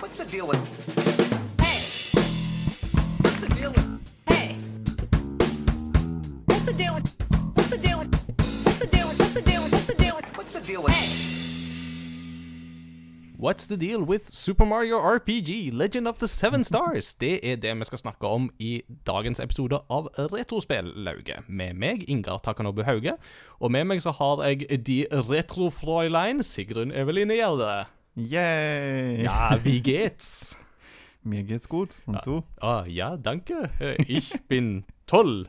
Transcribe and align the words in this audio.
What's 0.00 0.16
the 0.16 0.24
deal 0.24 0.46
with? 0.46 0.58
Hey, 1.60 1.78
What's 3.22 3.40
the 3.40 3.48
deal 3.54 3.70
with? 3.70 3.88
hey. 4.26 4.56
What's 6.46 6.66
the 6.66 6.72
deal 6.72 6.94
with? 6.94 7.14
What's 7.54 7.70
the 7.70 7.78
deal 7.78 7.98
with? 7.98 8.14
What's 8.64 8.78
the 8.80 8.86
deal 8.86 9.08
with? 9.08 9.18
What's 9.20 9.34
the 9.34 9.42
deal 9.42 9.62
with? 9.62 9.72
What's 9.72 9.86
the 9.86 9.94
deal 9.94 10.14
with? 10.16 10.24
What's 10.36 10.52
the 10.52 10.60
deal 10.60 10.82
with? 10.82 10.94
What's 13.40 13.66
the 13.68 13.76
deal 13.76 14.02
with 14.02 14.28
Super 14.30 14.64
Mario 14.66 14.98
RPG 14.98 15.72
Legend 15.72 16.08
of 16.08 16.18
the 16.18 16.26
Seven 16.26 16.64
Stars? 16.64 17.14
Det 17.14 17.38
er 17.52 17.56
det 17.56 17.76
vi 17.78 17.84
skal 17.84 17.98
snakke 17.98 18.26
om 18.26 18.50
i 18.58 18.82
dagens 19.06 19.40
episode 19.40 19.78
av 19.90 20.08
Retrospellauget. 20.18 21.46
Med 21.48 21.74
meg, 21.74 22.02
Ingar 22.10 22.38
Takanobu 22.38 22.82
Hauge, 22.82 23.14
og 23.60 23.70
med 23.72 23.84
meg 23.84 24.02
så 24.02 24.10
har 24.10 24.42
jeg 24.48 24.66
de 24.86 25.06
retrofräulein 25.12 26.42
Sigrun 26.42 26.90
Eveline 26.90 27.34
Gjerde. 27.38 27.86
Yay! 28.18 29.22
Ja, 29.22 29.56
wie 29.62 29.80
geht's? 29.80 30.58
Mir 31.22 31.44
geht's 31.44 31.68
gut. 31.68 32.00
Und 32.04 32.26
du? 32.26 32.42
Ah, 32.60 32.84
ja, 32.86 33.16
danke. 33.16 33.70
Eh, 33.78 33.94
Ich 34.08 34.32
bin 34.48 34.84
toll. 35.06 35.46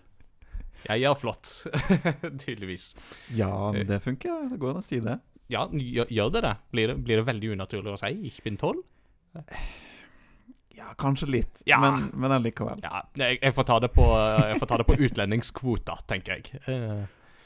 Jeg 0.87 1.01
er 1.03 1.15
flott. 1.15 1.65
Tydeligvis. 2.37 2.95
Ja, 3.33 3.71
men 3.71 3.87
det 3.87 3.99
funker. 4.03 4.45
Det 4.51 4.59
går 4.61 4.75
an 4.75 4.83
å 4.83 4.85
si 4.85 4.99
det. 5.01 5.17
Ja, 5.49 5.65
gjør, 5.73 6.05
det 6.35 6.43
det? 6.45 6.53
Blir, 6.71 6.91
det? 6.93 6.97
blir 7.07 7.17
det 7.17 7.25
veldig 7.25 7.51
unaturlig 7.57 7.95
å 7.95 7.97
si 7.97 8.13
'ich 8.29 8.43
bin 8.43 8.57
toll'? 8.57 8.83
Ja, 10.77 10.93
kanskje 10.93 11.27
litt, 11.27 11.63
Ja. 11.65 11.79
men, 11.81 12.11
men 12.13 12.31
allikevel. 12.31 12.79
Ja, 12.83 13.01
jeg, 13.17 13.39
jeg, 13.41 13.53
får 13.53 13.63
ta 13.65 13.79
det 13.79 13.89
på, 13.91 14.05
jeg 14.05 14.59
utlendingskvota, 15.09 15.97
tenker 16.07 16.37
jeg. 16.37 16.61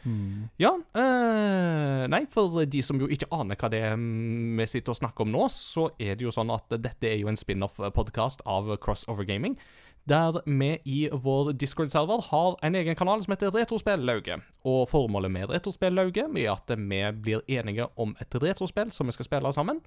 Mm. 0.03 0.49
ja, 0.59 0.73
eh, 0.99 2.01
nei, 2.11 2.25
for 2.31 2.65
de 2.67 2.81
som 2.83 2.99
jo 2.99 3.07
ikke 3.07 3.29
aner 3.31 3.55
hva 3.55 3.69
det 3.71 3.79
er 3.87 3.95
vi 3.95 4.65
sitter 4.67 4.91
og 4.91 4.99
snakker 4.99 5.23
om 5.23 5.31
nå, 5.31 5.45
så 5.53 5.87
er 5.95 6.17
det 6.19 6.27
jo 6.27 6.33
sånn 6.35 6.51
at 6.51 6.75
dette 6.75 7.07
er 7.07 7.21
jo 7.21 7.31
en 7.31 7.39
spin-off-podkast 7.39 8.43
av 8.49 8.73
Crossover 8.83 9.27
Gaming, 9.29 9.55
der 10.03 10.41
vi 10.43 10.73
i 10.83 10.97
vår 11.07 11.53
Discord-server 11.55 12.25
har 12.27 12.57
en 12.61 12.75
egen 12.75 12.97
kanal 12.99 13.23
som 13.23 13.31
heter 13.31 13.53
Retrospellauget. 13.55 14.43
Og 14.67 14.89
formålet 14.91 15.31
med 15.31 15.53
Retrospellauget 15.53 16.27
er 16.27 16.49
at 16.51 16.73
vi 16.75 16.99
blir 17.23 17.45
enige 17.47 17.87
om 17.95 18.15
et 18.19 18.35
retrospill 18.43 18.91
som 18.91 19.07
vi 19.07 19.15
skal 19.15 19.29
spille 19.29 19.53
sammen. 19.55 19.79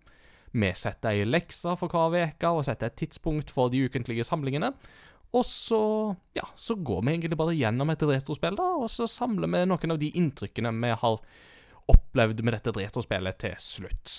Vi 0.56 0.70
setter 0.78 1.12
ei 1.12 1.26
lekse 1.28 1.74
for 1.76 1.92
hver 1.92 2.30
uke 2.32 2.48
og 2.48 2.64
setter 2.64 2.88
et 2.88 2.96
tidspunkt 2.96 3.52
for 3.52 3.68
de 3.68 3.82
ukentlige 3.84 4.24
samlingene. 4.24 4.72
Og 5.36 5.44
så, 5.44 5.80
ja, 6.36 6.46
så 6.56 6.78
går 6.80 7.02
vi 7.02 7.12
egentlig 7.16 7.38
bare 7.38 7.56
gjennom 7.56 7.90
et 7.92 8.04
retrospill, 8.08 8.56
da, 8.56 8.70
og 8.80 8.88
så 8.92 9.08
samler 9.10 9.50
vi 9.52 9.66
noen 9.68 9.92
av 9.92 10.00
de 10.00 10.08
inntrykkene 10.16 10.72
vi 10.80 10.94
har 11.02 11.20
opplevd 11.92 12.40
med 12.42 12.56
dette 12.56 12.72
retrospillet 12.74 13.38
til 13.42 13.60
slutt. 13.60 14.14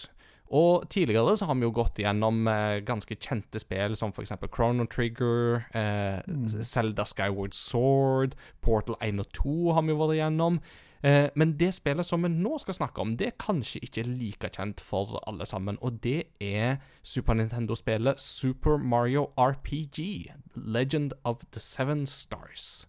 Og 0.47 0.85
tidligere 0.88 1.33
så 1.35 1.49
har 1.49 1.57
vi 1.59 1.65
jo 1.65 1.73
gått 1.75 1.99
gjennom 1.99 2.45
eh, 2.47 2.79
ganske 2.88 3.17
kjente 3.19 3.59
spill 3.59 3.97
som 3.99 4.13
eksempel 4.15 4.51
Chrono 4.53 4.85
Trigger, 4.88 5.65
eh, 5.75 6.21
Zelda 6.63 7.03
Skyward 7.05 7.57
Sword, 7.57 8.38
Portal 8.63 8.95
1 9.03 9.19
og 9.19 9.33
2 9.35 9.57
har 9.75 9.83
vi 9.83 9.91
jo 9.91 9.99
vært 9.99 10.19
gjennom. 10.21 10.61
Eh, 11.03 11.30
men 11.36 11.53
det 11.59 11.73
spillet 11.78 12.06
som 12.06 12.23
vi 12.26 12.31
nå 12.34 12.58
skal 12.62 12.78
snakke 12.80 13.02
om, 13.02 13.14
det 13.17 13.28
er 13.28 13.40
kanskje 13.40 13.84
ikke 13.86 14.06
like 14.08 14.50
kjent 14.56 14.81
for 14.81 15.20
alle 15.28 15.45
sammen, 15.45 15.78
og 15.81 16.02
det 16.03 16.23
er 16.42 16.78
Super 17.03 17.38
Nintendo-spillet 17.38 18.20
Super 18.20 18.78
Mario 18.78 19.30
RPG, 19.38 20.31
Legend 20.56 21.14
of 21.23 21.45
the 21.52 21.59
Seven 21.59 22.06
Stars. 22.06 22.88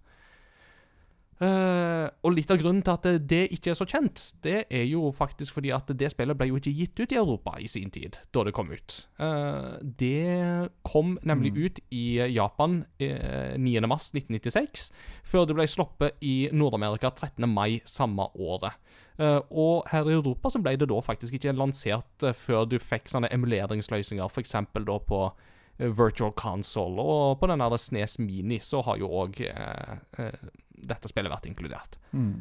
Eh, 1.39 2.07
og 2.27 2.35
litt 2.35 2.51
av 2.51 2.59
grunnen 2.59 2.83
til 2.83 2.97
at 2.97 3.07
det, 3.31 3.45
ikke 3.55 3.71
er 3.71 3.79
så 3.79 3.87
kjent, 3.87 4.23
det 4.43 4.65
er 4.75 4.87
jo 4.91 5.13
faktisk 5.15 5.55
fordi 5.59 5.71
at 5.75 5.91
det 5.95 6.11
spillet 6.11 6.39
ble 6.39 6.49
jo 6.51 6.59
ikke 6.59 6.75
gitt 6.75 6.99
ut 6.99 7.15
i 7.15 7.21
Europa 7.21 7.55
i 7.63 7.69
sin 7.71 7.93
tid, 7.95 8.19
da 8.35 8.43
det 8.47 8.55
kom 8.57 8.73
ut. 8.75 8.97
Uh, 9.23 9.79
det 9.79 10.69
kom 10.83 11.15
nemlig 11.23 11.55
ut 11.55 11.81
i 11.95 12.19
Japan 12.35 12.81
uh, 12.99 13.55
9.3.1996, 13.55 14.89
før 15.23 15.47
det 15.47 15.59
ble 15.61 15.69
sluppet 15.71 16.19
i 16.27 16.49
Nord-Amerika 16.51 17.13
13. 17.15 17.47
mai 17.47 17.79
samme 17.87 18.27
året. 18.35 18.75
Uh, 19.19 19.41
og 19.51 19.89
her 19.91 20.07
i 20.07 20.15
Europa 20.15 20.51
så 20.51 20.61
ble 20.63 20.77
det 20.79 20.91
da 20.91 20.99
faktisk 21.03 21.35
ikke 21.35 21.55
lansert 21.59 22.23
eh, 22.23 22.37
før 22.37 22.69
du 22.71 22.77
fikk 22.79 23.11
sånne 23.11 23.31
emuleringsløsninger, 23.35 24.31
f.eks. 24.31 24.55
da 24.75 24.99
på 25.09 25.19
eh, 25.27 25.91
Virtual 25.91 26.31
Console, 26.39 27.03
og 27.03 27.41
på 27.41 27.49
den 27.51 27.59
der 27.59 27.75
Snes 27.83 28.19
Mini 28.23 28.61
så 28.63 28.85
har 28.87 29.01
jo 29.03 29.11
òg 29.25 29.41
eh, 29.49 29.99
eh, 30.23 30.47
dette 30.87 31.11
spillet 31.11 31.33
vært 31.33 31.49
inkludert. 31.51 31.99
Mm. 32.13 32.39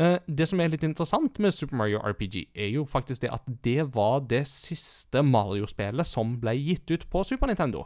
Uh, 0.00 0.16
det 0.26 0.48
som 0.48 0.60
er 0.62 0.72
litt 0.72 0.84
interessant 0.86 1.36
med 1.42 1.54
Super 1.54 1.76
Mario 1.80 2.00
RPG, 2.00 2.46
er 2.54 2.70
jo 2.72 2.86
faktisk 2.88 3.24
det 3.24 3.32
at 3.34 3.48
det 3.64 3.88
var 3.94 4.22
det 4.28 4.46
siste 4.48 5.24
Mario-spillet 5.26 6.08
som 6.08 6.38
ble 6.40 6.56
gitt 6.58 6.94
ut 6.94 7.08
på 7.12 7.24
Super 7.28 7.50
Nintendo. 7.50 7.84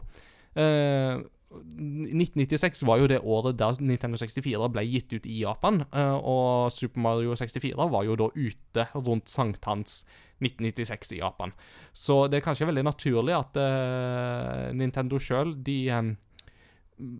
Uh, 0.57 1.25
1996 1.47 2.83
var 2.87 2.99
jo 2.99 3.07
det 3.07 3.21
året 3.23 3.55
der 3.59 3.77
Nintendo 3.79 4.17
64 4.19 4.67
ble 4.71 4.83
gitt 4.83 5.13
ut 5.15 5.25
i 5.25 5.41
Japan, 5.45 5.83
Uh, 5.95 6.17
og 6.19 6.71
Super 6.71 7.01
Mario 7.01 7.35
64 7.35 7.75
var 7.91 8.03
jo 8.03 8.15
da 8.19 8.27
ute 8.35 8.87
rundt 8.95 9.29
sankthans 9.31 10.03
1996 10.43 11.15
i 11.15 11.19
Japan. 11.21 11.53
Så 11.93 12.27
det 12.27 12.39
er 12.39 12.45
kanskje 12.45 12.67
veldig 12.69 12.83
naturlig 12.85 13.33
at 13.33 13.57
eh, 13.57 14.73
Nintendo 14.77 15.19
sjøl, 15.21 15.55
de 15.65 15.77
eh, 15.89 16.11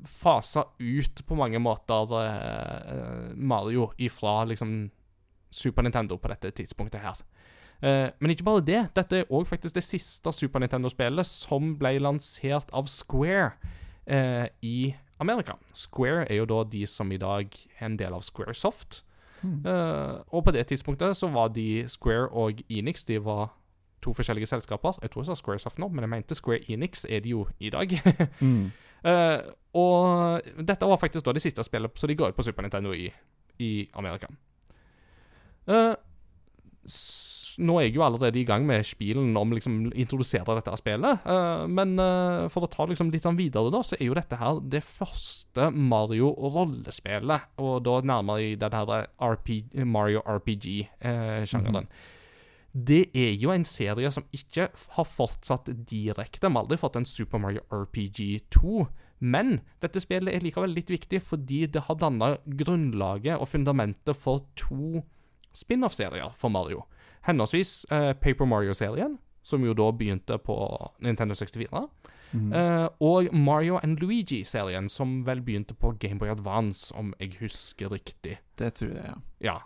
fasa 0.05 0.63
ut 0.79 1.21
på 1.27 1.38
mange 1.38 1.59
måter 1.61 2.13
eh, 2.21 3.33
Mario 3.35 3.91
ifra 3.97 4.43
liksom 4.49 4.89
Super 5.49 5.85
Nintendo 5.85 6.17
på 6.17 6.31
dette 6.31 6.51
tidspunktet 6.51 7.01
her. 7.01 7.21
Eh, 7.81 8.09
men 8.19 8.33
ikke 8.33 8.47
bare 8.47 8.66
det. 8.66 8.81
Dette 8.97 9.21
er 9.21 9.33
òg 9.33 9.47
faktisk 9.47 9.77
det 9.77 9.85
siste 9.85 10.33
Super 10.33 10.63
Nintendo-spillet 10.63 11.29
som 11.29 11.75
ble 11.79 11.97
lansert 12.01 12.73
av 12.73 12.89
Square 12.91 13.51
eh, 14.05 14.47
i 14.66 14.95
Amerika. 15.21 15.57
Square 15.73 16.25
er 16.27 16.41
jo 16.41 16.49
da 16.49 16.63
de 16.66 16.85
som 16.89 17.11
i 17.11 17.21
dag 17.21 17.53
er 17.79 17.85
en 17.85 17.97
del 17.99 18.17
av 18.17 18.25
Squaresoft. 18.25 19.03
Mm. 19.37 19.61
og 20.33 20.41
på 20.47 20.51
det 20.51 20.63
tidspunktet 20.66 21.13
så 21.13 21.27
var 21.29 21.51
de 21.53 21.83
Square 21.85 22.31
og 22.33 22.57
Enix 22.73 23.03
De 23.05 23.19
var 23.21 23.51
to 24.01 24.13
forskjellige 24.13 24.49
selskaper. 24.49 24.97
Jeg 25.01 25.11
tror 25.11 25.21
jeg 25.21 25.29
sa 25.29 25.35
Squaresoft 25.37 25.77
nå, 25.77 25.87
men 25.93 26.05
jeg 26.05 26.09
mente 26.09 26.35
Square 26.35 26.66
Enix 26.71 27.05
er 27.09 27.21
de 27.21 27.35
jo 27.35 27.47
i 27.59 27.69
dag. 27.69 27.93
Mm. 28.41 28.71
Eh, 29.03 29.40
og 29.78 30.50
dette 30.66 30.90
var 30.90 31.00
faktisk 31.02 31.25
da 31.25 31.35
det 31.35 31.44
siste 31.44 31.66
spillet, 31.66 31.94
så 32.00 32.09
de 32.09 32.18
ga 32.18 32.31
ut 32.31 32.38
på 32.38 32.46
Super 32.46 32.66
Nintendo 32.66 32.94
i, 32.96 33.09
i 33.62 33.72
Amerika. 34.00 34.30
Uh, 35.68 35.94
nå 37.58 37.75
er 37.78 37.88
jeg 37.88 37.97
jo 37.97 38.03
allerede 38.06 38.40
i 38.40 38.46
gang 38.47 38.63
med 38.66 38.85
spilen 38.88 39.35
om 39.38 39.52
liksom 39.52 39.90
introdusere 39.91 40.56
dette 40.58 40.78
spillet, 40.80 41.25
Uh, 41.28 41.66
men 41.68 41.97
uh, 42.00 42.47
for 42.53 42.66
å 42.66 42.72
ta 42.72 42.88
liksom 42.88 43.12
litt 43.13 43.25
sånn 43.28 43.38
videre, 43.38 43.69
da, 43.74 43.84
så 43.85 43.97
er 44.00 44.08
jo 44.08 44.18
dette 44.18 44.40
her 44.40 44.62
det 44.63 44.84
første 44.85 45.69
Mario-rollespillet, 45.74 47.50
og 47.62 47.81
da 47.85 48.00
nærmere 48.14 48.53
i 48.53 48.53
den 48.59 48.78
her 48.78 49.09
RP, 49.19 49.58
Mario 49.85 50.24
RPG-sjangeren. 50.25 51.90
Det 52.77 53.07
er 53.17 53.31
jo 53.41 53.49
en 53.49 53.65
serie 53.65 54.09
som 54.13 54.25
ikke 54.35 54.67
har 54.69 55.07
fortsatt 55.09 55.71
direkte. 55.89 56.45
Vi 56.45 56.53
har 56.53 56.61
aldri 56.61 56.77
fått 56.77 56.99
en 56.99 57.07
Super 57.09 57.41
Mario 57.41 57.63
RPG 57.73 58.49
2. 58.53 58.85
Men 59.19 59.61
dette 59.81 60.01
spillet 60.03 60.35
er 60.35 60.43
likevel 60.45 60.75
litt 60.77 60.91
viktig 60.93 61.19
fordi 61.25 61.63
det 61.73 61.87
har 61.87 61.97
danna 61.97 62.35
grunnlaget 62.45 63.39
og 63.39 63.49
fundamentet 63.49 64.17
for 64.17 64.43
to 64.59 65.01
spin-off-serier 65.57 66.35
for 66.37 66.53
Mario. 66.53 66.83
Henholdsvis 67.25 67.87
eh, 67.91 68.11
Paper 68.13 68.45
Mario-serien, 68.45 69.17
som 69.41 69.63
jo 69.66 69.73
da 69.73 69.89
begynte 69.95 70.37
på 70.37 70.57
Nintendo 71.01 71.33
64. 71.35 71.81
eh, 72.53 72.85
og 73.01 73.33
Mario 73.33 73.79
and 73.81 73.97
Luigi-serien, 74.03 74.89
som 74.91 75.23
vel 75.25 75.41
begynte 75.41 75.73
på 75.73 75.95
Gameboy 75.97 76.29
Advance, 76.29 76.93
om 76.93 77.13
jeg 77.17 77.39
husker 77.41 77.89
riktig. 77.95 78.37
Det 78.59 78.73
tror 78.77 78.93
jeg, 78.93 79.07
ja. 79.07 79.17
Ja. 79.49 79.57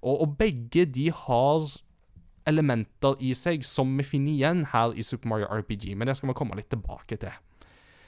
Og, 0.00 0.22
og 0.22 0.38
begge 0.38 0.86
de 0.86 1.10
har 1.12 1.68
elementer 2.46 3.18
i 3.20 3.32
seg 3.36 3.64
som 3.66 3.90
vi 3.98 4.06
finner 4.06 4.32
igjen 4.32 4.64
her 4.72 4.94
i 4.96 5.04
Super 5.06 5.30
Mario 5.32 5.50
RPG, 5.50 5.92
men 5.96 6.08
det 6.08 6.16
skal 6.18 6.30
vi 6.32 6.38
komme 6.38 6.58
litt 6.58 6.70
tilbake 6.72 7.18
til. 7.20 7.34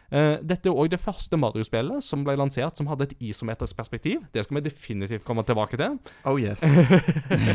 Uh, 0.09 0.39
dette 0.41 0.71
er 0.71 0.73
òg 0.73 0.89
det 0.89 1.01
første 1.05 1.37
Mario-spillet 1.37 2.01
som 2.01 2.23
ble 2.25 2.33
lansert 2.41 2.79
som 2.81 2.87
hadde 2.89 3.11
et 3.11 3.27
isometrisk 3.29 3.77
perspektiv. 3.77 4.23
Det 4.33 4.41
skal 4.47 4.57
vi 4.57 4.63
definitivt 4.65 5.27
komme 5.27 5.45
tilbake 5.45 5.77
til. 5.77 5.99
Oh 6.25 6.41
yes. 6.41 6.65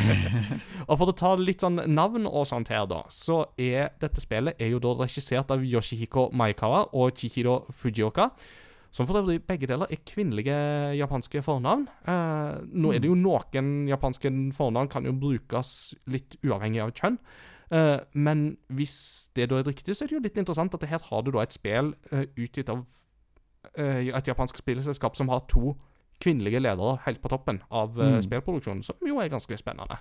Og 0.89 0.99
for 0.99 1.09
å 1.09 1.15
ta 1.17 1.33
litt 1.39 1.65
sånn 1.65 1.81
navn 1.89 2.29
og 2.29 2.45
sånt 2.45 2.69
her, 2.69 2.85
da, 2.89 3.01
så 3.09 3.39
er 3.57 3.95
dette 4.03 4.21
spillet 4.21 4.61
er 4.61 4.69
jo 4.75 4.81
da 4.83 4.93
regissert 4.99 5.49
av 5.53 5.65
Yoshihiko 5.65 6.27
Maikawa 6.37 6.85
og 6.93 7.17
Chihiro 7.17 7.63
Fujioka. 7.73 8.29
Som 8.93 9.07
for 9.09 9.17
øvrig 9.17 9.39
begge 9.47 9.65
deler 9.67 9.89
er 9.89 10.01
kvinnelige 10.05 10.55
japanske 10.99 11.41
fornavn. 11.41 11.87
Eh, 12.05 12.59
nå 12.69 12.91
er 12.93 13.01
det 13.01 13.09
jo 13.09 13.17
noen 13.17 13.87
japanske 13.89 14.29
fornavn 14.53 14.91
kan 14.93 15.07
jo 15.07 15.15
brukes 15.17 15.95
litt 16.13 16.37
uavhengig 16.45 16.83
av 16.83 16.91
kjønn. 16.93 17.17
Eh, 17.73 18.03
men 18.13 18.43
hvis 18.69 19.31
det 19.33 19.47
da 19.49 19.57
er 19.57 19.65
riktig, 19.65 19.95
så 19.97 20.05
er 20.05 20.11
det 20.11 20.17
jo 20.19 20.25
litt 20.27 20.37
interessant 20.37 20.75
at 20.77 20.85
her 20.85 21.01
har 21.09 21.23
du 21.25 21.31
da 21.33 21.41
et 21.41 21.55
spill 21.55 21.95
eh, 22.11 22.27
utgitt 22.37 22.69
av 22.69 22.83
eh, 23.73 24.11
et 24.13 24.29
japansk 24.29 24.61
spillselskap 24.61 25.17
som 25.17 25.33
har 25.33 25.41
to 25.49 25.73
kvinnelige 26.21 26.61
ledere 26.61 26.99
helt 27.07 27.19
på 27.23 27.33
toppen 27.33 27.63
av 27.71 27.97
eh, 27.97 28.19
Mm. 28.19 28.21
spillproduksjonen, 28.27 28.83
som 28.85 28.95
jo 29.09 29.17
er 29.19 29.33
ganske 29.33 29.57
spennende. 29.57 29.97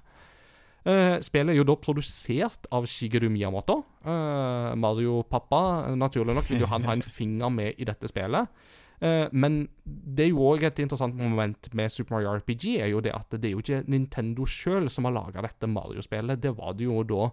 Uh, 0.82 1.20
spillet 1.22 1.54
er 1.54 1.60
jo 1.60 1.64
da 1.64 1.76
produsert 1.78 2.66
av 2.74 2.88
Shigeru 2.90 3.28
Miyamoto. 3.30 3.84
Uh, 4.02 4.74
Mario-pappa, 4.74 5.94
naturlig 5.94 6.34
nok, 6.34 6.48
vil 6.50 6.64
jo 6.64 6.66
han 6.66 6.82
ha 6.88 6.96
en 6.96 7.04
finger 7.06 7.52
med 7.54 7.78
i 7.78 7.86
dette 7.86 8.10
spillet. 8.10 8.50
Eh, 9.02 9.28
men 9.32 9.64
det 9.84 10.28
er 10.28 10.30
jo 10.30 10.44
òg 10.52 10.62
et 10.68 10.78
interessant 10.84 11.16
moment 11.18 11.68
med 11.74 11.90
Super 11.90 12.14
Mario 12.16 12.36
RPG, 12.38 12.76
er 12.84 12.92
jo 12.92 13.00
det 13.02 13.14
at 13.16 13.34
det 13.34 13.48
er 13.48 13.56
jo 13.56 13.62
ikke 13.64 13.82
Nintendo 13.90 14.46
sjøl 14.46 14.86
som 14.92 15.08
har 15.08 15.16
laga 15.16 15.42
dette 15.42 15.66
Mario-spillet. 15.66 16.42
Det 16.42 16.54
var 16.58 16.76
det 16.78 16.86
jo 16.86 17.02
da 17.02 17.26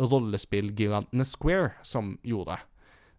rollespillgigantene 0.00 1.26
Square 1.28 1.74
som 1.84 2.16
gjorde. 2.24 2.56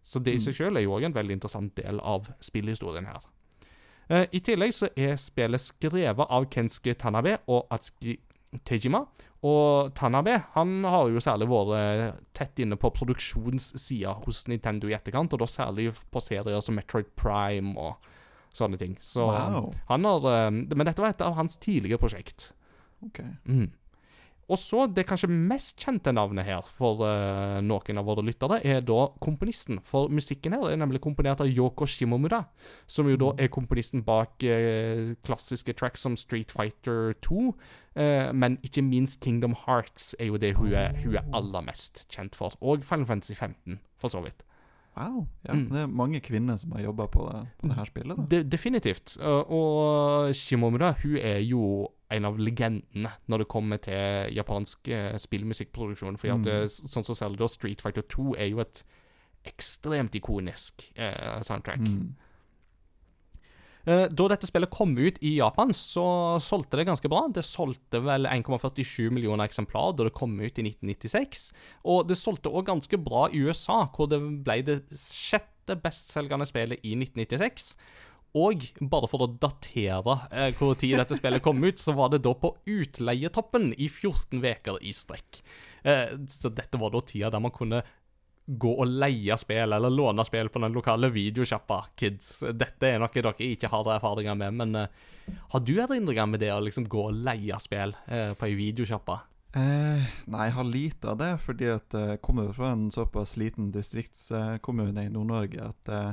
Så 0.02 0.18
det 0.22 0.34
i 0.36 0.42
seg 0.42 0.58
sjøl 0.58 0.78
er 0.78 0.86
jo 0.86 0.96
òg 0.98 1.06
en 1.06 1.14
veldig 1.14 1.38
interessant 1.38 1.72
del 1.78 2.02
av 2.02 2.26
spillhistorien 2.42 3.06
her. 3.06 3.22
Eh, 4.10 4.26
I 4.34 4.42
tillegg 4.42 4.74
så 4.74 4.90
er 4.98 5.14
spillet 5.18 5.62
skrevet 5.62 6.26
av 6.26 6.50
Kenske 6.50 6.94
Tanabe 6.98 7.38
og 7.46 7.70
Atsuki 7.74 8.18
Tejima. 8.64 9.02
Og 9.46 9.92
Tanabe 9.94 10.36
han 10.54 10.84
har 10.84 11.08
jo 11.12 11.20
særlig 11.22 11.46
vært 11.50 12.20
tett 12.34 12.58
inne 12.64 12.78
på 12.80 12.90
produksjonssida 12.94 14.14
hos 14.24 14.46
Nintendo 14.48 14.88
i 14.90 14.94
etterkant, 14.96 15.32
og 15.36 15.42
da 15.42 15.46
særlig 15.50 15.90
på 16.10 16.22
serier 16.24 16.60
som 16.64 16.74
Metroid 16.78 17.10
Prime 17.16 17.74
og 17.78 17.96
sånne 18.56 18.78
ting. 18.80 18.96
Så 19.00 19.26
Wow. 19.28 19.70
han 19.88 20.04
har 20.08 20.24
eh, 20.32 20.50
Men 20.50 20.86
dette 20.86 21.02
var 21.02 21.10
et 21.12 21.20
av 21.20 21.34
hans 21.36 21.56
tidligere 21.60 21.98
prosjekt. 22.00 22.52
Ok. 23.04 23.20
Mm. 23.44 23.70
Og 24.46 24.58
så, 24.60 24.84
det 24.86 25.06
kanskje 25.08 25.30
mest 25.32 25.80
kjente 25.82 26.12
navnet 26.14 26.46
her 26.46 26.66
for 26.70 27.02
uh, 27.02 27.58
noen 27.66 27.98
av 27.98 28.06
våre 28.06 28.22
lyttere, 28.26 28.60
er 28.62 28.84
da 28.86 29.08
komponisten. 29.22 29.80
For 29.82 30.12
musikken 30.12 30.54
her 30.54 30.68
er 30.70 30.78
nemlig 30.78 31.02
komponert 31.02 31.42
av 31.42 31.50
Yoko 31.50 31.88
Shimomura, 31.90 32.44
som 32.86 33.10
jo 33.10 33.18
da 33.18 33.32
er 33.42 33.50
komponisten 33.50 34.04
bak 34.06 34.46
uh, 34.46 35.16
klassiske 35.26 35.74
tracks 35.78 36.06
som 36.06 36.18
Street 36.20 36.54
Fighter 36.54 37.16
2, 37.26 37.46
uh, 37.98 38.30
men 38.38 38.60
ikke 38.66 38.86
minst 38.86 39.18
Kingdom 39.24 39.56
Hearts 39.66 40.12
er 40.20 40.30
jo 40.30 40.38
det 40.38 40.54
hun 40.60 40.70
er, 40.74 40.94
hun 41.02 41.18
er 41.18 41.26
aller 41.34 41.66
mest 41.66 42.06
kjent 42.14 42.38
for. 42.38 42.54
Og 42.62 42.86
Final 42.86 43.10
Fantasy 43.10 43.34
15, 43.34 43.80
for 43.98 44.14
så 44.14 44.22
vidt. 44.22 44.46
Wow. 44.96 45.26
Ja, 45.44 45.52
Mm. 45.52 45.68
Det 45.70 45.80
er 45.82 45.86
mange 45.86 46.20
kvinner 46.20 46.56
som 46.56 46.72
har 46.72 46.80
jobba 46.86 47.06
på, 47.06 47.26
på 47.60 47.68
det 47.68 47.76
her 47.76 47.84
spillet. 47.84 48.16
De, 48.30 48.42
definitivt. 48.44 49.16
Og 49.22 50.32
Shimomura 50.34 50.94
hun 51.02 51.16
er 51.20 51.38
jo 51.44 51.88
en 52.10 52.24
av 52.24 52.38
legendene 52.38 53.10
når 53.28 53.38
det 53.42 53.48
kommer 53.48 53.76
til 53.82 54.32
japansk 54.36 54.88
uh, 54.88 55.16
spillmusikkproduksjon. 55.18 56.16
For 56.16 56.28
Mm. 56.36 56.46
uh, 56.46 56.64
sånn 56.66 57.04
som 57.04 57.14
Zelda 57.18 57.48
Street 57.48 57.80
Fighter 57.82 58.02
2 58.02 58.34
er 58.38 58.48
jo 58.50 58.60
et 58.60 58.84
ekstremt 59.46 60.14
ikonisk 60.18 60.88
eh, 60.96 61.40
soundtrack. 61.46 61.78
Mm. 61.78 62.16
Uh, 63.86 64.06
da 64.10 64.28
dette 64.32 64.48
spillet 64.48 64.72
kom 64.74 64.96
ut 64.98 65.20
i 65.22 65.36
Japan, 65.38 65.70
så 65.76 66.06
solgte 66.42 66.80
det 66.80 66.88
ganske 66.88 67.10
bra. 67.10 67.26
Det 67.32 67.44
solgte 67.46 68.02
vel 68.04 68.28
1,47 68.30 69.12
millioner 69.14 69.46
eksemplar 69.46 69.94
da 69.94 70.08
det 70.08 70.16
kom 70.16 70.34
ut 70.40 70.58
i 70.58 70.66
1996. 70.66 71.50
Og 71.86 72.08
det 72.10 72.18
solgte 72.18 72.50
òg 72.50 72.66
ganske 72.70 72.98
bra 72.98 73.28
i 73.30 73.44
USA, 73.46 73.84
hvor 73.94 74.10
det 74.10 74.20
ble 74.46 74.58
det 74.66 74.80
sjette 74.98 75.78
bestselgende 75.82 76.48
spillet 76.48 76.82
i 76.82 76.96
1996. 76.98 77.74
Og 78.36 78.66
bare 78.92 79.08
for 79.08 79.24
å 79.24 79.30
datere 79.40 80.16
eh, 80.28 80.50
hvor 80.58 80.76
tid 80.78 80.98
dette 81.00 81.16
spillet 81.16 81.44
kom 81.44 81.62
ut, 81.64 81.80
så 81.80 81.94
var 81.96 82.10
det 82.12 82.24
da 82.26 82.34
på 82.36 82.52
utleietoppen 82.68 83.70
i 83.72 83.88
14 83.88 84.42
uker 84.42 84.80
i 84.84 84.92
strekk. 84.96 85.40
Eh, 85.86 86.18
så 86.28 86.52
dette 86.52 86.80
var 86.80 86.92
da 86.92 87.00
tida 87.06 87.30
der 87.32 87.42
man 87.42 87.54
kunne 87.54 87.80
gå 88.46 88.72
og 88.78 88.86
leie 88.86 89.34
spill, 89.40 89.72
eller 89.74 89.90
låne 89.90 90.24
spill 90.24 90.48
på 90.48 90.60
den 90.62 90.72
lokale 90.76 91.10
videosjappa, 91.10 91.80
kids. 91.98 92.44
Dette 92.54 92.92
er 92.92 93.00
noe 93.02 93.10
dere 93.10 93.34
ikke 93.42 93.70
har 93.72 93.88
erfaringer 93.96 94.36
med, 94.38 94.54
men 94.54 94.76
uh, 94.76 95.32
har 95.54 95.60
du 95.66 95.72
erindringer 95.82 96.26
med 96.30 96.40
det 96.40 96.52
å 96.54 96.60
liksom 96.62 96.86
gå 96.88 97.08
og 97.08 97.16
leie 97.26 97.58
spill 97.58 97.96
uh, 98.06 98.34
på 98.38 98.46
ei 98.46 98.54
videosjappa? 98.54 99.18
Eh, 99.56 100.02
nei, 100.28 100.46
jeg 100.50 100.52
har 100.52 100.66
lite 100.68 101.08
av 101.10 101.16
det, 101.18 101.30
fordi 101.40 101.70
at 101.72 101.94
jeg 101.96 102.20
kommer 102.20 102.50
fra 102.52 102.74
en 102.74 102.90
såpass 102.92 103.36
liten 103.40 103.70
distriktskommune 103.72 105.06
i 105.06 105.12
Nord-Norge 105.12 105.62
at 105.70 105.88
eh, 105.88 106.10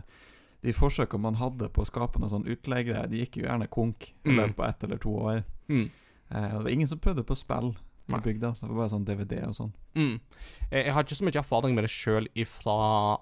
de 0.64 0.72
forsøkene 0.72 1.20
man 1.26 1.36
hadde 1.42 1.68
på 1.76 1.84
å 1.84 1.90
skape 1.90 2.22
noe 2.22 2.32
sånn 2.32 2.48
utleiegreier, 2.48 3.10
de 3.12 3.20
gikk 3.26 3.42
jo 3.42 3.48
gjerne 3.50 3.68
konk 3.68 4.14
i 4.24 4.30
Mm. 4.32 4.38
løpet 4.40 4.60
av 4.60 4.70
ett 4.70 4.84
eller 4.88 4.98
to 5.04 5.12
år. 5.20 5.44
Mm. 5.68 5.90
Eh, 6.32 6.48
det 6.54 6.62
var 6.64 6.70
ingen 6.72 6.88
som 6.88 7.00
prøvde 7.04 7.26
på 7.28 7.36
spill 7.36 7.74
i 8.12 8.20
bygda. 8.20 8.52
Det 8.60 8.68
var 8.68 8.76
bare 8.82 8.92
sånn 8.92 9.06
DVD 9.08 9.38
og 9.48 9.56
sånn. 9.56 9.72
Mm. 9.96 10.18
Jeg, 10.70 10.82
jeg 10.82 10.96
har 10.96 11.06
ikke 11.06 11.18
så 11.20 11.28
mye 11.28 11.40
erfaring 11.40 11.78
med 11.78 11.86
det 11.86 11.94
sjøl 11.94 12.28
fra 12.50 12.76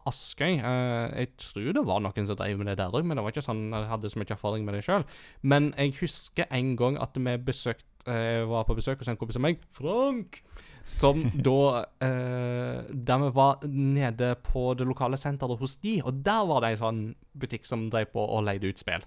Askøy. 0.10 0.58
Eh, 0.58 1.06
jeg 1.22 1.32
tror 1.44 1.70
det 1.78 1.86
var 1.86 2.02
noen 2.02 2.28
som 2.28 2.40
drev 2.40 2.58
med 2.58 2.72
det 2.72 2.80
der 2.82 2.98
òg, 2.98 3.06
men 3.06 3.20
det 3.20 3.26
var 3.26 3.36
ikke 3.36 3.46
sånn 3.46 3.68
jeg 3.70 3.92
hadde 3.92 4.12
så 4.12 4.22
mye 4.22 4.36
erfaring 4.38 4.66
med 4.66 4.78
det 4.78 4.84
sjøl. 4.88 5.06
Men 5.46 5.72
jeg 5.78 5.96
husker 6.02 6.50
en 6.50 6.76
gang 6.80 7.00
at 7.02 7.18
vi 7.18 7.38
besøkte 7.52 7.88
Jeg 8.02 8.48
var 8.50 8.64
på 8.66 8.74
besøk 8.74 8.98
hos 8.98 9.12
en 9.12 9.18
kompis 9.22 9.38
av 9.38 9.44
meg, 9.46 9.60
Frank, 9.78 10.40
som 10.90 11.20
da 11.48 11.86
eh, 12.02 12.80
Der 12.90 13.20
vi 13.22 13.28
var 13.36 13.62
nede 13.70 14.32
på 14.42 14.72
det 14.74 14.88
lokale 14.90 15.20
senteret 15.22 15.62
hos 15.62 15.78
de, 15.84 16.00
og 16.02 16.24
der 16.26 16.42
var 16.50 16.66
det 16.66 16.72
en 16.74 16.82
sånn 16.82 17.04
butikk 17.38 17.70
som 17.70 17.92
drev 17.94 18.10
på 18.16 18.24
og 18.26 18.48
leide 18.48 18.74
ut 18.74 18.82
spill. 18.82 19.06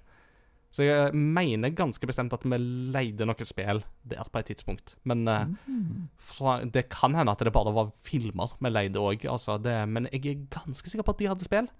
Så 0.74 0.82
jeg 0.82 1.14
mener 1.14 1.70
ganske 1.70 2.06
bestemt 2.08 2.32
at 2.34 2.42
vi 2.42 2.56
leide 2.58 3.26
noen 3.28 3.46
spill 3.46 3.84
der 4.02 4.26
på 4.26 4.40
et 4.40 4.48
tidspunkt. 4.50 4.96
Men 5.06 5.22
eh, 5.30 5.52
fra, 6.18 6.56
det 6.66 6.88
kan 6.90 7.14
hende 7.14 7.30
at 7.30 7.44
det 7.46 7.52
bare 7.54 7.74
var 7.76 7.92
filmer 8.02 8.56
vi 8.58 8.72
leide 8.72 8.98
òg, 8.98 9.22
altså 9.30 9.60
men 9.62 10.08
jeg 10.10 10.24
er 10.32 10.40
ganske 10.50 10.90
sikker 10.90 11.06
på 11.06 11.14
at 11.14 11.22
de 11.22 11.30
hadde 11.30 11.46
spill. 11.46 11.70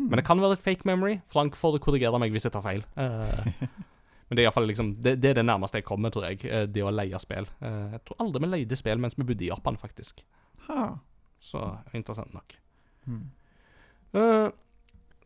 Men 0.00 0.16
det 0.16 0.24
kan 0.26 0.40
være 0.40 0.56
et 0.56 0.64
fake 0.64 0.88
memory. 0.88 1.18
Frank 1.28 1.54
får 1.58 1.78
korrigere 1.84 2.18
meg 2.18 2.32
hvis 2.32 2.48
jeg 2.48 2.54
tar 2.54 2.64
feil. 2.64 2.82
Uh, 2.96 3.68
men 4.30 4.38
det 4.38 4.46
er, 4.46 4.54
fall 4.54 4.66
liksom, 4.66 4.94
det, 4.96 5.18
det 5.20 5.30
er 5.30 5.40
det 5.40 5.44
nærmeste 5.46 5.82
jeg 5.82 5.86
kommer, 5.86 6.10
tror 6.10 6.30
jeg. 6.30 6.40
eh, 6.48 6.64
det 6.66 6.82
å 6.82 6.92
leie 6.94 7.20
spill. 7.22 7.46
Jeg 7.60 8.00
tror 8.08 8.24
aldri 8.24 8.42
vi 8.42 8.50
leide 8.54 8.78
spill 8.80 9.02
mens 9.02 9.18
vi 9.18 9.26
bodde 9.28 9.44
i 9.44 9.50
Japan, 9.52 9.78
faktisk. 9.78 10.24
Ha. 10.70 10.88
Så 11.40 11.62
interessant 11.94 12.32
nok. 12.34 12.56
Mm. 13.06 13.28
Uh, 14.16 14.48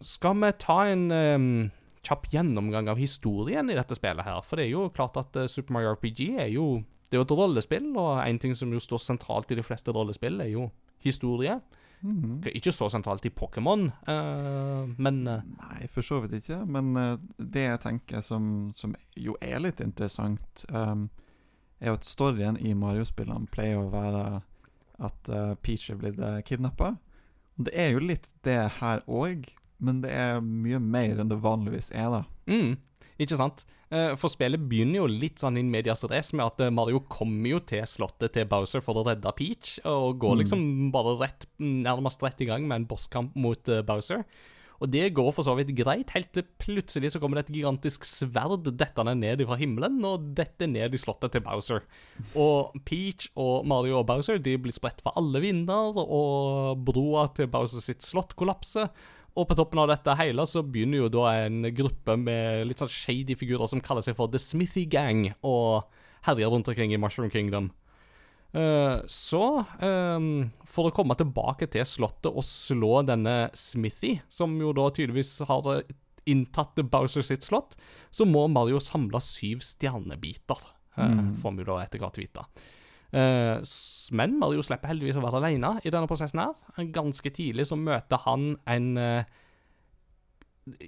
skal 0.05 0.37
vi 0.43 0.50
ta 0.61 0.79
en 0.91 1.05
eh, 1.15 1.71
kjapp 2.05 2.29
gjennomgang 2.33 2.91
av 2.93 3.01
historien 3.01 3.71
i 3.71 3.77
dette 3.79 3.97
spillet 3.99 4.27
her? 4.27 4.43
For 4.47 4.61
det 4.61 4.67
er 4.69 4.75
jo 4.75 4.89
klart 4.95 5.17
at 5.21 5.37
eh, 5.41 5.51
Super 5.51 5.77
Mario 5.77 5.95
RPG 5.97 6.27
er 6.47 6.51
jo 6.55 6.83
Det 7.05 7.19
er 7.19 7.21
jo 7.21 7.27
et 7.29 7.39
rollespill, 7.39 7.91
og 8.01 8.19
en 8.25 8.39
ting 8.41 8.55
som 8.56 8.73
jo 8.73 8.81
står 8.81 9.03
sentralt 9.03 9.53
i 9.53 9.59
de 9.59 9.62
fleste 9.62 9.93
rollespill, 9.93 10.41
er 10.41 10.49
jo 10.51 10.71
historie. 11.05 11.61
Mhm. 12.05 12.43
Ikke 12.53 12.73
så 12.73 12.89
sentralt 12.93 13.25
i 13.25 13.33
Pokémon, 13.33 13.87
uh, 14.09 14.89
men 15.01 15.23
uh, 15.29 15.41
Nei, 15.41 15.87
for 15.89 16.05
så 16.05 16.19
vidt 16.21 16.37
ikke. 16.43 16.59
Men 16.69 16.97
uh, 16.97 17.17
det 17.39 17.65
jeg 17.65 17.81
tenker 17.81 18.21
som, 18.21 18.73
som 18.77 18.93
jo 19.17 19.37
er 19.41 19.62
litt 19.65 19.81
interessant, 19.81 20.67
um, 20.69 21.09
er 21.81 21.93
jo 21.93 21.97
at 21.97 22.09
storyen 22.09 22.59
i 22.61 22.75
Mario-spillene 22.77 23.49
pleier 23.53 23.81
å 23.81 23.89
være 23.93 24.25
at 25.05 25.29
Peach 25.65 25.89
er 25.91 25.99
blitt 25.99 26.21
kidnappa. 26.47 26.93
Det 27.59 27.73
er 27.75 27.91
jo 27.97 28.03
litt 28.05 28.29
det 28.47 28.61
her 28.79 29.03
òg, 29.11 29.49
men 29.81 30.03
det 30.05 30.11
er 30.15 30.41
mye 30.44 30.78
mer 30.81 31.21
enn 31.21 31.28
det 31.33 31.40
vanligvis 31.43 31.90
er, 31.95 32.11
da. 32.11 32.23
mm, 32.50 32.76
Ikke 33.19 33.37
sant? 33.38 33.64
Eh, 33.95 34.14
For 34.19 34.28
spillet 34.33 34.59
begynner 34.69 35.02
jo 35.02 35.07
litt 35.07 35.38
sånn 35.38 35.59
in 35.61 35.69
medias 35.71 36.02
race 36.11 36.35
med 36.35 36.47
at 36.47 36.61
eh, 36.66 36.71
Mario 36.75 37.00
kommer 37.09 37.47
jo 37.52 37.61
til 37.61 37.85
slottet 37.87 38.33
til 38.35 38.49
Bowser 38.50 38.81
for 38.83 38.99
å 38.99 39.04
redde 39.07 39.31
Peach, 39.37 39.76
og 39.85 40.19
går 40.19 40.35
Mm. 40.35 40.40
liksom 40.43 40.64
bare 40.95 41.12
rett, 41.21 41.47
nærmest 41.61 42.23
rett 42.23 42.40
i 42.43 42.49
gang 42.49 42.66
med 42.66 42.81
en 42.83 42.87
bosskamp 42.90 43.37
mot 43.37 43.69
eh, 43.69 43.83
Bowser. 43.87 44.25
Og 44.83 44.90
det 44.90 45.14
går 45.14 45.31
for 45.33 45.47
så 45.47 45.54
vidt 45.57 45.71
greit, 45.78 46.11
helt 46.11 46.33
til 46.35 46.43
plutselig 46.59 47.12
så 47.14 47.21
kommer 47.23 47.38
det 47.38 47.45
et 47.47 47.54
gigantisk 47.61 48.02
sverd 48.04 48.66
dettende 48.76 49.14
ned 49.16 49.45
fra 49.47 49.54
himmelen, 49.57 50.00
og 50.04 50.35
detter 50.35 50.66
ned 50.66 50.93
i 50.93 50.99
slottet 50.99 51.31
til 51.33 51.45
Bowser. 51.47 51.85
Og 52.35 52.75
Peach 52.85 53.28
og 53.38 53.64
Mario 53.71 54.00
og 54.00 54.09
Bowser 54.11 54.43
de 54.43 54.57
blir 54.59 54.75
spredt 54.75 55.00
fra 55.00 55.12
alle 55.16 55.40
vinder, 55.40 55.95
og 56.02 56.83
broa 56.85 57.28
til 57.37 57.47
Bowser 57.47 57.81
sitt 57.81 58.02
slott 58.02 58.35
kollapser. 58.37 58.90
Og 59.35 59.49
på 59.50 59.57
toppen 59.59 59.81
av 59.83 59.88
dette 59.91 60.14
hele 60.21 60.45
så 60.47 60.62
begynner 60.62 61.03
jo 61.03 61.12
da 61.17 61.31
en 61.45 61.64
gruppe 61.75 62.14
med 62.21 62.69
litt 62.69 62.83
sånn 62.83 62.93
shady 62.93 63.35
figurer 63.38 63.71
som 63.71 63.83
kaller 63.83 64.05
seg 64.07 64.14
for 64.19 64.31
The 64.31 64.38
Smithy 64.38 64.85
Gang, 64.91 65.33
og 65.43 65.88
herjer 66.29 66.53
rundt 66.55 66.71
omkring 66.71 66.95
i 66.95 67.00
Mushroom 67.00 67.33
Kingdom. 67.33 67.73
Uh, 68.55 69.03
så, 69.11 69.64
um, 69.83 70.29
for 70.71 70.87
å 70.87 70.95
komme 70.95 71.17
tilbake 71.19 71.67
til 71.75 71.83
slottet 71.88 72.31
og 72.31 72.47
slå 72.47 73.00
denne 73.09 73.49
Smithy, 73.59 74.21
som 74.31 74.55
jo 74.62 74.71
da 74.76 74.87
tydeligvis 74.95 75.41
har 75.49 75.83
inntatt 76.31 76.79
Bowser 76.93 77.26
sitt 77.26 77.45
slott, 77.45 77.75
så 78.14 78.26
må 78.29 78.47
Mario 78.49 78.79
samle 78.81 79.21
syv 79.21 79.61
stjernebiter, 79.67 80.62
eh, 80.97 81.19
får 81.43 81.59
vi 81.59 81.67
da 81.69 81.76
etter 81.83 82.00
hvert 82.00 82.17
vite. 82.17 82.47
Eh, 83.14 83.61
men 84.18 84.35
Mario 84.40 84.62
slipper 84.66 84.90
heldigvis 84.90 85.16
å 85.21 85.23
være 85.23 85.38
alene 85.38 85.76
i 85.87 85.92
denne 85.92 86.09
prosessen 86.11 86.42
her. 86.42 86.54
Ganske 86.94 87.30
tidlig 87.35 87.68
så 87.71 87.78
møter 87.78 88.18
han 88.26 88.54
en 88.71 88.88
eh, 88.99 89.25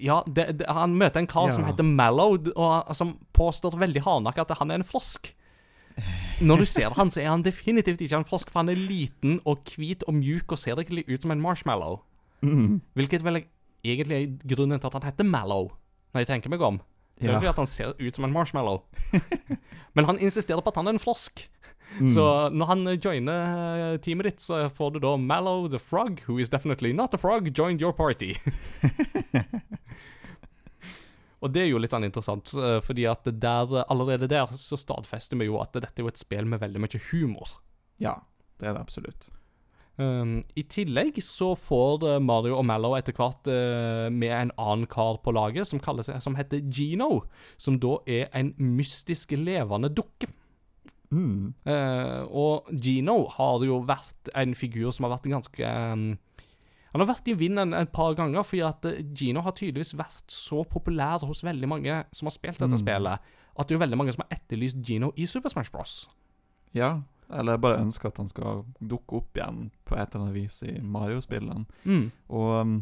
Ja, 0.00 0.22
det, 0.26 0.46
det, 0.60 0.66
han 0.72 0.96
møter 0.98 1.20
en 1.22 1.28
kar 1.30 1.52
som 1.54 1.66
heter 1.68 1.84
Mallow, 1.86 2.38
og 2.56 2.94
som 2.96 3.14
påstår 3.36 3.76
veldig 3.78 4.02
hardnakka 4.06 4.46
at 4.46 4.54
han 4.58 4.72
er 4.72 4.80
en 4.80 4.88
frosk. 4.88 5.34
Når 6.44 6.60
du 6.64 6.66
ser 6.68 6.92
han, 6.96 7.10
så 7.12 7.22
er 7.22 7.30
han 7.30 7.44
definitivt 7.44 8.00
ikke 8.04 8.18
en 8.20 8.28
frosk, 8.28 8.50
for 8.52 8.60
han 8.62 8.72
er 8.72 8.80
liten 8.80 9.38
og 9.48 9.68
hvit 9.76 10.02
og 10.08 10.16
mjuk 10.18 10.52
og 10.52 10.60
ser 10.60 10.76
egentlig 10.80 11.06
ut 11.08 11.22
som 11.24 11.32
en 11.32 11.40
marshmallow. 11.44 12.00
Mm. 12.44 12.80
Hvilket 12.96 13.24
vel 13.24 13.42
egentlig 13.86 14.16
er 14.18 14.32
grunnen 14.56 14.80
til 14.80 14.90
at 14.90 14.98
han 14.98 15.06
heter 15.08 15.28
Mallow, 15.28 15.70
når 16.12 16.24
jeg 16.24 16.30
tenker 16.32 16.52
meg 16.52 16.64
om. 16.64 16.80
Det 17.16 17.30
er 17.30 17.40
Ja. 17.40 17.48
at 17.50 17.56
han 17.56 17.66
ser 17.66 17.94
ut 17.96 18.14
som 18.16 18.24
en 18.24 18.32
marshmallow. 18.32 18.82
Men 19.96 20.04
han 20.04 20.18
insisterer 20.20 20.60
på 20.60 20.68
at 20.72 20.76
han 20.76 20.86
er 20.90 20.96
en 20.96 21.00
frosk. 21.00 21.46
Mm. 22.00 22.08
Så 22.12 22.24
når 22.52 22.70
han 22.70 22.86
eh, 22.90 22.98
joiner 23.00 23.92
eh, 23.92 23.98
teamet 24.02 24.30
ditt, 24.30 24.40
så 24.44 24.66
får 24.72 24.96
du 24.96 25.00
da 25.04 25.16
Mallow 25.16 25.68
the 25.72 25.80
frog, 25.80 26.20
who 26.26 26.38
is 26.38 26.52
definitely 26.52 26.92
not 26.92 27.14
a 27.14 27.18
frog, 27.18 27.48
joined 27.58 27.80
your 27.80 27.92
party. 27.96 28.34
Og 31.44 31.52
det 31.52 31.62
er 31.62 31.70
jo 31.70 31.78
litt 31.80 31.92
sånn 31.92 32.08
interessant, 32.08 32.52
eh, 32.58 32.80
fordi 32.84 33.06
at 33.08 33.28
der, 33.28 33.78
allerede 33.86 34.28
der 34.30 34.52
så 34.58 34.78
stadfester 34.80 35.38
vi 35.40 35.48
jo 35.48 35.60
at 35.62 35.76
dette 35.76 36.00
er 36.00 36.06
jo 36.06 36.12
et 36.12 36.20
spill 36.20 36.48
med 36.48 36.60
veldig 36.64 36.82
mye 36.82 37.02
humor. 37.10 37.58
Ja, 38.02 38.18
det 38.60 38.70
er 38.70 38.76
det 38.76 38.84
absolutt. 38.84 39.30
Um, 39.96 40.42
I 40.60 40.66
tillegg 40.68 41.22
så 41.24 41.54
får 41.56 42.18
Mario 42.20 42.58
og 42.58 42.66
Mallow 42.68 42.98
etter 42.98 43.16
hvert 43.16 43.48
uh, 43.48 44.12
med 44.12 44.28
en 44.28 44.50
annen 44.60 44.84
kar 44.92 45.22
på 45.24 45.32
laget 45.32 45.70
som, 45.70 45.80
kaller 45.80 46.04
seg, 46.04 46.20
som 46.20 46.36
heter 46.36 46.60
Gino, 46.68 47.22
som 47.56 47.78
da 47.80 47.94
er 48.04 48.28
en 48.36 48.52
mystisk 48.60 49.32
levende 49.38 49.88
dukke. 49.88 50.28
Mm. 51.14 51.54
Uh, 51.66 52.22
og 52.34 52.70
Gino 52.82 53.28
har 53.36 53.62
jo 53.64 53.78
vært 53.86 54.30
en 54.34 54.54
figur 54.58 54.90
som 54.92 55.06
har 55.06 55.12
vært 55.16 55.28
ganske 55.30 55.70
um, 55.92 56.06
Han 56.92 57.02
har 57.04 57.10
vært 57.12 57.28
i 57.28 57.34
vinden 57.38 57.74
et 57.76 57.92
par 57.92 58.14
ganger, 58.18 58.42
fordi 58.42 58.62
at 58.64 58.84
eh, 58.88 59.02
Gino 59.14 59.42
har 59.44 59.52
tydeligvis 59.52 59.94
vært 59.98 60.30
så 60.32 60.62
populær 60.64 61.22
hos 61.28 61.42
veldig 61.44 61.68
mange 61.68 61.98
som 62.16 62.26
har 62.30 62.34
spilt 62.34 62.58
dette 62.62 62.72
Mm. 62.78 62.82
spillet, 62.82 63.20
at 63.58 63.66
det 63.68 63.74
er 63.74 63.78
jo 63.78 63.84
veldig 63.84 63.98
mange 64.00 64.12
som 64.16 64.24
har 64.24 64.38
etterlyst 64.38 64.80
Gino 64.82 65.12
i 65.16 65.26
Super 65.26 65.52
Smash 65.52 65.70
Bros. 65.74 66.08
Ja, 66.72 67.02
eller 67.30 67.52
jeg 67.56 67.60
bare 67.60 67.82
ønsker 67.82 68.08
at 68.08 68.18
han 68.22 68.28
skal 68.30 68.64
dukke 68.80 69.18
opp 69.20 69.36
igjen 69.36 69.70
på 69.84 69.94
et 69.98 70.14
eller 70.14 70.26
annet 70.26 70.34
vis 70.38 70.62
i 70.62 70.76
Mario-spillene. 70.80 71.66
Mm. 71.84 72.10
Og 72.30 72.50
um, 72.62 72.74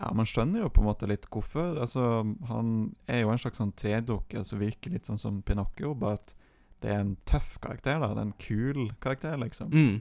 ja, 0.00 0.10
man 0.12 0.26
skjønner 0.28 0.60
jo 0.66 0.68
på 0.68 0.82
en 0.82 0.88
måte 0.90 1.08
litt 1.08 1.24
hvorfor. 1.32 1.78
Altså, 1.80 2.24
han 2.50 2.72
er 3.08 3.22
jo 3.22 3.30
en 3.32 3.38
slags 3.40 3.56
sånn 3.62 3.72
tredukke 3.72 4.42
som 4.44 4.60
virker 4.60 4.92
litt 4.92 5.06
sånn 5.08 5.18
som 5.22 5.40
Pinocchio, 5.46 5.94
bare 5.96 6.18
at 6.20 6.34
det 6.86 6.94
er 6.94 7.02
en 7.02 7.16
tøff 7.26 7.56
karakter, 7.64 7.98
da. 7.98 8.12
Det 8.14 8.22
er 8.22 8.28
en 8.28 8.36
kul 8.38 8.80
karakter, 9.02 9.36
liksom. 9.42 9.74
Mm. 9.74 10.00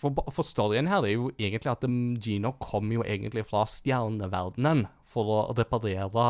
For, 0.00 0.14
for 0.30 0.46
storyen 0.46 0.86
her 0.88 1.04
er 1.04 1.12
jo 1.16 1.30
egentlig 1.36 1.70
at 1.72 1.84
um, 1.84 2.14
Gino 2.22 2.52
kom 2.62 2.92
jo 2.94 3.02
egentlig 3.04 3.42
fra 3.48 3.64
stjerneverdenen 3.68 4.84
for 5.10 5.28
å 5.34 5.38
reparere 5.58 6.24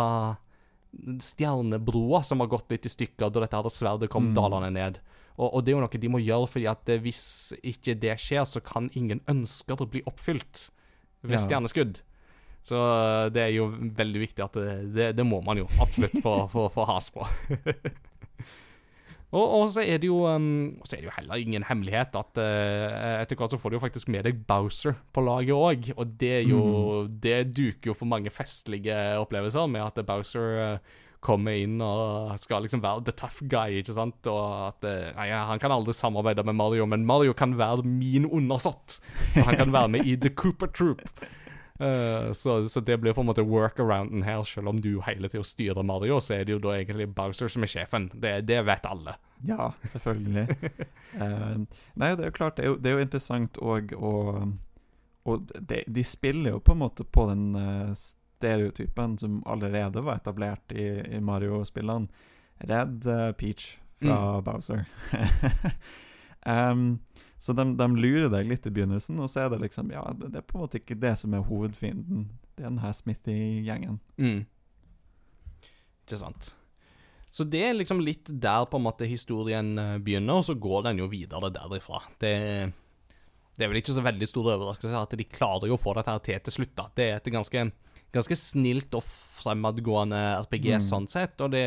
stjernebroa 1.21 2.23
som 2.27 2.41
har 2.43 2.49
gått 2.51 2.71
litt 2.73 2.87
i 2.89 2.93
stykker 2.93 3.31
da 3.31 3.45
dette 3.45 3.57
her 3.61 3.69
sverdet 3.71 4.11
kom 4.11 4.31
Mm. 4.31 4.35
dalende 4.35 4.71
ned. 4.75 4.99
Og, 5.39 5.55
og 5.55 5.65
det 5.65 5.73
er 5.73 5.77
jo 5.79 5.83
noe 5.85 6.01
de 6.03 6.09
må 6.13 6.19
gjøre, 6.21 6.49
fordi 6.51 6.67
at 6.69 6.89
eh, 6.89 6.99
hvis 7.01 7.53
ikke 7.63 7.95
det 8.01 8.17
skjer, 8.21 8.45
så 8.45 8.61
kan 8.61 8.91
ingen 8.99 9.21
ønsker 9.31 9.77
bli 9.87 10.03
oppfylt 10.07 10.71
ved 11.23 11.39
Ja. 11.39 11.45
stjerneskudd. 11.47 12.03
Så 12.63 12.77
eh, 12.77 13.29
det 13.33 13.43
er 13.47 13.55
jo 13.55 13.71
veldig 13.71 14.21
viktig 14.21 14.45
at 14.45 14.53
det, 14.59 14.95
det, 14.95 15.17
det 15.17 15.25
må 15.27 15.41
man 15.45 15.57
jo 15.63 15.69
absolutt 15.81 16.19
få 16.23 16.85
has 16.91 17.11
på. 17.15 17.25
og, 19.31 19.45
og 19.61 19.69
så 19.71 19.85
er 19.87 20.01
det 20.03 20.09
jo 20.09 20.25
um, 20.27 20.81
Så 20.83 20.97
er 20.97 21.05
det 21.05 21.11
jo 21.11 21.15
heller 21.15 21.39
ingen 21.39 21.67
hemmelighet 21.69 22.17
at 22.19 22.41
uh, 22.43 23.21
etter 23.21 23.39
hvert 23.39 23.55
så 23.55 23.61
får 23.63 23.71
du 23.71 23.77
jo 23.79 23.83
faktisk 23.85 24.11
med 24.11 24.27
deg 24.27 24.41
Bowser 24.49 24.97
på 25.15 25.23
laget 25.23 25.55
òg, 25.55 25.93
og 25.95 26.17
det 26.19 26.49
jo 26.51 27.05
Det 27.07 27.45
duker 27.55 27.93
jo 27.93 27.95
for 27.95 28.11
mange 28.11 28.33
festlige 28.35 28.97
opplevelser 29.21 29.71
med 29.71 29.87
at 29.87 30.03
Bowser 30.09 30.59
uh, 30.59 30.99
kommer 31.21 31.57
inn 31.61 31.81
og 31.85 32.33
skal 32.41 32.65
liksom 32.65 32.83
være 32.83 33.05
the 33.07 33.15
tough 33.17 33.45
guy, 33.45 33.81
ikke 33.81 33.93
sant, 33.97 34.25
og 34.31 34.71
at 34.71 34.87
eh, 34.89 35.11
Nei, 35.19 35.29
han 35.33 35.61
kan 35.61 35.75
aldri 35.75 35.93
samarbeide 35.97 36.45
med 36.49 36.57
Mario, 36.57 36.87
men 36.89 37.05
Mario 37.09 37.35
kan 37.37 37.59
være 37.61 37.85
min 37.85 38.25
undersått, 38.25 38.99
så 39.35 39.45
han 39.45 39.61
kan 39.61 39.75
være 39.75 39.93
med 39.97 40.09
i 40.09 40.17
The 40.17 40.33
Cooper 40.33 40.73
Troop. 40.73 41.05
Eh, 41.81 42.33
så, 42.33 42.69
så 42.69 42.81
det 42.81 42.99
blir 42.99 43.13
på 43.13 43.21
en 43.21 43.27
måte 43.27 43.43
workarounden 43.43 44.23
her, 44.23 44.43
selv 44.45 44.69
om 44.69 44.81
du 44.81 44.99
hele 45.07 45.29
tida 45.33 45.45
styrer 45.47 45.83
Mario, 45.83 46.19
så 46.21 46.35
er 46.37 46.45
det 46.45 46.53
jo 46.53 46.61
da 46.61 46.75
egentlig 46.77 47.09
Bowser 47.17 47.49
som 47.49 47.65
er 47.65 47.73
sjefen. 47.73 48.11
Det, 48.13 48.35
det 48.49 48.59
vet 48.69 48.89
alle. 48.89 49.15
Ja, 49.49 49.71
selvfølgelig. 49.89 50.45
uh, 51.17 51.57
nei, 52.01 52.11
det 52.13 52.27
er 52.27 52.29
jo 52.29 52.37
klart, 52.37 52.59
det 52.59 52.67
er 52.67 52.69
jo, 52.73 52.77
det 52.77 52.91
er 52.91 52.99
jo 52.99 53.07
interessant 53.07 53.61
og, 53.65 53.95
og, 53.97 54.43
og 55.25 55.55
de, 55.57 55.81
de 55.89 56.05
spiller 56.05 56.59
jo 56.59 56.61
på 56.65 56.77
en 56.77 56.83
måte 56.83 57.07
på 57.09 57.25
den 57.31 57.47
eh, 57.57 57.95
stereotypen 57.97 59.17
som 59.21 59.41
allerede 59.49 60.05
var 60.05 60.21
etablert 60.21 60.77
i, 60.77 60.91
i 61.17 61.21
Mario-spillene. 61.25 62.29
Redd 62.69 63.09
Peach 63.41 63.79
fra 64.03 64.41
Bowser. 64.45 64.85
Em, 66.45 66.99
så 67.41 67.55
de, 67.57 67.65
de 67.81 67.87
lurer 67.97 68.29
deg 68.29 68.51
litt 68.51 68.67
i 68.69 68.73
begynnelsen, 68.77 69.17
og 69.25 69.31
så 69.33 69.47
er 69.47 69.53
det 69.55 69.63
liksom 69.63 69.89
Ja, 69.95 70.03
det, 70.13 70.29
det 70.35 70.43
er 70.43 70.47
på 70.47 70.59
en 70.59 70.65
måte 70.67 70.77
ikke 70.83 70.99
det 71.01 71.15
som 71.19 71.33
er 71.35 71.47
hovedfienden. 71.49 72.27
Det 72.53 72.67
er 72.67 72.69
den 72.69 72.83
her 72.83 72.93
Smithy-gjengen. 72.93 73.97
Mm. 74.21 74.43
Ikke 76.05 76.19
sant. 76.21 76.51
Så 77.31 77.47
det 77.47 77.63
er 77.63 77.77
liksom 77.79 78.01
litt 78.03 78.27
der 78.43 78.65
på 78.67 78.77
en 78.81 78.85
måte 78.89 79.07
historien 79.09 79.73
eh, 79.79 79.97
begynner, 80.03 80.41
og 80.41 80.47
så 80.49 80.57
går 80.59 80.89
den 80.89 80.99
jo 81.05 81.07
videre 81.13 81.49
derifra. 81.55 82.01
Det, 82.21 82.33
det 83.57 83.65
er 83.65 83.71
vel 83.71 83.79
ikke 83.81 83.95
så 83.95 84.03
veldig 84.05 84.29
stor 84.29 84.51
overraskelse 84.57 84.99
at 85.05 85.15
de 85.21 85.29
klarer 85.31 85.71
jo 85.71 85.77
å 85.79 85.81
få 85.81 85.95
dette 85.97 86.11
her 86.11 86.25
til 86.27 86.43
til 86.49 86.57
slutt. 86.59 86.75
da. 86.81 86.89
Det 86.99 87.07
er 87.07 87.21
et 87.21 87.31
ganske, 87.33 87.65
ganske 88.13 88.39
snilt 88.41 88.99
og 88.99 89.07
fremadgående 89.07 90.19
RPG 90.43 90.73
Mm. 90.75 90.87
sånn 90.91 91.09
sett, 91.09 91.39
og 91.41 91.53
det 91.55 91.65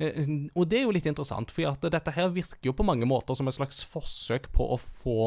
og 0.00 0.68
det 0.70 0.78
er 0.78 0.86
jo 0.86 0.94
litt 0.96 1.08
interessant, 1.10 1.52
for 1.52 1.88
dette 1.92 2.14
her 2.16 2.30
virker 2.32 2.70
jo 2.70 2.76
på 2.76 2.86
mange 2.86 3.08
måter 3.08 3.36
som 3.36 3.50
et 3.50 3.56
slags 3.56 3.82
forsøk 3.84 4.48
på 4.54 4.70
å 4.72 4.78
få 4.80 5.24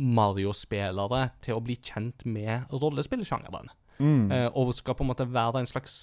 Mario-spillere 0.00 1.22
til 1.44 1.56
å 1.56 1.62
bli 1.64 1.76
kjent 1.76 2.24
med 2.28 2.68
rollespillsjangeren. 2.72 3.72
Mm. 4.00 4.30
Eh, 4.32 4.48
og 4.56 4.72
skal 4.76 4.96
på 4.96 5.04
en 5.04 5.10
måte 5.12 5.28
være 5.28 5.60
en 5.60 5.68
slags 5.68 5.94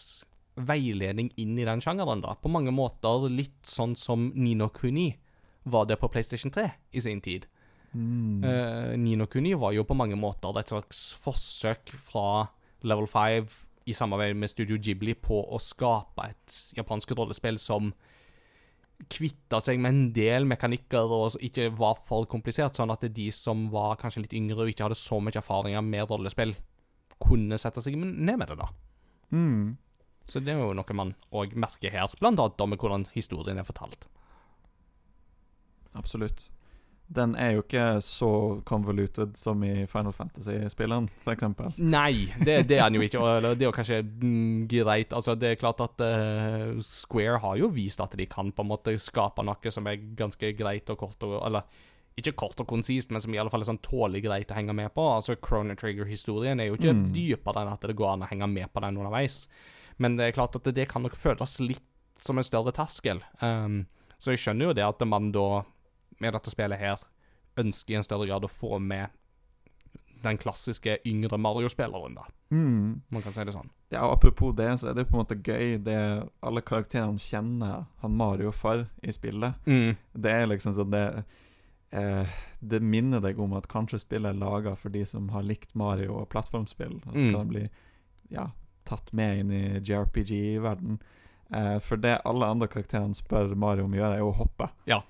veiledning 0.57 1.29
inn 1.37 1.57
i 1.57 1.65
den 1.65 1.81
sjangeren, 1.81 2.21
da. 2.25 2.35
På 2.41 2.49
mange 2.49 2.73
måter 2.73 3.29
litt 3.29 3.61
sånn 3.65 3.95
som 3.97 4.31
Nino 4.35 4.69
Kuni 4.73 5.11
var 5.67 5.87
det 5.89 5.99
på 6.01 6.09
PlayStation 6.09 6.53
3 6.53 6.67
i 6.93 7.03
sin 7.03 7.21
tid. 7.21 7.47
Mm. 7.93 8.43
Eh, 8.43 8.91
Nino 9.01 9.27
Kuni 9.29 9.53
var 9.57 9.73
jo 9.75 9.85
på 9.87 9.97
mange 9.97 10.17
måter 10.19 10.57
et 10.59 10.73
slags 10.73 11.09
forsøk 11.23 11.93
fra 12.09 12.47
Level 12.85 13.09
5 13.09 13.66
i 13.87 13.95
samarbeid 13.95 14.35
med 14.35 14.51
Studio 14.51 14.77
Ghibli 14.81 15.15
på 15.15 15.39
å 15.39 15.59
skape 15.61 16.27
et 16.27 16.57
japansk 16.77 17.13
rollespill 17.15 17.59
som 17.61 17.93
kvitta 19.13 19.59
seg 19.61 19.79
med 19.79 19.93
en 19.93 20.05
del 20.15 20.47
mekanikker 20.49 21.11
og 21.13 21.37
ikke 21.45 21.69
var 21.77 21.99
for 22.03 22.25
komplisert, 22.29 22.75
sånn 22.75 22.91
at 22.93 23.05
de 23.13 23.27
som 23.35 23.67
var 23.73 23.99
kanskje 24.01 24.25
litt 24.25 24.35
yngre 24.37 24.63
og 24.63 24.71
ikke 24.71 24.87
hadde 24.87 24.97
så 24.97 25.19
mye 25.21 25.37
erfaringer 25.37 25.85
med 25.85 26.09
rollespill, 26.09 26.55
kunne 27.21 27.59
sette 27.61 27.83
seg 27.85 27.97
ned 27.97 28.39
med 28.39 28.47
det, 28.49 28.57
da. 28.59 28.71
Mm. 29.33 29.77
Så 30.27 30.41
det 30.43 30.53
er 30.53 30.59
jo 30.59 30.73
noe 30.75 30.97
man 30.97 31.13
òg 31.31 31.55
merker 31.59 31.93
her, 31.93 32.11
blant 32.19 32.41
annet 32.41 32.65
med 32.73 32.81
hvordan 32.81 33.07
historien 33.13 33.61
er 33.61 33.67
fortalt. 33.67 34.09
Absolutt. 35.97 36.49
Den 37.07 37.35
er 37.39 37.53
jo 37.55 37.61
ikke 37.63 38.01
så 38.03 38.29
convoluted 38.67 39.37
som 39.39 39.61
i 39.63 39.85
Final 39.87 40.11
Fantasy-spilleren, 40.11 41.05
eksempel. 41.31 41.69
Nei, 41.79 42.27
det, 42.43 42.57
det 42.67 42.79
er 42.81 42.89
den 42.89 42.97
jo 42.99 43.05
ikke. 43.05 43.21
Og 43.21 43.29
eller 43.37 43.55
det 43.55 43.63
er 43.63 43.69
jo 43.69 43.75
kanskje 43.77 43.99
mm, 44.03 44.65
greit. 44.67 45.13
Altså, 45.15 45.35
det 45.39 45.53
er 45.53 45.61
klart 45.61 45.79
at 45.85 46.03
uh, 46.03 46.81
Square 46.83 47.39
har 47.45 47.55
jo 47.61 47.69
vist 47.71 48.01
at 48.03 48.17
de 48.19 48.25
kan 48.27 48.51
på 48.51 48.65
en 48.65 48.71
måte 48.73 48.97
skape 48.99 49.45
noe 49.47 49.71
som 49.71 49.87
er 49.87 50.01
ganske 50.19 50.51
greit 50.59 50.89
og 50.91 50.99
kort 51.05 51.23
og 51.23 51.37
Eller 51.47 51.63
ikke 52.17 52.33
kort 52.33 52.59
og 52.59 52.65
konsist, 52.67 53.11
men 53.13 53.21
som 53.21 53.33
i 53.33 53.37
alle 53.37 53.51
fall 53.53 53.61
er 53.61 53.69
sånn 53.69 53.79
tålelig 53.85 54.23
greit 54.25 54.49
å 54.51 54.55
henge 54.57 54.73
med 54.73 54.89
på. 54.95 55.03
Altså, 55.19 55.35
Chrono 55.37 55.75
Trigger-historien 55.77 56.59
er 56.59 56.71
jo 56.71 56.77
ikke 56.79 56.95
Mm. 56.97 57.03
dypere 57.13 57.61
enn 57.61 57.71
at 57.75 57.85
det 57.85 57.95
går 57.95 58.13
an 58.15 58.23
å 58.25 58.29
henge 58.31 58.47
med 58.49 58.73
på 58.73 58.81
den 58.81 58.97
underveis. 58.97 59.43
Men 60.01 60.17
det 60.17 60.25
er 60.27 60.35
klart 60.35 60.55
at 60.57 60.65
det 60.73 60.87
kan 60.89 61.03
nok 61.05 61.15
føles 61.15 61.59
litt 61.61 61.85
som 62.19 62.37
en 62.41 62.43
større 62.43 62.73
terskel. 62.73 63.21
Um, 63.39 63.85
så 64.17 64.33
jeg 64.33 64.41
skjønner 64.41 64.65
jo 64.71 64.73
det 64.73 64.83
at 64.87 65.05
man 65.05 65.31
da, 65.31 65.61
med 66.19 66.33
dette 66.33 66.49
spillet 66.53 66.79
her, 66.79 66.97
ønsker 67.57 67.93
i 67.93 67.97
en 67.97 68.03
større 68.05 68.27
grad 68.29 68.45
å 68.45 68.51
få 68.51 68.79
med 68.79 69.09
den 70.23 70.37
klassiske 70.41 70.97
yngre 71.05 71.37
Mario-spilleren, 71.37 72.15
da. 72.17 72.23
Mm. 72.51 73.01
Man 73.13 73.21
kan 73.21 73.33
si 73.35 73.43
det 73.45 73.53
sånn. 73.53 73.69
Ja, 73.93 74.01
og 74.07 74.15
Apropos 74.17 74.55
det, 74.57 74.71
så 74.81 74.89
er 74.89 74.95
det 74.97 75.05
på 75.09 75.15
en 75.15 75.21
måte 75.23 75.37
gøy 75.45 75.77
det 75.85 75.99
alle 76.43 76.61
karakterene 76.65 77.21
kjenner 77.21 77.85
han 78.01 78.15
Mario 78.17 78.51
for 78.51 78.87
i 79.05 79.13
spillet. 79.13 79.53
Det 79.65 80.31
er 80.33 80.47
liksom 80.49 80.73
sånn 80.75 80.91
det 80.91 81.03
eh, 81.91 82.25
Det 82.59 82.81
minner 82.81 83.21
deg 83.23 83.39
om 83.39 83.53
at 83.53 83.67
kanskje 83.71 83.99
spillet 84.01 84.33
er 84.33 84.39
laga 84.41 84.73
for 84.75 84.89
de 84.89 85.05
som 85.05 85.29
har 85.29 85.45
likt 85.45 85.75
Mario 85.77 86.17
og 86.23 86.29
plattformspill. 86.33 86.97
Og 87.05 87.13
så 87.13 87.27
Mm. 87.27 87.31
kan 87.31 87.47
det 87.47 87.53
bli 87.53 87.69
ja, 88.33 88.47
tatt 88.85 89.13
med 89.13 89.39
inn 89.39 89.51
i 89.51 89.79
JRPG-verden. 89.79 90.97
Eh, 91.53 91.77
for 91.79 91.95
det 91.97 92.21
alle 92.25 92.45
andre 92.45 92.67
karakterene 92.67 93.15
spør 93.15 93.55
Mario 93.55 93.85
om 93.85 93.93
å 93.93 93.97
gjøre, 94.01 94.15
er 94.15 94.19
jo 94.19 94.31
å 94.33 94.35
hoppe. 94.41 94.69
Ja. 94.89 95.01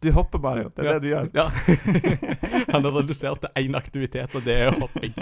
Du 0.00 0.10
hopper, 0.14 0.38
Mario. 0.38 0.70
Det 0.74 0.84
er 0.84 0.92
Ja. 0.92 0.98
det 0.98 1.02
du 1.02 1.08
gjør. 1.08 1.30
Ja. 1.34 1.48
Han 2.72 2.84
har 2.84 2.92
redusert 3.02 3.40
til 3.42 3.50
én 3.64 3.74
aktivitet, 3.76 4.34
og 4.34 4.44
det 4.46 4.54
er 4.68 4.70
hopping. 4.78 5.14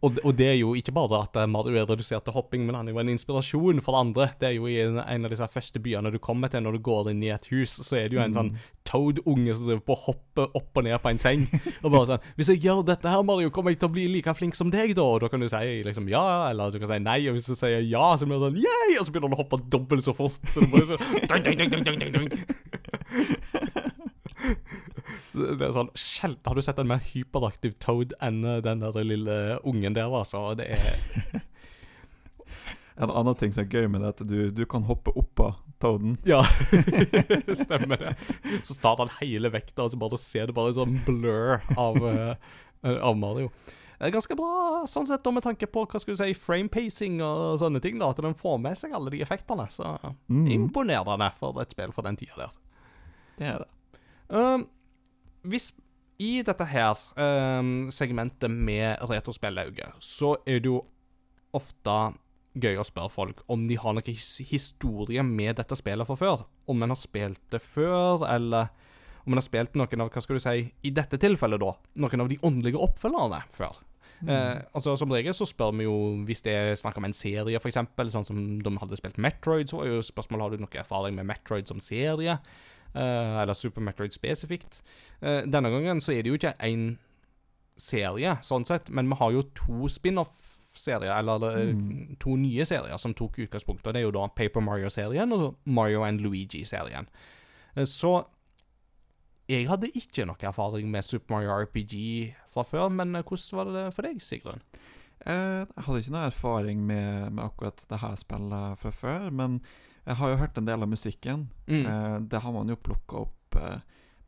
Og, 0.00 0.16
og 0.24 0.32
det 0.38 0.46
er 0.46 0.54
jo 0.56 0.70
ikke 0.78 0.92
bare 0.94 1.18
at 1.26 1.34
Mario 1.50 1.76
er 1.76 1.84
redusert 1.90 2.24
til 2.24 2.32
hopping, 2.32 2.62
men 2.64 2.74
han 2.78 2.88
er 2.88 2.94
jo 2.94 3.00
en 3.02 3.08
inspirasjon 3.12 3.82
for 3.84 3.98
andre. 3.98 4.30
Det 4.40 4.46
er 4.48 4.52
jo 4.54 4.68
i 4.70 4.78
en, 4.80 4.96
en 5.02 5.26
av 5.26 5.32
disse 5.34 5.44
første 5.50 5.82
byene 5.82 6.12
du 6.14 6.18
kommer 6.22 6.48
til 6.48 6.62
når 6.62 6.78
du 6.78 6.82
går 6.86 7.10
inn 7.10 7.20
i 7.26 7.28
et 7.34 7.48
hus, 7.50 7.74
så 7.84 7.98
er 7.98 8.08
det 8.08 8.16
jo 8.16 8.22
en 8.22 8.32
sånn 8.36 8.52
Toad-unge 8.88 9.52
som 9.58 9.66
driver 9.66 9.82
på 9.90 9.96
å 9.98 10.00
hoppe 10.06 10.46
opp 10.56 10.78
og 10.80 10.86
ned 10.86 10.96
på 11.02 11.10
en 11.10 11.20
seng. 11.20 11.42
Og 11.82 11.90
bare 11.92 12.06
sånn 12.06 12.22
'Hvis 12.38 12.48
jeg 12.54 12.62
gjør 12.64 12.80
dette 12.86 13.10
her, 13.12 13.22
Mario, 13.22 13.50
kommer 13.50 13.70
jeg 13.74 13.80
til 13.82 13.90
å 13.90 13.92
bli 13.92 14.06
like 14.08 14.32
flink 14.34 14.54
som 14.54 14.70
deg, 14.70 14.94
da?' 14.96 15.02
Og 15.04 15.20
da 15.20 15.28
kan 15.28 15.40
du 15.40 15.48
si 15.48 15.82
liksom 15.84 16.08
ja, 16.08 16.48
eller 16.50 16.70
du 16.70 16.78
kan 16.78 16.88
si 16.88 16.98
nei. 16.98 17.28
Og 17.28 17.34
hvis 17.36 17.46
du 17.50 17.54
sier 17.54 17.82
ja, 17.82 18.16
så 18.16 18.24
blir 18.26 18.38
det 18.40 18.46
sånn 18.46 18.62
yay! 18.62 18.96
Og 18.98 19.04
så 19.06 19.12
begynner 19.12 19.28
han 19.34 19.38
å 19.38 19.42
hoppe 19.42 19.60
dobbelt 19.68 20.04
så 20.06 20.14
fort. 20.16 20.38
Så 20.48 20.60
det 20.64 20.70
bare 20.70 20.86
sånn 20.86 21.02
Det 25.34 25.62
er 25.62 25.72
sånn 25.74 25.90
sjelden 25.98 26.40
Har 26.48 26.56
du 26.58 26.62
sett 26.64 26.78
en 26.82 26.88
mer 26.90 27.02
hyperaktiv 27.12 27.74
Toad 27.82 28.14
enn 28.24 28.40
eh, 28.44 28.60
den 28.64 28.80
der 28.82 28.96
lille 29.06 29.36
ungen 29.68 29.94
der, 29.96 30.10
altså? 30.10 30.54
Det 30.58 30.66
er 30.74 31.42
En 33.00 33.10
annen 33.14 33.36
ting 33.40 33.52
som 33.54 33.64
er 33.64 33.70
gøy 33.72 33.86
med 33.88 34.02
det, 34.02 34.08
er 34.10 34.16
at 34.16 34.22
du, 34.28 34.38
du 34.52 34.64
kan 34.68 34.82
hoppe 34.84 35.12
oppå 35.16 35.46
Toaden. 35.80 36.18
Ja, 36.28 36.42
stemmer 37.62 37.96
det. 37.96 38.10
Så 38.68 38.74
tar 38.82 38.98
han 39.00 39.08
hele 39.22 39.48
vekta, 39.54 39.86
og 39.86 39.94
så 39.94 39.96
bare 40.02 40.18
ser 40.20 40.50
du 40.50 40.52
bare 40.58 40.68
en 40.74 40.76
sånn 40.76 40.98
blur 41.06 41.62
av, 41.80 41.96
eh, 42.10 42.34
av 43.00 43.16
Mario. 43.16 43.48
Ganske 44.12 44.36
bra 44.36 44.82
sånn 44.88 45.08
sett, 45.08 45.24
da, 45.24 45.32
med 45.32 45.46
tanke 45.46 45.64
på 45.72 45.86
hva 45.88 46.00
skal 46.02 46.12
du 46.12 46.20
si, 46.20 46.34
frame-pacing 46.36 47.22
og 47.24 47.56
sånne 47.62 47.80
ting. 47.84 47.96
da, 48.00 48.10
At 48.12 48.20
den 48.20 48.36
får 48.36 48.60
med 48.66 48.76
seg 48.76 48.92
alle 48.96 49.14
de 49.16 49.22
effektene. 49.24 49.64
Så 49.72 49.94
Mm. 50.28 50.44
imponerende 50.58 51.30
for 51.40 51.56
et 51.64 51.72
spill 51.72 51.92
for 51.96 52.04
den 52.04 52.20
tida 52.20 52.36
der. 52.44 52.52
Det 53.40 53.48
er 53.48 53.62
det. 53.64 53.70
Um, 54.30 54.66
hvis 55.48 55.70
i 56.20 56.42
dette 56.44 56.66
her 56.68 56.98
um, 57.16 57.88
segmentet 57.92 58.52
med 58.52 59.00
retrospillauge, 59.08 59.88
så 60.04 60.34
er 60.44 60.60
det 60.60 60.68
jo 60.68 60.82
ofte 61.56 61.96
gøy 62.60 62.80
å 62.82 62.84
spørre 62.84 63.12
folk 63.14 63.42
om 63.50 63.64
de 63.68 63.78
har 63.78 63.94
noen 63.94 64.10
his 64.10 64.40
historie 64.50 65.22
med 65.24 65.56
dette 65.60 65.78
spillet 65.78 66.06
fra 66.06 66.18
før. 66.18 66.44
Om 66.70 66.84
en 66.84 66.92
har 66.92 67.00
spilt 67.00 67.42
det 67.54 67.62
før, 67.64 68.26
eller 68.28 68.68
om 69.24 69.32
en 69.32 69.40
har 69.40 69.46
spilt 69.46 69.78
noen 69.78 70.04
av 70.04 70.10
hva 70.12 70.22
skal 70.22 70.36
du 70.36 70.44
si, 70.44 70.66
i 70.84 70.92
dette 70.94 71.20
tilfellet 71.20 71.62
da, 71.62 71.72
noen 72.02 72.24
av 72.26 72.30
de 72.30 72.40
åndelige 72.46 72.82
oppfølgerne 72.82 73.40
før. 73.54 73.80
Eh, 74.28 74.58
altså 74.76 74.92
Som 75.00 75.12
regel 75.14 75.32
så 75.32 75.46
spør 75.48 75.72
vi 75.78 75.86
jo 75.86 75.94
hvis 76.28 76.42
det 76.44 76.52
er 76.52 76.74
snakk 76.76 76.98
om 77.00 77.06
en 77.08 77.16
serie, 77.16 77.56
f.eks. 77.56 77.78
Sånn 78.12 78.26
som 78.28 78.42
de 78.60 78.72
hadde 78.82 78.98
spilt 79.00 79.20
Metroid, 79.22 79.70
så 79.70 79.80
var 79.80 79.88
jo 79.88 80.02
spørsmålet 80.04 80.44
har 80.44 80.52
du 80.52 80.66
noe 80.66 80.82
erfaring 80.82 81.16
med 81.16 81.28
Metroid 81.30 81.70
som 81.70 81.80
serie. 81.80 82.36
Eh, 82.94 83.42
eller 83.42 83.54
Super 83.54 83.84
Metroid 83.86 84.14
spesifikt. 84.14 84.82
Eh, 85.20 85.44
denne 85.46 85.70
gangen 85.70 86.02
så 86.02 86.12
er 86.14 86.22
det 86.22 86.32
jo 86.32 86.38
ikke 86.40 86.56
én 86.66 86.96
serie, 87.80 88.36
sånn 88.44 88.66
sett, 88.68 88.90
men 88.90 89.08
vi 89.08 89.18
har 89.20 89.32
jo 89.32 89.44
to 89.56 89.88
spin-off-serier, 89.88 91.12
eller 91.14 91.72
mm. 91.72 92.18
to 92.20 92.34
nye 92.36 92.66
serier 92.68 93.00
som 93.00 93.14
tok 93.16 93.38
utgangspunkt, 93.46 93.86
og 93.86 93.94
det 93.94 94.02
er 94.02 94.08
jo 94.08 94.16
da 94.16 94.26
Paper 94.36 94.64
Mario-serien 94.64 95.32
og 95.36 95.56
Mario 95.64 96.04
and 96.04 96.20
Luigi-serien. 96.20 97.08
Eh, 97.76 97.86
så 97.88 98.18
jeg 99.50 99.66
hadde 99.66 99.90
ikke 99.98 100.26
noe 100.28 100.46
erfaring 100.46 100.90
med 100.92 101.06
Super 101.06 101.34
Mario 101.34 101.54
RPG 101.64 101.94
fra 102.52 102.62
før, 102.66 102.88
men 102.94 103.16
eh, 103.16 103.24
hvordan 103.26 103.58
var 103.58 103.72
det 103.74 103.86
for 103.96 104.06
deg, 104.06 104.20
Sigrun? 104.22 104.62
Eh, 105.26 105.62
Jeg 105.64 105.86
hadde 105.86 106.02
ikke 106.02 106.14
noe 106.14 106.26
erfaring 106.28 106.84
med, 106.86 107.30
med 107.32 107.44
akkurat 107.44 107.86
det 107.90 108.02
her 108.02 108.18
spillet 108.20 108.78
fra 108.78 108.92
før, 108.94 109.30
men 109.30 109.60
jeg 110.04 110.18
har 110.20 110.32
jo 110.32 110.40
hørt 110.40 110.58
en 110.58 110.68
del 110.68 110.82
av 110.82 110.90
musikken. 110.90 111.48
Mm. 111.66 111.86
Eh, 111.86 112.18
det 112.32 112.42
har 112.44 112.52
man 112.52 112.68
jo 112.68 112.76
plukka 112.76 113.24
opp 113.24 113.56
eh, 113.60 113.80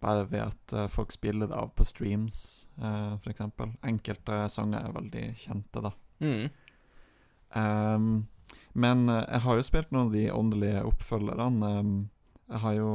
bare 0.02 0.26
ved 0.30 0.42
at 0.44 0.74
eh, 0.76 0.88
folk 0.90 1.12
spiller 1.14 1.48
det 1.50 1.56
av 1.56 1.70
på 1.76 1.86
streams, 1.86 2.66
eh, 2.78 3.14
f.eks. 3.14 3.44
Enkelte 3.82 4.42
sanger 4.52 4.82
er 4.82 4.96
veldig 4.96 5.24
kjente, 5.38 5.82
da. 5.84 5.92
Mm. 6.22 6.48
Um, 7.52 8.26
men 8.72 9.08
eh, 9.08 9.24
jeg 9.28 9.44
har 9.46 9.58
jo 9.58 9.66
spilt 9.66 9.92
noen 9.94 10.10
av 10.10 10.16
de 10.16 10.26
åndelige 10.32 10.84
oppfølgerne. 10.88 11.72
Um, 11.80 11.94
jeg 12.52 12.64
har 12.64 12.76
jo 12.78 12.92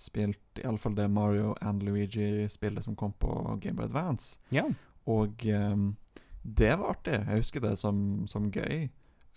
spilt 0.00 0.60
iallfall 0.60 0.96
det 0.96 1.06
Mario 1.08 1.54
and 1.64 1.84
Luigi-spillet 1.84 2.84
som 2.84 2.96
kom 2.98 3.14
på 3.16 3.32
Game 3.62 3.80
of 3.80 3.88
Advance. 3.88 4.40
Ja. 4.52 4.66
Og 5.08 5.46
um, 5.46 5.94
det 6.42 6.74
var 6.78 6.96
artig. 6.96 7.16
Jeg 7.20 7.42
husker 7.42 7.64
det 7.64 7.76
som, 7.80 8.26
som 8.30 8.50
gøy. 8.54 8.88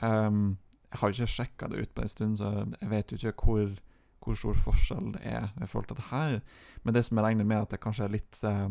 Ehm, 0.05 0.57
jeg 0.89 0.99
har 1.01 1.13
ikke 1.13 1.29
sjekka 1.29 1.67
det 1.69 1.83
ut 1.83 1.93
på 1.95 2.01
en 2.01 2.11
stund, 2.11 2.37
så 2.39 2.65
jeg 2.81 2.89
vet 2.89 3.11
jo 3.11 3.17
ikke 3.19 3.45
hvor, 3.45 3.73
hvor 4.25 4.37
stor 4.37 4.57
forskjell 4.57 5.11
det 5.15 5.21
er 5.21 5.51
i 5.61 5.67
forhold 5.69 5.89
til 5.91 5.99
det 5.99 6.07
her. 6.09 6.39
Men 6.83 6.95
det 6.95 7.03
som 7.05 7.17
jeg 7.17 7.25
regner 7.27 7.45
med, 7.45 7.61
at 7.61 7.75
det 7.75 7.81
kanskje 7.83 8.07
er 8.07 8.15
litt 8.15 8.39
eh, 8.47 8.69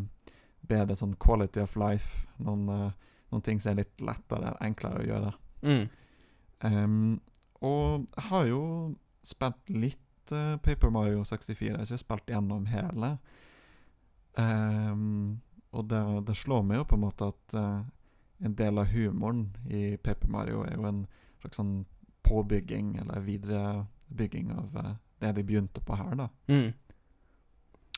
bedre 0.69 0.97
sånn 0.99 1.15
quality 1.23 1.63
of 1.63 1.77
life. 1.79 2.27
Noen, 2.43 2.67
eh, 2.75 3.13
noen 3.31 3.45
ting 3.47 3.63
som 3.63 3.73
er 3.73 3.85
litt 3.85 4.03
lettere, 4.03 4.57
enklere 4.65 5.03
å 5.03 5.07
gjøre. 5.07 5.33
Mm. 5.63 5.85
Um, 6.67 7.21
og 7.63 8.09
jeg 8.17 8.25
har 8.31 8.49
jo 8.49 8.63
spilt 9.26 9.71
litt 9.71 10.33
eh, 10.35 10.57
Paper 10.65 10.91
Mario 10.95 11.23
64. 11.23 11.69
Jeg 11.69 11.76
har 11.76 11.87
ikke 11.87 12.02
spilt 12.02 12.33
gjennom 12.33 12.67
hele. 12.71 13.13
Um, 14.39 15.39
og 15.71 15.87
det, 15.91 16.02
det 16.26 16.37
slår 16.39 16.67
meg 16.67 16.81
jo 16.81 16.89
på 16.89 16.99
en 16.99 17.04
måte 17.04 17.31
at 17.31 17.57
uh, 17.59 17.87
en 18.43 18.59
del 18.59 18.81
av 18.81 18.91
humoren 18.91 19.49
i 19.71 19.97
Paper 20.02 20.31
Mario 20.33 20.65
er 20.67 20.76
jo 20.78 20.87
en 20.89 21.04
slags 21.43 21.59
sånn 21.61 21.73
påbygging, 22.23 22.97
eller 23.02 23.21
viderebygging 23.21 24.52
av 24.52 24.76
eh, 24.76 24.95
det 25.21 25.33
de 25.37 25.45
begynte 25.45 25.81
på 25.81 25.97
her, 25.99 26.15
da. 26.19 26.28
Mm. 26.49 26.73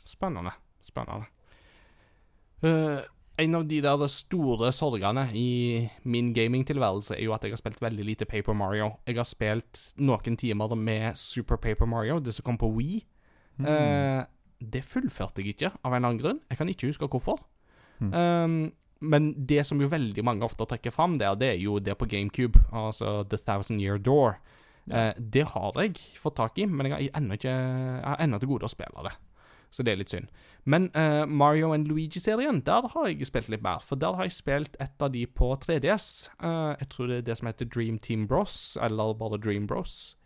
Spennende. 0.04 0.52
Spennende. 0.83 1.26
Uh, 2.64 3.00
en 3.40 3.54
av 3.56 3.64
de 3.68 3.78
der 3.80 4.02
store 4.12 4.68
sorgene 4.76 5.24
i 5.37 5.88
min 6.04 6.33
gamingtilværelse 6.37 7.16
er 7.16 7.24
jo 7.24 7.33
at 7.33 7.44
jeg 7.44 7.54
har 7.54 7.61
spilt 7.61 7.80
veldig 7.80 8.04
lite 8.04 8.28
Paper 8.28 8.56
Mario. 8.56 8.90
Jeg 9.09 9.16
har 9.16 9.28
spilt 9.28 9.80
noen 9.96 10.37
timer 10.37 10.74
med 10.76 11.16
Super 11.16 11.56
Paper 11.56 11.88
Mario, 11.88 12.18
det 12.20 12.35
som 12.37 12.44
kom 12.44 12.61
på 12.61 12.68
Wii. 12.76 13.00
Mm. 13.61 13.66
Uh, 13.66 14.24
det 14.61 14.85
fullførte 14.85 15.40
jeg 15.40 15.54
ikke, 15.54 15.72
av 15.80 15.92
en 15.92 15.96
eller 15.96 16.09
annen 16.09 16.20
grunn. 16.20 16.42
Jeg 16.50 16.61
kan 16.61 16.68
ikke 16.68 16.90
huske 16.90 17.09
hvorfor. 17.09 17.40
Mm. 18.00 18.12
Um, 18.12 18.72
men 19.00 19.32
det 19.48 19.64
som 19.66 19.80
jo 19.80 19.88
veldig 19.88 20.24
mange 20.24 20.44
ofte 20.44 20.66
trekker 20.68 20.92
fram 20.92 21.16
der, 21.20 21.34
det 21.40 21.54
er 21.54 21.60
jo 21.62 21.78
det 21.80 21.96
på 21.98 22.08
GameCube, 22.08 22.60
altså 22.72 23.22
The 23.28 23.40
Thousand 23.40 23.80
Year 23.80 23.98
Door. 23.98 24.36
Eh, 24.90 25.12
det 25.16 25.46
har 25.54 25.80
jeg 25.80 25.96
fått 26.20 26.36
tak 26.40 26.58
i, 26.58 26.66
men 26.66 26.88
jeg 26.88 26.96
har 26.96 27.20
ennå 27.20 27.36
ikke 27.38 27.50
Jeg 27.52 28.06
har 28.06 28.20
ennå 28.20 28.40
til 28.40 28.50
gode 28.52 28.68
å 28.68 28.72
spille 28.72 29.06
det. 29.06 29.16
Så 29.70 29.84
det 29.86 29.92
er 29.92 30.00
litt 30.00 30.10
synd. 30.10 30.30
Men 30.66 30.88
eh, 30.98 31.24
Mario 31.26 31.72
and 31.72 31.86
Luigi-serien, 31.86 32.60
der 32.66 32.88
har 32.90 33.06
jeg 33.08 33.26
spilt 33.28 33.48
litt 33.52 33.62
mer. 33.62 33.78
For 33.86 33.96
der 33.96 34.16
har 34.18 34.26
jeg 34.26 34.34
spilt 34.34 34.76
et 34.82 35.02
av 35.02 35.12
de 35.14 35.22
på 35.26 35.52
3DS. 35.62 36.08
Eh, 36.42 36.72
jeg 36.82 36.88
tror 36.90 37.06
det 37.08 37.20
er 37.20 37.28
det 37.28 37.36
som 37.38 37.48
heter 37.48 37.70
Dream 37.70 38.00
Team 38.02 38.26
Bros, 38.26 38.76
eller 38.82 39.14
bare 39.14 39.38
Dream 39.38 39.68
Bros. 39.70 40.16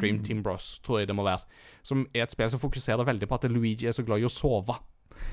Dream 0.00 0.20
Mm. 0.20 0.24
Team 0.24 0.42
Bros, 0.42 0.78
tror 0.84 0.98
jeg 1.00 1.08
det 1.08 1.16
må 1.16 1.24
være. 1.24 1.44
Som 1.82 2.06
er 2.14 2.22
et 2.22 2.32
spill 2.32 2.50
som 2.50 2.60
fokuserer 2.60 3.04
veldig 3.04 3.28
på 3.28 3.34
at 3.34 3.50
Luigi 3.50 3.86
er 3.86 3.92
så 3.96 4.04
glad 4.04 4.20
i 4.20 4.28
å 4.28 4.32
sove. 4.32 4.76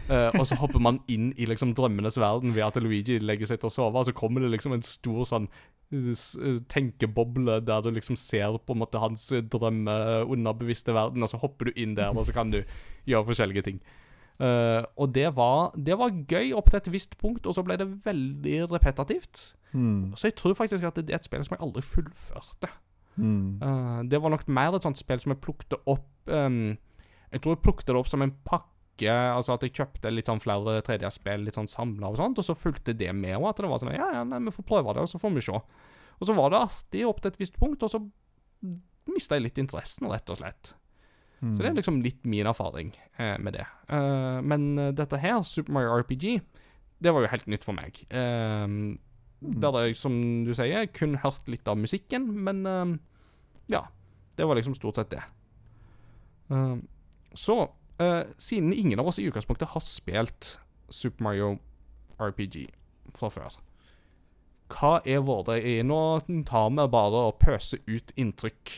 Eh, 0.09 0.29
og 0.39 0.45
så 0.47 0.57
hopper 0.59 0.81
man 0.83 1.01
inn 1.11 1.31
i 1.37 1.47
liksom 1.49 1.75
drømmenes 1.77 2.19
verden 2.21 2.55
ved 2.55 2.65
at 2.65 2.79
Luigi 2.81 3.19
legger 3.21 3.51
seg 3.51 3.61
til 3.61 3.69
å 3.69 3.73
sove, 3.73 4.01
og 4.01 4.09
så 4.09 4.15
kommer 4.15 4.43
det 4.43 4.51
liksom 4.55 4.75
en 4.75 4.85
stor 4.85 5.23
sånn 5.29 5.47
eh, 5.93 6.59
tenkeboble 6.71 7.59
der 7.65 7.85
du 7.85 7.91
liksom 7.95 8.19
ser 8.19 8.59
på 8.63 8.75
en 8.75 8.83
måte 8.83 9.01
hans 9.01 9.29
drømme 9.51 9.97
underbevisste 10.27 10.95
verden, 10.97 11.23
og 11.23 11.31
så 11.31 11.41
hopper 11.41 11.69
du 11.69 11.81
inn 11.81 11.97
der, 11.99 12.13
og 12.15 12.27
så 12.27 12.35
kan 12.35 12.53
du 12.53 12.61
gjøre 13.09 13.27
forskjellige 13.31 13.67
ting. 13.69 13.81
Uh, 14.39 14.85
og 14.95 15.15
det 15.15 15.35
var, 15.35 15.73
det 15.75 15.97
var 15.99 16.15
gøy 16.31 16.53
opp 16.55 16.69
til 16.71 16.79
et 16.79 16.91
visst 16.93 17.17
punkt, 17.19 17.43
og 17.43 17.55
så 17.55 17.63
ble 17.67 17.75
det 17.79 17.89
veldig 18.05 18.69
repetitivt. 18.71 19.49
Mm. 19.73 20.15
Så 20.15 20.29
jeg 20.29 20.37
tror 20.39 20.55
faktisk 20.55 20.83
at 20.87 20.95
det 20.95 21.11
er 21.11 21.19
et 21.19 21.27
spill 21.27 21.43
som 21.43 21.57
jeg 21.57 21.63
aldri 21.65 21.83
fullførte. 21.83 22.69
Mm. 23.19 23.59
Uh, 23.59 23.99
det 24.07 24.21
var 24.23 24.31
nok 24.31 24.47
mer 24.47 24.77
et 24.77 24.85
sånt 24.87 24.99
spill 24.99 25.19
som 25.19 25.33
jeg 25.33 25.41
plukte 25.43 25.75
opp 25.91 26.07
um, 26.31 26.77
Jeg 27.33 27.41
tror 27.41 27.51
jeg 27.51 27.63
plukte 27.65 27.91
det 27.91 27.99
opp 27.99 28.07
som 28.07 28.23
en 28.23 28.31
pakke. 28.47 28.67
Altså 29.07 29.55
at 29.55 29.63
jeg 29.63 29.75
kjøpte 29.77 30.11
litt 30.11 30.27
sånn 30.27 30.41
flere 30.43 30.81
3D-spill 30.83 31.45
litt 31.47 31.55
sånn 31.55 31.69
samla 31.71 32.11
og 32.11 32.19
sånt, 32.19 32.41
og 32.41 32.45
så 32.45 32.57
fulgte 32.57 32.93
det 32.97 33.13
med. 33.15 33.37
Og 33.37 33.47
at 33.51 33.61
det 33.63 33.69
var 33.71 33.79
sånn 33.79 33.95
Ja, 33.95 34.09
ja, 34.19 34.25
nei, 34.27 34.41
vi 34.43 34.51
får 34.51 34.67
prøve 34.67 34.93
det, 34.97 35.05
og 35.05 35.11
så 35.11 35.21
får 35.21 35.35
vi 35.37 35.45
se. 35.45 35.61
Og 36.19 36.27
så 36.27 36.35
var 36.35 36.51
det 36.51 36.59
artig 36.67 37.05
opp 37.07 37.21
til 37.23 37.31
et 37.31 37.39
visst 37.39 37.59
punkt, 37.61 37.83
og 37.85 37.93
så 37.93 38.03
mista 39.09 39.37
jeg 39.37 39.47
litt 39.47 39.61
interessen, 39.61 40.09
rett 40.11 40.29
og 40.29 40.41
slett. 40.41 40.73
Mm. 41.39 41.53
Så 41.55 41.61
det 41.63 41.69
er 41.69 41.77
liksom 41.77 42.01
litt 42.03 42.25
min 42.27 42.49
erfaring 42.51 42.91
eh, 43.17 43.37
med 43.39 43.55
det. 43.55 43.63
Uh, 43.87 44.43
men 44.43 44.73
eh, 44.77 44.91
dette 44.91 45.21
her, 45.23 45.39
Super 45.47 45.71
Mario 45.77 45.95
RPG, 46.01 46.41
det 46.99 47.13
var 47.15 47.23
jo 47.23 47.31
helt 47.31 47.47
nytt 47.47 47.63
for 47.63 47.77
meg. 47.77 48.01
Uh, 48.11 48.99
Mm. 49.39 49.61
der 49.61 49.71
har 49.71 49.85
jeg, 49.87 49.95
som 49.95 50.15
du 50.43 50.51
sier, 50.51 50.85
kun 50.91 51.15
hørt 51.23 51.47
litt 51.47 51.67
av 51.67 51.77
musikken, 51.79 52.27
men 52.43 52.65
uh, 52.67 52.97
ja. 53.71 53.85
Det 54.35 54.47
var 54.47 54.55
liksom 54.55 54.75
stort 54.75 54.95
sett 54.95 55.09
det. 55.11 55.21
Uh, 56.51 56.77
så, 57.35 57.69
eh, 57.99 58.23
siden 58.37 58.73
ingen 58.73 58.99
av 58.99 59.07
oss 59.07 59.19
i 59.19 59.27
utgangspunktet 59.29 59.69
har 59.73 59.83
spilt 59.83 60.59
Super 60.89 61.23
Mario 61.23 61.57
RPG 62.19 62.67
fra 63.15 63.29
før 63.33 63.57
Hva 64.69 64.99
er 65.05 65.23
våre 65.25 65.57
er- 65.57 65.83
Nå 65.83 66.21
tar 66.45 66.69
vi 66.69 66.87
bare 66.87 67.23
og 67.29 67.39
pøser 67.39 67.79
ut 67.87 68.11
inntrykk. 68.15 68.73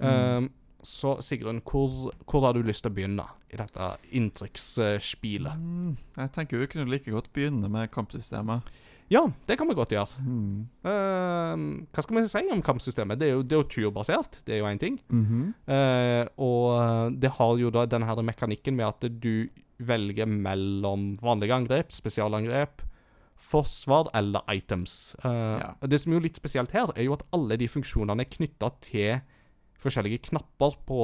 Ehm, 0.00 0.50
så 0.82 1.18
Sigrun, 1.20 1.60
hvor, 1.60 2.12
hvor 2.24 2.40
har 2.46 2.54
du 2.54 2.62
lyst 2.62 2.82
til 2.82 2.90
å 2.90 2.94
begynne 2.94 3.26
i 3.52 3.56
dette 3.60 3.98
inntrykksspilet? 4.16 5.58
Mm, 5.60 5.96
jeg 6.16 6.32
tenker 6.32 6.58
vi 6.62 6.66
kunne 6.72 6.88
like 6.90 7.10
godt 7.10 7.28
begynne 7.36 7.68
med 7.68 7.90
kampsystemet. 7.92 8.62
Ja, 9.10 9.24
det 9.46 9.56
kan 9.58 9.66
vi 9.66 9.74
godt 9.74 9.90
gjøre. 9.90 10.22
Mm. 10.22 10.66
Uh, 10.86 11.62
hva 11.90 12.04
skal 12.04 12.16
vi 12.16 12.26
si 12.30 12.42
om 12.54 12.62
kampsystemet? 12.62 13.18
Det 13.18 13.26
er 13.26 13.32
jo, 13.34 13.42
det 13.42 13.56
er 13.56 13.64
jo 13.64 13.70
turbasert, 13.74 14.38
det 14.46 14.54
er 14.54 14.60
jo 14.62 14.68
én 14.70 14.78
ting. 14.78 15.00
Mm 15.08 15.24
-hmm. 15.26 15.46
uh, 15.66 16.26
og 16.38 17.12
det 17.20 17.30
har 17.30 17.58
jo 17.58 17.70
da 17.70 17.86
denne 17.86 18.06
her 18.06 18.22
mekanikken 18.22 18.76
med 18.76 18.86
at 18.86 19.20
du 19.22 19.48
velger 19.78 20.26
mellom 20.26 21.16
vanlige 21.22 21.54
angrep, 21.54 21.92
spesialangrep, 21.92 22.82
forsvar 23.36 24.10
eller 24.14 24.40
items. 24.54 25.16
Uh, 25.24 25.30
Ja. 25.60 25.86
Det 25.86 26.00
som 26.00 26.12
er 26.12 26.16
jo 26.16 26.22
litt 26.22 26.36
spesielt 26.36 26.70
her, 26.70 26.86
er 26.96 27.02
jo 27.02 27.12
at 27.12 27.22
alle 27.32 27.56
de 27.56 27.68
funksjonene 27.68 28.20
er 28.20 28.30
knytta 28.30 28.70
til 28.80 29.20
forskjellige 29.80 30.22
knapper 30.30 30.74
på 30.86 30.98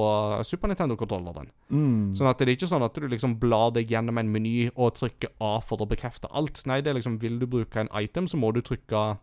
Super 0.45 0.69
Nintendo-kontrolleren. 0.69 1.49
Mm. 1.71 2.15
Sånn 2.19 2.29
at 2.31 2.39
det 2.39 2.49
er 2.49 2.55
ikke 2.57 2.69
sånn 2.71 2.85
at 2.85 2.95
du 2.95 3.07
liksom 3.09 3.39
blar 3.41 3.71
deg 3.77 3.89
gjennom 3.89 4.19
en 4.21 4.31
meny 4.33 4.71
og 4.77 4.95
trykker 4.99 5.33
A 5.41 5.59
for 5.61 5.79
å 5.81 5.89
bekrefte 5.89 6.29
alt. 6.33 6.63
Nei, 6.67 6.81
det 6.81 6.91
er 6.93 6.99
liksom 7.01 7.19
vil 7.23 7.39
du 7.39 7.47
bruke 7.47 7.81
en 7.81 7.89
item, 7.97 8.27
så 8.29 8.37
må 8.41 8.53
du 8.53 8.61
trykke 8.61 9.17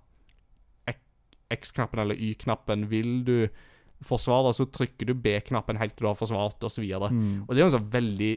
X-knappen 1.54 2.00
eller 2.02 2.16
Y-knappen. 2.18 2.88
Vil 2.89 3.20
du 3.28 3.36
forsvare, 4.04 4.54
så 4.58 4.66
trykker 4.74 5.06
du 5.06 5.13
B-knappen 5.13 5.78
helt 5.78 5.94
til 5.96 6.08
du 6.08 6.10
har 6.10 6.18
forsvart, 6.18 6.63
osv. 6.66 6.84
Og, 6.98 7.12
Mm. 7.12 7.44
og 7.48 7.54
det 7.56 7.62
er 7.62 7.66
en 7.66 7.72
sånn 7.80 7.92
veldig 7.92 8.32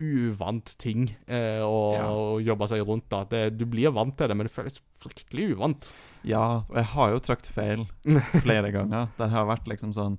uvant 0.00 0.78
ting 0.78 1.10
eh, 1.28 1.60
å, 1.60 1.94
Ja. 1.94 2.52
jobbe 2.54 2.68
seg 2.68 2.86
rundt. 2.86 3.08
da. 3.10 3.24
Det, 3.24 3.58
du 3.58 3.66
blir 3.66 3.90
vant 3.92 4.16
til 4.16 4.28
det, 4.28 4.36
men 4.36 4.46
det 4.46 4.52
føles 4.54 4.80
fryktelig 4.96 5.56
uvant. 5.56 5.92
Ja, 6.24 6.62
og 6.70 6.74
jeg 6.76 6.84
har 6.84 7.10
jo 7.10 7.18
trykt 7.18 7.50
feil 7.52 7.86
flere 8.44 8.70
ganger. 8.72 9.08
Der 9.18 9.28
har 9.28 9.46
vært 9.46 9.66
liksom 9.66 9.92
sånn 9.92 10.18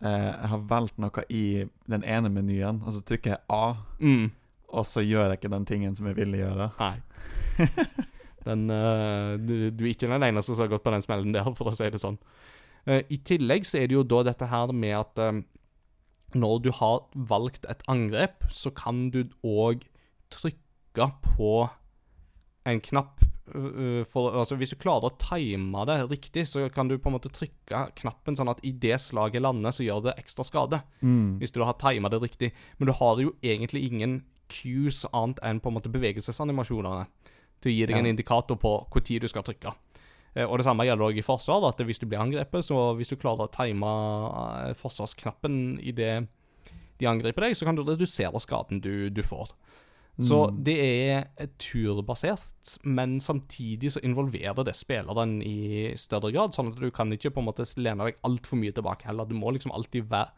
Jeg 0.00 0.48
har 0.52 0.60
valgt 0.70 0.98
noe 1.02 1.24
i 1.34 1.64
den 1.90 2.04
ene 2.06 2.30
menyen, 2.30 2.82
og 2.86 2.92
så 2.94 3.00
trykker 3.02 3.32
jeg 3.34 3.40
A, 3.50 3.74
Mm. 3.98 4.28
og 4.70 4.84
så 4.86 5.02
gjør 5.02 5.30
jeg 5.32 5.38
ikke 5.40 5.50
den 5.56 5.64
tingen 5.66 5.96
som 5.96 6.06
jeg 6.06 6.16
ville 6.20 6.38
gjøre. 6.38 6.70
Nei. 6.78 6.96
Den, 8.48 8.70
uh, 8.70 9.34
du, 9.36 9.68
du 9.74 9.82
er 9.84 9.90
ikke 9.90 10.08
den 10.08 10.22
eneste 10.24 10.54
som 10.54 10.62
har 10.64 10.70
gått 10.72 10.84
på 10.86 10.92
den 10.94 11.02
smellen 11.04 11.34
der, 11.34 11.48
for 11.58 11.68
å 11.68 11.72
si 11.76 11.88
det 11.92 11.98
sånn. 12.00 12.14
Uh, 12.88 13.02
I 13.12 13.18
tillegg 13.28 13.66
så 13.68 13.80
er 13.82 13.90
det 13.90 13.96
jo 13.98 14.04
da 14.08 14.22
dette 14.30 14.46
her 14.48 14.70
med 14.72 14.94
at 14.96 15.20
um, 15.20 15.42
når 16.38 16.62
du 16.64 16.70
har 16.78 17.02
valgt 17.28 17.66
et 17.68 17.82
angrep, 17.92 18.46
så 18.48 18.70
kan 18.72 19.10
du 19.12 19.24
òg 19.44 19.84
trykke 20.32 21.10
på 21.26 21.50
en 22.68 22.80
knapp 22.88 23.26
for, 24.08 24.34
altså 24.38 24.56
Hvis 24.58 24.72
du 24.74 24.78
klarer 24.80 25.08
å 25.08 25.16
time 25.18 25.84
det 25.88 25.96
riktig, 26.10 26.46
så 26.48 26.66
kan 26.72 26.88
du 26.88 26.96
på 26.98 27.10
en 27.10 27.16
måte 27.16 27.30
trykke 27.32 27.82
knappen 28.00 28.36
sånn 28.38 28.50
at 28.52 28.62
i 28.66 28.72
det 28.72 28.98
slaget 29.02 29.42
lander, 29.44 29.74
så 29.74 29.86
gjør 29.86 30.08
det 30.08 30.16
ekstra 30.20 30.44
skade. 30.46 30.82
Mm. 31.02 31.38
Hvis 31.40 31.54
du 31.54 31.62
har 31.64 31.78
tima 31.80 32.10
det 32.12 32.20
riktig. 32.22 32.52
Men 32.78 32.90
du 32.90 32.94
har 32.98 33.20
jo 33.22 33.34
egentlig 33.42 33.86
ingen 33.90 34.20
cues 34.48 35.04
annet 35.12 35.40
enn 35.44 35.60
på 35.60 35.68
en 35.68 35.76
måte 35.76 35.92
bevegelsesanimasjonene 35.92 37.06
til 37.60 37.72
å 37.72 37.74
gi 37.74 37.86
deg 37.90 37.98
en 37.98 38.06
indikator 38.14 38.56
på 38.56 38.74
hvor 38.88 39.04
tid 39.04 39.22
du 39.22 39.28
skal 39.28 39.44
trykke. 39.44 39.74
Eh, 40.34 40.46
Og 40.46 40.58
det 40.58 40.64
samme 40.64 40.86
gjelder 40.86 41.04
også 41.08 41.18
i 41.18 41.26
forsvar. 41.26 41.68
At 41.68 41.80
hvis 41.84 41.98
du 41.98 42.06
blir 42.06 42.22
angrepet, 42.22 42.64
så 42.64 42.94
hvis 42.96 43.10
du 43.12 43.16
klarer 43.16 43.48
å 43.48 43.52
time 43.52 43.92
eh, 44.68 44.74
forsvarsknappen 44.78 45.78
i 45.80 45.92
det 45.92 46.28
de 46.98 47.06
angriper 47.06 47.46
deg, 47.46 47.54
så 47.54 47.66
kan 47.66 47.76
du 47.78 47.84
redusere 47.86 48.40
skaden 48.42 48.80
du, 48.82 49.08
du 49.10 49.22
får. 49.22 49.52
Så 50.20 50.50
Mm. 50.50 50.64
det 50.64 50.74
er 50.82 51.46
turbasert, 51.58 52.78
men 52.82 53.20
samtidig 53.20 53.92
så 53.92 54.00
involverer 54.02 54.64
det 54.64 54.74
spilleren 54.74 55.36
i 55.46 55.92
større 55.94 56.32
grad, 56.34 56.50
sånn 56.56 56.72
at 56.72 56.80
du 56.80 56.90
kan 56.90 57.12
ikke 57.14 57.30
på 57.30 57.38
en 57.38 57.46
måte 57.46 57.62
lene 57.78 58.08
deg 58.08 58.16
altfor 58.26 58.58
mye 58.58 58.72
tilbake 58.74 59.06
heller. 59.06 59.24
Du 59.30 59.36
må 59.38 59.52
liksom 59.54 59.70
alltid 59.72 60.08
være, 60.10 60.30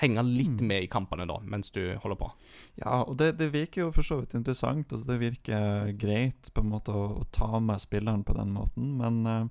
henge 0.00 0.22
litt 0.24 0.60
Mm. 0.60 0.66
med 0.66 0.82
i 0.82 0.86
kampene 0.88 1.26
da, 1.28 1.38
mens 1.44 1.70
du 1.70 1.94
holder 2.02 2.16
på. 2.16 2.32
Ja, 2.78 3.02
og 3.04 3.18
det, 3.18 3.36
det 3.38 3.52
virker 3.52 3.82
jo 3.82 3.90
for 3.92 4.02
så 4.02 4.20
vidt 4.20 4.34
interessant. 4.34 4.88
Altså, 4.92 5.06
det 5.12 5.20
virker 5.20 5.92
greit 5.98 6.50
på 6.54 6.62
en 6.62 6.70
måte 6.70 6.88
å, 6.90 7.20
å 7.20 7.24
ta 7.30 7.60
med 7.60 7.78
spilleren 7.80 8.24
på 8.24 8.34
den 8.34 8.50
måten, 8.54 8.96
men 8.96 9.26
uh, 9.26 9.48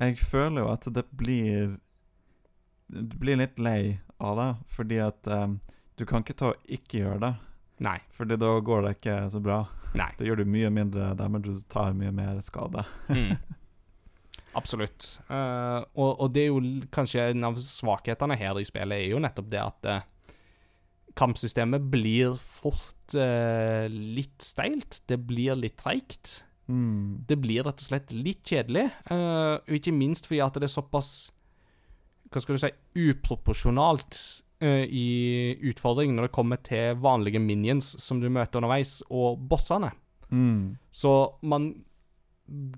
jeg 0.00 0.18
føler 0.18 0.62
jo 0.64 0.68
at 0.72 0.92
det 0.92 1.04
blir 1.16 1.78
Du 2.90 3.16
blir 3.18 3.36
litt 3.36 3.58
lei 3.58 4.00
av 4.20 4.36
det, 4.36 4.56
fordi 4.66 4.98
at 5.04 5.26
uh, 5.28 5.48
du 5.96 6.04
kan 6.06 6.22
ikke 6.24 6.36
ta 6.36 6.52
og 6.54 6.56
ikke 6.68 7.02
gjøre 7.04 7.20
det. 7.20 7.34
Nei. 7.84 7.98
Fordi 8.14 8.38
da 8.40 8.54
går 8.64 8.84
det 8.84 8.96
ikke 8.98 9.20
så 9.32 9.40
bra. 9.42 9.62
Nei. 9.98 10.10
Da 10.18 10.26
gjør 10.26 10.42
du 10.42 10.50
mye 10.50 10.70
mindre 10.74 11.12
damage, 11.18 11.54
du 11.54 11.62
tar 11.70 11.94
mye 11.96 12.12
mer 12.14 12.40
skade. 12.44 12.84
Mm. 13.12 13.36
Absolutt. 14.58 15.18
Uh, 15.28 15.84
og, 15.94 16.18
og 16.24 16.32
det 16.34 16.46
er 16.46 16.50
jo 16.50 16.88
kanskje 16.94 17.30
en 17.32 17.46
av 17.50 17.58
svakhetene 17.62 18.36
her 18.38 18.58
i 18.58 18.66
spillet, 18.66 19.04
er 19.04 19.14
jo 19.14 19.22
nettopp 19.22 19.50
det 19.52 19.62
at 19.62 19.88
uh, 19.88 20.34
kampsystemet 21.18 21.88
blir 21.92 22.36
fort 22.42 23.16
uh, 23.16 23.86
litt 23.88 24.42
steilt. 24.44 25.02
Det 25.08 25.20
blir 25.28 25.58
litt 25.58 25.78
treigt. 25.80 26.40
Mm. 26.68 27.24
Det 27.28 27.38
blir 27.40 27.64
rett 27.64 27.80
og 27.80 27.86
slett 27.86 28.12
litt 28.12 28.42
kjedelig, 28.44 28.90
og 29.08 29.70
ikke 29.72 29.94
minst 29.96 30.26
fordi 30.28 30.42
at 30.44 30.58
det 30.60 30.66
er 30.66 30.72
såpass 30.74 31.30
Hva 32.28 32.42
skal 32.44 32.58
du 32.58 32.60
si 32.60 33.08
uproporsjonalt 33.08 34.18
i 34.66 35.56
utfordring 35.70 36.14
når 36.16 36.28
det 36.28 36.34
kommer 36.34 36.62
til 36.66 36.96
vanlige 36.98 37.40
minions 37.42 37.92
som 38.02 38.20
du 38.20 38.28
møter 38.28 38.58
underveis, 38.58 39.02
og 39.10 39.38
bossene. 39.50 39.92
Mm. 40.30 40.76
Så 40.90 41.12
man 41.42 41.70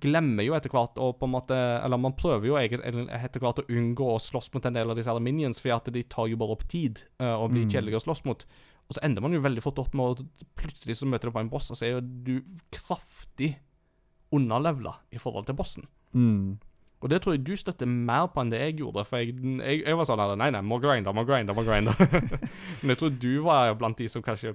glemmer 0.02 0.42
jo 0.42 0.54
etter 0.56 0.72
hvert 0.74 0.98
å 0.98 1.12
på 1.14 1.26
en 1.28 1.32
måte 1.32 1.54
Eller 1.54 1.98
man 1.98 2.16
prøver 2.18 2.46
jo 2.48 2.56
etter 2.58 3.42
hvert 3.42 3.60
å 3.62 3.66
unngå 3.70 4.08
å 4.14 4.18
slåss 4.18 4.48
mot 4.54 4.66
en 4.66 4.74
del 4.74 4.90
av 4.90 4.98
disse 4.98 5.10
her 5.10 5.22
minions, 5.22 5.60
fordi 5.62 5.74
at 5.76 5.90
de 5.94 6.02
tar 6.10 6.26
jo 6.30 6.38
bare 6.40 6.56
opp 6.56 6.66
tid 6.68 7.04
uh, 7.22 7.36
og 7.38 7.52
blir 7.52 7.64
Mm. 7.64 7.70
kjedelige 7.70 8.00
å 8.00 8.04
slåss 8.08 8.24
mot. 8.26 8.44
Og 8.90 8.96
så 8.96 9.04
ender 9.06 9.22
man 9.22 9.32
jo 9.32 9.40
veldig 9.40 9.62
fort 9.62 9.78
opp 9.78 9.94
med 9.94 10.04
å 10.18 10.26
plutselig 10.58 10.96
så 10.98 11.06
møter 11.06 11.30
du 11.30 11.34
på 11.36 11.40
en 11.44 11.50
boss, 11.52 11.70
og 11.70 11.78
så 11.78 11.86
er 11.86 11.92
jo 11.94 12.00
du 12.00 12.42
kraftig 12.74 13.52
underlevela 14.34 14.96
i 15.14 15.18
forhold 15.22 15.46
til 15.46 15.54
bossen. 15.54 15.86
Mm. 16.14 16.58
Og 17.00 17.08
det 17.08 17.22
tror 17.24 17.32
jeg 17.36 17.44
du 17.46 17.54
støtter 17.56 17.88
mer 17.88 18.26
på 18.28 18.42
enn 18.42 18.50
det 18.52 18.58
jeg 18.60 18.74
gjorde. 18.82 19.06
For 19.08 19.22
jeg, 19.22 19.32
jeg, 19.40 19.82
jeg 19.86 19.96
var 19.96 20.04
sånn 20.08 20.20
her 20.20 20.34
Nei, 20.36 20.50
nei, 20.52 20.60
må 20.60 20.76
grinde, 20.82 21.12
må 21.16 21.24
grinde, 21.24 21.54
må 21.56 21.64
grinde. 21.64 21.94
Men 22.82 22.92
jeg 22.92 23.00
tror 23.00 23.14
du 23.22 23.30
var 23.46 23.72
blant 23.80 23.96
de 24.02 24.08
som 24.12 24.24
kanskje 24.26 24.52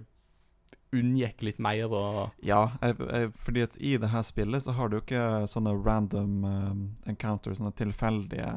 unngikk 0.96 1.42
litt 1.44 1.58
mer 1.60 1.90
og 1.92 2.20
Ja, 2.46 2.70
jeg, 2.86 2.96
jeg, 3.02 3.32
fordi 3.42 3.64
at 3.66 3.78
i 3.82 3.96
det 4.00 4.12
her 4.14 4.24
spillet 4.24 4.64
så 4.64 4.76
har 4.78 4.92
du 4.94 5.00
ikke 5.02 5.24
sånne 5.52 5.74
random 5.84 6.36
um, 6.46 6.84
encounters, 7.10 7.58
sånne 7.60 7.74
tilfeldige 7.76 8.52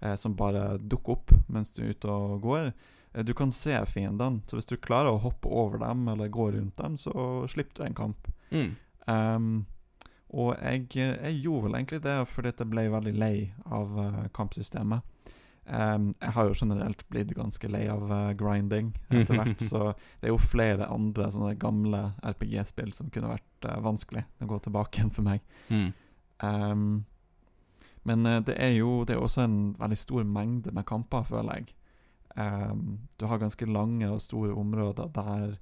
eh, 0.00 0.14
som 0.20 0.36
bare 0.38 0.78
dukker 0.80 1.18
opp 1.18 1.34
mens 1.52 1.74
du 1.74 1.82
er 1.84 1.90
ute 1.92 2.08
og 2.14 2.38
går. 2.46 2.70
Eh, 3.12 3.24
Du 3.26 3.34
kan 3.36 3.52
se 3.52 3.76
fiendene, 3.90 4.40
så 4.48 4.56
hvis 4.56 4.70
du 4.70 4.78
klarer 4.78 5.10
å 5.12 5.20
hoppe 5.26 5.50
over 5.50 5.82
dem 5.82 6.06
eller 6.14 6.30
gå 6.32 6.52
rundt 6.54 6.78
dem, 6.80 6.96
så 6.96 7.44
slipper 7.50 7.82
du 7.82 7.86
en 7.90 8.00
kamp. 8.04 8.30
mm. 8.54 8.72
Um, 9.04 9.66
og 10.34 10.54
jeg, 10.58 10.88
jeg 10.98 11.40
gjorde 11.44 11.68
vel 11.68 11.76
egentlig 11.78 12.02
det 12.04 12.16
fordi 12.30 12.52
jeg 12.58 12.70
ble 12.70 12.84
veldig 12.90 13.14
lei 13.16 13.34
av 13.70 13.98
eh, 14.02 14.22
kampsystemet. 14.34 15.10
Um, 15.64 16.10
jeg 16.20 16.34
har 16.36 16.48
jo 16.50 16.56
generelt 16.58 17.06
blitt 17.08 17.30
ganske 17.32 17.68
lei 17.72 17.86
av 17.88 18.02
uh, 18.10 18.34
grinding 18.36 18.90
etter 19.08 19.38
hvert, 19.38 19.62
så 19.70 19.94
det 20.20 20.28
er 20.28 20.34
jo 20.34 20.40
flere 20.42 20.90
andre 20.92 21.30
sånne 21.32 21.54
gamle 21.56 22.02
RPG-spill 22.20 22.92
som 22.92 23.08
kunne 23.14 23.30
vært 23.30 23.68
uh, 23.70 23.78
vanskelig 23.84 24.26
å 24.44 24.48
gå 24.50 24.58
tilbake 24.66 25.00
igjen 25.00 25.14
for 25.14 25.24
meg. 25.24 25.40
Mm. 25.72 25.86
Um, 26.44 26.84
men 28.04 28.28
uh, 28.28 28.42
det 28.44 28.58
er 28.60 28.74
jo 28.76 29.06
det 29.08 29.16
er 29.16 29.24
også 29.24 29.46
en 29.46 29.56
veldig 29.80 30.00
stor 30.02 30.28
mengde 30.28 30.74
med 30.76 30.84
kamper, 30.90 31.24
føler 31.30 31.62
jeg. 31.62 31.72
Um, 32.36 32.98
du 33.16 33.24
har 33.30 33.40
ganske 33.40 33.70
lange 33.70 34.10
og 34.10 34.20
store 34.20 34.52
områder 34.58 35.08
der 35.16 35.56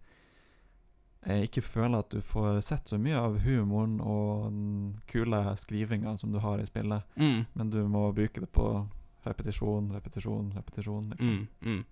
ikke 1.26 1.62
føler 1.62 1.98
at 2.02 2.10
du 2.10 2.20
får 2.20 2.60
sett 2.66 2.88
så 2.90 2.98
mye 2.98 3.14
av 3.18 3.36
humoren 3.44 4.00
og 4.00 4.48
den 4.48 4.96
kule 5.06 5.42
skrivinga 5.56 6.16
som 6.18 6.32
du 6.34 6.40
har 6.42 6.58
i 6.58 6.66
spillet, 6.66 7.02
Mm. 7.16 7.44
men 7.54 7.70
du 7.70 7.78
må 7.88 8.08
bruke 8.14 8.40
det 8.40 8.50
på 8.52 8.88
repetisjon, 9.26 9.92
repetisjon, 9.94 10.52
repetisjon. 10.56 11.10
Liksom. 11.14 11.48
Mm, 11.62 11.70
mm. 11.78 11.84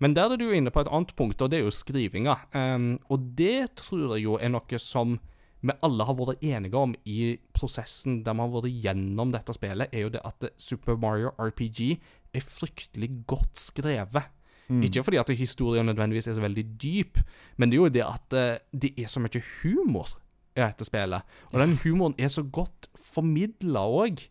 Men 0.00 0.14
der 0.14 0.32
er 0.32 0.36
du 0.36 0.50
inne 0.52 0.70
på 0.74 0.80
et 0.82 0.90
annet 0.92 1.14
punkt, 1.16 1.40
og 1.40 1.50
det 1.50 1.60
er 1.60 1.64
jo 1.64 1.70
skrivinga. 1.70 2.34
Um, 2.52 2.98
og 3.08 3.30
det 3.38 3.76
tror 3.76 4.16
jeg 4.16 4.24
jo 4.26 4.34
er 4.36 4.50
noe 4.52 4.78
som 4.82 5.18
vi 5.66 5.72
alle 5.82 6.04
har 6.04 6.14
vært 6.18 6.42
enige 6.44 6.76
om 6.76 6.92
i 7.08 7.38
prosessen 7.56 8.18
der 8.26 8.34
vi 8.36 8.44
har 8.44 8.52
vært 8.52 8.82
gjennom 8.84 9.32
dette 9.32 9.54
spillet, 9.56 9.88
er 9.94 10.00
jo 10.04 10.10
det 10.12 10.20
at 10.26 10.50
Super 10.58 10.96
Mario 11.00 11.30
RPG 11.38 11.96
er 12.34 12.44
fryktelig 12.44 13.24
godt 13.26 13.56
skrevet. 13.56 14.28
Mm. 14.68 14.82
Ikke 14.82 15.04
fordi 15.06 15.20
at 15.20 15.30
historien 15.38 15.86
nødvendigvis 15.86 16.26
er 16.28 16.38
så 16.38 16.44
veldig 16.44 16.64
dyp, 16.82 17.20
men 17.56 17.70
det 17.70 17.78
er 17.78 17.82
jo 17.82 17.92
det 17.94 18.06
at 18.06 18.38
eh, 18.38 18.62
det 18.72 18.94
er 18.98 19.10
så 19.10 19.22
mye 19.22 19.42
humor 19.62 20.16
i 20.56 20.62
dette 20.62 20.86
spillet. 20.88 21.36
Og 21.52 21.60
den 21.60 21.76
humoren 21.84 22.16
er 22.18 22.32
så 22.32 22.42
godt 22.42 22.88
formidla 22.96 23.84
òg. 23.86 24.24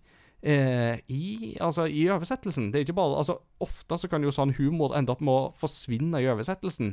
Eh, 0.46 1.00
i, 1.10 1.56
altså, 1.62 1.88
I 1.90 2.10
oversettelsen. 2.14 2.70
Det 2.70 2.80
er 2.80 2.86
ikke 2.86 3.00
bare, 3.00 3.18
altså, 3.18 3.40
Ofte 3.60 3.98
så 3.98 4.10
kan 4.12 4.24
jo 4.24 4.34
sånn 4.36 4.52
humor 4.58 4.94
ende 4.98 5.14
opp 5.14 5.22
med 5.24 5.34
å 5.34 5.54
forsvinne 5.58 6.20
i 6.22 6.28
oversettelsen. 6.30 6.92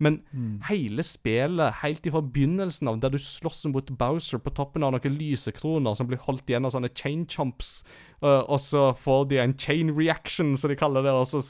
Men 0.00 0.22
Mm. 0.32 0.62
hele 0.64 1.02
spillet, 1.04 1.74
helt 1.82 2.06
ifra 2.08 2.22
begynnelsen 2.24 2.88
av, 2.88 3.00
der 3.00 3.10
du 3.12 3.18
slåss 3.18 3.66
mot 3.68 3.90
Bowser 3.90 4.38
på 4.40 4.52
toppen 4.56 4.82
av 4.82 4.94
noen 4.94 5.18
lysekroner 5.18 5.94
som 5.94 6.08
blir 6.08 6.18
holdt 6.24 6.48
igjen 6.48 6.64
av 6.64 6.72
sånne 6.72 6.88
chain 6.94 7.26
chumps, 7.26 7.84
uh, 8.22 8.40
og 8.48 8.58
så 8.58 8.94
får 8.96 9.28
de 9.28 9.38
en 9.38 9.56
chain 9.58 9.92
reaction, 9.96 10.56
som 10.56 10.70
de 10.72 10.76
kaller 10.80 11.04
det, 11.04 11.12
og 11.12 11.26
så, 11.26 11.42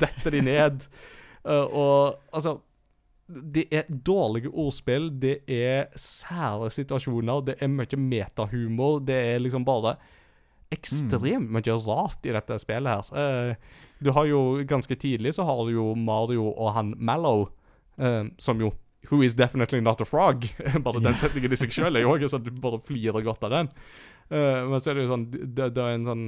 detter 0.00 0.30
de 0.30 0.40
ned. 0.40 0.86
Uh, 1.44 1.68
og 1.84 2.18
altså 2.32 2.60
Det 3.28 3.68
er 3.72 3.86
dårlige 3.88 4.50
ordspill, 4.50 5.06
det 5.20 5.42
er 5.48 5.86
sære 5.96 6.68
situasjoner, 6.70 7.44
det 7.46 7.54
er 7.62 7.68
mye 7.68 7.96
metahumor, 7.96 8.98
det 9.00 9.14
er 9.14 9.38
liksom 9.40 9.64
bare 9.64 9.96
ekstremt 10.72 11.50
mye 11.52 11.76
rart 11.86 12.26
i 12.26 12.32
dette 12.34 12.58
spillet 12.60 12.90
her. 13.12 13.16
Eh, 13.16 13.54
du 14.02 14.10
har 14.12 14.26
jo 14.26 14.62
ganske 14.68 14.96
tidlig 14.98 15.34
så 15.36 15.46
har 15.48 15.64
du 15.64 15.74
jo 15.76 15.94
Mario 15.94 16.48
og 16.50 16.72
han 16.76 16.94
Mallow, 16.98 17.48
eh, 17.98 18.24
som 18.38 18.62
jo 18.62 18.72
Who 19.10 19.18
is 19.26 19.34
definitely 19.34 19.80
not 19.82 20.00
a 20.00 20.04
frog. 20.06 20.44
bare 20.84 21.00
den 21.02 21.16
setningen 21.18 21.52
i 21.52 21.56
seg 21.58 21.72
sjøl 21.74 21.98
er 21.98 22.04
jo 22.04 22.12
òg 22.14 22.22
sånn 22.30 22.44
du 22.46 22.52
bare 22.62 22.78
flirer 22.86 23.24
godt 23.26 23.42
av 23.48 23.50
den. 23.50 23.70
Uh, 24.30 24.62
men 24.70 24.78
så 24.78 24.92
er 24.92 24.94
det 24.94 25.02
jo 25.02 25.10
sånn 25.10 25.24
Det, 25.32 25.66
det 25.74 25.82
er 25.82 25.96
en 25.96 26.06
sånn 26.06 26.22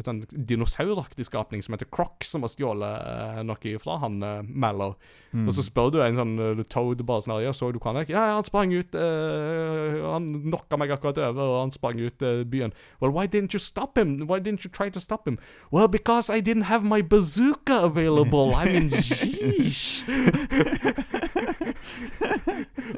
et 0.00 0.08
sånn 0.08 0.22
dinosauraktig 0.30 1.24
skapning 1.28 1.60
som 1.64 1.72
heter 1.76 1.88
Croc, 1.92 2.16
som 2.26 2.40
har 2.46 2.52
stjålet 2.52 2.94
uh, 3.04 3.40
noe 3.46 3.74
fra 3.82 3.94
han 4.04 4.14
uh, 4.24 4.40
Mallow. 4.44 4.92
Mm. 5.30 5.46
Og 5.46 5.54
så 5.54 5.62
spør 5.62 5.92
du 5.94 6.00
en 6.02 6.18
sånn 6.18 6.34
uh, 6.40 6.62
Toad 6.70 7.04
bare 7.06 7.22
sånn 7.22 7.44
Ja, 7.44 7.52
så 7.54 7.70
du 7.70 7.78
hva 7.78 7.92
han 7.92 8.00
gikk? 8.02 8.10
Ja, 8.16 8.22
han 8.34 8.46
sprang 8.46 8.72
ut 8.74 8.94
eh, 8.98 9.98
Han 10.10 10.24
knocka 10.48 10.76
meg 10.80 10.90
akkurat 10.94 11.18
over, 11.22 11.44
og 11.44 11.58
han 11.60 11.72
sprang 11.74 12.00
ut 12.02 12.22
eh, 12.26 12.42
byen. 12.48 12.72
Well, 13.00 13.12
why 13.14 13.26
didn't 13.30 13.54
you 13.54 13.60
stop 13.62 13.98
him? 13.98 14.18
Why 14.26 14.40
didn't 14.40 14.64
you 14.64 14.70
try 14.70 14.90
to 14.90 15.00
stop 15.00 15.28
him? 15.28 15.38
Well, 15.70 15.88
because 15.88 16.30
I 16.30 16.40
didn't 16.40 16.66
have 16.70 16.84
my 16.84 17.02
bazooka 17.02 17.84
available. 17.84 18.54
I 18.54 18.64
mean, 18.64 18.90
yeesh! 18.90 20.04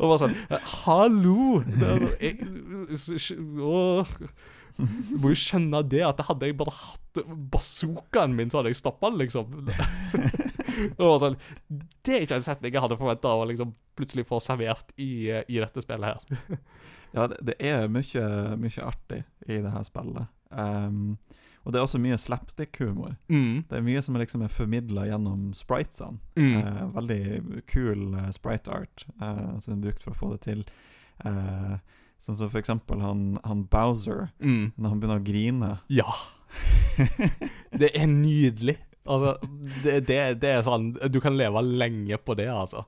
og 0.01 0.09
bare 0.09 0.19
sånn 0.25 0.37
Hallo! 0.85 1.61
Det 1.67 1.93
er, 1.93 1.99
jeg, 2.23 2.35
åh. 3.61 4.07
Du 4.79 5.17
må 5.21 5.33
jo 5.33 5.39
skjønne 5.39 5.83
det, 5.91 6.03
at 6.07 6.23
hadde 6.29 6.49
jeg 6.49 6.57
bare 6.59 6.75
hatt 6.77 7.23
bazookaen 7.53 8.37
min, 8.37 8.51
så 8.51 8.61
hadde 8.61 8.73
jeg 8.73 8.81
stoppa 8.81 9.11
den, 9.11 9.21
liksom. 9.21 9.53
det, 9.69 10.97
sånn, 10.97 11.37
det 11.69 12.17
er 12.17 12.27
ikke 12.27 12.39
en 12.41 12.47
setning 12.47 12.75
jeg 12.75 12.85
hadde 12.85 12.99
forventa 13.01 13.35
å 13.37 13.45
liksom 13.49 13.75
plutselig 13.99 14.25
få 14.29 14.41
servert 14.43 14.95
i, 14.97 15.29
i 15.29 15.61
dette 15.61 15.85
spillet 15.85 16.15
her. 16.15 16.59
Ja, 17.13 17.27
det, 17.29 17.43
det 17.45 17.59
er 17.61 17.91
mye, 17.93 18.23
mye 18.57 18.85
artig 18.87 19.19
i 19.45 19.59
det 19.61 19.69
her 19.69 19.83
spillet. 19.85 20.31
Um, 20.49 21.19
og 21.63 21.73
det 21.73 21.79
er 21.79 21.87
også 21.87 22.01
mye 22.03 22.19
slapstick-humor. 22.19 23.15
Mm. 23.31 23.65
Det 23.69 23.79
er 23.79 23.85
mye 23.87 24.03
som 24.03 24.17
liksom 24.19 24.43
er 24.43 24.53
formidla 24.53 25.05
gjennom 25.07 25.51
spritesene. 25.55 26.19
Mm. 26.35 26.55
Eh, 26.59 26.81
veldig 26.97 27.21
kul 27.71 28.17
eh, 28.19 28.31
sprite 28.35 28.73
art 28.75 29.05
eh, 29.21 29.53
som 29.63 29.77
er 29.77 29.83
brukt 29.85 30.03
for 30.03 30.15
å 30.15 30.19
få 30.19 30.31
det 30.33 30.41
til. 30.49 30.65
Eh, 31.23 31.77
sånn 32.23 32.37
som 32.39 32.51
for 32.53 32.61
eksempel 32.63 33.01
han, 33.03 33.39
han 33.45 33.65
Bowser, 33.71 34.29
Mm. 34.41 34.73
når 34.77 34.89
han 34.93 35.01
begynner 35.03 35.21
å 35.21 35.27
grine. 35.27 35.73
Ja. 35.91 36.13
Det 37.83 37.89
er 37.97 38.07
nydelig. 38.07 38.77
Altså, 39.09 39.33
det, 39.83 39.97
det, 40.07 40.19
det 40.39 40.51
er 40.53 40.61
sånn 40.63 40.93
Du 41.11 41.17
kan 41.25 41.35
leve 41.35 41.59
lenge 41.65 42.15
på 42.23 42.37
det, 42.39 42.47
altså. 42.53 42.85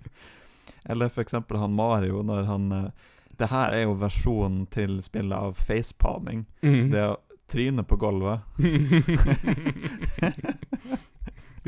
Eller 0.88 1.10
for 1.12 1.20
eksempel 1.20 1.58
han 1.60 1.74
Mario, 1.76 2.22
når 2.24 2.46
han 2.48 2.70
eh, 2.72 2.86
Det 3.36 3.50
her 3.52 3.74
er 3.76 3.82
jo 3.84 3.98
versjonen 4.00 4.62
til 4.72 5.02
spillet 5.04 5.36
av 5.36 5.52
facepalming. 5.60 6.46
Mm. 6.64 6.88
Det 6.94 7.04
å 7.10 7.18
tryne 7.50 7.82
på 7.84 7.98
gulvet. 8.00 8.40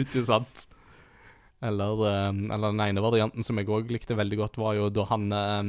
Ikke 0.00 0.22
sant? 0.24 0.64
Eller, 1.62 2.00
eh, 2.10 2.28
eller 2.54 2.72
den 2.72 2.80
ene 2.88 3.02
varianten 3.04 3.44
som 3.46 3.56
jeg 3.60 3.68
òg 3.70 3.90
likte 3.94 4.16
veldig 4.18 4.38
godt, 4.40 4.56
var 4.58 4.74
jo 4.74 4.88
da 4.90 5.04
han 5.12 5.28
eh, 5.32 5.62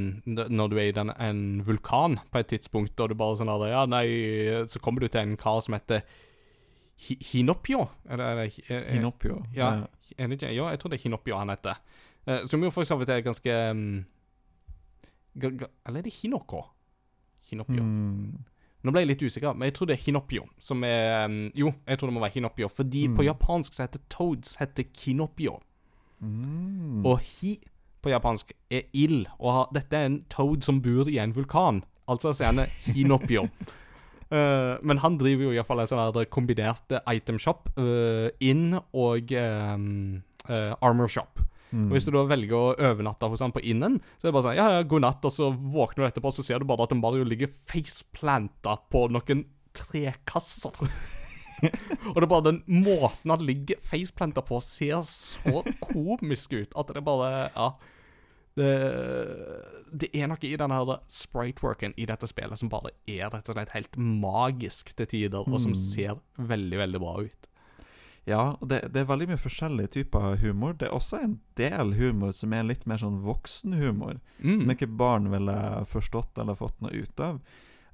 Når 0.49 0.69
du 0.71 0.77
er 0.79 0.87
i 0.89 0.95
den, 0.95 1.11
en 1.21 1.41
vulkan 1.67 2.17
på 2.33 2.39
et 2.41 2.47
tidspunkt, 2.49 2.99
og 2.99 3.09
du 3.09 3.15
bare 3.19 3.37
sånn 3.37 3.51
der, 3.51 3.67
Ja, 3.69 3.85
nei 3.85 4.05
Så 4.65 4.81
kommer 4.81 5.01
du 5.01 5.07
til 5.07 5.21
en 5.21 5.37
kar 5.37 5.61
som 5.61 5.75
heter 5.77 6.01
Hinopio? 6.97 7.87
Er 8.09 8.17
det, 8.17 8.25
er 8.25 8.35
det, 8.39 8.47
er, 8.69 8.79
er, 8.79 8.91
Hinopio. 8.97 9.43
Ja, 9.55 9.71
Eh, 10.17 10.27
det? 10.29 10.49
Ja, 10.53 10.67
jeg 10.69 10.79
tror 10.79 10.89
det 10.91 10.99
er 10.99 11.03
Hinopio 11.03 11.37
han 11.39 11.49
heter. 11.49 11.77
Eh, 12.27 12.43
som 12.45 12.61
jo 12.63 12.69
for 12.69 12.83
så 12.85 12.95
vidt 12.99 13.09
er 13.09 13.21
ganske 13.25 13.53
ga, 15.33 15.49
ga, 15.49 15.65
Eller 15.87 15.99
er 15.99 16.03
det 16.07 16.13
Hinoko? 16.21 16.61
Hinopio. 17.49 17.83
mm, 17.83 18.33
Nå 18.83 18.91
ble 18.91 19.01
jeg 19.03 19.07
litt 19.13 19.23
usikker, 19.23 19.53
men 19.55 19.69
jeg 19.69 19.75
tror 19.77 19.87
det 19.89 19.95
er 19.97 20.03
Hinopio 20.05 20.45
som 20.59 20.83
er 20.83 21.25
um, 21.25 21.37
Jo, 21.55 21.71
jeg 21.87 21.99
tror 21.99 22.09
det 22.11 22.15
må 22.17 22.23
være 22.23 22.35
Hinopio, 22.37 22.67
fordi 22.67 23.07
Mm. 23.07 23.15
på 23.17 23.23
japansk 23.27 23.73
så 23.73 23.83
heter 23.87 23.99
Toads 24.09 24.55
heter 24.59 24.83
Kinopio. 24.93 25.59
Mm. 26.23 27.05
Og 27.09 27.19
hi 27.27 27.57
på 28.03 28.11
japansk 28.11 28.51
er 28.73 28.89
ild, 28.99 29.29
og 29.39 29.71
dette 29.75 29.95
er 29.95 30.09
en 30.09 30.19
toad 30.31 30.65
som 30.65 30.81
bor 30.83 31.07
i 31.09 31.19
en 31.23 31.35
vulkan. 31.35 31.81
Altså 32.11 32.33
så 32.35 32.43
er 32.43 32.51
han 32.51 32.75
Hinopio. 32.91 33.45
uh, 34.33 34.75
men 34.87 34.99
han 34.99 35.17
driver 35.21 35.47
jo 35.47 35.55
iallfall 35.55 35.83
en 35.83 35.91
sånn 35.91 36.19
kombinert 36.33 36.97
itemshop, 37.13 37.71
uh, 37.79 38.27
inn 38.43 38.75
og 38.75 39.31
um, 39.39 39.87
uh, 40.49 40.75
armor 40.83 41.07
shop. 41.07 41.39
mm. 41.71 41.87
Og 41.87 41.95
Hvis 41.95 42.09
du 42.09 42.13
da 42.15 42.27
velger 42.27 42.59
å 42.59 42.75
overnatte 42.91 43.31
hos 43.31 43.45
han 43.45 43.55
på 43.55 43.63
innen, 43.63 44.01
så 44.17 44.27
er 44.27 44.31
det 44.31 44.35
bare 44.35 44.47
sånn 44.49 44.59
Ja, 44.59 44.69
ja, 44.77 44.83
god 44.83 45.07
natt, 45.07 45.23
og 45.23 45.35
så 45.35 45.51
våkner 45.53 46.03
du 46.03 46.11
etterpå, 46.11 46.35
så 46.35 46.43
ser 46.45 46.59
du 46.59 46.67
bare 46.67 46.89
at 46.89 46.95
Mario 46.99 47.23
ligger 47.27 47.51
faceplanta 47.71 48.81
på 48.91 49.07
noen 49.15 49.47
trekasser. 49.73 50.83
og 52.11 52.15
det 52.17 52.23
er 52.25 52.31
bare 52.31 52.45
den 52.51 52.61
måten 52.83 53.31
han 53.33 53.43
ligger 53.47 53.79
faceplanta 53.83 54.41
på, 54.45 54.59
ser 54.63 55.01
så 55.07 55.63
komisk 55.87 56.53
ut 56.57 56.75
at 56.79 56.93
det 56.95 57.03
bare 57.07 57.49
Ja. 57.55 57.71
Det, 58.53 58.67
det 59.97 60.09
er 60.13 60.27
noe 60.29 60.37
i 60.45 60.51
denne 60.61 60.75
her 60.77 60.99
sprite-worken 61.09 61.95
i 61.97 62.05
dette 62.05 62.27
spillet 62.29 62.59
som 62.59 62.69
bare 62.69 62.91
er 63.09 63.31
rett 63.33 63.49
og 63.49 63.55
slett 63.57 63.71
helt 63.73 63.97
magisk 63.97 64.91
til 64.99 65.07
tider, 65.09 65.41
og 65.47 65.57
som 65.61 65.71
Mm. 65.73 65.79
ser 65.81 66.19
veldig, 66.37 66.77
veldig 66.77 66.99
bra 67.01 67.15
ut. 67.25 67.47
Ja, 68.29 68.43
og 68.61 68.69
det, 68.69 68.93
det 68.93 69.01
er 69.01 69.09
veldig 69.09 69.27
mye 69.33 69.41
forskjellige 69.41 69.91
typer 69.97 70.37
humor. 70.39 70.73
Det 70.77 70.87
er 70.87 70.93
også 70.95 71.17
en 71.23 71.39
del 71.59 71.95
humor 71.97 72.31
som 72.31 72.53
er 72.53 72.63
litt 72.63 72.85
mer 72.87 73.01
sånn 73.01 73.17
voksenhumor. 73.25 74.21
Mm. 74.39 74.59
Som 74.61 74.69
ikke 74.71 74.87
barn 75.01 75.31
ville 75.33 75.57
forstått 75.89 76.37
eller 76.39 76.55
fått 76.55 76.77
noe 76.85 76.93
ut 76.93 77.19
av. 77.19 77.41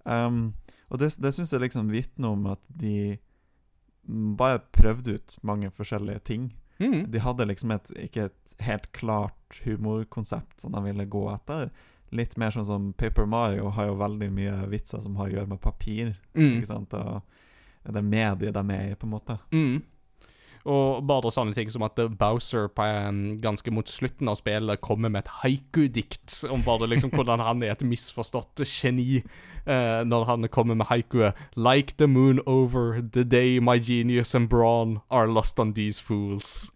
Um, 0.06 0.54
og 0.92 1.00
det, 1.00 1.16
det 1.24 1.32
syns 1.34 1.52
jeg 1.56 1.62
liksom 1.64 1.90
vitner 1.90 2.36
om 2.36 2.46
at 2.52 2.62
de 2.68 3.18
bare 4.10 4.62
prøvde 4.74 5.18
ut 5.20 5.38
mange 5.46 5.70
forskjellige 5.72 6.20
ting. 6.20 6.50
Mm. 6.80 7.12
De 7.12 7.20
hadde 7.20 7.46
liksom 7.46 7.72
et, 7.76 7.92
ikke 8.08 8.30
et 8.30 8.56
helt 8.64 8.92
klart 8.96 9.62
humorkonsept 9.66 10.62
som 10.64 10.74
de 10.74 10.84
ville 10.86 11.06
gå 11.06 11.26
etter. 11.34 11.70
Litt 12.16 12.38
mer 12.42 12.54
sånn 12.56 12.66
som 12.66 12.88
Paper 12.98 13.28
Mario 13.30 13.70
har 13.76 13.92
jo 13.92 14.00
veldig 14.00 14.32
mye 14.34 14.56
vitser 14.72 15.04
som 15.04 15.18
har 15.20 15.30
å 15.30 15.36
gjøre 15.36 15.52
med 15.52 15.62
papir. 15.62 16.16
Mm. 16.34 16.56
Ikke 16.58 16.72
sant? 16.72 16.96
Og 16.96 17.94
det 17.94 18.04
mediet 18.06 18.56
de 18.56 18.64
er 18.76 18.94
i, 18.94 18.98
på 18.98 19.08
en 19.08 19.14
måte. 19.14 19.38
Mm. 19.54 19.82
Og 20.68 21.04
bare 21.08 21.32
sånne 21.32 21.56
ting 21.56 21.70
som 21.72 21.86
at 21.88 22.00
eh, 22.02 22.12
Bowser 22.12 22.68
på, 22.74 22.84
en 22.84 23.38
ganske 23.42 23.72
mot 23.72 23.88
slutten 23.88 24.30
av 24.30 24.36
spillet 24.40 24.82
kommer 24.84 25.10
med 25.12 25.24
et 25.24 25.32
haiku-dikt 25.44 26.44
om 26.52 26.64
bare 26.66 26.90
liksom 26.92 27.14
hvordan 27.16 27.40
han 27.44 27.64
er 27.64 27.72
et 27.76 27.86
misforstått 27.88 28.64
geni 28.68 29.22
eh, 29.22 30.02
når 30.04 30.28
han 30.28 30.50
kommer 30.52 30.76
med 30.76 30.90
haikuet 30.92 31.34
Like 31.56 31.96
the 31.98 32.08
moon 32.08 32.40
over 32.46 33.00
the 33.02 33.24
day 33.24 33.60
my 33.60 33.78
genius 33.80 34.36
and 34.36 34.50
brawn 34.50 35.00
are 35.10 35.28
lost 35.32 35.60
on 35.60 35.74
these 35.74 36.04
fools. 36.04 36.72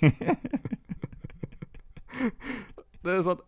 det 3.04 3.12
er 3.12 3.22
sånn 3.24 3.44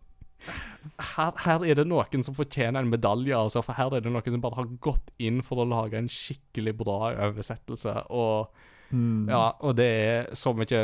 her, 1.16 1.32
her 1.44 1.64
er 1.64 1.78
det 1.78 1.84
noen 1.86 2.24
som 2.26 2.34
fortjener 2.34 2.82
en 2.82 2.90
medalje, 2.90 3.34
altså, 3.36 3.62
for 3.64 3.78
her 3.78 3.94
er 3.94 4.02
det 4.02 4.10
noen 4.12 4.34
som 4.34 4.42
bare 4.42 4.58
har 4.58 4.70
gått 4.82 5.12
inn 5.22 5.40
for 5.46 5.62
å 5.62 5.68
lage 5.68 5.98
en 5.98 6.10
skikkelig 6.10 6.74
bra 6.80 7.12
oversettelse. 7.28 7.94
Og 8.10 8.50
Mm. 8.92 9.28
ja, 9.30 9.46
og 9.64 9.76
det 9.78 9.88
er 9.88 10.26
så 10.36 10.52
mye 10.56 10.82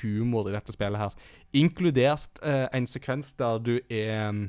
humor 0.00 0.48
i 0.48 0.54
dette 0.54 0.74
spillet 0.74 1.00
her. 1.00 1.16
Inkludert 1.58 2.40
eh, 2.46 2.66
en 2.76 2.86
sekvens 2.86 3.32
der 3.38 3.58
du 3.64 3.74
er 3.90 4.30
mm, 4.32 4.44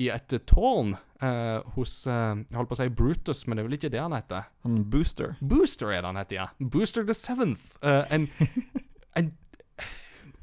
i 0.00 0.08
et 0.12 0.34
tårn 0.48 0.94
eh, 1.20 1.58
hos 1.74 2.06
eh, 2.08 2.40
Jeg 2.46 2.56
holdt 2.56 2.70
på 2.70 2.76
å 2.78 2.80
si 2.80 2.88
Brutus, 3.02 3.44
men 3.46 3.58
det 3.58 3.62
er 3.62 3.68
vel 3.68 3.78
ikke 3.78 3.92
det 3.92 4.02
han 4.02 4.16
heter? 4.16 4.48
Han 4.66 4.84
Booster. 4.92 5.36
Booster 5.40 5.92
er 5.92 6.02
det 6.04 6.12
han 6.12 6.20
heter, 6.20 6.38
ja. 6.40 6.48
Booster 6.72 7.06
the 7.06 7.16
Seventh. 7.16 7.74
Eh, 7.84 8.14
en, 8.14 8.28
en 9.20 9.32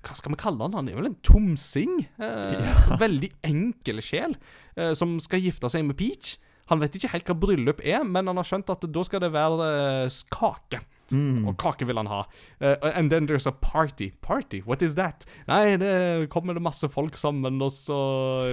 Hva 0.06 0.18
skal 0.18 0.34
vi 0.36 0.42
kalle 0.42 0.68
han? 0.68 0.78
Han 0.78 0.92
er 0.92 1.00
vel 1.00 1.10
en 1.12 1.22
tomsing? 1.26 2.04
Eh, 2.22 2.84
Veldig 3.06 3.32
enkel 3.48 4.04
sjel 4.06 4.38
eh, 4.76 4.94
som 4.98 5.18
skal 5.24 5.44
gifte 5.46 5.72
seg 5.74 5.88
med 5.88 5.98
Peach. 6.00 6.36
Han 6.68 6.84
vet 6.84 6.98
ikke 7.00 7.14
helt 7.14 7.30
hva 7.30 7.38
bryllup 7.40 7.82
er, 7.86 8.04
men 8.04 8.28
han 8.28 8.40
har 8.40 8.48
skjønt 8.48 8.70
at 8.74 8.84
da 8.92 9.04
skal 9.08 9.24
det 9.24 9.32
være 9.36 9.68
eh, 10.04 10.22
kake. 10.34 10.84
Mm. 11.12 11.48
Og 11.48 11.56
kake 11.60 11.88
vil 11.88 12.00
han 12.00 12.10
ha. 12.12 12.24
Uh, 12.62 12.76
and 12.94 13.12
then 13.12 13.28
there's 13.28 13.48
a 13.48 13.52
party. 13.52 14.12
Party? 14.22 14.62
What 14.66 14.82
is 14.82 14.96
that? 14.96 15.26
Nei, 15.48 15.78
det 15.80 16.30
kommer 16.34 16.58
det 16.58 16.64
masse 16.64 16.90
folk 16.92 17.18
sammen, 17.18 17.62
og 17.62 17.72
så 17.72 18.00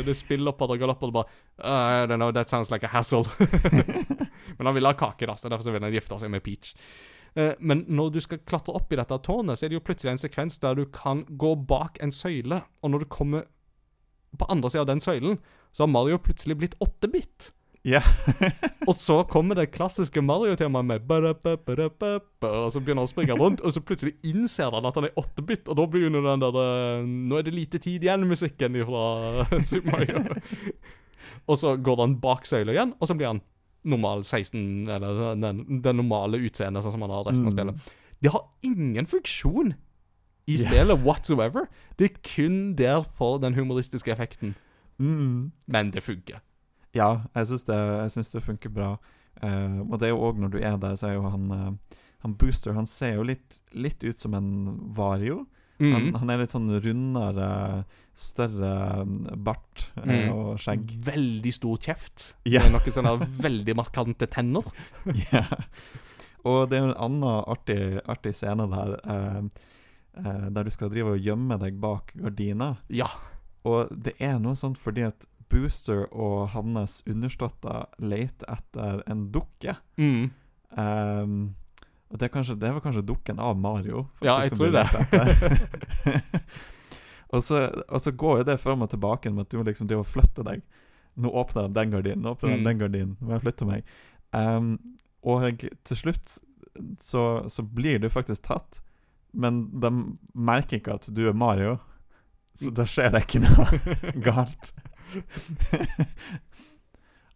det 0.07 0.15
det 0.15 0.41
opp 0.49 0.63
og 0.63 0.79
galopper, 0.79 1.09
og 1.09 1.13
det 1.13 1.19
bare 1.19 1.29
uh, 1.65 2.05
I 2.05 2.07
don't 2.07 2.23
know, 2.23 2.33
that 2.33 2.49
sounds 2.49 2.71
like 2.71 2.87
a 2.87 2.93
hassle. 2.93 3.25
men 4.59 4.67
han 4.67 4.75
vil 4.75 4.87
ha 4.87 4.93
kake, 4.93 5.27
da, 5.27 5.37
så 5.37 5.49
derfor 5.49 5.75
vil 5.75 5.83
han 5.83 5.95
gifte 5.95 6.19
seg 6.19 6.31
med 6.31 6.45
Peach. 6.45 6.75
Uh, 7.35 7.53
men 7.59 7.85
når 7.89 8.15
du 8.15 8.21
skal 8.23 8.43
klatre 8.47 8.77
opp 8.77 8.93
i 8.93 9.01
dette 9.01 9.19
tårnet, 9.27 9.59
så 9.59 9.67
er 9.67 9.73
det 9.73 9.81
jo 9.81 9.87
plutselig 9.87 10.15
en 10.15 10.23
sekvens 10.23 10.61
der 10.63 10.79
du 10.79 10.87
kan 10.95 11.25
gå 11.29 11.55
bak 11.67 11.99
en 12.03 12.15
søyle, 12.15 12.63
og 12.83 12.95
når 12.95 13.05
du 13.05 13.11
kommer 13.11 13.51
på 14.39 14.47
andre 14.51 14.71
siden 14.71 14.85
av 14.85 14.91
den 14.93 15.03
søylen, 15.03 15.39
så 15.75 15.85
har 15.85 15.93
Mario 15.93 16.19
plutselig 16.23 16.57
blitt 16.59 16.79
8-bit. 16.83 17.53
Ja. 17.85 18.01
Og 18.89 18.95
så 18.97 19.19
kommer 19.29 19.59
det 19.59 19.67
klassiske 19.75 20.23
Mario-temaet 20.25 20.87
med 20.89 21.03
Og 22.49 22.71
så 22.73 22.81
begynner 22.81 23.03
han 23.03 23.09
å 23.09 23.11
springe 23.13 23.37
rundt, 23.37 23.61
og 23.61 23.75
så 23.75 23.83
plutselig 23.85 24.15
innser 24.29 24.73
han 24.73 24.89
at 24.89 24.97
han 24.97 25.07
er 25.11 25.13
8-bit, 25.21 25.69
og 25.69 25.77
da 25.77 25.85
blir 25.93 26.07
jo 26.07 26.13
den 26.25 26.41
der 26.45 26.57
eh, 26.63 27.05
Nå 27.05 27.39
er 27.39 27.45
det 27.47 27.53
lite 27.57 27.81
tid 27.85 28.05
igjen-musikken 28.07 28.79
fra 28.89 29.03
Super 29.71 29.91
Mario. 29.93 30.23
og 31.49 31.59
så 31.61 31.75
går 31.77 32.01
han 32.07 32.17
bak 32.25 32.49
søyla 32.49 32.73
igjen, 32.73 32.95
og 33.01 33.09
så 33.11 33.17
blir 33.21 33.31
han 33.35 33.43
normal 33.85 34.25
16, 34.25 34.89
eller 34.89 35.35
den, 35.41 35.61
den 35.85 35.99
normale 36.01 36.41
utseendet 36.41 36.85
sånn 36.87 36.95
som 36.97 37.05
han 37.05 37.13
har 37.13 37.27
resten 37.29 37.45
av 37.49 37.53
Mm. 37.53 37.59
spillet. 37.59 37.93
Det 38.25 38.33
har 38.33 38.47
ingen 38.65 39.07
funksjon 39.11 39.75
i 40.49 40.57
spillet 40.57 40.71
spillet 40.71 41.05
whatsoever. 41.05 41.67
Det 42.01 42.09
er 42.09 42.17
kun 42.25 42.57
der 42.81 43.05
for 43.19 43.37
den 43.45 43.53
humoristiske 43.57 44.13
effekten. 44.13 44.55
Mm. 44.97 45.53
Men 45.69 45.91
det 45.93 46.01
funker. 46.05 46.41
Ja, 46.95 47.25
jeg 47.35 47.49
syns 47.51 47.65
det, 47.67 47.79
det 48.33 48.43
funker 48.47 48.71
bra. 48.71 48.93
Uh, 49.43 49.81
og 49.91 49.99
det 49.99 50.09
er 50.09 50.13
jo 50.15 50.23
òg 50.29 50.39
når 50.39 50.53
du 50.55 50.59
er 50.63 50.77
der, 50.79 50.95
så 50.97 51.09
er 51.11 51.17
jo 51.17 51.25
han 51.27 51.49
uh, 51.51 51.99
Han 52.23 52.37
Booster 52.39 52.73
Han 52.73 52.87
ser 52.87 53.17
jo 53.17 53.25
litt, 53.27 53.57
litt 53.75 54.05
ut 54.07 54.19
som 54.23 54.35
en 54.39 54.53
Vario. 54.95 55.41
Han, 55.83 56.05
Mm. 56.07 56.15
han 56.15 56.31
er 56.31 56.39
litt 56.39 56.53
sånn 56.55 56.71
rundere, 56.81 57.49
større 58.15 59.03
mm, 59.05 59.25
bart 59.43 59.89
uh, 59.99 60.05
Mm. 60.07 60.29
og 60.31 60.53
skjegg. 60.63 60.93
Veldig 61.03 61.53
stor 61.53 61.77
kjeft. 61.83 62.29
Yeah. 62.47 62.69
Med 62.71 62.77
noen 62.79 62.95
sånne 62.95 63.27
veldig 63.43 63.75
markante 63.77 64.31
tenner. 64.31 64.63
Ja. 65.33 65.43
Og 66.47 66.69
det 66.71 66.79
er 66.79 66.87
en 66.93 66.95
annen 67.01 67.25
artig, 67.27 67.81
artig 68.07 68.35
scene 68.37 68.67
der 68.71 68.95
Der 70.55 70.63
du 70.65 70.71
skal 70.71 70.91
drive 70.93 71.17
og 71.17 71.23
gjemme 71.25 71.57
deg 71.59 71.81
bak 71.83 72.13
gardina. 72.15 72.77
Ja. 72.89 73.09
Og 73.67 73.89
det 73.91 74.13
er 74.23 74.39
noe 74.39 74.55
sånt 74.55 74.79
fordi 74.79 75.03
at 75.09 75.27
Booster 75.55 76.05
og 76.11 76.49
hans 76.55 76.99
understøtter 77.07 77.87
leter 78.03 78.51
etter 78.59 79.03
en 79.11 79.29
dukke. 79.35 79.77
Mm. 80.01 80.25
Um, 80.75 81.37
og 82.11 82.19
det 82.21 82.29
kanskje, 82.35 82.57
det 82.61 82.71
var 82.75 82.83
kanskje 82.85 83.03
dukken 83.07 83.39
av 83.43 83.57
Mario? 83.59 84.05
faktisk, 84.21 84.27
Ja, 84.27 84.41
jeg 84.43 84.51
tror 84.59 84.71
det. 84.75 86.43
og, 87.35 87.43
så, 87.43 87.63
og 87.89 88.01
så 88.03 88.13
går 88.13 88.41
jo 88.43 88.47
det 88.51 88.59
fram 88.63 88.83
og 88.85 88.91
tilbake 88.93 89.33
med 89.33 89.47
at 89.47 89.53
du 89.55 89.59
må 89.61 89.65
liksom 89.67 89.89
drive 89.91 90.05
og 90.05 90.11
flytte 90.11 90.45
deg. 90.47 90.63
Nå 91.15 91.31
åpner 91.31 91.69
de 91.69 91.79
den 91.79 91.95
gardinen, 91.95 92.23
nå 92.27 92.35
åpner 92.35 92.51
de 92.55 92.61
Mm. 92.61 92.65
den 92.69 92.79
gardinen. 92.83 93.17
Nå 93.21 93.27
må 93.31 93.37
jeg 93.37 93.45
flytte 93.47 93.69
meg. 93.71 93.93
Um, 94.35 94.73
og 95.25 95.63
til 95.87 95.97
slutt 95.97 96.39
så, 97.01 97.25
så 97.49 97.63
blir 97.63 98.01
du 98.03 98.09
faktisk 98.11 98.43
tatt, 98.51 98.81
men 99.35 99.65
de 99.83 99.91
merker 100.35 100.79
ikke 100.81 100.97
at 100.99 101.07
du 101.15 101.25
er 101.31 101.35
Mario. 101.39 101.77
Så 102.55 102.71
da 102.75 102.85
skjer 102.87 103.11
det 103.15 103.25
ikke 103.25 103.41
noe 103.43 103.67
galt. 104.27 104.73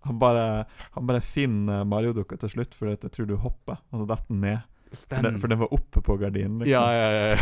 han, 0.07 0.19
bare, 0.19 0.65
han 0.97 1.07
bare 1.09 1.23
finner 1.25 1.85
Mario-dukka 1.89 2.37
til 2.43 2.51
slutt 2.57 2.73
for 2.77 2.85
jeg 2.93 3.13
tror 3.15 3.27
du 3.29 3.37
hopper, 3.41 3.77
og 3.91 3.97
så 4.03 4.07
detter 4.09 4.31
den 4.35 4.43
ned. 4.47 4.61
For, 4.89 5.21
den, 5.21 5.41
for 5.41 5.49
den 5.53 5.61
var 5.61 5.75
oppe 5.77 5.99
på 6.01 6.13
gardinen, 6.21 6.59
liksom. 6.63 6.73
Ja, 6.73 6.87
ja, 6.97 7.09
ja. 7.13 7.37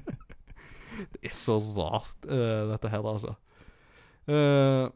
det 1.12 1.20
er 1.28 1.34
så 1.36 1.56
rart, 1.76 2.20
uh, 2.30 2.62
dette 2.72 2.88
her, 2.92 3.02
altså. 3.04 3.32
Uh, 4.30 4.86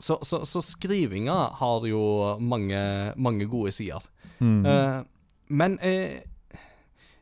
så, 0.00 0.14
så, 0.24 0.36
så 0.48 0.60
skrivinga 0.64 1.36
har 1.60 1.80
jo 1.88 2.02
mange, 2.40 2.80
mange 3.20 3.44
gode 3.52 3.72
sider. 3.76 4.00
Mm. 4.40 4.64
Uh, 4.64 5.04
men 5.50 5.78
eh, 5.82 6.22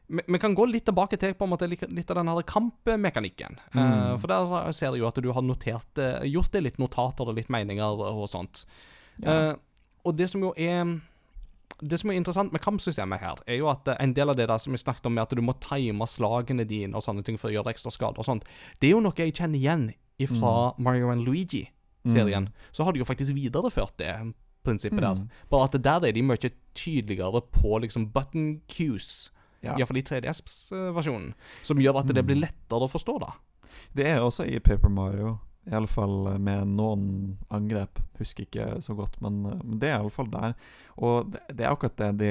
vi, 0.09 0.39
kan 0.39 0.55
gå 0.55 0.67
litt 0.67 0.87
tilbake 0.89 1.19
til 1.21 1.35
på 1.37 1.45
en 1.45 1.53
måte 1.53 1.69
litt, 1.69 1.85
av 1.85 2.17
den 2.17 2.31
her 2.31 2.47
kampmekanikken. 2.49 3.59
Mm. 3.75 3.83
Uh, 3.83 4.15
for 4.21 4.33
der 4.33 4.73
ser 4.73 4.95
jeg 4.95 5.03
jo 5.03 5.11
at 5.11 5.21
du 5.21 5.31
har 5.35 5.45
notert 5.45 6.01
eh, 6.01 6.25
gjort 6.33 6.53
det 6.55 6.65
litt 6.65 6.81
notater 6.81 7.29
og 7.29 7.37
litt 7.37 7.53
meninger 7.53 8.03
og 8.09 8.25
sånt. 8.31 8.65
Ja. 9.21 9.53
Uh, 9.53 9.55
og 10.09 10.17
det 10.17 10.29
som 10.31 10.45
jo 10.45 10.55
er 10.57 11.01
Det 11.79 11.99
som 12.01 12.11
er 12.11 12.17
interessant 12.19 12.51
med 12.51 12.63
kampsystemet 12.63 13.21
her, 13.23 13.39
er 13.47 13.61
jo 13.61 13.69
at 13.71 13.87
eh, 13.87 13.99
en 14.03 14.15
del 14.17 14.33
av 14.33 14.37
det 14.39 14.49
der 14.51 14.59
som 14.59 14.75
vi 14.75 14.81
snakket 14.81 15.07
om, 15.07 15.15
med 15.15 15.29
at 15.29 15.35
du 15.37 15.43
må 15.45 15.55
time 15.63 16.07
slagene 16.11 16.65
dine 16.67 16.97
og 16.97 17.05
sånne 17.05 17.23
ting 17.23 17.39
for 17.39 17.53
å 17.53 17.55
gjøre 17.55 17.71
ekstra 17.71 17.93
skade 17.95 18.19
og 18.19 18.27
sånt, 18.27 18.49
det 18.81 18.89
er 18.89 18.97
jo 18.97 19.05
noe 19.05 19.15
jeg 19.15 19.37
kjenner 19.37 19.61
igjen 19.61 19.85
fra 20.41 20.73
Mario 20.83 21.13
and 21.13 21.23
Luigi-serien. 21.23 22.49
Så 22.75 22.83
har 22.83 22.93
de 22.93 22.99
jo 22.99 23.07
faktisk 23.07 23.37
videreført 23.37 23.95
det 24.01 24.11
prinsippet 24.67 25.05
der. 25.05 25.21
Mm. 25.21 25.29
Bare 25.53 25.69
at 25.69 25.79
der 25.85 26.09
er 26.09 26.17
de 26.17 26.25
mye 26.27 26.51
tydeligere 26.75 27.45
på 27.55 27.79
liksom 27.85 28.09
button 28.11 28.57
cues. 28.67 29.31
Ja. 29.63 29.75
Iallfall 29.77 29.99
i 29.99 30.03
3DS-versjonen. 30.07 31.33
Som 31.63 31.79
gjør 31.83 32.01
at 32.01 32.07
det 32.07 32.23
Mm. 32.23 32.27
blir 32.27 32.41
lettere 32.47 32.87
å 32.87 32.91
forstå, 32.91 33.19
da. 33.21 33.33
Det 33.95 34.07
er 34.07 34.21
også 34.21 34.47
i 34.47 34.59
Paper 34.61 34.89
Mario, 34.89 35.39
iallfall 35.71 36.39
med 36.41 36.67
noen 36.69 37.37
angrep. 37.51 37.99
Husker 38.19 38.47
ikke 38.47 38.81
så 38.83 38.95
godt, 38.97 39.21
men, 39.21 39.43
men 39.43 39.79
det 39.79 39.91
er 39.91 39.99
iallfall 40.01 40.31
der. 40.31 40.55
Og 40.97 41.31
det, 41.31 41.41
det 41.55 41.67
er 41.67 41.71
akkurat 41.75 41.97
det 41.97 42.19
de 42.19 42.31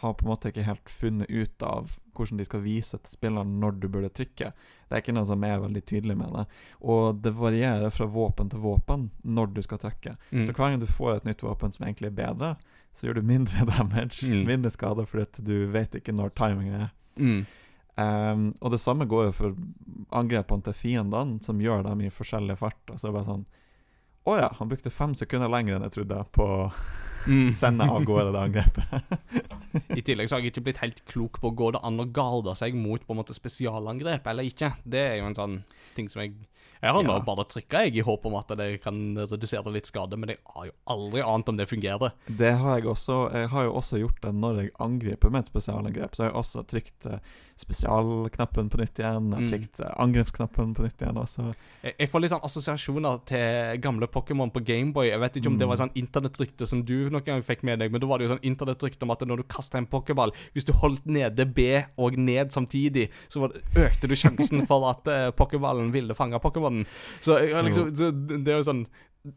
har 0.00 0.14
på 0.14 0.24
en 0.24 0.30
måte 0.30 0.48
ikke 0.50 0.64
helt 0.64 0.88
funnet 0.88 1.28
ut 1.30 1.62
av 1.62 1.98
hvordan 2.16 2.38
de 2.38 2.44
skal 2.48 2.60
vise 2.64 2.96
til 2.98 3.12
spilleren 3.12 3.60
når 3.60 3.76
du 3.82 3.88
burde 3.88 4.08
trykke. 4.10 4.52
Det 4.88 4.96
er 4.96 5.02
ikke 5.02 5.12
noe 5.14 5.26
som 5.28 5.44
er 5.44 5.60
veldig 5.60 5.84
tydelig 5.84 6.16
med 6.16 6.32
det. 6.34 6.46
Og 6.80 7.20
det 7.22 7.34
varierer 7.36 7.90
fra 7.92 8.06
våpen 8.06 8.48
til 8.50 8.60
våpen 8.64 9.10
når 9.22 9.52
du 9.54 9.62
skal 9.62 9.78
trykke. 9.78 10.16
Mm. 10.32 10.42
Så 10.42 10.52
hver 10.56 10.70
gang 10.72 10.80
du 10.80 10.86
får 10.90 11.16
et 11.20 11.24
nytt 11.28 11.42
våpen 11.44 11.72
som 11.76 11.84
egentlig 11.86 12.06
er 12.14 12.16
bedre, 12.24 12.56
så 12.98 13.06
gjør 13.08 13.20
du 13.20 13.28
mindre 13.30 13.64
damage, 13.72 14.26
Mm. 14.26 14.44
mindre 14.48 14.70
skade, 14.74 15.06
fordi 15.06 15.44
du 15.46 15.54
vet 15.72 15.94
ikke 16.00 16.12
når 16.14 16.34
timingen 16.38 16.80
er. 16.88 16.92
Mm. 17.18 17.40
Um, 17.98 18.42
og 18.62 18.70
det 18.70 18.78
samme 18.78 19.06
går 19.10 19.24
jo 19.28 19.32
for 19.34 19.54
angrepene 20.14 20.62
til 20.68 20.76
fiendene, 20.78 21.40
som 21.42 21.58
gjør 21.62 21.82
dem 21.88 22.04
i 22.06 22.10
forskjellig 22.14 22.54
fart. 22.60 22.78
Altså 22.94 23.10
bare 23.14 23.26
sånn 23.26 23.46
Å 24.28 24.34
ja, 24.36 24.48
han 24.58 24.68
brukte 24.68 24.90
fem 24.92 25.14
sekunder 25.16 25.48
lenger 25.48 25.78
enn 25.78 25.86
jeg 25.88 25.94
trodde 26.00 26.24
på 26.36 26.44
å 26.46 26.62
Mm. 27.28 27.48
sende 27.60 27.84
av 27.90 28.04
gårde 28.06 28.30
det 28.32 28.40
angrepet. 28.40 29.88
I 29.98 30.00
tillegg 30.06 30.28
så 30.30 30.36
har 30.36 30.40
jeg 30.44 30.52
ikke 30.52 30.62
blitt 30.68 30.78
helt 30.84 31.00
klok 31.10 31.40
på 31.42 31.50
Går 31.58 31.74
det 31.74 31.80
an 31.84 31.98
å 32.00 32.06
garde 32.14 32.54
seg 32.56 32.76
mot 32.78 33.02
på 33.04 33.12
en 33.12 33.18
måte 33.18 33.34
spesialangrep 33.36 34.26
eller 34.30 34.46
ikke. 34.48 34.70
Det 34.86 35.00
er 35.02 35.16
jo 35.18 35.26
en 35.26 35.36
sånn 35.36 35.56
ting 35.96 36.06
som 36.08 36.22
jeg 36.22 36.36
Jeg 36.82 36.92
har 36.94 37.02
nå 37.02 37.10
Ja. 37.16 37.20
bare 37.26 37.44
trykka 37.44 37.80
i 37.90 38.00
håp 38.06 38.26
om 38.26 38.34
at 38.38 38.48
det 38.56 38.80
kan 38.82 39.14
redusere 39.16 39.72
litt 39.72 39.86
skade, 39.86 40.16
men 40.16 40.28
jeg 40.30 40.38
har 40.54 40.66
jo 40.66 40.72
aldri 40.86 41.20
ant 41.26 41.48
om 41.48 41.56
det 41.56 41.66
fungerer. 41.68 42.12
Det 42.28 42.52
har 42.58 42.78
jeg 42.78 42.86
også. 42.86 43.32
Jeg 43.34 43.48
har 43.48 43.64
jo 43.64 43.72
også 43.72 43.98
gjort 43.98 44.20
det 44.22 44.32
når 44.34 44.60
jeg 44.62 44.70
angriper 44.78 45.30
med 45.30 45.40
et 45.44 45.50
spesialangrep. 45.50 46.14
Så 46.14 46.22
har 46.22 46.30
jeg 46.30 46.38
også 46.38 46.62
trykt 46.70 47.06
eh, 47.06 47.18
spesialknappen 47.56 48.68
på 48.70 48.78
nytt 48.80 48.98
igjen. 48.98 49.28
Jeg 49.30 49.34
har 49.34 49.42
Mm. 49.42 49.48
trykt 49.50 49.80
eh, 49.80 49.92
angrepsknappen 49.98 50.74
på 50.74 50.82
nytt 50.84 51.00
igjen 51.02 51.16
også. 51.16 51.54
Jeg, 51.82 51.94
jeg 51.98 52.08
får 52.08 52.20
litt 52.20 52.30
sånn 52.32 52.44
assosiasjoner 52.44 53.20
til 53.26 53.80
gamle 53.82 54.06
Pokémon 54.06 54.50
på 54.52 54.62
Gameboy. 54.64 55.08
Jeg 55.10 55.20
vet 55.20 55.36
ikke 55.40 55.46
om 55.52 55.58
det 55.58 55.68
var 55.68 55.76
sånn 55.80 55.92
internettrykte 55.94 56.66
som 56.66 56.82
du 56.84 57.08
noen 57.10 57.24
gang 57.24 57.42
fikk 57.42 57.62
med 57.66 57.78
deg, 57.80 57.90
men 57.92 58.00
da 58.00 58.06
var 58.06 58.18
det 58.18 58.28
jo 58.28 58.34
sånn 58.36 58.44
internettrykte 58.46 59.02
om 59.06 59.10
at 59.14 59.20
når 59.26 59.36
du 59.42 59.42
kasta 59.48 59.78
en 59.78 59.86
pokéball 59.86 60.32
Hvis 60.54 60.64
du 60.64 60.72
holdt 60.72 61.06
nede 61.06 61.44
B 61.46 61.82
og 61.98 62.16
ned 62.18 62.50
samtidig, 62.52 63.08
så 63.28 63.48
det, 63.52 63.62
økte 63.76 64.08
du 64.08 64.14
sjansen 64.14 64.66
for 64.66 64.88
at 64.90 65.06
uh, 65.08 65.30
pokéballen 65.32 65.90
ville 65.92 66.14
fange 66.14 66.38
Pokémonen. 66.48 66.88
Så 67.20 67.38
liksom 67.38 67.92
så 67.94 68.10
det 68.10 68.42
det 68.44 68.52
er 68.56 68.60
jo 68.62 68.66
sånn 68.72 68.86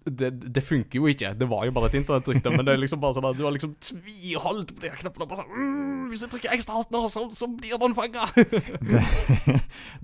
det, 0.06 0.28
det 0.56 0.62
funker 0.64 1.00
jo 1.02 1.08
ikke. 1.10 1.32
Det 1.36 1.48
var 1.50 1.66
jo 1.66 1.72
bare 1.76 1.88
et 1.90 1.96
internettrykte, 2.00 2.52
men 2.54 2.66
det 2.68 2.74
er 2.76 2.80
liksom 2.80 3.00
bare 3.02 3.16
sånn 3.18 3.26
at 3.28 3.36
du 3.36 3.42
har 3.44 3.52
liksom 3.56 3.72
tviholdt 3.84 4.70
på 4.76 4.84
de 4.84 4.92
her 4.92 5.00
knappene. 5.02 5.26
Bare 5.28 5.42
sånn 5.42 5.50
mmm, 5.52 6.04
Hvis 6.12 6.22
jeg 6.26 6.32
trykker 6.36 6.54
ekstra 6.56 6.76
hardt 6.78 6.92
nå, 6.94 7.02
så, 7.12 7.24
så 7.36 7.48
blir 7.50 7.80
den 7.82 7.96
fanga! 7.98 8.28
Det, 8.92 9.02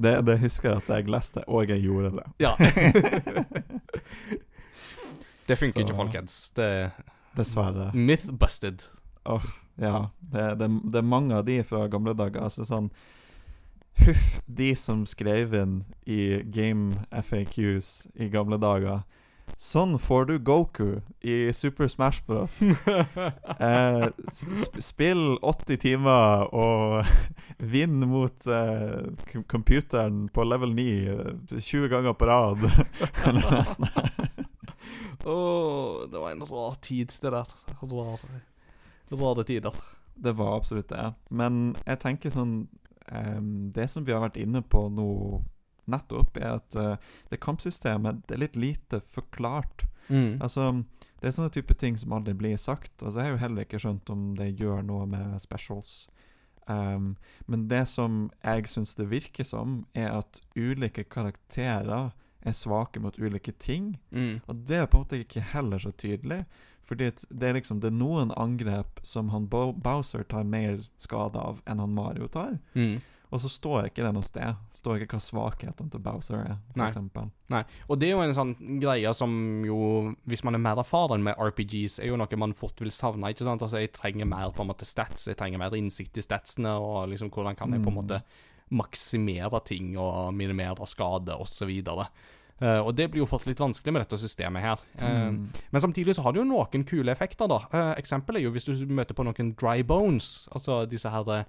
det, 0.04 0.14
det 0.28 0.36
husker 0.44 0.70
jeg 0.74 0.82
at 0.82 0.90
jeg 0.98 1.12
leste, 1.14 1.44
og 1.48 1.70
jeg 1.72 1.80
gjorde 1.86 2.10
det. 2.18 2.26
Ja. 2.44 2.54
det 5.48 5.56
funker 5.62 5.80
Så- 5.80 5.86
ikke, 5.86 5.96
folkens. 5.98 6.38
Det 6.58 6.66
er 6.66 6.92
Dessverre. 7.38 7.92
myth-busted. 7.94 8.84
Ja, 9.78 10.08
det, 10.34 10.46
det, 10.60 10.68
det 10.92 10.98
er 11.02 11.06
mange 11.06 11.36
av 11.38 11.46
de 11.46 11.60
fra 11.68 11.86
gamle 11.92 12.14
dager. 12.18 12.42
Altså 12.48 12.66
sånn 12.66 12.90
Huff, 14.06 14.40
de 14.46 14.76
som 14.76 15.06
skrev 15.10 15.54
inn 15.58 15.78
i 16.06 16.42
Game 16.44 17.06
FAQs 17.12 18.08
i 18.16 18.30
gamle 18.34 18.60
dager. 18.62 19.04
Sånn 19.56 19.96
får 19.98 20.26
du 20.30 20.34
Goku 20.44 21.00
i 21.26 21.54
Super 21.56 21.88
Smash 21.88 22.26
Bros. 22.28 22.60
Eh, 23.58 24.04
sp 24.30 24.78
spill 24.84 25.38
80 25.42 25.80
timer 25.82 26.44
og 26.54 27.08
vinn 27.74 28.04
mot 28.06 28.48
eh, 28.54 29.08
computeren 29.50 30.28
på 30.30 30.46
level 30.46 30.76
9 30.78 30.86
eh, 31.16 31.56
20 31.58 31.90
ganger 31.90 32.14
på 32.14 32.28
rad. 32.30 32.68
Eller 33.26 33.48
noe 33.48 33.64
sånt. 33.66 34.46
Åh, 35.26 36.06
det 36.12 36.22
var 36.22 36.32
en 36.32 36.46
rar 36.46 36.78
tid, 36.86 37.12
det 37.22 37.34
der. 37.34 37.56
Rare, 37.82 38.42
rare 39.10 39.48
tider. 39.48 39.82
Det 40.16 40.36
var 40.38 40.60
absolutt 40.60 40.94
det. 40.94 41.10
Men 41.30 41.76
jeg 41.86 42.04
tenker 42.04 42.34
sånn 42.34 42.60
Det 43.08 43.88
som 43.88 44.06
vi 44.06 44.12
har 44.12 44.24
vært 44.24 44.40
inne 44.42 44.62
på 44.62 44.88
nå 44.92 45.08
nettopp, 45.88 46.38
er 46.38 46.58
at 46.58 46.76
eh, 46.76 46.96
det 47.32 47.40
kampsystemet 47.44 48.26
det 48.28 48.36
er 48.36 48.44
litt 48.44 48.60
lite 48.60 49.00
forklart. 49.04 49.86
Mm. 50.10 50.40
Altså, 50.42 50.84
Det 51.20 51.28
er 51.28 51.34
sånne 51.34 51.54
type 51.56 51.74
ting 51.74 51.98
som 51.98 52.14
aldri 52.14 52.36
blir 52.38 52.58
sagt. 52.62 52.92
Altså, 53.02 53.20
Jeg 53.20 53.26
har 53.26 53.32
jo 53.32 53.44
heller 53.44 53.66
ikke 53.66 53.80
skjønt 53.82 54.10
om 54.14 54.36
det 54.38 54.60
gjør 54.60 54.84
noe 54.86 55.08
med 55.10 55.40
specials. 55.42 56.08
Um, 56.68 57.16
men 57.48 57.68
det 57.72 57.88
som 57.88 58.30
jeg 58.44 58.68
syns 58.68 58.96
det 58.96 59.10
virker 59.10 59.48
som, 59.48 59.86
er 59.96 60.12
at 60.20 60.42
ulike 60.56 61.08
karakterer 61.08 62.12
er 62.48 62.54
svake 62.56 63.00
mot 63.00 63.18
ulike 63.18 63.52
ting. 63.58 63.96
Mm. 64.12 64.42
Og 64.46 64.56
det 64.68 64.82
er 64.82 64.86
på 64.86 65.00
en 65.00 65.06
måte 65.08 65.22
ikke 65.24 65.42
heller 65.54 65.80
så 65.80 65.92
tydelig. 65.92 66.44
Fordi 66.88 67.12
det 67.12 67.44
er 67.50 67.54
liksom 67.58 67.82
Det 67.84 67.90
er 67.92 67.98
noen 68.00 68.32
angrep 68.40 69.02
som 69.04 69.30
han 69.34 69.46
Bo 69.52 69.74
Bowser 69.74 70.24
tar 70.24 70.44
mer 70.48 70.80
skade 70.98 71.36
av 71.36 71.62
enn 71.68 71.80
han 71.84 71.94
Mario 71.94 72.28
tar. 72.32 72.58
Mm. 72.76 72.98
Og 73.28 73.42
så 73.44 73.50
står 73.52 73.90
ikke 73.90 74.06
det 74.06 74.14
noe 74.16 74.24
sted. 74.24 74.56
Står 74.72 75.02
ikke 75.04 75.18
hva 75.18 75.20
svakhetene 75.20 75.92
til 75.92 76.00
Bowser 76.00 76.38
er, 76.40 76.54
for 76.72 76.80
Nei. 76.80 76.86
Nei, 77.52 77.64
og 77.90 78.00
det 78.00 78.08
er 78.08 78.14
jo 78.16 78.22
en 78.24 78.32
sånn 78.38 78.54
greie 78.80 79.12
som 79.14 79.34
jo, 79.68 80.16
hvis 80.32 80.46
man 80.48 80.56
er 80.56 80.64
mer 80.64 80.80
erfaren 80.80 81.26
med 81.26 81.36
RPGs, 81.36 82.00
er 82.00 82.08
jo 82.08 82.16
noe 82.16 82.40
man 82.40 82.54
fort 82.56 82.80
vil 82.80 82.88
savne. 82.96 83.28
ikke 83.34 83.44
sant? 83.44 83.62
Altså, 83.62 83.82
Jeg 83.84 83.92
trenger 83.92 84.26
mer 84.26 84.52
på 84.56 84.64
en 84.64 84.70
måte 84.72 84.88
stats, 84.88 85.28
jeg 85.28 85.36
trenger 85.36 85.60
mer 85.60 85.76
innsikt 85.76 86.16
i 86.18 86.24
statsene, 86.24 86.72
og 86.80 87.10
liksom 87.10 87.30
hvordan 87.30 87.58
kan 87.58 87.70
jeg 87.76 87.84
på 87.84 87.92
en 87.92 87.98
Mm. 87.98 88.02
måte 88.08 88.22
maksimere 88.72 89.60
ting 89.66 89.98
og 89.98 90.34
minimere 90.34 90.88
skade 90.88 91.36
osv. 91.38 91.70
Uh, 92.62 92.82
og 92.88 92.96
det 92.98 93.12
blir 93.12 93.22
jo 93.22 93.28
fort 93.30 93.46
litt 93.46 93.60
vanskelig 93.60 93.94
med 93.94 94.02
dette 94.02 94.18
systemet 94.18 94.62
her. 94.66 94.80
Uh, 94.98 95.30
Mm. 95.30 95.48
Men 95.72 95.82
samtidig 95.82 96.16
så 96.16 96.24
har 96.24 96.32
det 96.34 96.40
jo 96.42 96.48
noen 96.50 96.84
kule 96.90 97.12
effekter, 97.12 97.48
da. 97.48 97.60
Uh, 97.74 97.94
eksempel 98.00 98.36
er 98.38 98.42
jo 98.48 98.52
hvis 98.52 98.66
du 98.66 98.86
møter 98.90 99.14
på 99.14 99.24
noen 99.28 99.54
dry 99.56 99.84
bones, 99.84 100.48
altså 100.52 100.86
disse 100.90 101.10
her 101.10 101.28
eh, 101.36 101.44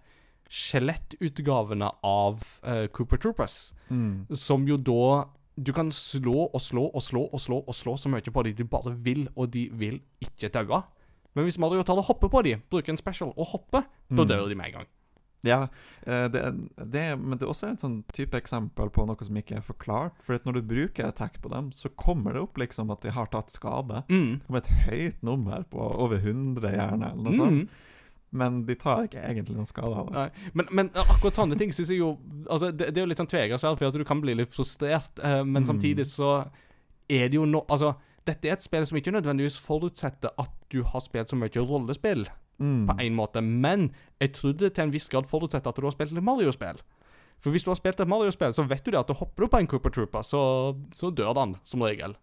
skjelettutgavene 0.48 1.88
av 2.04 2.42
eh, 2.64 2.86
Cooper 2.92 3.16
Troopers 3.20 3.72
Mm. 3.90 4.26
som 4.36 4.66
jo 4.68 4.76
da 4.76 5.26
Du 5.58 5.72
kan 5.72 5.88
slå 5.90 6.44
og 6.54 6.60
slå 6.62 6.84
og 6.94 7.02
slå 7.02 7.24
og 7.32 7.40
slå 7.40 7.56
og 7.66 7.74
slå 7.74 7.96
så 7.98 8.08
mye 8.12 8.22
på 8.30 8.42
dem 8.44 8.54
du 8.54 8.62
bare 8.64 8.92
vil, 8.94 9.24
og 9.34 9.50
de 9.50 9.64
vil 9.72 9.96
ikke 10.22 10.52
daue. 10.54 10.82
Men 11.34 11.44
hvis 11.44 11.58
Mario 11.58 11.82
tar 11.82 11.98
og 11.98 12.04
hopper 12.06 12.28
på 12.30 12.42
dem, 12.46 12.62
bruker 12.70 12.92
en 12.92 12.96
special 12.96 13.32
og 13.36 13.46
hopper, 13.46 13.82
da 14.08 14.22
Mm. 14.22 14.28
dør 14.28 14.48
de 14.48 14.54
med 14.54 14.66
en 14.66 14.72
gang. 14.72 14.86
Ja, 15.46 15.68
eh, 16.02 16.24
det, 16.34 16.40
det, 16.82 17.02
men 17.20 17.38
det 17.38 17.44
er 17.46 17.50
også 17.52 17.68
et 17.70 17.82
sånn 17.84 18.00
type 18.12 18.34
eksempel 18.40 18.88
på 18.90 19.04
noe 19.06 19.22
som 19.22 19.36
ikke 19.38 19.60
er 19.60 19.66
forklart. 19.66 20.16
For 20.26 20.40
når 20.44 20.56
du 20.58 20.62
bruker 20.72 21.06
attack 21.06 21.36
på 21.44 21.50
dem, 21.52 21.68
så 21.72 21.88
kommer 21.94 22.34
det 22.34 22.42
opp 22.42 22.58
liksom 22.58 22.90
at 22.90 23.04
de 23.06 23.12
har 23.14 23.28
tatt 23.30 23.54
skade. 23.54 24.00
Mm. 24.10 24.40
Det 24.40 24.46
kommer 24.48 24.64
et 24.64 24.72
høyt 24.88 25.22
nummer 25.22 25.62
på 25.70 25.78
over 25.78 26.18
100 26.18 26.72
gjerne, 26.74 27.12
eller 27.12 27.22
noe 27.28 27.36
sånt. 27.38 27.62
Mm. 27.68 27.84
Men 28.38 28.58
de 28.68 28.74
tar 28.76 29.06
ikke 29.06 29.22
egentlig 29.24 29.54
noen 29.56 29.68
skade 29.70 29.94
av 30.02 30.10
det. 30.12 30.24
Men, 30.58 30.66
men 30.76 30.90
akkurat 31.00 31.38
sånne 31.38 31.56
ting 31.56 31.70
synes 31.72 31.88
jeg 31.94 32.02
jo 32.02 32.10
Altså, 32.50 32.68
det, 32.76 32.90
det 32.92 33.00
er 33.00 33.06
jo 33.06 33.08
litt 33.14 33.22
sånn 33.22 33.30
tveegget 33.30 33.62
sverd, 33.62 33.78
for 33.80 33.88
at 33.88 33.96
du 33.96 34.04
kan 34.04 34.20
bli 34.20 34.34
litt 34.36 34.52
frustrert, 34.52 35.22
eh, 35.22 35.40
men 35.46 35.62
Mm. 35.62 35.68
samtidig 35.70 36.04
så 36.10 36.32
er 37.08 37.30
det 37.30 37.38
jo 37.38 37.46
no... 37.48 37.62
Altså, 37.72 37.94
dette 38.28 38.50
er 38.50 38.58
et 38.58 38.66
spill 38.66 38.84
som 38.84 38.98
ikke 39.00 39.14
nødvendigvis 39.14 39.56
forutsetter 39.64 40.34
at 40.36 40.50
du 40.68 40.82
har 40.84 41.00
spilt 41.00 41.30
så 41.32 41.38
mye 41.40 41.62
rollespill. 41.64 42.26
Mm. 42.58 42.86
på 42.88 42.94
en 43.00 43.14
måte, 43.14 43.40
men 43.40 43.90
jeg 44.18 44.32
trodde 44.34 44.70
til 44.70 44.82
en 44.82 44.92
viss 44.92 45.08
grad 45.08 45.28
forutsetter 45.30 45.70
at 45.70 45.76
du 45.78 45.86
har 45.86 45.94
spilt 45.94 46.16
et 46.16 46.24
Mario-spill. 46.24 46.80
For 47.38 47.54
hvis 47.54 47.62
du 47.62 47.70
har 47.70 47.78
spilt 47.78 48.00
et 48.02 48.10
Mario-spill, 48.10 48.54
så 48.54 48.64
vet 48.66 48.82
du 48.82 48.90
det 48.90 48.98
at 48.98 49.10
du 49.10 49.14
hopper 49.14 49.44
du 49.44 49.52
på 49.52 49.60
en 49.60 49.68
Cooper 49.70 49.94
Trooper, 49.94 50.26
så, 50.26 50.40
så 50.94 51.12
dør 51.14 51.36
den, 51.38 51.54
som 51.64 51.86
regel. 51.86 52.16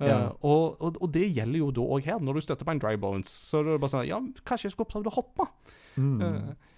Eh, 0.00 0.08
Uh, 0.08 0.30
og, 0.40 0.80
og, 0.80 0.96
og 1.04 1.10
det 1.12 1.26
gjelder 1.28 1.60
jo 1.60 1.70
da 1.76 1.84
òg 1.84 2.06
her, 2.08 2.22
når 2.24 2.38
du 2.38 2.40
støtter 2.40 2.64
på 2.64 2.72
en 2.72 2.80
dry 2.80 2.94
bones. 2.96 3.28
Så 3.28 3.60
er 3.60 3.68
det 3.68 3.80
bare 3.82 3.92
sånn 3.92 4.08
Ja, 4.08 4.20
kanskje 4.48 4.70
jeg 4.70 4.74
skulle 4.74 4.90
prøvd 4.90 5.10
å 5.10 5.16
hoppe? 5.18 5.46
Mm. 6.00 6.22
Uh, 6.24 6.70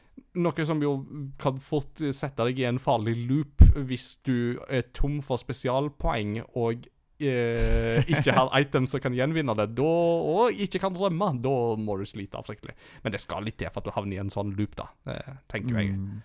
noe 0.43 0.64
som 0.66 0.80
jo 0.82 0.97
kan 1.40 1.61
fort 1.62 2.03
sette 2.12 2.45
deg 2.49 2.59
i 2.61 2.66
en 2.68 2.80
farlig 2.82 3.14
loop 3.28 3.62
hvis 3.76 4.16
du 4.26 4.59
er 4.68 4.84
tom 4.97 5.20
for 5.24 5.40
spesialpoeng 5.40 6.43
og 6.59 6.88
eh, 7.28 8.02
ikke 8.12 8.34
har 8.36 8.50
items 8.58 8.92
som 8.94 9.02
kan 9.04 9.14
gjenvinne 9.16 9.54
det, 9.58 9.68
da, 9.78 9.92
og 10.34 10.58
ikke 10.66 10.80
kan 10.82 10.96
drømme. 10.96 11.30
Da 11.44 11.54
må 11.78 11.96
du 12.00 12.04
slite 12.08 12.42
fryktelig. 12.46 12.74
Men 13.04 13.14
det 13.14 13.22
skal 13.22 13.46
litt 13.46 13.58
til 13.62 13.70
for 13.72 13.82
at 13.82 13.88
du 13.88 13.96
havner 13.96 14.18
i 14.18 14.22
en 14.24 14.32
sånn 14.32 14.54
loop, 14.58 14.76
da. 14.78 14.88
eh, 15.12 15.38
tenker 15.52 15.78
jeg. 15.80 15.94
Mm. 15.96 16.20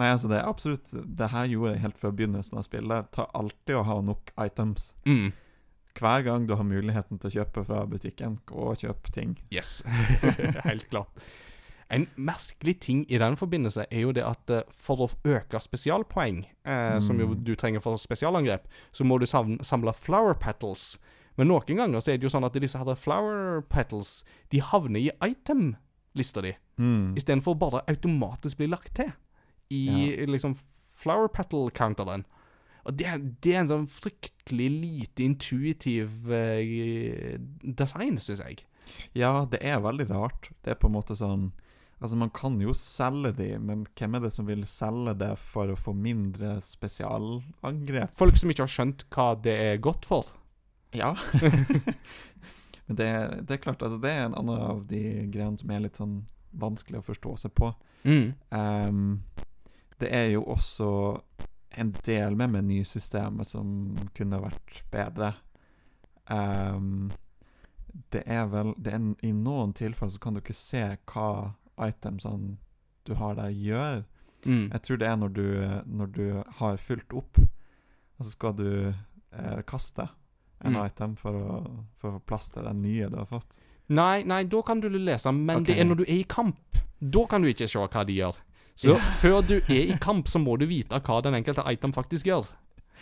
Nei, 0.00 0.08
altså 0.14 0.30
det 0.30 0.38
er 0.38 0.48
absolutt 0.48 0.90
Det 1.18 1.26
her 1.32 1.48
gjorde 1.50 1.74
jeg 1.74 1.82
helt 1.82 1.98
før 2.00 2.12
begynnelsen 2.16 2.60
av 2.60 2.64
spillet. 2.64 3.10
Ta 3.12 3.26
alltid 3.36 3.76
å 3.76 3.84
ha 3.88 4.00
nok 4.06 4.32
items. 4.40 4.94
Mm. 5.04 5.30
Hver 6.00 6.24
gang 6.24 6.46
du 6.48 6.54
har 6.56 6.64
muligheten 6.64 7.18
til 7.20 7.28
å 7.28 7.34
kjøpe 7.40 7.64
fra 7.66 7.82
butikken, 7.90 8.38
gå 8.48 8.66
og 8.72 8.78
kjøp 8.80 9.10
ting. 9.12 9.34
Yes. 9.52 9.80
Helt 10.68 10.86
klart. 10.92 11.10
En 11.90 12.06
merkelig 12.16 12.76
ting 12.80 13.04
i 13.10 13.18
den 13.18 13.34
forbindelse 13.36 13.84
er 13.90 14.00
jo 14.04 14.12
det 14.12 14.22
at 14.24 14.50
eh, 14.50 14.62
for 14.70 14.96
å 14.96 15.08
øke 15.26 15.58
spesialpoeng, 15.60 16.44
eh, 16.64 16.98
som 17.02 17.18
jo 17.18 17.26
Mm. 17.26 17.44
du 17.44 17.54
trenger 17.56 17.80
for 17.82 17.96
spesialangrep, 17.98 18.68
så 18.92 19.04
må 19.04 19.18
du 19.18 19.26
samle 19.26 19.92
flower 19.94 20.34
petals. 20.34 20.98
Men 21.36 21.48
noen 21.48 21.76
ganger 21.76 21.98
så 22.00 22.12
er 22.12 22.18
det 22.18 22.24
jo 22.28 22.38
sånn 22.38 22.44
at 22.46 22.52
disse 22.52 22.78
her 22.78 22.94
flower 22.94 23.60
petals 23.62 24.24
De 24.50 24.60
havner 24.60 25.00
i 25.00 25.10
item-lista 25.22 26.42
di, 26.42 26.54
Mm. 26.78 27.14
istedenfor 27.16 27.58
bare 27.58 27.82
automatisk 27.88 28.56
bli 28.58 28.66
lagt 28.66 28.94
til 28.94 29.12
i 29.70 30.24
liksom 30.26 30.54
flower 30.94 31.28
petal-counteren. 31.28 32.24
Og 32.86 32.96
det, 32.96 33.40
det 33.42 33.54
er 33.54 33.60
en 33.60 33.68
sånn 33.68 33.86
fryktelig 33.86 34.70
lite 34.80 35.22
intuitiv 35.24 36.30
eh, 36.32 37.36
design, 37.62 38.16
syns 38.16 38.40
jeg. 38.40 38.64
Ja, 39.14 39.44
det 39.50 39.60
er 39.62 39.80
veldig 39.80 40.08
rart. 40.10 40.50
Det 40.64 40.72
er 40.72 40.78
på 40.80 40.88
en 40.88 40.94
måte 40.96 41.14
sånn 41.18 41.52
Altså, 42.00 42.16
man 42.16 42.30
kan 42.32 42.56
jo 42.62 42.72
selge 42.76 43.34
de, 43.36 43.48
men 43.60 43.84
hvem 43.98 44.16
er 44.16 44.22
det 44.24 44.32
som 44.32 44.46
vil 44.48 44.62
selge 44.68 45.12
det 45.20 45.34
for 45.36 45.68
å 45.68 45.76
få 45.76 45.92
mindre 45.92 46.54
spesialangrep? 46.64 48.14
Folk 48.16 48.40
som 48.40 48.52
ikke 48.52 48.64
har 48.64 48.72
skjønt 48.72 49.04
hva 49.12 49.34
det 49.44 49.56
er 49.68 49.82
godt 49.84 50.08
for. 50.08 50.30
Ja. 50.96 51.12
men 52.86 52.96
det, 52.96 53.10
det 53.44 53.58
er 53.58 53.62
klart, 53.66 53.84
altså, 53.84 54.00
det 54.00 54.14
er 54.14 54.24
en 54.24 54.38
annen 54.40 54.64
av 54.64 54.82
de 54.88 55.02
greiene 55.28 55.60
som 55.60 55.76
er 55.76 55.84
litt 55.84 56.00
sånn 56.00 56.22
vanskelig 56.56 57.02
å 57.02 57.06
forstå 57.10 57.36
seg 57.44 57.54
på. 57.60 57.68
Mm. 58.08 58.32
Um, 58.48 59.04
det 60.00 60.08
er 60.16 60.30
jo 60.32 60.46
også 60.48 60.90
en 61.76 61.92
del 62.06 62.36
med 62.40 62.56
menysystemet 62.56 63.46
som 63.46 63.92
kunne 64.16 64.40
vært 64.40 64.82
bedre. 64.90 65.34
Um, 66.32 67.10
det 68.14 68.22
er 68.30 68.46
vel 68.50 68.72
det 68.78 68.94
er, 68.94 69.06
I 69.26 69.32
noen 69.34 69.72
tilfeller 69.76 70.14
så 70.14 70.22
kan 70.22 70.36
du 70.36 70.40
ikke 70.40 70.56
se 70.56 70.82
hva 71.10 71.30
itemsene 71.88 72.56
du 73.08 73.14
har 73.16 73.34
der, 73.38 73.48
gjør. 73.50 74.02
Mm. 74.44 74.70
Jeg 74.72 74.82
tror 74.82 75.00
det 75.00 75.08
er 75.08 75.16
når 75.16 75.28
du, 75.36 75.46
når 75.86 76.06
du 76.16 76.24
har 76.60 76.76
fylt 76.80 77.12
opp, 77.16 77.40
og 77.40 78.24
så 78.24 78.30
skal 78.30 78.56
du 78.56 78.70
eh, 78.92 79.60
kaste 79.66 80.08
en 80.60 80.74
Mm. 80.76 80.86
item 80.86 81.16
for 81.16 81.32
å, 81.32 81.58
for 81.96 82.10
å 82.10 82.18
få 82.18 82.26
plass 82.26 82.50
til 82.52 82.66
den 82.68 82.82
nye 82.82 83.08
du 83.08 83.16
har 83.16 83.26
fått. 83.26 83.60
Nei, 83.88 84.22
nei, 84.28 84.44
da 84.44 84.60
kan 84.62 84.80
du 84.80 84.88
lese, 84.92 85.32
men 85.32 85.62
okay. 85.62 85.72
det 85.72 85.80
er 85.80 85.88
når 85.88 85.96
du 85.96 86.04
er 86.04 86.18
i 86.18 86.26
kamp. 86.28 86.76
Da 87.00 87.24
kan 87.26 87.42
du 87.42 87.48
ikke 87.48 87.66
se 87.66 87.80
hva 87.80 88.04
de 88.06 88.18
gjør. 88.20 88.36
Så 88.80 88.96
før 89.20 89.40
du 89.44 89.56
er 89.58 89.90
i 89.92 89.96
kamp, 90.00 90.28
så 90.28 90.38
må 90.40 90.56
du 90.60 90.66
vite 90.68 91.00
hva 91.04 91.20
den 91.24 91.34
enkelte 91.36 91.64
item 91.68 91.92
faktisk 91.92 92.28
gjør. 92.28 92.46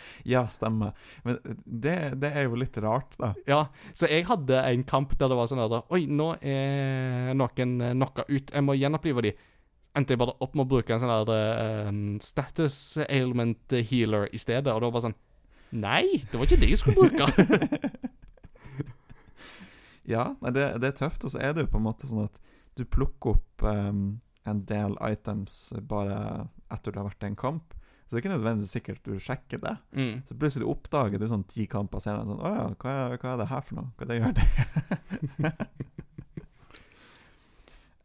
Ja, 0.33 0.45
stemmer. 0.51 0.95
Men 1.25 1.39
det, 1.65 1.95
det 2.21 2.31
er 2.33 2.47
jo 2.47 2.59
litt 2.59 2.77
rart, 2.83 3.15
da. 3.19 3.33
Ja, 3.49 3.61
så 3.97 4.09
jeg 4.11 4.27
hadde 4.29 4.61
en 4.61 4.83
kamp 4.87 5.15
der 5.19 5.31
det 5.31 5.37
var 5.39 5.49
sånn 5.51 5.61
der 5.63 5.87
Oi, 5.95 6.03
nå 6.07 6.33
er 6.41 7.31
noen 7.37 7.79
eh, 7.81 7.95
knocka 7.95 8.27
ut. 8.29 8.53
Jeg 8.53 8.65
må 8.65 8.77
gjenopplive 8.79 9.25
de. 9.25 9.33
Endte 9.97 10.13
jeg 10.13 10.21
bare 10.21 10.37
opp 10.43 10.53
med 10.55 10.67
å 10.67 10.71
bruke 10.75 10.93
en 10.93 11.01
sånn 11.01 11.15
der 11.29 11.33
eh, 11.35 11.91
status 12.23 12.77
ailment 13.07 13.79
healer 13.89 14.29
i 14.31 14.41
stedet, 14.41 14.69
og 14.71 14.81
det 14.81 14.89
var 14.89 14.95
bare 14.99 15.09
sånn 15.09 15.19
Nei, 15.69 16.17
det 16.25 16.33
var 16.33 16.47
ikke 16.47 16.63
det 16.63 16.71
jeg 16.71 16.79
skulle 16.81 17.09
bruke. 17.11 17.27
Ja, 20.09 20.31
nei, 20.41 20.51
det, 20.55 20.63
det 20.81 20.89
er 20.89 20.97
tøft, 20.97 21.25
og 21.25 21.33
så 21.33 21.41
er 21.43 21.53
det 21.53 21.67
jo 21.67 21.73
på 21.75 21.77
en 21.77 21.85
måte 21.85 22.09
sånn 22.09 22.25
at 22.25 22.39
du 22.79 22.81
plukker 22.87 23.35
opp 23.35 23.65
um, 23.65 24.19
en 24.47 24.61
del 24.65 24.95
items 25.05 25.69
bare 25.85 26.47
etter 26.73 26.93
du 26.93 26.97
har 27.01 27.09
vært 27.11 27.25
i 27.25 27.29
en 27.29 27.37
kamp. 27.37 27.75
Så 28.09 28.15
det 28.15 28.17
er 28.17 28.23
ikke 28.23 28.37
nødvendigvis 28.39 28.71
sikkert 28.73 29.03
du 29.05 29.19
sjekker 29.21 29.59
det. 29.61 29.75
mm. 29.93 30.13
Så 30.25 30.33
plutselig 30.41 30.65
oppdager 30.65 31.21
du 31.21 31.27
sånn 31.29 31.45
ti 31.45 31.67
kamper 31.69 32.01
senere 32.01 32.25
sånn 32.25 32.41
Å 32.41 32.53
ja, 32.55 32.63
hva 32.81 32.93
er, 33.03 33.17
hva 33.21 33.33
er 33.35 33.37
det 33.43 33.49
her 33.51 33.61
for 33.67 33.77
noe? 33.77 33.91
Hva 33.93 34.07
er 34.07 34.09
det 34.09 34.17
gjør 34.17 34.33
det? 34.39 35.51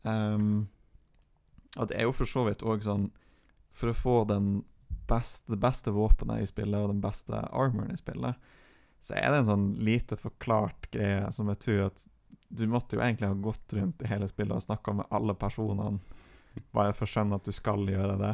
um, 0.04 0.66
og 1.78 1.88
det 1.88 1.96
er 1.96 2.04
jo 2.04 2.12
for 2.20 2.28
så 2.28 2.44
vidt 2.50 2.66
òg 2.68 2.84
sånn 2.84 3.08
For 3.72 3.94
å 3.94 3.96
få 3.96 4.18
den 4.28 4.58
best, 5.08 5.48
det 5.48 5.56
beste 5.64 5.94
våpenet 5.96 6.44
i 6.44 6.50
spillet 6.52 6.84
og 6.84 6.92
den 6.92 7.00
beste 7.04 7.40
armoren 7.48 7.96
i 7.96 8.00
spillet, 8.00 8.36
så 9.04 9.16
er 9.16 9.32
det 9.32 9.40
en 9.42 9.50
sånn 9.50 9.66
lite 9.84 10.16
forklart 10.16 10.88
greie 10.92 11.32
som 11.32 11.48
jeg 11.52 11.60
tror 11.64 11.80
at 11.90 12.04
du 12.48 12.66
måtte 12.70 12.96
jo 12.96 13.02
egentlig 13.04 13.28
ha 13.28 13.36
gått 13.36 13.74
rundt 13.76 14.00
i 14.04 14.08
hele 14.08 14.28
spillet 14.30 14.54
og 14.56 14.64
snakka 14.64 14.94
med 15.00 15.10
alle 15.12 15.34
personene, 15.36 15.98
bare 16.74 16.92
for 16.94 17.06
å 17.06 17.10
skjønne 17.10 17.38
at 17.38 17.46
du 17.46 17.52
skal 17.54 17.86
gjøre 17.88 18.16
det. 18.20 18.32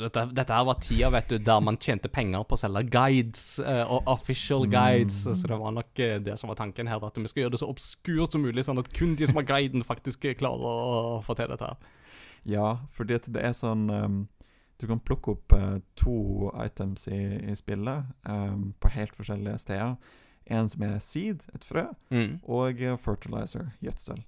Dette, 0.00 0.22
dette 0.32 0.58
var 0.64 0.78
tida 0.80 1.10
vet 1.12 1.28
du, 1.28 1.36
der 1.44 1.60
man 1.60 1.76
tjente 1.76 2.08
penger 2.08 2.46
på 2.48 2.56
å 2.56 2.60
selge 2.60 2.86
guides, 2.88 3.58
uh, 3.60 3.84
og 3.92 4.08
official 4.08 4.64
guides. 4.72 5.18
Mm. 5.26 5.34
Så 5.36 5.50
det 5.50 5.58
var 5.60 5.74
nok 5.76 6.00
eh, 6.00 6.14
det 6.24 6.38
som 6.40 6.48
var 6.48 6.56
tanken 6.60 6.88
her, 6.88 7.02
at 7.04 7.18
vi 7.20 7.28
skal 7.28 7.42
gjøre 7.44 7.56
det 7.56 7.60
så 7.60 7.68
obskurt 7.68 8.32
som 8.32 8.44
mulig, 8.46 8.64
sånn 8.64 8.80
at 8.80 8.88
kun 8.96 9.16
de 9.18 9.28
som 9.28 9.36
har 9.40 9.48
guiden, 9.50 9.84
faktisk 9.84 10.24
klarer 10.40 10.64
å 10.64 11.20
få 11.26 11.36
til 11.36 11.52
dette 11.52 11.68
her. 11.72 11.92
Ja, 12.46 12.68
fordi 12.94 13.18
at 13.18 13.26
det 13.34 13.42
er 13.42 13.52
sånn 13.58 13.88
um, 13.90 14.18
Du 14.78 14.84
kan 14.86 15.00
plukke 15.02 15.32
opp 15.34 15.52
uh, 15.56 15.78
to 15.98 16.52
items 16.62 17.08
i, 17.08 17.18
i 17.50 17.54
spillet 17.58 18.06
um, 18.28 18.70
på 18.78 18.90
helt 18.94 19.16
forskjellige 19.16 19.58
steder. 19.64 19.96
En 20.46 20.68
som 20.70 20.84
er 20.86 20.98
seed, 21.02 21.44
et 21.56 21.64
frø, 21.66 21.88
Mm. 22.14 22.36
og 22.46 22.80
eh, 22.80 22.96
fertilizer, 23.00 23.72
gjødsel. 23.82 24.20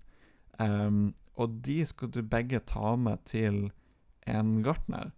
Um, 0.59 1.15
og 1.39 1.61
de 1.65 1.81
skal 1.87 2.11
du 2.11 2.23
begge 2.27 2.61
ta 2.67 2.97
med 2.99 3.23
til 3.29 3.69
en 4.29 4.59
gartner, 4.67 5.13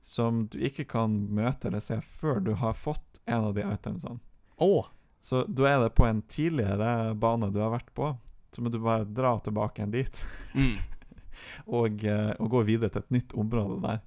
som 0.00 0.46
du 0.50 0.58
ikke 0.64 0.86
kan 0.88 1.14
møte 1.34 1.68
eller 1.68 1.82
se 1.84 1.98
før 2.00 2.40
du 2.44 2.54
har 2.58 2.76
fått 2.78 3.20
en 3.28 3.50
av 3.50 3.56
de 3.56 3.66
itemsene. 3.66 4.22
Oh. 4.56 4.88
Så 5.20 5.42
da 5.50 5.66
er 5.68 5.82
det 5.82 5.96
på 5.98 6.06
en 6.06 6.22
tidligere 6.30 7.14
bane 7.18 7.50
du 7.52 7.60
har 7.60 7.74
vært 7.74 7.90
på, 7.94 8.12
så 8.54 8.62
må 8.62 8.70
du 8.72 8.78
bare 8.80 9.04
dra 9.04 9.36
tilbake 9.42 9.82
igjen 9.82 9.96
dit, 9.98 10.24
Mm. 10.54 10.78
og, 11.78 12.04
eh, 12.04 12.32
og 12.38 12.50
gå 12.50 12.62
videre 12.66 12.90
til 12.90 13.04
et 13.04 13.12
nytt 13.14 13.34
område 13.38 13.78
der. 13.84 14.00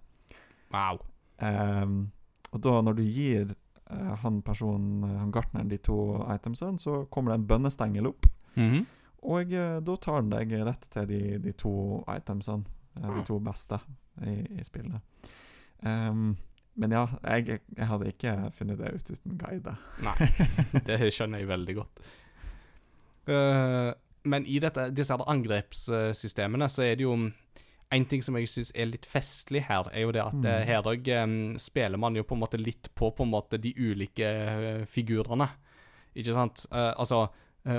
Wow. 0.73 0.99
Um, 1.41 2.11
og 2.51 2.63
da, 2.63 2.73
når 2.83 2.97
du 2.97 3.03
gir 3.05 3.53
uh, 3.91 4.15
han 4.23 4.41
personen, 4.45 5.03
eh, 5.07 5.19
han 5.19 5.31
gartneren, 5.31 5.69
de 5.71 5.79
to 5.79 5.97
itemsene, 6.33 6.79
så 6.79 7.05
kommer 7.11 7.31
det 7.31 7.41
en 7.41 7.47
bønnestengel 7.53 8.09
opp. 8.11 8.27
Mhm. 8.55 8.85
Og 9.21 9.51
eh, 9.53 9.79
da 9.85 9.95
tar 10.01 10.21
den 10.23 10.31
deg 10.33 10.53
rett 10.65 10.87
til 10.91 11.05
de, 11.09 11.19
de 11.43 11.51
to 11.53 11.71
itemsene, 12.09 12.65
eh, 12.97 13.09
de 13.19 13.23
to 13.27 13.37
beste 13.43 13.77
i, 14.25 14.37
i 14.59 14.63
spillet. 14.65 15.29
Um, 15.85 16.31
men 16.81 16.93
ja, 16.95 17.03
jeg, 17.37 17.59
jeg 17.77 17.87
hadde 17.89 18.09
ikke 18.13 18.33
funnet 18.55 18.79
det 18.81 18.93
ut 18.95 19.11
uten 19.13 19.37
guide. 19.37 19.73
Nei, 20.05 20.15
det 20.87 20.97
skjønner 21.13 21.41
jeg 21.43 21.49
veldig 21.51 21.75
godt. 21.81 22.01
Eh, 23.29 23.91
men 24.23 24.45
i 24.49 24.59
dette, 24.61 24.87
disse 24.95 25.13
angrepssystemene 25.17 26.67
så 26.69 26.83
er 26.85 26.97
det 26.99 27.05
jo 27.07 27.15
En 27.91 28.05
ting 28.07 28.21
som 28.23 28.37
jeg 28.39 28.47
syns 28.47 28.69
er 28.71 28.87
litt 28.87 29.03
festlig 29.09 29.65
her, 29.67 29.83
er 29.91 30.05
jo 30.05 30.11
det 30.15 30.21
at 30.23 30.37
Mm. 30.37 30.45
her 30.63 30.85
òg 30.87 31.09
spiller 31.59 31.99
man 31.99 32.15
jo 32.15 32.23
på 32.23 32.37
en 32.37 32.39
måte 32.39 32.55
litt 32.57 32.87
på 32.95 33.09
på 33.11 33.25
en 33.25 33.31
måte 33.33 33.57
de 33.59 33.73
ulike 33.75 34.23
eh, 34.23 34.85
figurene. 34.87 35.49
Ikke 36.15 36.31
sant? 36.33 36.63
Altså 36.71 37.25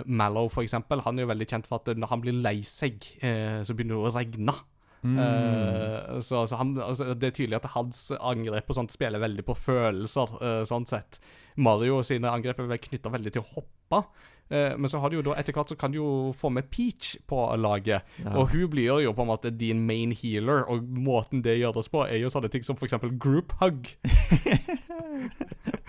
Mallow, 0.07 0.49
for 0.53 0.62
eksempel, 0.62 1.03
han 1.03 1.18
er 1.18 1.26
jo 1.26 1.33
veldig 1.33 1.49
kjent 1.51 1.66
for 1.66 1.83
at 1.83 1.99
når 1.99 2.12
han 2.12 2.22
blir 2.22 2.37
lei 2.39 2.59
seg, 2.66 3.03
eh, 3.24 3.62
så 3.66 3.74
begynner 3.74 3.99
det 3.99 4.12
å 4.12 4.14
regne. 4.14 4.55
Mm. 5.03 5.18
Uh, 5.18 6.20
så 6.20 6.47
så 6.47 6.57
han, 6.57 6.76
altså, 6.78 7.14
det 7.14 7.26
er 7.26 7.35
tydelig 7.35 7.59
at 7.59 7.72
hans 7.74 8.12
angrep 8.20 8.68
og 8.70 8.76
sånt 8.78 8.95
spiller 8.95 9.22
veldig 9.22 9.45
på 9.47 9.57
følelser, 9.59 10.37
Uh, 10.43 10.62
sånn 10.68 10.87
sett. 10.87 11.18
Mario 11.57 12.01
sine 12.07 12.30
angrep 12.30 12.62
er 12.62 12.78
knytta 12.80 13.11
veldig 13.12 13.33
til 13.35 13.43
å 13.43 13.51
hoppe. 13.57 14.05
Uh, 14.53 14.74
men 14.78 14.89
så 14.91 15.01
har 15.03 15.11
du 15.11 15.18
jo 15.18 15.24
da 15.26 15.35
etter 15.41 15.57
hvert 15.57 15.72
så 15.72 15.76
kan 15.78 15.93
du 15.93 15.99
jo 15.99 16.12
få 16.37 16.51
med 16.55 16.70
Peach 16.70 17.16
på 17.26 17.41
laget. 17.59 18.07
Ja. 18.22 18.37
Og 18.39 18.55
hun 18.55 18.68
blir 18.72 19.03
jo 19.03 19.14
på 19.16 19.26
en 19.26 19.33
måte 19.33 19.51
din 19.51 19.83
main 19.87 20.14
healer, 20.14 20.64
og 20.70 20.87
måten 20.87 21.43
det 21.43 21.59
gjøres 21.59 21.91
på, 21.93 22.05
er 22.07 22.22
jo 22.22 22.30
sånne 22.33 22.53
ting 22.53 22.66
som 22.66 22.78
eksempel 22.78 23.14
group 23.18 23.55
hug. 23.62 23.91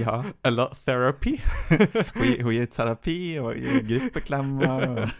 ja. 0.00 0.16
Eller 0.44 0.72
therapy. 0.86 1.36
Hun, 2.16 2.30
hun 2.42 2.52
gir 2.54 2.66
terapi 2.72 3.16
og 3.42 3.56
gir 3.60 3.82
gruppeklemmer. 3.86 5.10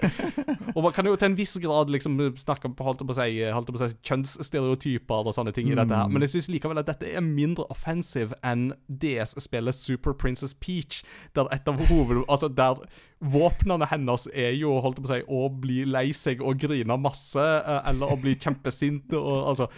Og 0.74 0.80
man 0.84 0.94
kan 0.94 1.06
jo 1.08 1.16
til 1.18 1.30
en 1.30 1.36
viss 1.38 1.56
grad 1.62 1.90
liksom 1.92 2.18
snakke 2.38 2.68
om 2.70 2.76
holdt 2.86 3.02
på 3.06 3.14
å 3.14 3.18
si, 3.18 3.40
holdt 3.52 3.70
på 3.72 3.78
å 3.80 3.88
si, 3.88 3.96
kjønnsstereotyper 4.06 5.30
og 5.30 5.34
sånne 5.36 5.54
ting 5.56 5.70
i 5.70 5.76
dette 5.76 5.94
her, 5.94 6.06
Mm. 6.06 6.12
men 6.12 6.22
jeg 6.26 6.34
syns 6.36 6.48
likevel 6.52 6.78
at 6.82 6.86
dette 6.90 7.08
er 7.08 7.24
mindre 7.24 7.64
offensive 7.72 8.36
enn 8.46 8.68
DS-spillet 8.88 9.74
Super 9.74 10.12
Princess 10.14 10.54
Peach, 10.54 11.02
der 11.34 11.48
et 11.54 11.68
av 11.68 11.80
hoved... 11.88 12.24
Altså, 12.28 12.48
der 12.48 12.78
våpnene 13.20 13.86
hennes 13.88 14.26
er 14.34 14.52
jo, 14.58 14.74
holdt 14.84 15.00
på 15.00 15.08
å 15.08 15.14
si, 15.14 15.22
å 15.26 15.46
bli 15.48 15.84
lei 15.88 16.10
seg 16.16 16.42
og 16.44 16.58
grine 16.60 16.98
masse, 17.00 17.40
eh, 17.42 17.80
eller 17.90 18.12
å 18.12 18.18
bli 18.20 18.36
kjempesint 18.36 19.14
og 19.16 19.52
altså 19.54 19.70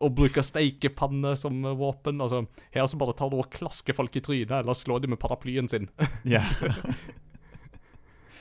å 0.00 0.08
bruke 0.14 0.42
steikepanne 0.42 1.34
som 1.36 1.62
våpen. 1.76 2.20
Altså, 2.24 2.46
her 2.72 2.86
så 2.88 2.96
bare 3.00 3.12
tar 3.18 3.30
du 3.30 3.36
og 3.40 3.50
klasker 3.52 3.92
folk 3.94 4.16
i 4.16 4.22
trynet, 4.24 4.54
eller 4.62 4.72
slår 4.78 5.00
de 5.04 5.08
med 5.12 5.20
paraplyen 5.20 5.68
sin. 5.68 5.88
ja. 6.24 6.44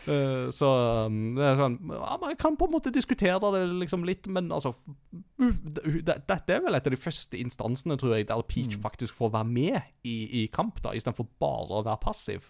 Eh, 0.10 0.50
så 0.56 0.68
um, 1.06 1.18
det 1.36 1.44
er 1.44 1.58
sånn 1.60 1.74
ja, 1.92 2.14
Man 2.22 2.38
kan 2.40 2.56
på 2.58 2.66
en 2.70 2.72
måte 2.74 2.90
diskutere 2.96 3.36
det 3.54 3.60
liksom 3.82 4.06
litt, 4.08 4.30
men 4.32 4.48
altså 4.56 4.72
f- 4.72 5.60
det- 5.68 6.06
det- 6.08 6.16
Dette 6.26 6.56
er 6.56 6.62
vel 6.64 6.74
et 6.80 6.88
av 6.88 6.96
de 6.96 6.98
første 6.98 7.38
instansene, 7.38 7.98
tror 8.00 8.16
jeg, 8.16 8.28
der 8.28 8.42
Peach 8.48 8.78
Mm. 8.78 8.82
faktisk 8.82 9.14
får 9.14 9.34
være 9.36 9.46
med 9.46 9.82
i, 10.08 10.44
i 10.44 10.48
kamp, 10.48 10.82
da, 10.82 10.96
istedenfor 10.96 11.28
bare 11.40 11.82
å 11.82 11.84
være 11.86 12.00
passiv. 12.02 12.50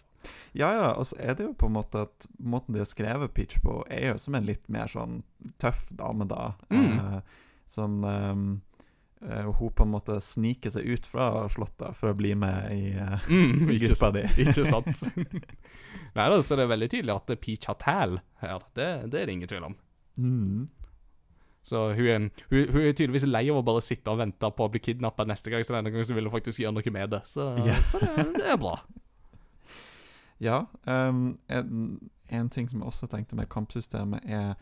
ja, 0.54 0.70
ja. 0.72 0.92
Og 0.94 1.04
så 1.10 1.18
er 1.18 1.34
det 1.34 1.46
jo 1.48 1.52
på 1.52 1.66
en 1.66 1.72
måte 1.74 2.02
at 2.06 2.26
måten 2.40 2.72
de 2.72 2.78
har 2.80 2.86
skrevet 2.86 3.34
Peach 3.34 3.58
på, 3.60 3.82
er 3.90 4.12
jo 4.12 4.16
som 4.16 4.34
en 4.36 4.46
litt 4.46 4.68
mer 4.70 4.86
sånn 4.86 5.22
tøff 5.58 5.90
dame, 5.90 6.26
da. 6.28 6.54
Mm. 6.70 6.98
Eh, 7.16 7.20
som 7.68 8.00
ehm, 8.04 8.60
eh, 9.28 9.50
Hun 9.58 9.70
på 9.76 9.82
en 9.86 9.92
måte 9.92 10.16
sniker 10.24 10.70
seg 10.74 10.86
ut 10.86 11.06
fra 11.06 11.46
Slottet 11.52 11.96
for 11.98 12.10
å 12.12 12.16
bli 12.18 12.34
med 12.38 12.72
i, 12.72 12.90
eh, 12.96 13.28
Mm, 13.28 13.70
i 13.74 13.78
gruppa 13.84 14.10
di. 14.16 14.24
Ikke 14.46 14.64
sant? 14.68 15.02
Nei, 16.16 16.26
da, 16.26 16.40
så 16.42 16.56
det 16.58 16.64
er 16.66 16.72
veldig 16.72 16.90
tydelig 16.90 17.14
at 17.14 17.32
Peach 17.40 17.68
har 17.70 17.76
tæl 17.78 18.18
her. 18.42 18.62
Det, 18.74 18.88
det 19.12 19.20
er 19.22 19.26
det 19.30 19.34
ingen 19.38 19.48
tvil 19.50 19.68
om. 19.68 19.76
Mm. 20.18 20.64
Så 21.62 21.84
hun 21.94 22.06
er, 22.08 22.24
hun, 22.50 22.62
hun 22.72 22.80
er 22.82 22.94
tydeligvis 22.96 23.26
lei 23.28 23.44
av 23.52 23.60
å 23.60 23.62
bare 23.66 23.82
sitte 23.84 24.10
og 24.10 24.18
vente 24.18 24.48
på 24.56 24.64
å 24.66 24.70
bli 24.72 24.80
kidnappa 24.82 25.26
neste 25.28 25.52
gang, 25.52 25.62
så 25.62 25.76
denne 25.76 25.92
gangen 25.92 26.08
så 26.08 26.16
vil 26.16 26.26
hun 26.26 26.32
faktisk 26.34 26.62
gjøre 26.64 26.72
noe 26.78 26.92
med 26.96 27.12
det. 27.14 27.20
Så, 27.28 27.50
Ja. 27.66 27.76
så 27.84 28.00
det, 28.02 28.24
det 28.40 28.46
er 28.54 28.58
bra. 28.58 28.72
Ja. 30.40 30.62
Um, 30.88 31.36
en, 31.52 32.10
en 32.32 32.48
ting 32.50 32.68
som 32.70 32.80
jeg 32.80 32.88
også 32.88 33.06
tenkte 33.12 33.36
med 33.36 33.50
kampsystemet, 33.52 34.24
er 34.24 34.54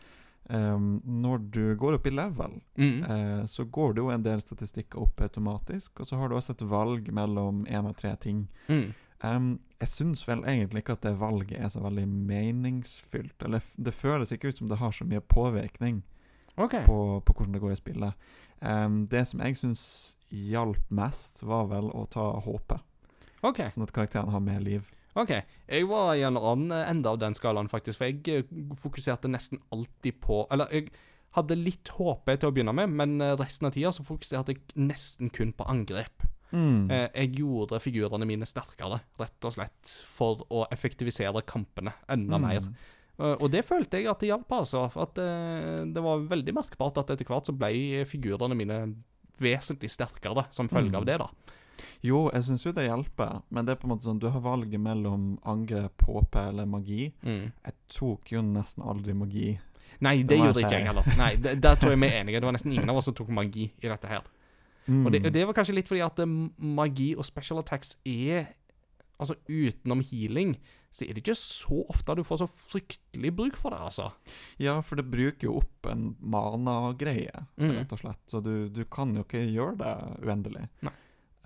ehm, 0.49 1.01
når 1.05 1.43
du 1.53 1.75
går 1.79 1.97
opp 1.97 2.07
i 2.07 2.13
level, 2.13 2.61
Mm. 2.77 3.03
uh, 3.03 3.45
så 3.45 3.63
går 3.65 3.93
det 3.93 4.01
jo 4.01 4.09
en 4.09 4.23
del 4.23 4.41
statistikker 4.41 4.99
opp 4.99 5.21
automatisk, 5.21 5.99
og 5.99 6.07
så 6.07 6.17
har 6.17 6.29
du 6.29 6.35
også 6.35 6.55
et 6.55 6.65
valg 6.69 7.11
mellom 7.13 7.65
én 7.65 7.85
av 7.85 7.93
tre 7.93 8.15
ting. 8.15 8.47
Mm. 8.67 8.93
Um, 9.23 9.59
jeg 9.79 9.91
syns 9.91 10.27
vel 10.27 10.43
egentlig 10.47 10.83
ikke 10.83 10.95
at 10.95 11.03
det 11.03 11.19
valget 11.19 11.59
er 11.59 11.67
så 11.71 11.81
veldig 11.83 12.05
meningsfylt. 12.07 13.43
Eller 13.43 13.63
det 13.75 13.93
føles 13.93 14.31
ikke 14.31 14.47
ut 14.51 14.57
som 14.57 14.69
det 14.69 14.79
har 14.79 14.91
så 14.95 15.05
mye 15.05 15.19
påvirkning 15.19 16.03
okay. 16.55 16.85
på, 16.85 17.21
på 17.25 17.33
hvordan 17.33 17.53
det 17.53 17.61
går 17.61 17.71
i 17.75 17.79
spillet. 17.79 18.29
Um, 18.61 19.05
det 19.07 19.25
som 19.27 19.43
jeg 19.43 19.57
syns 19.59 19.83
hjalp 20.29 20.91
mest, 20.91 21.43
var 21.43 21.67
vel 21.71 21.89
å 21.95 22.05
ta 22.11 22.31
HP, 22.45 22.77
ok. 23.43 23.57
sånn 23.67 23.83
at 23.83 23.91
karakteren 23.95 24.29
har 24.33 24.39
mer 24.39 24.59
liv. 24.59 24.89
Ok, 25.15 25.31
jeg 25.67 25.87
var 25.89 26.13
i 26.15 26.21
en 26.23 26.37
annen 26.37 26.71
ende 26.71 27.09
av 27.09 27.17
den 27.19 27.33
skalaen 27.33 27.67
faktisk, 27.69 27.97
for 27.97 28.05
jeg 28.05 28.27
eh, 28.27 28.43
fokuserte 28.77 29.27
nesten 29.31 29.59
alltid 29.73 30.19
på 30.21 30.45
Eller 30.51 30.67
jeg 30.71 30.91
hadde 31.35 31.55
litt 31.57 31.87
håp 31.97 32.25
til 32.25 32.49
å 32.49 32.53
begynne 32.53 32.73
med, 32.73 32.89
men 32.89 33.21
eh, 33.21 33.35
resten 33.35 33.67
av 33.67 33.73
tida 33.73 33.91
så 33.91 34.03
fokuserte 34.05 34.53
jeg 34.53 34.61
nesten 34.77 35.29
kun 35.33 35.51
på 35.53 35.65
angrep. 35.69 36.23
Mm. 36.51 36.89
Eh, 36.91 37.09
Jeg 37.13 37.35
gjorde 37.41 37.77
figurene 37.81 38.25
mine 38.25 38.45
sterkere, 38.49 39.01
rett 39.19 39.45
og 39.45 39.53
slett, 39.53 39.91
for 40.05 40.41
å 40.49 40.63
effektivisere 40.71 41.43
kampene 41.45 41.93
enda 42.09 42.37
Mm. 42.39 42.47
mer. 42.47 42.61
Eh, 43.19 43.35
Og 43.43 43.51
det 43.51 43.65
følte 43.65 43.97
jeg 43.99 44.07
at 44.07 44.19
det 44.19 44.29
hjalp, 44.29 44.47
altså. 44.49 44.85
At 44.95 45.17
eh, 45.17 45.85
det 45.85 46.01
var 46.01 46.19
veldig 46.25 46.53
merkbart 46.53 46.97
at 46.97 47.09
etter 47.11 47.25
hvert 47.25 47.45
så 47.45 47.53
ble 47.57 48.05
figurene 48.05 48.55
mine 48.55 48.95
vesentlig 49.39 49.89
sterkere 49.91 50.47
som 50.51 50.67
følge 50.67 50.89
Mm. 50.91 50.97
av 50.97 51.05
det, 51.05 51.17
da. 51.19 51.27
Jo, 52.03 52.29
jeg 52.33 52.43
syns 52.43 52.65
jo 52.65 52.71
det 52.71 52.85
hjelper, 52.87 53.41
men 53.49 53.65
det 53.65 53.71
er 53.75 53.79
på 53.81 53.87
en 53.87 53.93
måte 53.95 54.03
sånn 54.07 54.19
du 54.19 54.27
har 54.29 54.41
valget 54.41 54.79
mellom 54.79 55.39
angrep, 55.45 56.01
HP 56.05 56.35
eller 56.47 56.65
magi. 56.65 57.13
Mm. 57.23 57.51
Jeg 57.65 57.73
tok 57.87 58.31
jo 58.31 58.41
nesten 58.41 58.83
aldri 58.83 59.13
magi. 59.13 59.59
Nei, 60.01 60.17
det 60.23 60.27
Det 60.27 60.37
gjorde 60.37 60.61
ikke 60.63 60.77
jeg 60.79 60.85
heller. 60.87 61.03
Nei, 61.17 61.35
det- 61.35 61.59
Der 61.61 61.75
tror 61.75 61.91
jeg 61.91 61.99
vi 61.99 62.07
er 62.07 62.21
enige. 62.23 62.39
Det 62.39 62.43
var 62.47 62.53
nesten 62.53 62.71
ingen 62.73 62.89
av 62.89 62.95
oss 62.97 63.05
som 63.05 63.13
tok 63.13 63.29
magi 63.29 63.71
i 63.81 63.87
dette 63.87 64.07
her. 64.07 64.21
Mm. 64.87 65.05
Og 65.05 65.11
det, 65.11 65.33
det 65.33 65.45
var 65.45 65.53
kanskje 65.53 65.75
litt 65.75 65.87
fordi 65.87 66.01
at 66.05 66.19
eh, 66.19 66.25
magi 66.57 67.15
og 67.15 67.25
special 67.25 67.59
attacks 67.59 67.95
er 68.05 68.47
Altså 69.19 69.35
utenom 69.51 69.99
healing, 69.99 70.53
så 70.89 71.03
er 71.03 71.11
det 71.13 71.25
ikke 71.27 71.35
så 71.35 71.81
ofte 71.91 72.15
du 72.15 72.21
får 72.23 72.37
så 72.39 72.45
fryktelig 72.47 73.33
bruk 73.35 73.57
for 73.59 73.71
det, 73.75 73.79
altså. 73.83 74.13
Ja, 74.57 74.77
for 74.79 74.95
det 74.95 75.11
bruker 75.11 75.43
jo 75.49 75.57
opp 75.59 75.85
en 75.91 76.15
mana-greie, 76.23 77.45
Mm. 77.59 77.73
rett 77.81 77.91
og 77.91 77.99
slett. 77.99 78.21
Så 78.31 78.39
du, 78.41 78.69
du 78.69 78.85
kan 78.85 79.13
jo 79.13 79.23
ikke 79.25 79.43
gjøre 79.51 79.75
det 79.77 80.23
uendelig. 80.23 80.69
Nei. 80.87 80.93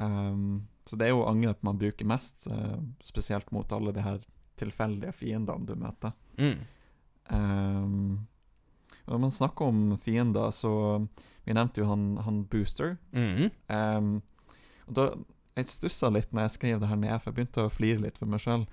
Um, 0.01 0.67
så 0.85 0.97
det 0.99 1.07
er 1.07 1.13
jo 1.13 1.25
angrep 1.29 1.61
man 1.63 1.77
bruker 1.79 2.05
mest, 2.09 2.47
eh, 2.51 2.77
spesielt 3.05 3.51
mot 3.55 3.71
alle 3.71 3.93
de 3.95 4.01
her 4.03 4.19
tilfeldige 4.59 5.13
fiendene 5.15 5.65
du 5.65 5.75
møter. 5.79 6.11
Mm. 6.37 6.59
Um, 7.29 8.27
når 9.07 9.19
man 9.19 9.31
snakker 9.31 9.65
om 9.71 9.97
fiender, 9.97 10.51
så 10.51 11.07
Vi 11.45 11.51
nevnte 11.53 11.81
jo 11.81 11.87
han, 11.89 12.17
han 12.23 12.43
Booster. 12.47 12.97
Mm. 13.11 13.49
Um, 13.67 14.21
og 14.87 14.93
da 14.95 15.05
Jeg 15.57 15.67
stussa 15.67 16.07
litt 16.09 16.31
når 16.31 16.45
jeg 16.47 16.53
skrev 16.55 16.79
det 16.79 16.87
her 16.87 16.95
ned, 16.95 17.19
for 17.21 17.31
jeg 17.31 17.35
begynte 17.35 17.65
å 17.67 17.71
flire 17.71 17.99
litt 18.01 18.17
for 18.17 18.25
meg 18.31 18.39
sjøl. 18.39 18.63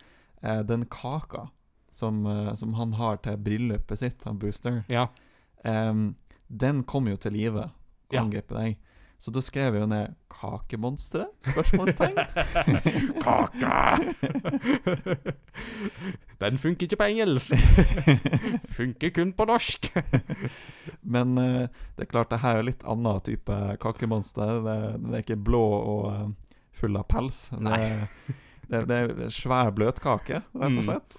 den 0.65 0.87
kaka 0.87 1.49
som, 1.91 2.25
uh, 2.27 2.55
som 2.55 2.75
han 2.75 2.93
har 2.93 3.17
til 3.19 3.37
bryllupet 3.37 3.99
sitt, 3.99 4.25
han 4.25 4.39
Booster, 4.39 4.85
Ja. 4.89 5.09
um, 5.65 6.15
den 6.49 6.83
kommer 6.85 7.11
jo 7.11 7.17
til 7.17 7.33
live 7.33 7.65
og 7.67 7.73
Ja. 8.13 8.23
deg. 8.57 8.79
Så 9.21 9.33
da 9.37 9.43
skrev 9.45 9.75
jeg 9.77 9.83
jo 9.83 9.87
ned 9.91 10.15
'Kakemonsteret?' 10.33 11.51
Spørsmålstegn. 11.53 12.17
Kake! 13.25 13.69
Den 16.41 16.59
funker 16.59 16.87
ikke 16.87 16.97
på 16.97 17.09
engelsk. 17.13 17.53
Funker 18.79 19.13
kun 19.13 19.35
på 19.37 19.45
norsk. 19.45 19.91
Men 21.03 21.37
uh, 21.37 21.69
det 21.69 22.07
er 22.07 22.09
klart, 22.09 22.31
det 22.33 22.41
her 22.41 22.63
er 22.63 22.69
litt 22.71 22.87
annen 22.89 23.21
type 23.27 23.59
kakemonster. 23.83 24.63
Det, 24.65 24.79
det 25.05 25.19
er 25.19 25.27
ikke 25.27 25.37
blå 25.37 25.65
og 25.69 26.07
uh, 26.09 26.57
full 26.73 26.97
av 26.97 27.05
pels. 27.13 27.51
Det. 27.53 27.81
Det, 28.71 28.85
det 28.89 29.01
er 29.27 29.35
svær 29.35 29.73
bløtkake, 29.75 30.43
rett 30.55 30.77
og 30.79 30.81
Mm. 30.81 30.87
slett. 30.87 31.17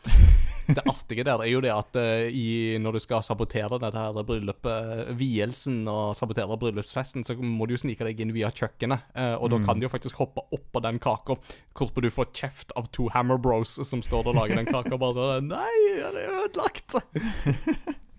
det 0.71 0.83
artige 0.87 1.23
der 1.27 1.41
er 1.43 1.49
jo 1.51 1.59
det 1.59 1.71
at 1.73 1.97
uh, 1.99 2.29
i, 2.31 2.77
når 2.79 2.95
du 2.95 2.99
skal 3.03 3.23
sabotere 3.25 3.75
dette 3.81 3.97
her 3.99 4.15
bryllupet, 4.23 4.91
eh, 5.09 5.13
vielsen 5.19 5.81
og 5.91 6.13
sabotere 6.15 6.55
bryllupsfesten, 6.61 7.25
så 7.27 7.35
må 7.35 7.67
du 7.67 7.73
jo 7.75 7.81
snike 7.81 8.05
deg 8.07 8.21
inn 8.23 8.31
via 8.31 8.51
kjøkkenet. 8.55 9.03
Uh, 9.17 9.35
og 9.41 9.49
da 9.51 9.59
kan 9.65 9.81
du 9.81 9.87
jo 9.87 9.91
faktisk 9.91 10.21
hoppe 10.21 10.45
oppå 10.55 10.79
den 10.85 11.01
kaka, 11.03 11.35
hvorpå 11.75 12.05
du 12.05 12.09
får 12.13 12.31
kjeft 12.31 12.71
av 12.79 12.87
to 12.95 13.09
Hammer 13.11 13.41
Bros 13.41 13.73
som 13.89 14.01
står 14.05 14.31
og 14.31 14.37
lager 14.39 14.61
den 14.61 14.69
kaka. 14.71 14.95
Bare 15.01 15.17
sånn 15.17 15.51
Nei, 15.51 15.75
den 15.99 16.21
er 16.23 16.39
ødelagt! 16.45 16.95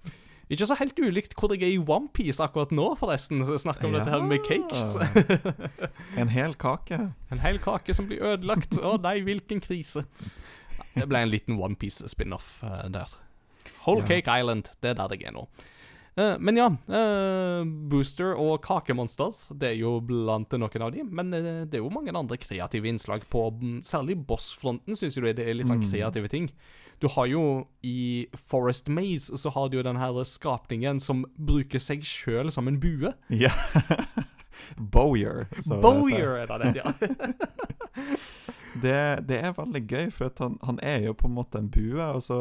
Ikke 0.53 0.67
så 0.69 0.77
helt 0.77 0.99
ulikt 1.01 1.33
hvor 1.39 1.53
jeg 1.55 1.65
er 1.65 1.73
i 1.73 1.81
OnePiece 1.81 2.43
akkurat 2.45 2.73
nå, 2.77 2.91
forresten. 3.01 3.41
Snakker 3.59 3.89
om 3.89 3.95
dette 3.97 4.13
her 4.13 4.25
med 4.27 4.43
cakes. 4.45 4.97
En 6.21 6.29
hel 6.29 6.53
kake. 6.61 6.99
En 7.33 7.41
hel 7.41 7.57
kake 7.63 7.95
som 7.97 8.09
blir 8.11 8.21
ødelagt. 8.35 8.77
Å 8.77 8.99
nei, 9.01 9.19
hvilken 9.25 9.63
krise. 9.65 10.05
Det 10.93 11.07
ble 11.09 11.23
en 11.25 11.33
liten 11.33 11.57
OnePiece-spin-off 11.57 12.59
eh, 12.69 12.89
der. 12.93 13.15
Whole 13.87 14.05
Ja. 14.05 14.11
Cake 14.13 14.35
Island, 14.43 14.69
det 14.85 14.93
er 14.93 15.01
der 15.01 15.17
jeg 15.17 15.31
er 15.31 15.37
nå. 15.39 15.47
Eh, 16.15 16.35
men 16.39 16.57
ja, 16.57 16.67
eh, 16.93 17.65
Booster 17.65 18.35
og 18.37 18.61
Kakemonster, 18.65 19.33
det 19.57 19.71
er 19.71 19.79
jo 19.81 19.97
blant 20.05 20.53
noen 20.53 20.85
av 20.85 20.93
de. 20.93 21.05
Men 21.09 21.33
eh, 21.33 21.65
det 21.65 21.79
er 21.79 21.85
jo 21.85 21.93
mange 21.95 22.13
andre 22.13 22.37
kreative 22.41 22.91
innslag 22.91 23.25
på 23.33 23.47
mm, 23.57 23.79
Særlig 23.87 24.19
bossfronten 24.29 24.99
syns 24.99 25.17
jeg 25.17 25.37
det 25.39 25.47
er 25.47 25.57
litt 25.57 25.71
sånn 25.71 25.85
kreative 25.87 26.29
ting. 26.33 26.51
Du 27.03 27.09
har 27.11 27.27
jo 27.27 27.65
i 27.83 28.29
Forest 28.37 28.93
Maze 28.93 29.41
så 29.41 29.51
har 29.57 29.71
du 29.71 29.81
jo 29.81 29.87
den 29.87 29.99
her 29.99 30.21
skapningen 30.29 31.01
som 31.03 31.25
bruker 31.35 31.83
seg 31.83 32.05
sjøl 32.07 32.53
som 32.55 32.69
en 32.71 32.79
bue. 32.83 33.11
Ja. 33.33 33.51
Bowyer. 34.95 35.49
Bowyer 35.83 36.45
er 36.45 36.53
det, 36.63 36.77
ja. 36.83 36.93
Det, 38.83 39.27
det 39.29 39.37
er 39.37 39.53
veldig 39.53 39.83
gøy, 39.85 40.07
for 40.17 40.33
han, 40.41 40.55
han 40.65 40.79
er 40.81 41.03
jo 41.05 41.13
på 41.13 41.29
en 41.29 41.35
måte 41.37 41.61
en 41.61 41.69
bue, 41.71 42.01
og 42.01 42.23
så 42.25 42.39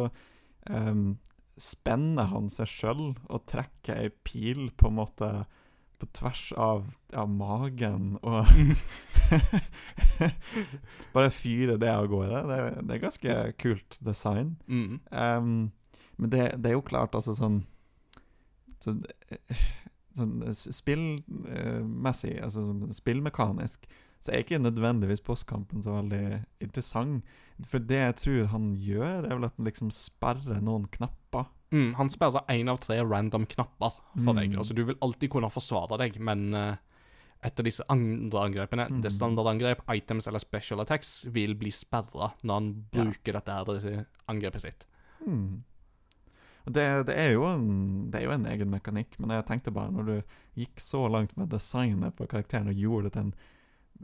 ehm, 0.71 1.17
spenner 1.61 2.31
han 2.31 2.49
seg 2.49 2.69
sjøl 2.69 3.03
og 3.13 3.43
trekker 3.49 3.99
ei 4.01 4.09
pil 4.25 4.69
på 4.77 4.89
en 4.89 4.97
måte 4.97 5.29
på 6.01 6.07
tvers 6.17 6.47
av, 6.57 6.95
av 7.13 7.29
magen 7.29 8.15
og 8.25 8.49
Bare 11.13 11.29
fyrer 11.33 11.77
det 11.79 11.91
av 11.93 12.07
gårde. 12.09 12.39
Det, 12.49 12.57
det 12.87 12.95
er 12.95 13.03
ganske 13.03 13.35
kult 13.61 13.97
design. 14.03 14.55
Mm. 14.65 14.97
Um, 15.11 15.69
men 16.17 16.33
det, 16.33 16.47
det 16.57 16.71
er 16.71 16.77
jo 16.77 16.85
klart, 16.85 17.15
altså 17.17 17.35
sånn 17.37 17.61
Sånn, 18.81 19.03
eh, 19.29 19.59
sånn 20.17 20.39
spillmessig, 20.57 22.31
altså 22.41 22.63
sånn 22.65 22.95
spillmekanisk, 22.97 23.85
så 24.21 24.31
er 24.35 24.43
ikke 24.43 24.59
nødvendigvis 24.61 25.23
postkampen 25.25 25.81
så 25.81 25.95
veldig 25.97 26.43
interessant. 26.61 27.25
For 27.65 27.81
det 27.81 27.97
jeg 28.03 28.15
tror 28.21 28.51
han 28.53 28.67
gjør, 28.77 29.25
er 29.25 29.33
vel 29.35 29.47
at 29.47 29.57
han 29.57 29.67
liksom 29.67 29.89
sperrer 29.93 30.61
noen 30.61 30.85
knapper. 30.93 31.47
Mm, 31.73 31.93
han 31.97 32.09
sperrer 32.11 32.45
én 32.51 32.69
av 32.69 32.79
tre 32.83 32.99
random 33.01 33.45
knapper 33.49 33.97
for 33.97 34.37
deg. 34.37 34.51
Mm. 34.53 34.59
Altså, 34.61 34.75
du 34.77 34.83
vil 34.85 34.97
alltid 35.01 35.31
kunne 35.33 35.49
forsvare 35.53 35.97
deg, 36.03 36.17
men 36.21 36.49
uh, 36.53 36.75
etter 37.41 37.65
disse 37.65 37.85
andre 37.89 38.43
angrepene, 38.45 38.85
Mm. 38.91 39.01
det 39.01 39.11
standardangrep, 39.15 39.81
items 39.89 40.27
eller 40.29 40.39
special 40.43 40.81
attacks, 40.83 41.25
vil 41.33 41.55
bli 41.57 41.71
sperra 41.73 42.33
når 42.43 42.53
han 42.59 42.69
Ja. 42.93 43.03
bruker 43.05 43.33
dette 43.39 43.57
her 43.57 44.05
angrepet 44.29 44.61
sitt. 44.61 44.85
Mm. 45.25 45.63
Det, 46.65 46.83
det, 47.07 47.15
er 47.17 47.31
jo 47.33 47.45
en, 47.49 48.11
det 48.11 48.19
er 48.21 48.27
jo 48.27 48.35
en 48.35 48.45
egen 48.45 48.69
mekanikk, 48.69 49.15
men 49.17 49.31
jeg 49.33 49.47
tenkte 49.47 49.73
bare 49.73 49.89
når 49.95 50.05
du 50.05 50.17
gikk 50.61 50.77
så 50.77 51.07
langt 51.09 51.33
med 51.37 51.49
designet 51.49 52.13
på 52.15 52.27
karakteren 52.29 52.69
og 52.69 52.77
gjorde 52.77 53.09
det 53.09 53.13
til 53.15 53.23
en 53.25 53.33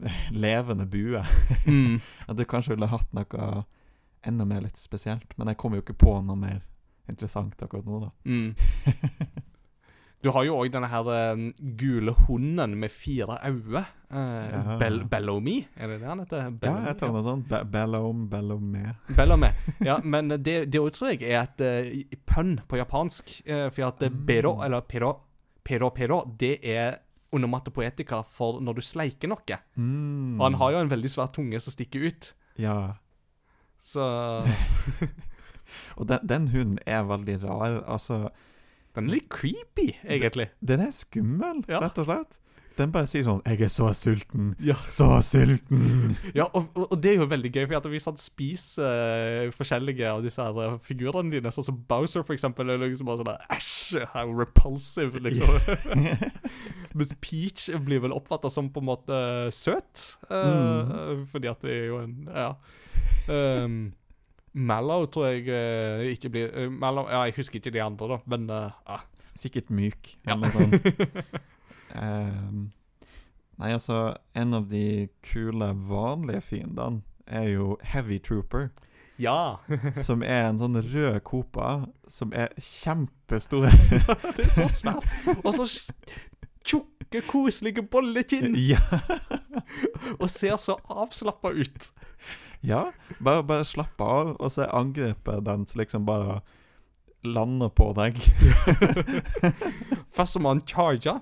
levende 0.44 0.86
bue 0.86 1.22
Mm. 1.66 1.98
At 2.28 2.36
du 2.38 2.44
kanskje 2.44 2.74
ville 2.76 2.86
hatt 2.90 3.12
noe 3.16 3.64
enda 4.26 4.44
mer 4.44 4.60
litt 4.64 4.76
spesielt. 4.76 5.32
Men 5.38 5.48
jeg 5.52 5.56
kommer 5.60 5.78
jo 5.78 5.82
ikke 5.86 5.98
på 5.98 6.16
noe 6.26 6.36
mer 6.36 6.60
interessant 7.08 7.54
akkurat 7.62 7.86
nå, 7.86 8.00
da. 8.06 8.10
Mm. 8.28 8.54
Du 10.18 10.32
har 10.34 10.42
jo 10.42 10.56
òg 10.58 10.72
denne 10.74 10.88
her 10.90 11.04
den 11.06 11.42
gule 11.78 12.10
hunden 12.26 12.72
med 12.80 12.90
fire 12.90 13.36
øyne. 13.46 13.84
Eh, 14.10 14.48
Ja. 14.50 14.74
Bell 14.80 15.04
Bellomy, 15.06 15.60
er 15.76 15.86
det 15.92 16.00
det 16.00 16.08
han 16.08 16.18
heter? 16.24 16.48
Ja, 16.66 16.72
jeg 16.88 16.96
tar 16.98 17.12
noe 17.14 17.22
sånt. 17.22 17.46
Be 17.48 17.60
Bellom, 17.70 18.24
Bellomé. 18.28 18.96
Bellomé. 19.14 19.52
Ja, 19.86 20.00
men 20.02 20.26
det, 20.42 20.72
det 20.72 20.80
også 20.80 20.96
tror 20.98 21.12
jeg 21.14 21.22
er 21.30 21.46
et 21.46 21.62
uh, 21.62 22.16
pønn 22.26 22.56
på 22.66 22.80
japansk. 22.80 23.30
Uh, 23.46 23.68
for 23.70 23.86
at 23.92 24.02
Mm. 24.10 24.24
pero, 24.26 24.56
eller 24.66 24.80
pero, 24.90 25.12
pero, 25.62 25.90
pero, 25.94 26.24
det 26.36 26.58
er 26.66 26.98
onomatopoetika 27.32 28.22
for 28.24 28.60
når 28.64 28.78
du 28.78 28.82
sleiker 28.84 29.28
noe. 29.32 29.58
Mm. 29.76 30.38
Og 30.38 30.44
han 30.46 30.56
har 30.60 30.72
jo 30.72 30.82
en 30.84 30.90
veldig 30.92 31.10
svær 31.12 31.28
tunge 31.34 31.60
som 31.60 31.74
stikker 31.74 32.06
ut. 32.08 32.30
Ja. 32.58 32.78
Så 33.84 34.02
Og 35.98 36.06
den, 36.08 36.22
den 36.28 36.48
hunden 36.48 36.78
er 36.88 37.04
veldig 37.04 37.38
rar. 37.44 37.82
Altså, 37.86 38.28
den 38.96 39.10
er 39.10 39.18
litt 39.18 39.28
creepy, 39.32 39.90
egentlig. 40.04 40.48
den 40.64 40.80
er 40.86 40.92
skummel, 40.96 41.60
Ja. 41.68 41.82
rett 41.84 41.98
og 42.00 42.08
slett. 42.08 42.38
Den 42.78 42.92
bare 42.94 43.08
sier 43.10 43.24
sånn 43.26 43.40
'Jeg 43.42 43.64
er 43.66 43.72
så 43.72 43.88
sulten. 43.96 44.52
Ja. 44.62 44.76
Så 44.86 45.08
sulten'. 45.26 46.14
Ja, 46.34 46.46
og, 46.54 46.70
og 46.74 46.94
det 47.02 47.12
er 47.12 47.16
jo 47.22 47.26
veldig 47.26 47.50
gøy, 47.50 47.66
for 47.66 47.80
at 47.80 47.88
hvis 47.90 48.06
han 48.06 48.16
spiser 48.20 48.86
eh, 49.46 49.50
forskjellige 49.54 50.06
av 50.06 50.22
disse 50.22 50.42
her 50.42 50.60
eh, 50.62 50.78
figurene 50.86 51.32
dine, 51.34 51.50
sånn 51.50 51.66
som 51.66 51.82
Bowser 51.90 52.22
for 52.22 52.36
eksempel, 52.36 52.70
er 52.70 52.78
liksom 52.78 53.10
bare 53.10 53.22
sånn 53.22 53.30
der, 53.32 53.44
Æsj, 53.50 54.06
how 54.14 54.30
repulsive, 54.30 55.18
liksom. 55.18 55.50
Mens 56.98 57.14
Peach 57.20 57.68
blir 57.84 58.02
vel 58.06 58.14
oppfatta 58.14 58.50
som 58.50 58.70
på 58.70 58.82
en 58.82 58.90
måte 58.90 59.22
søt, 59.54 60.06
mm. 60.30 61.26
fordi 61.32 61.50
at 61.50 61.62
det 61.66 61.74
er 61.74 61.86
jo 61.90 62.02
en 62.04 62.18
Ja. 62.28 62.52
Um, 63.28 63.92
Mallow 64.58 65.04
tror 65.12 65.28
jeg 65.28 65.44
uh, 65.52 66.00
ikke 66.08 66.30
blir 66.32 66.48
uh, 66.54 66.72
Mallow, 66.72 67.08
Ja, 67.10 67.22
jeg 67.28 67.36
husker 67.36 67.60
ikke 67.60 67.74
de 67.74 67.82
andre, 67.84 68.08
da, 68.14 68.18
men 68.26 68.48
eh, 68.50 68.70
ah. 68.86 69.04
Sikkert 69.38 69.70
myk, 69.70 70.16
Ja. 70.26 70.34
eller 70.34 70.48
noe 70.48 70.50
sånt. 70.50 71.38
Ehm, 71.94 72.70
nei, 73.58 73.72
altså, 73.72 74.16
en 74.34 74.54
av 74.54 74.68
de 74.70 75.08
kule, 75.24 75.72
vanlige 75.88 76.40
fiendene 76.40 77.02
er 77.26 77.48
jo 77.52 77.76
Heavy 77.82 78.18
Trooper. 78.18 78.68
Ja. 79.18 79.58
som 80.06 80.22
er 80.22 80.46
en 80.48 80.60
sånn 80.60 80.78
rød 80.92 81.20
kopa 81.26 81.88
som 82.10 82.32
er 82.36 82.52
kjempestor. 82.62 83.66
det 84.36 84.46
er 84.46 84.52
så 84.54 84.68
svært. 84.70 85.08
Og 85.42 85.50
så 85.56 85.66
tjukke, 86.68 87.22
koselige 87.26 87.82
bollekinn. 87.82 88.54
ja. 88.54 88.82
Og 90.20 90.28
ser 90.30 90.56
så 90.60 90.78
avslappa 90.88 91.50
ut. 91.50 91.90
ja. 92.62 92.88
Bare, 93.18 93.42
bare 93.42 93.66
slapp 93.66 94.00
av, 94.00 94.36
og 94.38 94.50
så 94.52 94.64
er 94.64 94.74
angrepet 94.76 95.44
dens 95.46 95.74
liksom 95.78 96.06
bare 96.06 96.40
lander 97.26 97.70
på 97.74 97.90
deg. 97.98 98.18
Først 100.14 100.36
så 100.36 100.42
må 100.42 100.52
han 100.54 100.62
charge, 100.66 101.16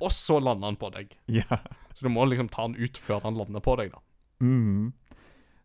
og 0.00 0.12
så 0.14 0.38
lander 0.40 0.70
han 0.70 0.78
på 0.80 0.90
deg. 0.94 1.16
ja. 1.26 1.60
Så 1.98 2.06
du 2.06 2.12
må 2.14 2.24
liksom 2.30 2.46
ta 2.46 2.62
han 2.62 2.76
ut 2.78 2.98
før 3.02 3.24
han 3.24 3.34
lander 3.34 3.62
på 3.64 3.72
deg, 3.80 3.90
da. 3.90 3.98
Mm. 4.38 4.92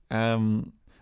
Um, 0.10 0.48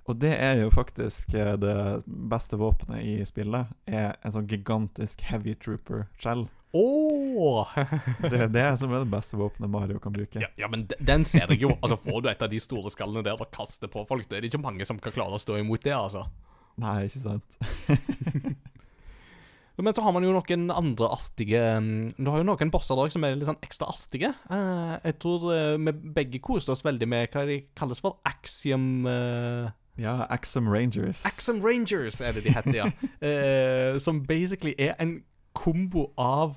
og 0.10 0.18
det 0.20 0.34
er 0.36 0.58
jo 0.60 0.72
faktisk 0.76 1.32
eh, 1.40 1.54
det 1.62 1.76
beste 2.06 2.58
våpenet 2.60 3.06
i 3.06 3.14
spillet. 3.24 3.70
Er 3.88 4.18
en 4.26 4.34
sånn 4.36 4.50
gigantisk 4.50 5.22
heavy 5.30 5.54
trooper-skjell. 5.56 6.50
Oh! 6.76 7.68
Det 8.32 8.38
er 8.46 8.52
det 8.52 8.66
som 8.80 8.92
er 8.92 9.04
det 9.06 9.12
beste 9.12 9.40
våpenet 9.40 9.72
Mario 9.72 10.00
kan 10.04 10.14
bruke. 10.16 10.40
ja, 10.40 10.48
ja, 10.60 10.68
men 10.72 10.86
den 11.00 11.26
ser 11.28 11.52
jeg 11.52 11.64
jo. 11.64 11.74
Altså, 11.82 11.98
Får 12.00 12.22
du 12.24 12.30
et 12.32 12.44
av 12.44 12.52
de 12.52 12.60
store 12.64 12.92
skallene 12.92 13.24
der 13.28 13.40
og 13.40 13.52
kaster 13.56 13.92
på 13.92 14.04
folk, 14.08 14.28
det 14.28 14.40
er 14.40 14.46
det 14.46 14.52
ikke 14.54 14.64
mange 14.64 14.88
som 14.88 15.00
kan 15.00 15.16
klare 15.16 15.36
å 15.36 15.42
stå 15.42 15.60
imot 15.60 15.84
det, 15.84 15.96
altså. 15.96 16.26
Nei, 16.80 17.06
ikke 17.08 17.24
sant? 17.24 17.60
Men 19.82 19.96
så 19.96 20.04
har 20.06 20.14
man 20.16 20.26
jo 20.26 20.34
noen 20.36 20.70
andre 20.74 21.10
artige 21.16 21.62
mm, 21.82 22.14
Du 22.18 22.30
har 22.32 22.42
jo 22.42 22.48
noen 22.48 22.72
bosser 22.74 22.98
der 23.00 23.14
som 23.14 23.26
er 23.26 23.38
litt 23.38 23.50
sånn 23.50 23.62
ekstra 23.66 23.90
artige. 23.92 24.34
Eh, 24.54 24.96
jeg 25.08 25.18
tror 25.24 25.48
eh, 25.56 25.78
vi 25.82 25.94
begge 26.18 26.42
koser 26.44 26.76
oss 26.76 26.86
veldig 26.86 27.10
med 27.10 27.32
hva 27.34 27.46
de 27.50 27.62
kalles 27.78 28.02
for 28.04 28.20
Axiom 28.30 29.08
eh, 29.10 29.72
Ja, 30.02 30.16
Axum 30.30 30.70
Rangers. 30.72 31.24
Axum 31.28 31.62
Rangers 31.66 32.22
er 32.22 32.38
det 32.38 32.46
de 32.48 32.56
heter, 32.56 32.78
ja. 32.84 32.90
Eh, 33.22 34.00
som 34.02 34.24
basically 34.26 34.74
er 34.82 34.96
en 35.00 35.20
kombo 35.58 36.08
av 36.18 36.56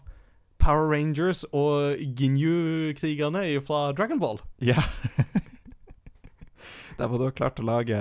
Power 0.63 0.87
Rangers 0.89 1.43
og 1.53 2.01
Ginyu-krigerne 2.01 3.43
fra 3.67 3.91
Dragon 3.93 4.21
Ball. 4.21 4.41
Ja. 4.65 4.81
Der 6.99 7.11
var 7.11 7.19
du 7.19 7.31
klart 7.35 7.61
å 7.61 7.67
lage 7.67 7.99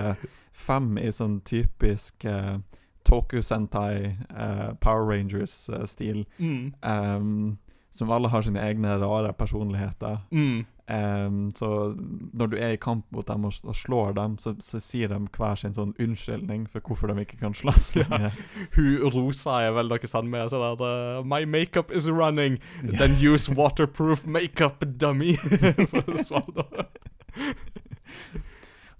fem 0.53 0.93
i 1.01 1.09
sånn 1.11 1.41
typisk 1.43 2.23
eh, 2.29 2.61
Toku 3.05 3.41
Sentai, 3.41 4.17
uh, 4.31 4.73
Power 4.81 5.05
Rangers-stil. 5.09 6.25
Mm. 6.39 6.73
Um, 6.81 7.57
som 7.93 8.09
alle 8.09 8.29
har 8.33 8.41
sine 8.41 8.61
egne 8.61 8.95
rare 8.97 9.33
personligheter. 9.37 10.17
Mm. 10.31 10.65
Um, 10.87 11.51
så 11.55 11.95
når 12.33 12.47
du 12.47 12.55
er 12.57 12.73
i 12.73 12.79
kamp 12.81 13.05
mot 13.11 13.27
dem 13.27 13.45
og, 13.45 13.53
og 13.63 13.75
slår 13.75 14.15
dem, 14.17 14.37
så, 14.37 14.55
så 14.59 14.81
sier 14.83 15.07
de 15.13 15.19
hver 15.37 15.55
sin 15.55 15.75
sånn 15.77 15.93
unnskyldning 16.01 16.65
for 16.73 16.83
hvorfor 16.83 17.13
de 17.13 17.23
ikke 17.23 17.37
kan 17.39 17.53
slåss 17.55 17.93
lenger. 18.01 18.33
Hun 18.75 19.13
Rosa 19.13 19.61
er 19.63 19.75
vel 19.77 19.93
noe 19.93 20.09
sånn 20.09 20.31
med 20.33 20.49
sånn 20.51 20.65
der 20.81 21.21
uh, 21.21 21.21
My 21.23 21.45
makeup 21.45 21.93
is 21.93 22.09
running. 22.09 22.57
Then 22.81 23.15
use 23.21 23.51
waterproof 23.51 24.25
makeup, 24.25 24.83
dummy. 24.97 25.37
For 25.93 26.17
å 26.17 26.25
svare. 26.31 26.89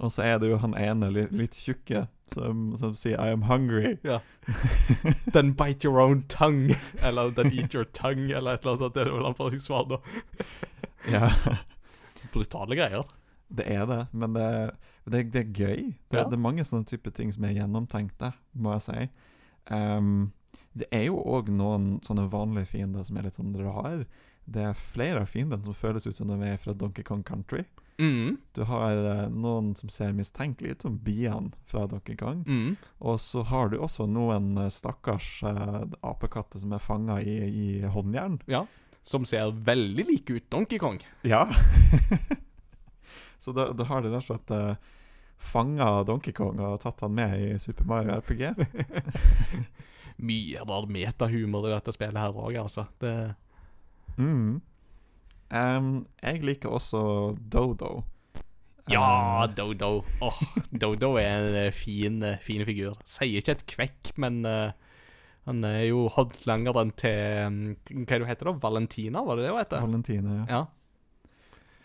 Og 0.03 0.11
så 0.11 0.25
er 0.27 0.39
det 0.41 0.49
jo 0.51 0.57
han 0.59 0.73
ene 0.75 1.07
litt, 1.15 1.55
tjukke 1.55 2.05
som, 2.33 2.73
som 2.75 2.95
sier 2.99 3.15
'I 3.21 3.31
am 3.31 3.43
hungry'. 3.47 3.97
Ja. 4.03 4.19
Then 5.33 5.53
bite 5.55 5.85
your 5.87 5.99
own 6.01 6.23
tongue, 6.27 6.75
eller 7.01 7.31
'then 7.31 7.53
eat 7.53 7.73
your 7.73 7.85
tongue, 7.85 8.29
eller 8.35 8.53
et 8.57 8.65
eller 8.65 8.73
annet 8.73 8.83
sånt. 8.83 8.93
Det 8.95 9.01
er 9.07 9.11
vel 9.13 9.23
han 9.29 9.35
får 9.37 9.57
svar 9.63 9.87
da. 9.89 9.97
Ja, 11.11 11.29
Brutale 12.33 12.75
greier. 12.75 13.03
det 13.53 13.65
er 13.69 13.85
det, 13.85 14.07
men 14.11 14.33
det, 14.33 14.71
det, 15.05 15.23
det 15.33 15.41
er 15.43 15.51
gøy. 15.53 15.81
Det, 16.11 16.17
Ja. 16.17 16.23
det 16.23 16.33
er 16.33 16.41
mange 16.41 16.63
sånne 16.65 16.85
type 16.89 17.11
ting 17.13 17.31
som 17.31 17.43
er 17.45 17.53
gjennomtenkte, 17.53 18.33
må 18.55 18.73
jeg 18.73 18.81
si. 18.81 19.09
Um, 19.69 20.31
det 20.73 20.87
er 20.91 21.05
jo 21.05 21.19
òg 21.21 21.51
noen 21.53 21.99
sånne 22.03 22.25
vanlige 22.31 22.65
fiender 22.71 23.03
som 23.05 23.17
er 23.17 23.23
litt 23.27 23.35
sånn 23.37 23.53
rar. 23.55 24.05
Det 24.49 24.63
er 24.63 24.73
flere 24.73 25.21
av 25.21 25.29
fiendene 25.29 25.63
som 25.63 25.73
føles 25.77 26.07
ut 26.07 26.15
som 26.17 26.27
de 26.27 26.39
er 26.47 26.57
fra 26.57 26.73
Donkey 26.73 27.03
Kong 27.03 27.21
Country. 27.23 27.63
Mm. 27.99 28.37
Du 28.55 28.63
har 28.69 28.97
eh, 28.97 29.25
noen 29.29 29.73
som 29.75 29.89
ser 29.89 30.13
mistenkelig 30.17 30.75
ut 30.75 30.85
som 30.87 30.95
biene 30.97 31.51
fra 31.69 31.85
Donkey 31.87 32.15
Kong. 32.17 32.43
Mm. 32.47 32.75
Og 32.99 33.19
så 33.21 33.43
har 33.49 33.69
du 33.69 33.77
også 33.77 34.07
noen 34.09 34.57
eh, 34.57 34.71
stakkars 34.73 35.43
eh, 35.49 35.83
apekatter 36.01 36.63
som 36.63 36.73
er 36.73 36.81
fanga 36.83 37.19
i, 37.21 37.37
i 37.47 37.67
håndjern. 37.85 38.39
Ja. 38.49 38.65
Som 39.03 39.25
ser 39.27 39.51
veldig 39.51 40.07
like 40.09 40.33
ut 40.33 40.49
Donkey 40.49 40.79
Kong. 40.79 40.99
Ja. 41.27 41.45
så 43.43 43.51
da, 43.55 43.69
da 43.75 43.87
har 43.89 44.01
de 44.01 44.13
rett 44.13 44.23
og 44.23 44.29
slett 44.31 44.53
uh, 44.55 44.75
fanga 45.43 45.89
Donkey 46.07 46.31
Kong 46.35 46.61
og 46.63 46.79
tatt 46.83 47.03
han 47.03 47.15
med 47.17 47.35
i 47.35 47.53
Super 47.59 47.87
Mario 47.89 48.15
RPG. 48.21 48.53
Mye 50.23 50.63
rar 50.63 50.87
metahumor 50.87 51.67
i 51.67 51.73
dette 51.73 51.91
spillet 51.95 52.21
her 52.21 52.37
òg, 52.37 52.57
altså. 52.63 52.87
Det 53.01 53.15
Mm. 54.17 54.61
Em, 55.51 56.05
jeg 56.23 56.43
liker 56.45 56.69
også 56.73 57.01
Dodo. 57.37 58.03
Ja, 58.91 59.47
Dodo. 59.55 60.03
Oh, 60.21 60.39
Dodo 60.71 61.13
er 61.21 61.29
en 61.39 61.55
eh, 61.55 61.71
fin, 61.71 62.21
eh, 62.23 62.39
fin 62.43 62.65
figur. 62.67 62.97
Sier 63.07 63.39
ikke 63.39 63.55
et 63.55 63.65
kvekk, 63.71 64.13
men 64.19 64.41
uh, 64.45 64.71
han 65.47 65.63
er 65.67 65.85
jo 65.89 66.07
håndlangeren 66.11 66.91
til 66.99 67.47
um, 67.47 67.59
Hva 68.03 68.17
er 68.17 68.23
det 68.25 68.27
heter 68.31 68.49
da? 68.51 68.55
Valentina, 68.63 69.23
var 69.23 69.39
det 69.39 69.45
det 69.45 69.51
hun 69.53 69.61
heter? 69.61 69.85
Valentina, 69.87 70.39
Ja. 70.41 70.47
Ja. 70.57 70.63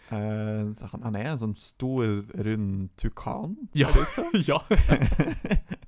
Uh, 0.09 0.73
han, 0.89 1.03
han 1.05 1.17
er 1.21 1.27
en 1.35 1.41
sånn 1.43 1.57
stor, 1.61 2.23
rund 2.33 2.89
tukan, 2.97 3.59
ser 3.75 3.83
Ja. 3.83 3.91
det 3.93 4.07
ut 4.07 4.15
som. 4.17 4.31
ja. 4.49 4.59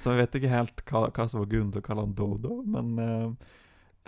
Så 0.00 0.10
jeg 0.14 0.18
vet 0.24 0.36
ikke 0.40 0.50
helt 0.50 0.82
hva, 0.90 1.04
hva 1.14 1.26
som 1.30 1.38
var 1.44 1.50
grunnen 1.52 1.70
til 1.74 1.82
å 1.82 1.86
kalle 1.86 2.02
han 2.02 2.14
Dodo, 2.18 2.56
men 2.66 2.88
eh, 2.98 3.28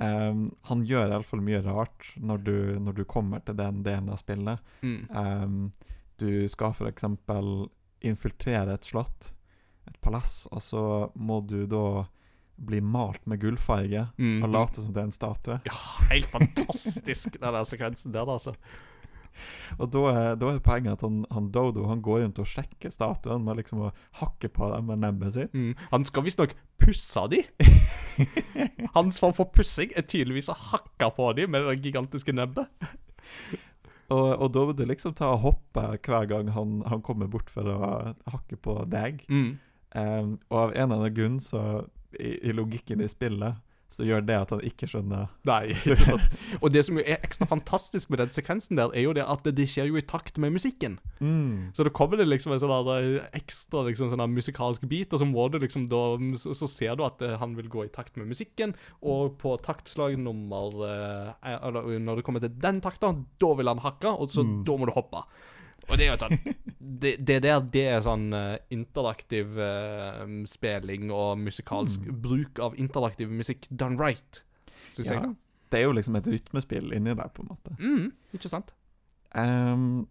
em, 0.00 0.46
han 0.68 0.84
gjør 0.86 1.10
iallfall 1.12 1.40
mye 1.44 1.60
rart 1.66 2.12
når 2.16 2.38
du, 2.46 2.54
når 2.80 2.92
du 3.00 3.04
kommer 3.04 3.40
til 3.44 3.56
den 3.58 3.82
delen 3.82 4.08
av 4.12 4.16
spillet. 4.20 4.58
Mm. 4.82 4.98
Um, 5.10 5.72
du 6.18 6.48
skal 6.48 6.72
f.eks. 6.72 7.04
infiltrere 8.02 8.74
et 8.74 8.84
slott, 8.86 9.32
et 9.88 9.98
palass, 10.02 10.46
og 10.52 10.62
så 10.62 10.82
må 11.14 11.40
du 11.46 11.64
da 11.66 12.04
bli 12.62 12.78
malt 12.84 13.24
med 13.26 13.40
gullfarge 13.42 14.04
Mm. 14.18 14.42
og 14.44 14.50
late 14.52 14.82
som 14.84 14.92
det 14.92 15.00
er 15.02 15.08
en 15.08 15.14
statue. 15.16 15.60
Ja, 15.66 15.78
helt 16.12 16.28
fantastisk, 16.30 17.40
den 17.40 17.64
sekvensen 17.66 18.12
der, 18.14 18.28
altså. 18.28 18.54
Og 19.80 19.90
da 19.94 20.34
da 20.38 20.52
er 20.52 20.62
poenget 20.64 20.98
at 20.98 21.06
han, 21.06 21.22
han 21.32 21.50
Dodo 21.54 21.86
han 21.88 22.02
går 22.04 22.22
rundt 22.24 22.40
og 22.42 22.48
sjekker 22.48 22.92
statuen 22.92 23.44
med 23.46 23.60
liksom 23.60 23.86
å 23.86 23.92
hakke 24.20 24.50
på 24.52 24.70
dem 24.74 24.88
med 24.90 25.02
nebbet 25.04 25.36
sitt. 25.36 25.56
Mm. 25.56 25.74
Han 25.92 26.06
skal 26.08 26.26
visstnok 26.26 26.54
pusse 26.82 27.26
de. 27.32 27.42
Hans 28.96 29.20
form 29.22 29.36
for 29.36 29.50
pussing 29.54 29.92
er 29.96 30.06
tydeligvis 30.06 30.50
å 30.52 30.58
hakke 30.72 31.12
på 31.16 31.32
de 31.38 31.46
med 31.50 31.68
det 31.68 31.78
gigantiske 31.84 32.34
nebbet. 32.36 32.70
Og, 34.12 34.28
og 34.42 34.48
da 34.52 34.64
vil 34.68 34.76
du 34.76 34.84
liksom 34.88 35.14
ta 35.16 35.30
og 35.32 35.44
hoppe 35.46 35.84
hver 36.04 36.26
gang 36.28 36.50
han, 36.52 36.80
han 36.90 37.04
kommer 37.04 37.30
bort 37.32 37.50
for 37.52 37.68
å 37.70 37.78
hakke 38.32 38.58
på 38.60 38.76
deg. 38.92 39.22
Mm. 39.32 39.52
Um, 39.92 40.32
og 40.50 40.58
av 40.58 40.74
en 40.74 40.86
eller 40.86 40.98
annen 40.98 41.16
grunn, 41.16 41.38
så 41.40 41.84
i, 42.18 42.34
i 42.48 42.54
logikken 42.56 43.02
i 43.04 43.08
spillet, 43.10 43.60
så 43.92 44.06
gjør 44.08 44.24
det 44.26 44.36
at 44.38 44.50
han 44.54 44.62
ikke 44.66 44.88
skjønner 44.90 45.28
Nei, 45.48 45.60
ikke 45.74 45.96
sant. 46.00 46.36
Og 46.60 46.72
det 46.74 46.82
som 46.86 46.98
er 47.02 47.20
ekstra 47.20 47.46
fantastisk 47.50 48.10
med 48.12 48.22
den 48.22 48.32
sekvensen 48.34 48.78
der, 48.80 48.92
er 48.96 49.04
jo 49.06 49.12
det 49.16 49.24
at 49.28 49.44
det, 49.48 49.66
skjer 49.70 49.90
jo 49.90 49.98
i 50.00 50.04
takt 50.04 50.38
med 50.42 50.54
musikken. 50.56 50.98
mm. 51.20 51.72
Så 51.76 51.84
det 51.86 51.92
kommer 51.96 52.20
det 52.20 52.26
liksom 52.28 52.52
en 52.54 52.62
sånn 52.62 52.90
eh, 52.96 53.26
ekstra 53.38 53.84
liksom 53.88 54.10
sånn 54.12 54.24
musikalsk 54.34 54.86
bit, 54.90 55.12
og 55.12 55.22
så 55.22 55.28
må 55.28 55.46
du 55.52 55.58
liksom 55.62 55.86
da 55.90 56.02
Så, 56.40 56.54
så 56.58 56.68
ser 56.70 56.96
du 56.98 57.04
at 57.06 57.22
eh, 57.22 57.36
han 57.40 57.56
vil 57.58 57.68
gå 57.72 57.86
i 57.86 57.92
takt 57.92 58.16
med 58.20 58.28
musikken, 58.32 58.74
og 59.02 59.38
på 59.42 59.56
taktslag 59.62 60.18
nummer 60.18 60.72
eh, 60.88 61.54
Eller 61.58 61.98
når 62.02 62.20
det 62.20 62.26
kommer 62.26 62.42
til 62.42 62.52
den 62.62 62.80
takta, 62.84 63.14
da 63.42 63.54
vil 63.58 63.68
han 63.70 63.82
hakke, 63.84 64.12
og 64.12 64.28
så 64.30 64.42
Mm. 64.42 64.64
da 64.66 64.74
må 64.76 64.86
du 64.88 64.92
hoppe. 64.96 65.20
Og 65.92 65.98
det 66.00 66.06
er 66.08 66.14
jo 66.14 66.20
sånn 66.24 66.38
Det, 67.02 67.12
det 67.18 67.38
der, 67.44 67.60
det 67.72 67.82
er 67.88 68.00
sånn 68.04 68.28
uh, 68.34 68.56
interaktiv 68.74 69.56
uh, 69.58 70.22
spilling 70.50 71.10
og 71.14 71.38
musikalsk 71.40 72.04
bruk 72.24 72.60
av 72.62 72.76
interaktiv 72.78 73.30
musikk 73.32 73.66
done 73.70 73.98
right, 73.98 74.42
syns 74.90 75.08
Ja. 75.10 75.16
jeg, 75.16 75.22
da. 75.24 75.32
Det 75.72 75.80
er 75.80 75.86
jo 75.86 75.94
liksom 75.96 76.18
et 76.18 76.28
rytmespill 76.28 76.92
inni 76.92 77.14
der, 77.16 77.30
på 77.32 77.42
en 77.42 77.48
måte. 77.54 77.74
Mm, 77.80 78.10
ikke 78.36 78.50
sant? 78.52 78.74
Um, 79.34 80.04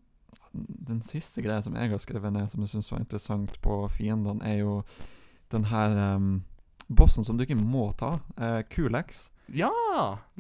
den 0.90 1.04
siste 1.06 1.44
greia 1.46 1.62
som 1.64 1.76
jeg 1.78 1.92
har 1.94 2.02
skrevet 2.02 2.34
ned, 2.34 2.50
som 2.52 2.64
jeg 2.66 2.74
syns 2.74 2.90
var 2.92 3.04
interessant 3.04 3.54
på 3.64 3.78
fiendene, 3.94 4.42
er 4.48 4.64
jo 4.64 4.80
den 5.54 5.68
her 5.70 6.16
um, 6.16 6.32
bossen 6.90 7.24
som 7.28 7.38
du 7.38 7.46
ikke 7.46 7.60
må 7.60 7.92
ta, 8.00 8.16
uh, 8.42 8.62
Kulex, 8.74 9.28
Ja! 9.56 9.72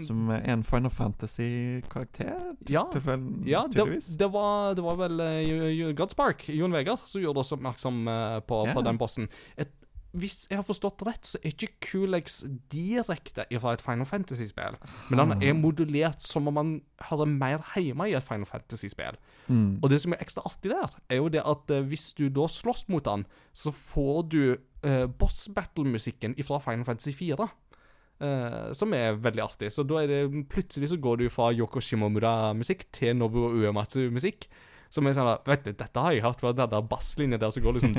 som 0.01 0.29
er 0.33 0.45
en 0.53 0.63
Final 0.63 0.91
Fantasy-karakter, 0.93 2.55
Ja. 2.69 2.85
Ja, 3.45 3.65
det, 3.71 3.85
det, 4.19 4.31
var, 4.33 4.73
det 4.77 4.83
var 4.85 4.97
vel 5.01 5.19
uh, 5.19 5.91
Godspark, 5.97 6.47
Jon 6.49 6.73
Vegard, 6.73 7.03
som 7.05 7.21
gjorde 7.21 7.43
oss 7.43 7.51
oppmerksom 7.55 8.07
uh, 8.07 8.39
på, 8.39 8.63
yeah. 8.65 8.75
på 8.75 8.83
den 8.87 8.99
bossen. 9.01 9.29
Et, 9.57 9.71
hvis 10.11 10.47
jeg 10.49 10.59
har 10.59 10.65
forstått 10.67 11.03
rett, 11.07 11.23
så 11.23 11.39
er 11.39 11.53
ikke 11.53 11.69
Kulex 11.85 12.41
direkte 12.71 13.45
fra 13.63 13.75
et 13.75 13.83
Final 13.83 14.07
Fantasy-spill. 14.07 14.75
Men 15.09 15.21
han 15.23 15.43
er 15.43 15.55
modulert 15.55 16.23
som 16.25 16.49
om 16.51 16.59
han 16.59 16.73
hører 17.07 17.29
mer 17.31 17.63
hjemme 17.79 18.09
i 18.09 18.15
et 18.17 18.25
Final 18.25 18.47
Fantasy-spill. 18.49 19.19
Mm. 19.47 19.79
Og 19.79 19.89
det 19.91 20.01
som 20.03 20.15
er 20.15 20.23
ekstra 20.23 20.43
artig 20.47 20.73
der, 20.73 20.97
er 21.09 21.21
jo 21.21 21.31
det 21.31 21.43
at 21.47 21.71
eh, 21.71 21.85
hvis 21.87 22.11
du 22.17 22.27
da 22.33 22.47
slåss 22.51 22.87
mot 22.91 23.07
han, 23.07 23.23
så 23.53 23.71
får 23.71 24.21
du 24.33 24.41
uh, 24.57 25.07
boss 25.07 25.45
battle-musikken 25.55 26.35
fra 26.43 26.59
Final 26.59 26.85
Fantasy 26.85 27.15
4. 27.15 27.47
Uh, 28.21 28.69
som 28.77 28.93
er 28.93 29.15
veldig 29.17 29.41
artig. 29.41 29.71
Så 29.73 29.81
da 29.87 30.03
er 30.03 30.11
det 30.11 30.43
plutselig 30.51 30.91
så 30.91 30.99
går 31.01 31.23
du 31.23 31.29
fra 31.33 31.49
Yoko 31.57 31.81
Shimomura-musikk 31.81 32.85
til 32.93 33.15
Nobuo 33.17 33.49
Uematsu-musikk. 33.57 34.45
Som 34.91 35.07
er 35.07 35.15
sånn 35.15 35.29
at, 35.31 35.45
Vet 35.47 35.63
du, 35.63 35.71
dette 35.71 36.01
har 36.03 36.11
jeg 36.11 36.23
hørt 36.25 36.41
fra 36.43 36.51
den 36.51 36.67
der 36.69 36.83
basslinja 36.83 37.37
der 37.39 37.51
som 37.55 37.63
går 37.63 37.77
liksom 37.77 37.93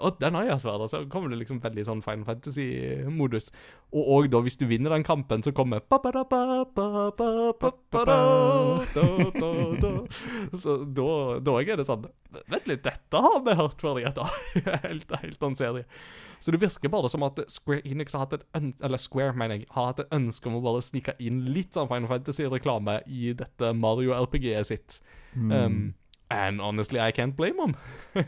Og 0.00 0.16
den 0.22 0.38
har 0.38 0.46
jeg 0.46 0.54
hørt 0.54 0.64
før. 0.64 0.84
Så 0.88 1.02
kommer 1.12 1.28
det 1.30 1.40
liksom 1.42 1.60
veldig 1.60 1.84
sånn 1.84 2.00
Final 2.04 2.24
Fantasy-modus. 2.24 3.50
Og 3.92 4.08
òg 4.16 4.30
da, 4.32 4.40
hvis 4.46 4.56
du 4.56 4.64
vinner 4.70 4.94
den 4.96 5.04
kampen, 5.04 5.44
så 5.44 5.52
kommer 5.52 5.84
Så 10.64 10.78
da, 10.96 11.10
da 11.44 11.60
er 11.60 11.76
det 11.76 11.86
sånn 11.86 12.08
Vent 12.50 12.66
litt, 12.70 12.82
dette 12.86 13.20
har 13.20 13.40
vi 13.44 13.58
hørt 13.58 13.82
før 13.82 14.00
i 14.00 14.08
et 14.08 14.18
helt 14.24 15.42
annen 15.44 15.58
serie. 15.58 15.84
Så 16.40 16.50
det 16.54 16.60
virker 16.62 16.88
bare 16.92 17.08
som 17.12 17.22
at 17.26 17.38
Square 17.52 17.82
Enix 17.84 18.12
har 18.16 18.24
hatt 18.26 18.32
et 18.38 18.44
ønske, 18.56 18.84
Eller 18.86 18.96
Square, 18.98 19.34
mener 19.36 19.58
jeg, 19.60 19.66
har 19.76 19.90
hatt 19.90 20.00
et 20.00 20.12
ønske 20.16 20.48
om 20.48 20.56
å 20.56 20.62
bare 20.64 20.80
snike 20.82 21.14
inn 21.20 21.42
litt 21.52 21.74
sånn 21.76 21.88
Final 21.90 22.08
Fantasy-reklame 22.08 23.00
i 23.06 23.32
dette 23.36 23.72
Mario 23.76 24.14
RPG-et 24.16 24.66
sitt. 24.66 25.00
Mm. 25.34 25.52
Um, 25.52 25.94
and 26.30 26.60
honestly, 26.60 26.98
I 27.00 27.12
can't 27.12 27.36
blame 27.36 27.56
them. 27.60 27.76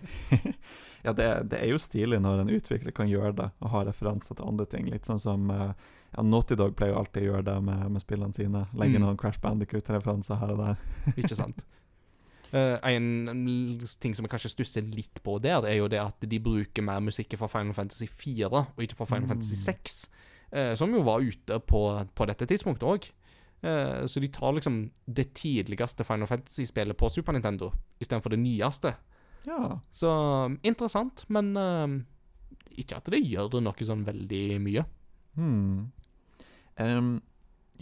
Ja, 1.04 1.10
det, 1.12 1.48
det 1.50 1.58
er 1.58 1.72
jo 1.72 1.78
stilig 1.82 2.20
når 2.22 2.44
en 2.44 2.50
utvikler 2.54 2.92
kan 2.94 3.08
gjøre 3.10 3.32
det, 3.34 3.48
og 3.58 3.72
ha 3.72 3.80
referanser 3.88 4.36
til 4.38 4.46
andre 4.46 4.66
ting. 4.70 4.86
Litt 4.86 5.08
sånn 5.08 5.18
som 5.18 5.48
eh, 5.50 5.72
ja, 6.14 6.22
Naughty 6.22 6.54
Dog 6.54 6.76
pleier 6.78 6.92
jo 6.94 7.00
alltid 7.00 7.24
å 7.24 7.26
gjøre 7.32 7.46
det 7.48 7.56
med, 7.66 7.80
med 7.96 8.04
spillene 8.04 8.36
sine. 8.36 8.60
Legge 8.78 9.00
Mm. 9.00 9.08
noen 9.08 9.18
Crash 9.18 9.40
Bandicoot-referanser 9.42 10.38
her 10.38 10.52
og 10.54 10.60
der. 10.62 10.76
Ikke 11.16 11.34
sant? 11.34 11.64
Eh, 12.52 12.76
en 12.92 13.78
ting 14.00 14.14
som 14.14 14.26
jeg 14.26 14.32
kanskje 14.34 14.52
stusser 14.52 14.84
litt 14.92 15.22
på 15.24 15.38
der, 15.40 15.64
er 15.64 15.78
jo 15.78 15.88
det 15.88 16.00
at 16.02 16.26
de 16.28 16.40
bruker 16.42 16.84
mer 16.84 17.00
musikk 17.00 17.36
fra 17.40 17.48
Final 17.48 17.72
Fantasy 17.72 18.06
4, 18.06 18.50
og 18.52 18.82
ikke 18.84 18.98
fra 18.98 19.08
Final 19.08 19.24
Mm. 19.24 19.32
Fantasy 19.34 19.56
6, 19.56 19.96
uh, 20.52 20.74
som 20.76 20.92
jo 20.92 21.00
var 21.02 21.24
ute 21.24 21.58
på, 21.60 21.82
på 22.14 22.26
dette 22.28 22.46
tidspunktet 22.46 22.88
òg. 22.88 23.10
så 23.62 24.18
de 24.18 24.26
tar 24.26 24.52
liksom 24.56 24.90
det 25.06 25.34
tidligste 25.38 26.02
Final 26.04 26.26
Fantasy-spillet 26.26 26.96
på 26.98 27.08
Super 27.08 27.32
Nintendo 27.32 27.68
istedenfor 28.00 28.30
det 28.34 28.40
nyeste. 28.42 28.90
Ja. 29.46 29.78
Så 29.92 30.10
interessant, 30.62 31.24
men 31.32 31.56
eh, 31.56 31.96
ikke 32.82 32.98
at 33.00 33.10
det 33.12 33.22
gjør 33.24 33.60
noe 33.62 33.86
sånn 33.86 34.04
veldig 34.06 34.44
mye. 34.62 34.84
Hmm. 35.38 35.90
Em, 36.80 37.14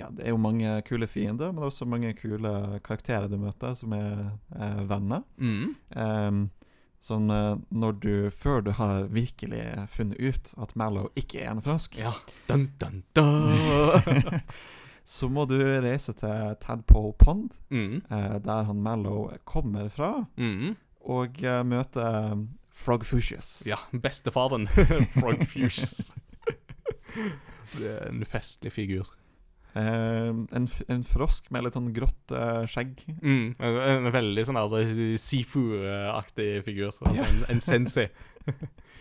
ja, 0.01 0.09
det 0.11 0.25
er 0.27 0.33
jo 0.35 0.41
mange 0.41 0.73
kule 0.89 1.07
fiender, 1.11 1.53
men 1.53 1.61
det 1.61 1.67
er 1.69 1.73
også 1.75 1.87
mange 1.89 2.15
kule 2.19 2.55
karakterer 2.87 3.29
du 3.31 3.37
møter, 3.41 3.77
som 3.79 3.93
er 3.97 4.33
er 4.57 4.83
venner. 4.91 5.23
Mm. 5.41 5.77
Um, 5.97 6.41
sånn 7.01 7.31
eh, 7.33 7.55
når 7.73 7.95
du, 8.03 8.11
før 8.35 8.61
du 8.67 8.75
har 8.77 9.07
virkelig 9.09 9.63
funnet 9.89 10.19
ut 10.21 10.51
at 10.61 10.75
Mallow 10.77 11.07
ikke 11.17 11.41
er 11.41 11.55
en 11.55 11.63
fransk 11.65 11.97
Ja. 11.97 12.11
Dun, 12.51 12.67
dun, 12.83 12.99
dun. 13.17 13.55
så 15.15 15.31
må 15.33 15.47
du 15.49 15.57
reise 15.81 16.13
til 16.21 16.55
Tadpole 16.61 17.15
Pond, 17.19 17.57
Mm. 17.73 18.03
uh, 18.11 18.37
der 18.45 18.69
han 18.69 18.83
Mallow 18.85 19.31
kommer 19.49 19.89
fra, 19.89 20.27
Mm. 20.37 20.77
og 21.09 21.41
uh, 21.45 21.63
møte 21.65 22.05
eh, 22.05 22.37
Frogfucius. 22.81 23.67
Ja, 23.69 23.77
bestefaren. 23.93 24.69
Frogfucius. 25.17 26.13
det 27.79 27.89
er 27.97 28.07
en 28.11 28.25
festlig 28.29 28.73
figur. 28.73 29.09
Eh, 29.79 30.31
en, 30.57 30.69
en 30.91 31.05
frosk 31.07 31.51
med 31.55 31.65
litt 31.67 31.77
sånn 31.77 31.93
grått 31.95 32.35
uh, 32.35 32.67
skjegg. 32.71 33.05
Mm. 33.23 33.53
En, 33.59 33.81
en 33.87 34.13
veldig 34.15 34.47
sånn 34.49 34.59
her 34.59 35.17
Sifu-aktig 35.21 36.53
figur. 36.67 36.91
Altså 36.91 37.21
yeah. 37.23 37.31
en, 37.31 37.43
en 37.57 37.65
sensi. 37.65 38.09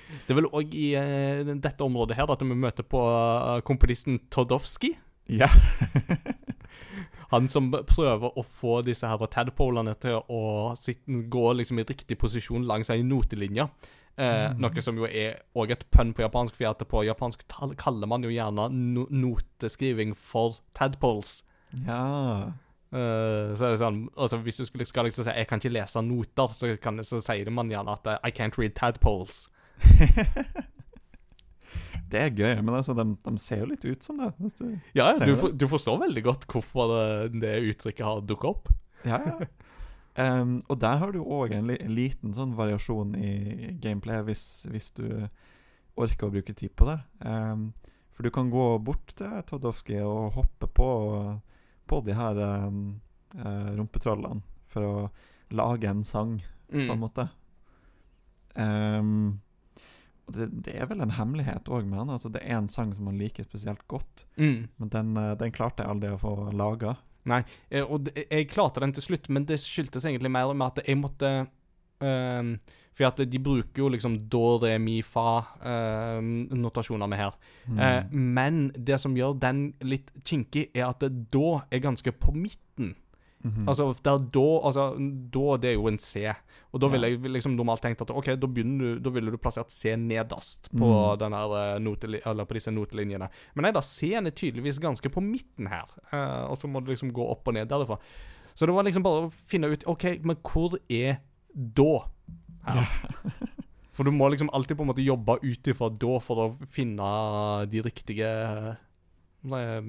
Det 0.09 0.34
er 0.34 0.39
vel 0.39 0.49
òg 0.57 0.74
i 0.74 0.88
uh, 0.97 1.53
dette 1.53 1.86
området 1.86 2.17
her 2.17 2.32
at 2.34 2.41
vi 2.41 2.57
møter 2.57 2.86
på 2.88 3.01
eh, 3.05 3.59
komponisten 3.65 4.20
Todowski. 4.34 4.95
Ja. 5.30 5.49
Han 7.34 7.45
som 7.51 7.70
prøver 7.70 8.34
å 8.34 8.41
få 8.45 8.80
disse 8.82 9.05
her 9.05 9.22
tadpolene 9.30 9.93
til 10.01 10.17
å 10.34 10.74
sitte, 10.80 11.22
gå 11.30 11.45
liksom 11.59 11.82
i 11.82 11.86
riktig 11.86 12.17
posisjon 12.17 12.65
langs 12.65 12.89
ei 12.89 13.03
notelinje. 13.05 13.67
Eh, 14.20 14.49
Noe 14.59 14.82
som 14.84 14.97
jo 14.99 15.07
er 15.07 15.38
òg 15.55 15.72
et 15.72 15.86
pønn 15.95 16.11
på 16.15 16.26
japansk, 16.26 16.57
for 16.57 16.67
at 16.67 16.82
på 16.91 17.03
japansk 17.07 17.45
tal 17.47 17.72
kaller 17.80 18.09
man 18.09 18.26
jo 18.26 18.32
gjerne 18.34 18.65
no 18.74 19.05
noteskriving 19.09 20.15
for 20.17 20.59
tadpoles. 20.76 21.43
ja. 21.86 22.51
Eh, 22.89 23.51
så 23.53 23.67
er 23.67 23.76
det 23.76 23.78
sånn 23.78 23.97
altså 24.17 24.39
Hvis 24.41 24.57
du 24.57 24.63
skulle, 24.65 24.86
skal 24.89 25.05
liksom 25.05 25.22
si 25.22 25.30
'jeg 25.30 25.47
kan 25.47 25.59
ikke 25.59 25.70
lese 25.76 26.01
noter', 26.01 26.53
så, 26.57 26.76
kan, 26.82 26.97
så 27.05 27.22
sier 27.22 27.49
man 27.51 27.70
gjerne 27.70 27.91
at 27.93 28.07
eh, 28.07 28.17
'I 28.24 28.32
can't 28.32 28.57
read 28.57 28.74
tadpoles'. 28.74 29.47
Det 32.09 32.20
er 32.20 32.32
gøy, 32.34 32.61
men 32.63 32.74
altså, 32.74 32.95
de, 32.97 33.05
de 33.13 33.38
ser 33.38 33.59
jo 33.59 33.65
litt 33.70 33.86
ut 33.86 34.03
som 34.03 34.17
det. 34.17 34.34
Du 34.57 34.80
Ja, 34.95 35.13
du 35.13 35.36
for, 35.36 35.53
du 35.53 35.67
forstår 35.70 35.99
veldig 36.07 36.24
godt 36.26 36.47
hvorfor 36.49 36.89
det, 36.95 37.41
det 37.43 37.51
uttrykket 37.70 38.05
har 38.05 38.22
dukket 38.26 38.49
opp. 38.49 38.70
Ja, 39.05 39.20
ja. 39.22 39.45
Em, 40.20 40.57
og 40.67 40.80
der 40.82 40.97
har 40.99 41.13
du 41.15 41.22
òg 41.24 41.53
en, 41.55 41.70
en 41.72 41.93
liten 41.95 42.34
sånn 42.36 42.55
variasjon 42.57 43.13
i 43.15 43.72
gameplay, 43.80 44.20
hvis, 44.28 44.65
hvis 44.67 44.91
du 44.97 45.05
orker 45.99 46.28
å 46.28 46.34
bruke 46.34 46.53
tid 46.57 46.74
på 46.76 46.88
det. 46.89 46.97
Um, 47.24 47.70
for 48.11 48.24
du 48.28 48.32
kan 48.36 48.49
gå 48.51 48.65
bort 48.84 49.13
til 49.15 49.32
Todowski 49.47 50.01
og 50.03 50.34
hoppe 50.36 50.67
på, 50.76 50.89
på 51.88 52.01
de 52.03 52.15
her 52.17 52.39
um, 52.67 52.99
rumpetrollene 53.78 54.43
for 54.67 54.86
å 54.86 54.95
lage 55.55 55.88
en 55.89 56.03
sang, 56.03 56.39
på 56.70 56.78
en 56.84 56.89
Mm. 56.91 56.99
måte. 57.01 57.24
Um, 58.59 59.39
det, 60.30 60.49
det 60.65 60.76
er 60.78 60.86
vel 60.91 61.01
en 61.01 61.15
hemmelighet 61.17 61.70
òg 61.74 61.88
med 61.89 61.97
han. 62.03 62.11
Altså, 62.13 62.30
det 62.34 62.43
er 62.43 62.57
en 62.59 62.67
sang 62.70 62.91
som 62.93 63.07
han 63.09 63.17
liker 63.17 63.47
spesielt 63.47 63.86
godt, 63.89 64.26
Mm. 64.38 64.67
men 64.78 64.89
den, 64.93 65.15
eh, 65.17 65.36
den 65.39 65.51
klarte 65.55 65.82
jeg 65.84 65.89
aldri 65.89 66.11
å 66.13 66.20
få 66.22 66.34
laga. 66.53 66.97
Eh, 67.70 67.84
og 67.84 68.09
jeg 68.15 68.49
klarte 68.51 68.84
den 68.84 68.93
til 68.95 69.09
slutt, 69.09 69.30
men 69.30 69.47
det 69.47 69.59
skyldtes 69.61 70.05
egentlig 70.05 70.32
mer 70.32 70.53
med 70.53 70.67
at 70.67 70.88
jeg 70.88 70.99
måtte 70.99 71.32
um, 71.99 72.55
For 72.95 73.07
at 73.07 73.22
de 73.32 73.39
bruker 73.39 73.84
jo 73.84 73.89
liksom 73.91 74.17
do, 74.32 74.57
re, 74.63 74.78
mi, 74.80 74.99
fa-notasjonene 75.05 76.61
notasjonene 76.63 77.20
her. 77.20 77.38
Mm. 77.67 77.78
Uh, 77.80 78.01
men 78.11 78.63
det 78.76 78.99
som 78.99 79.15
gjør 79.15 79.38
den 79.39 79.70
litt 79.88 80.11
kinkig, 80.28 80.70
er 80.74 80.89
at 80.89 81.05
da 81.07 81.61
er 81.72 81.86
ganske 81.86 82.11
på 82.11 82.36
midten. 82.36 82.95
Mhm. 83.44 83.68
Altså, 83.70 83.86
da, 84.04 84.18
altså, 84.68 84.84
da 85.32 85.58
det 85.58 85.70
er 85.70 85.74
jo 85.78 85.88
en 85.88 85.98
C. 85.98 86.26
Og 86.74 86.82
da 86.82 86.88
ville 86.92 87.08
Ja. 87.08 87.16
jeg 87.18 87.32
liksom 87.32 87.56
normalt 87.56 87.82
tenkt 87.82 88.02
at 88.02 88.12
OK, 88.12 88.26
da, 88.36 88.48
du, 88.48 89.00
da 89.00 89.10
ville 89.10 89.32
du 89.32 89.38
plassert 89.38 89.72
C 89.72 89.96
nederst 89.96 90.70
på, 90.72 90.84
Mm. 90.86 91.32
her, 91.34 91.78
eh, 91.78 92.30
eller 92.30 92.46
på 92.46 92.54
disse 92.54 92.70
notelinjene. 92.72 93.30
Men 93.56 93.64
nei 93.64 93.72
da, 93.72 93.80
C-en 93.80 94.28
er 94.28 94.32
tydeligvis 94.32 94.78
ganske 94.80 95.10
på 95.10 95.22
midten 95.24 95.68
her. 95.70 95.86
uh, 96.14 96.52
og 96.52 96.58
så 96.58 96.68
må 96.68 96.84
du 96.84 96.92
liksom 96.92 97.12
gå 97.14 97.30
opp 97.32 97.48
og 97.48 97.54
ned 97.54 97.70
derifra. 97.70 97.98
Så 98.56 98.66
det 98.68 98.76
var 98.76 98.84
liksom 98.84 99.04
bare 99.04 99.28
å 99.28 99.32
finne 99.48 99.72
ut 99.72 99.84
OK, 99.88 100.20
men 100.24 100.36
hvor 100.44 100.76
er 100.90 101.20
da? 101.56 102.06
Her? 102.66 102.86
For 103.94 104.04
du 104.04 104.12
må 104.12 104.30
liksom 104.30 104.50
alltid 104.54 104.78
på 104.78 104.82
en 104.84 104.88
måte 104.94 105.04
jobbe 105.04 105.40
ut 105.44 105.64
ifra 105.68 105.90
da 105.98 106.20
for 106.20 106.36
å 106.36 106.68
finne 106.72 107.70
de 107.70 107.82
riktige 107.82 108.28
eh, 109.44 109.82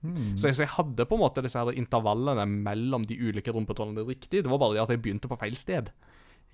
Mm. 0.00 0.36
så 0.40 0.48
jeg, 0.48 0.56
så 0.56 0.64
jeg 0.64 0.72
hadde 0.78 1.04
på 1.04 1.16
en 1.16 1.20
måte 1.20 1.42
disse 1.44 1.60
her 1.60 1.76
intervallene 1.76 2.46
mellom 2.48 3.04
de 3.04 3.18
ulike 3.20 3.52
rumpetrollene 3.52 4.06
riktig. 4.08 4.44
Det 4.44 4.50
var 4.50 4.60
bare 4.62 4.78
det 4.78 4.84
at 4.86 4.94
jeg 4.94 5.02
begynte 5.04 5.28
på 5.28 5.38
feil 5.40 5.56
sted. 5.60 5.90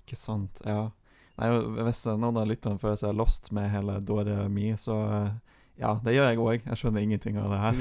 Ikke 0.03 0.19
sant, 0.19 0.61
ja. 0.67 0.89
Nei, 1.37 1.51
Hvis 1.85 2.05
noen 2.09 2.39
av 2.41 2.47
lytterne 2.49 2.81
føler 2.81 2.97
seg 2.99 3.13
lost 3.15 3.51
med 3.53 3.69
hele 3.69 3.99
Dore 4.01 4.47
Mi, 4.49 4.71
så 4.79 4.95
eh, 5.05 5.35
ja, 5.77 5.91
det 6.01 6.15
gjør 6.15 6.31
jeg 6.31 6.39
òg. 6.41 6.63
Jeg 6.65 6.79
skjønner 6.81 7.03
ingenting 7.05 7.35
av 7.37 7.51
det 7.53 7.59
her. 7.61 7.75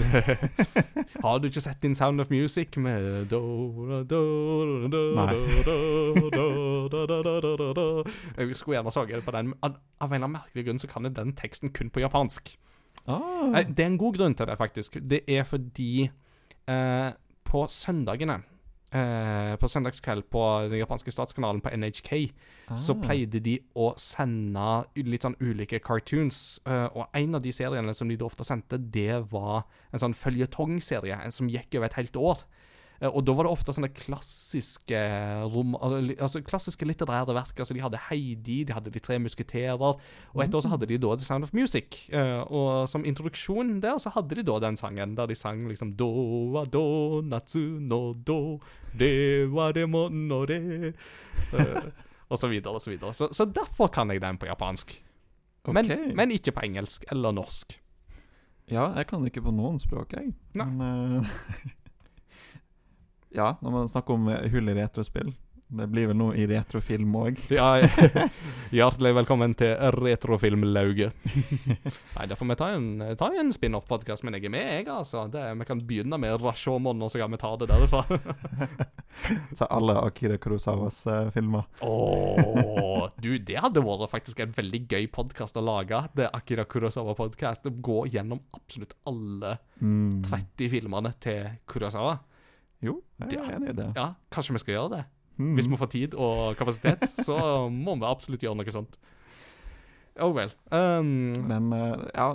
Har 1.24 1.38
du 1.40 1.48
ikke 1.48 1.62
sett 1.64 1.80
din 1.80 1.96
Sound 1.96 2.20
of 2.20 2.28
Music 2.28 2.76
med. 2.76 3.32
Jeg 8.36 8.58
skulle 8.60 8.76
gjerne 8.76 8.92
saget 8.92 9.24
på 9.24 9.32
den, 9.38 9.54
av 9.64 9.72
en 9.72 9.78
eller 10.02 10.18
annen 10.20 10.36
merkelig 10.36 10.66
grunn 10.68 10.82
så 10.82 10.90
kan 10.92 11.08
jeg 11.08 11.16
den 11.16 11.32
teksten 11.40 11.72
kun 11.72 11.88
på 11.88 12.04
japansk. 12.04 12.52
Ah, 13.06 13.46
Nei, 13.52 13.62
det 13.70 13.84
er 13.84 13.92
en 13.92 14.00
god 14.00 14.18
grunn 14.18 14.34
til 14.34 14.48
det, 14.48 14.58
faktisk. 14.58 14.98
Det 15.02 15.22
er 15.30 15.46
fordi 15.46 16.08
eh, 16.66 17.10
på 17.46 17.64
søndagene 17.70 18.40
eh, 18.90 19.52
På 19.60 19.68
søndagskveld 19.70 20.26
på 20.32 20.42
den 20.70 20.80
japanske 20.80 21.14
statskanalen 21.14 21.62
på 21.62 21.70
NHK 21.70 22.10
så 22.74 22.96
ah. 22.96 23.02
pleide 23.04 23.38
de 23.38 23.60
å 23.78 23.92
sende 24.00 24.66
litt 25.06 25.22
sånn 25.22 25.38
ulike 25.38 25.78
cartoons. 25.78 26.58
eh, 26.66 26.88
og 26.90 27.06
en 27.14 27.38
av 27.38 27.44
de 27.44 27.52
seriene 27.54 27.94
som 27.94 28.10
de 28.10 28.18
ofte 28.26 28.46
sendte, 28.46 28.78
det 28.78 29.22
var 29.30 29.68
en 29.92 30.02
sånn 30.02 30.16
føljetongserie 30.18 31.20
en 31.22 31.34
som 31.34 31.50
gikk 31.50 31.78
over 31.78 31.86
et 31.86 32.00
helt 32.00 32.18
år. 32.18 32.42
Eh, 33.00 33.08
og 33.08 33.24
da 33.26 33.34
var 33.36 33.46
det 33.46 33.52
ofte 33.52 33.74
sånne 33.76 33.90
klassiske 33.94 35.00
rom, 35.52 35.74
altså 35.80 36.42
klassiske 36.46 36.88
litterære 36.88 37.34
verk. 37.36 37.58
Altså 37.58 37.76
de 37.76 37.84
hadde 37.84 38.00
Heidi, 38.08 38.62
de 38.64 38.76
hadde 38.76 38.92
De 38.94 39.02
tre 39.02 39.18
musketerer, 39.20 39.76
og 39.80 40.42
et 40.42 40.54
år 40.54 40.64
så 40.64 40.72
hadde 40.72 40.88
de 40.88 40.98
da 41.02 41.14
The 41.16 41.26
Sound 41.26 41.48
of 41.48 41.54
Music. 41.56 42.06
Eh, 42.08 42.40
og 42.46 42.88
som 42.88 43.04
introduksjon 43.04 43.80
der 43.84 44.00
så 44.02 44.12
hadde 44.14 44.38
de 44.38 44.46
da 44.46 44.58
den 44.62 44.78
sangen 44.80 45.16
der 45.16 45.28
de 45.28 45.34
sang 45.34 45.66
liksom 45.68 45.94
Do 45.96 46.10
wa 46.54 46.64
do 46.64 47.20
natsu 47.22 47.78
no 47.80 48.12
do 48.12 48.60
De 48.96 49.46
wa 49.50 49.72
de 49.72 49.86
no 49.86 50.44
de 50.46 50.92
Eh, 51.52 51.88
og 52.28 52.38
så 52.38 52.48
videre 52.50 52.74
og 52.74 52.80
så 52.82 52.90
videre. 52.90 53.12
Så, 53.14 53.28
så 53.32 53.44
derfor 53.44 53.90
kan 53.92 54.10
jeg 54.10 54.20
den 54.20 54.38
på 54.38 54.48
japansk. 54.48 55.02
Men, 55.66 55.84
okay. 55.84 56.14
men 56.14 56.30
ikke 56.30 56.54
på 56.54 56.64
engelsk 56.66 57.04
eller 57.10 57.34
norsk. 57.34 57.80
Ja, 58.70 58.88
jeg 58.96 59.06
kan 59.06 59.26
ikke 59.26 59.44
på 59.46 59.54
noen 59.54 59.78
språk, 59.78 60.14
jeg. 60.16 60.32
Nei. 60.58 60.66
Men 60.66 61.20
eh, 61.22 61.34
Ja, 63.36 63.50
når 63.60 63.74
man 63.74 63.88
snakker 63.90 64.16
om 64.16 64.30
hull 64.32 64.70
i 64.72 64.74
retrospill 64.78 65.34
Det 65.68 65.86
blir 65.92 66.06
vel 66.08 66.16
noe 66.16 66.32
i 66.38 66.44
retrofilm 66.46 67.10
òg. 67.18 67.40
Ja, 67.52 67.72
hjertelig 68.78 69.10
velkommen 69.16 69.52
til 69.58 69.72
Retrofilmlauget. 69.96 71.10
Nei, 72.14 72.26
da 72.30 72.36
får 72.38 72.48
vi 72.52 72.56
ta 72.60 72.68
en, 72.76 72.86
ta 73.18 73.28
en 73.34 73.50
spin-off-podkast, 73.52 74.22
men 74.24 74.36
jeg 74.38 74.46
er 74.46 74.52
med, 74.54 74.68
jeg, 74.70 74.86
altså. 74.94 75.24
Det, 75.32 75.42
vi 75.58 75.66
kan 75.66 75.82
begynne 75.88 76.20
med 76.22 76.38
Rashomon, 76.38 77.02
og 77.02 77.10
så 77.10 77.18
kan 77.18 77.34
vi 77.34 77.40
ta 77.42 77.50
det 77.58 77.68
derfra. 77.72 78.04
Så 79.56 79.64
alle 79.72 79.94
Akira 80.04 80.36
Kurosawas 80.38 80.98
uh, 81.08 81.30
filmer. 81.32 81.64
Åh, 81.80 83.06
du, 83.16 83.30
det 83.40 83.56
hadde 83.64 83.80
vært 83.82 84.10
faktisk 84.12 84.42
en 84.44 84.52
veldig 84.54 84.82
gøy 84.92 85.06
podkast 85.12 85.56
å 85.56 85.64
lage. 85.64 86.02
Det 86.14 86.28
Akira 86.36 86.66
Kurosawa-podkast. 86.68 87.66
Gå 87.82 88.02
gjennom 88.14 88.42
absolutt 88.56 88.94
alle 89.08 89.56
Mm. 89.76 90.22
30 90.24 90.70
filmene 90.72 91.10
til 91.20 91.50
Kurosawa. 91.68 92.14
Jo, 92.84 92.98
jeg 93.30 93.38
er 93.40 93.56
enig 93.56 93.70
i 93.72 93.76
det. 93.78 93.92
Ja, 93.96 94.10
kanskje 94.30 94.52
vi 94.56 94.58
skal 94.64 94.74
gjøre 94.76 94.90
det? 94.96 95.04
Mm. 95.38 95.54
Hvis 95.58 95.68
vi 95.68 95.76
får 95.76 95.86
tid 95.92 96.14
og 96.14 96.56
kapasitet, 96.56 97.04
så 97.26 97.36
må 97.72 97.94
vi 98.00 98.04
absolutt 98.08 98.42
gjøre 98.44 98.56
noe 98.56 98.72
sånt. 98.72 98.98
Oh 100.18 100.32
well. 100.32 100.48
Um, 100.72 101.34
Men 101.44 101.66
uh, 101.76 102.06
ja, 102.14 102.30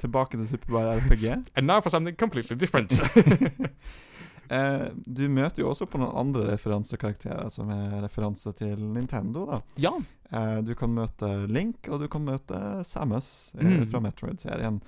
tilbake 0.00 0.38
til 0.40 0.46
Superbar 0.48 0.94
RPG. 1.02 1.26
and 1.56 1.66
now 1.66 1.80
for 1.80 1.90
something 1.92 2.16
completely 2.16 2.56
different. 2.56 2.92
uh, 4.50 4.88
du 5.18 5.28
møter 5.28 5.62
jo 5.62 5.68
også 5.72 5.84
på 5.88 6.00
noen 6.00 6.16
andre 6.16 6.46
referansekarakterer 6.54 7.48
som 7.52 7.68
er 7.72 7.98
referanse 8.06 8.52
til 8.56 8.80
Nintendo. 8.80 9.44
da 9.50 9.60
ja. 9.84 9.92
uh, 10.32 10.60
Du 10.64 10.72
kan 10.74 10.94
møte 10.96 11.28
Link, 11.52 11.88
og 11.92 12.00
du 12.00 12.08
kan 12.08 12.24
møte 12.24 12.62
Samus 12.88 13.52
Mm. 13.54 13.86
fra 13.92 14.00
Metroid-serien. 14.00 14.80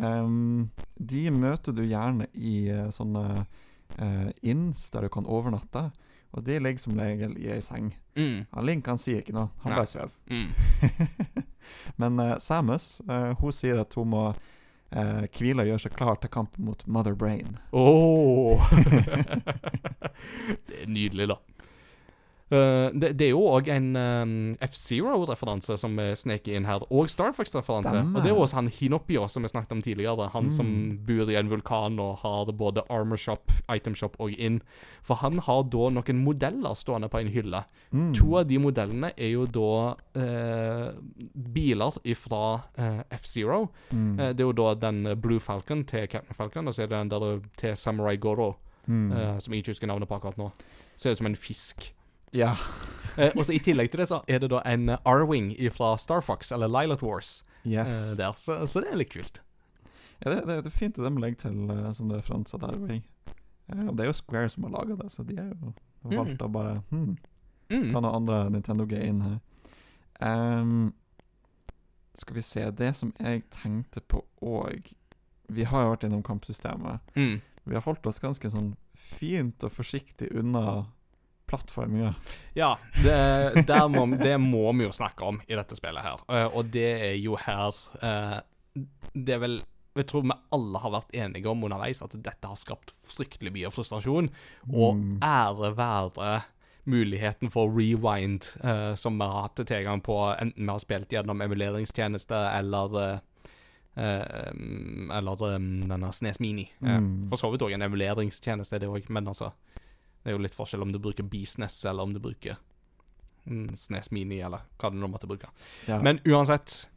Um, 0.00 0.70
de 1.00 1.28
møter 1.32 1.72
du 1.72 1.82
gjerne 1.88 2.26
i 2.34 2.68
sånne 2.92 3.44
eh, 3.98 4.30
inns 4.42 4.90
der 4.90 5.06
du 5.06 5.12
kan 5.12 5.26
overnatte. 5.26 5.90
Og 6.36 6.44
de 6.44 6.58
ligger 6.60 6.82
som 6.82 6.98
regel 6.98 7.36
i 7.40 7.48
ei 7.54 7.62
seng. 7.64 7.94
Mm. 8.18 8.44
Han 8.52 8.66
Link 8.66 8.88
han 8.90 9.00
sier 9.00 9.22
ikke 9.22 9.34
noe, 9.36 9.48
han 9.62 9.72
Nei. 9.72 9.78
bare 9.78 9.88
sover. 9.88 10.12
Mm. 10.28 10.50
Men 12.02 12.20
eh, 12.20 12.36
Samus 12.42 13.00
eh, 13.08 13.32
hun 13.40 13.54
sier 13.54 13.80
at 13.80 13.96
hun 13.96 14.10
må 14.12 14.24
eh, 14.90 15.24
hvile 15.36 15.64
og 15.64 15.70
gjøre 15.70 15.84
seg 15.86 15.96
klar 15.96 16.20
til 16.20 16.32
kampen 16.32 16.68
mot 16.68 16.82
Mother 16.86 17.16
Brain. 17.16 17.56
Åh. 17.72 18.70
det 20.68 20.82
er 20.82 20.90
nydelig, 20.90 21.30
da. 21.32 21.40
Eh, 22.48 22.90
det, 22.94 23.08
det 23.18 23.26
er 23.26 23.32
jo 23.32 23.40
òg 23.50 23.66
en 23.74 23.86
um, 23.98 24.34
F-Zero-referanse 24.62 25.74
som 25.80 25.96
vi 25.98 26.04
sneker 26.14 26.54
inn 26.54 26.66
her, 26.68 26.84
og 26.94 27.08
Star 27.10 27.32
Fox-referanse. 27.34 28.04
Og 28.14 28.20
det 28.22 28.30
er 28.30 28.34
jo 28.36 28.42
også 28.44 28.60
han 28.60 28.68
Hinopio 28.70 29.24
som 29.28 29.42
vi 29.42 29.50
snakket 29.50 29.72
om 29.74 29.80
tidligere. 29.82 30.28
Han 30.32 30.50
som 30.54 30.66
Mm. 30.66 30.98
bor 31.06 31.30
i 31.30 31.34
en 31.40 31.48
vulkan 31.50 31.98
og 32.02 32.18
har 32.22 32.52
både 32.52 32.82
armor 32.90 33.16
shop, 33.18 33.50
item 33.74 33.94
shop 33.98 34.14
og 34.20 34.30
inn. 34.38 34.60
For 35.02 35.14
han 35.16 35.38
har 35.38 35.62
da 35.64 35.88
noen 35.90 36.22
modeller 36.24 36.74
stående 36.78 37.08
på 37.10 37.18
en 37.20 37.28
hylle. 37.34 37.64
Mm. 37.92 38.14
To 38.14 38.36
av 38.38 38.46
de 38.46 38.58
modellene 38.58 39.10
er 39.16 39.30
jo 39.32 39.46
da 39.46 39.96
uh, 40.16 40.92
biler 41.34 41.98
fra 42.14 42.42
uh, 42.78 43.02
F-Zero. 43.10 43.68
Mm. 43.92 44.20
Eh, 44.20 44.32
det 44.34 44.40
er 44.44 44.46
jo 44.50 44.52
da 44.56 44.74
den 44.74 45.06
eh, 45.06 45.14
Blue 45.18 45.40
Falcon 45.40 45.84
til 45.84 46.06
Captain 46.08 46.34
Falcon, 46.34 46.68
og 46.68 46.74
så 46.74 46.82
er 46.84 46.86
det 46.92 46.98
den 46.98 47.10
der 47.10 47.40
til 47.56 47.76
Samurai 47.76 48.16
Goro, 48.16 48.54
Mm. 48.86 49.10
eh, 49.12 49.38
som 49.42 49.52
jeg 49.52 49.64
ikke 49.64 49.72
husker 49.72 49.88
navnet 49.90 50.06
på 50.08 50.14
akkurat 50.14 50.36
nå. 50.38 50.52
Ser 50.96 51.10
ut 51.10 51.18
som 51.18 51.26
en 51.26 51.34
fisk. 51.34 51.88
Ja. 52.32 52.56
Eh, 53.16 53.30
og 53.32 53.46
så 53.48 53.54
I 53.56 53.58
tillegg 53.64 53.88
til 53.88 54.02
det 54.02 54.10
så 54.10 54.18
er 54.28 54.42
det 54.42 54.50
da 54.52 54.58
en 54.68 54.90
eh, 54.92 54.98
R-Wing 55.08 55.46
fra 55.72 55.94
Star 55.96 56.20
Fox, 56.20 56.50
eller 56.52 56.68
Lilot 56.68 57.00
Wars, 57.00 57.44
Yes. 57.64 58.10
eh, 58.12 58.16
der. 58.18 58.34
Så, 58.36 58.56
så 58.68 58.82
det 58.84 58.90
er 58.92 58.98
litt 59.00 59.08
kult. 59.14 59.38
Ja, 60.20 60.34
det, 60.34 60.42
det, 60.44 60.56
det 60.66 60.68
er 60.68 60.74
fint 60.76 60.98
at 61.00 61.06
de 61.08 61.22
legger 61.22 61.38
til 61.46 61.70
uh, 61.70 61.86
sånne 61.96 62.18
referanser 62.18 62.60
der. 62.60 62.76
Eh, 62.92 63.86
og 63.88 63.96
det 63.96 64.04
er 64.04 64.10
jo 64.10 64.16
Square 64.18 64.50
som 64.52 64.66
har 64.68 64.74
laga 64.74 64.98
det, 65.00 65.08
så 65.14 65.24
de 65.24 65.38
har 65.40 65.48
jo 65.48 65.72
valgt 66.12 66.44
å 66.44 66.50
bare 66.52 66.74
hmm, 66.92 67.16
Mm. 67.72 67.88
ta 67.90 67.98
noe 68.04 68.12
andre 68.14 68.36
Nintendo-greier 68.52 69.08
inn 69.08 69.22
her. 69.24 69.38
Um, 70.20 70.92
skal 72.20 72.36
vi 72.36 72.44
se 72.46 72.66
Det 72.70 72.92
som 72.96 73.10
jeg 73.18 73.42
tenkte 73.52 74.00
på 74.00 74.20
òg 74.40 74.92
Vi 75.52 75.64
har 75.66 75.82
jo 75.82 75.90
vært 75.94 76.04
innom 76.06 76.22
kampsystemet. 76.24 77.00
Mm. 77.16 77.40
Vi 77.64 77.74
har 77.74 77.82
holdt 77.88 78.06
oss 78.06 78.20
ganske 78.22 78.48
sånn 78.52 78.74
fint 78.94 79.64
og 79.66 79.72
forsiktig 79.74 80.30
unna 80.36 80.86
plattforminga. 81.46 82.14
Ja, 82.54 82.72
det, 83.02 83.78
må, 83.92 84.06
det 84.18 84.34
må 84.42 84.72
vi 84.78 84.86
jo 84.86 84.92
snakke 84.92 85.24
om 85.24 85.40
i 85.46 85.54
dette 85.58 85.76
spillet 85.78 86.02
her. 86.04 86.24
Eh, 86.28 86.46
og 86.50 86.72
det 86.74 86.88
er 87.10 87.16
jo 87.20 87.36
her 87.38 87.76
eh, 88.02 88.36
Det 89.14 89.36
er 89.36 89.40
vel 89.44 89.56
Jeg 89.96 90.08
tror 90.10 90.26
vi 90.26 90.34
alle 90.52 90.82
har 90.82 90.92
vært 90.92 91.14
enige 91.16 91.48
om 91.48 91.62
underveis 91.64 92.02
at 92.04 92.12
dette 92.18 92.50
har 92.50 92.58
skapt 92.60 92.90
fryktelig 92.90 93.54
mye 93.54 93.70
frustrasjon. 93.72 94.28
Og 94.72 94.96
Mm. 94.96 95.16
ære 95.24 95.70
være 95.78 96.34
muligheten 96.86 97.50
for 97.50 97.66
rewind, 97.72 98.44
eh, 98.62 98.94
som 98.94 99.16
vi 99.18 99.24
har 99.24 99.42
hatt 99.48 99.62
tilgang 99.66 100.00
på, 100.06 100.18
enten 100.38 100.62
vi 100.66 100.70
har 100.70 100.78
spilt 100.78 101.10
gjennom 101.10 101.40
emuleringstjeneste 101.42 102.36
eller 102.60 102.94
uh, 103.02 103.18
Eller 105.16 105.42
um, 105.56 105.66
denne 105.88 106.12
Snes 106.12 106.38
Mini. 106.38 106.68
Mm. 106.80 107.22
Uh, 107.24 107.28
For 107.32 107.40
så 107.40 107.50
vidt 107.50 107.64
òg 107.64 107.72
en 107.74 107.86
emuleringstjeneste, 107.88 108.78
det 108.82 108.88
òg, 108.92 109.08
men 109.08 109.26
altså 109.32 109.50
Det 110.26 110.32
er 110.32 110.34
jo 110.34 110.42
litt 110.42 110.56
forskjell 110.58 110.82
om 110.82 110.90
du 110.90 110.98
bruker 110.98 111.22
Bisnes, 111.30 111.76
eller 111.86 112.02
om 112.02 112.10
du 112.16 112.18
bruker 112.18 112.56
mm, 113.46 113.76
Snes 113.78 114.10
Mini, 114.10 114.40
eller 114.42 114.64
hva 114.74 114.90
det 114.90 114.98
nå 114.98 115.06
måtte 115.12 115.28
bruke. 115.30 115.52
Ja. 115.86 116.00
Men 116.02 116.18
uansett 116.26 116.88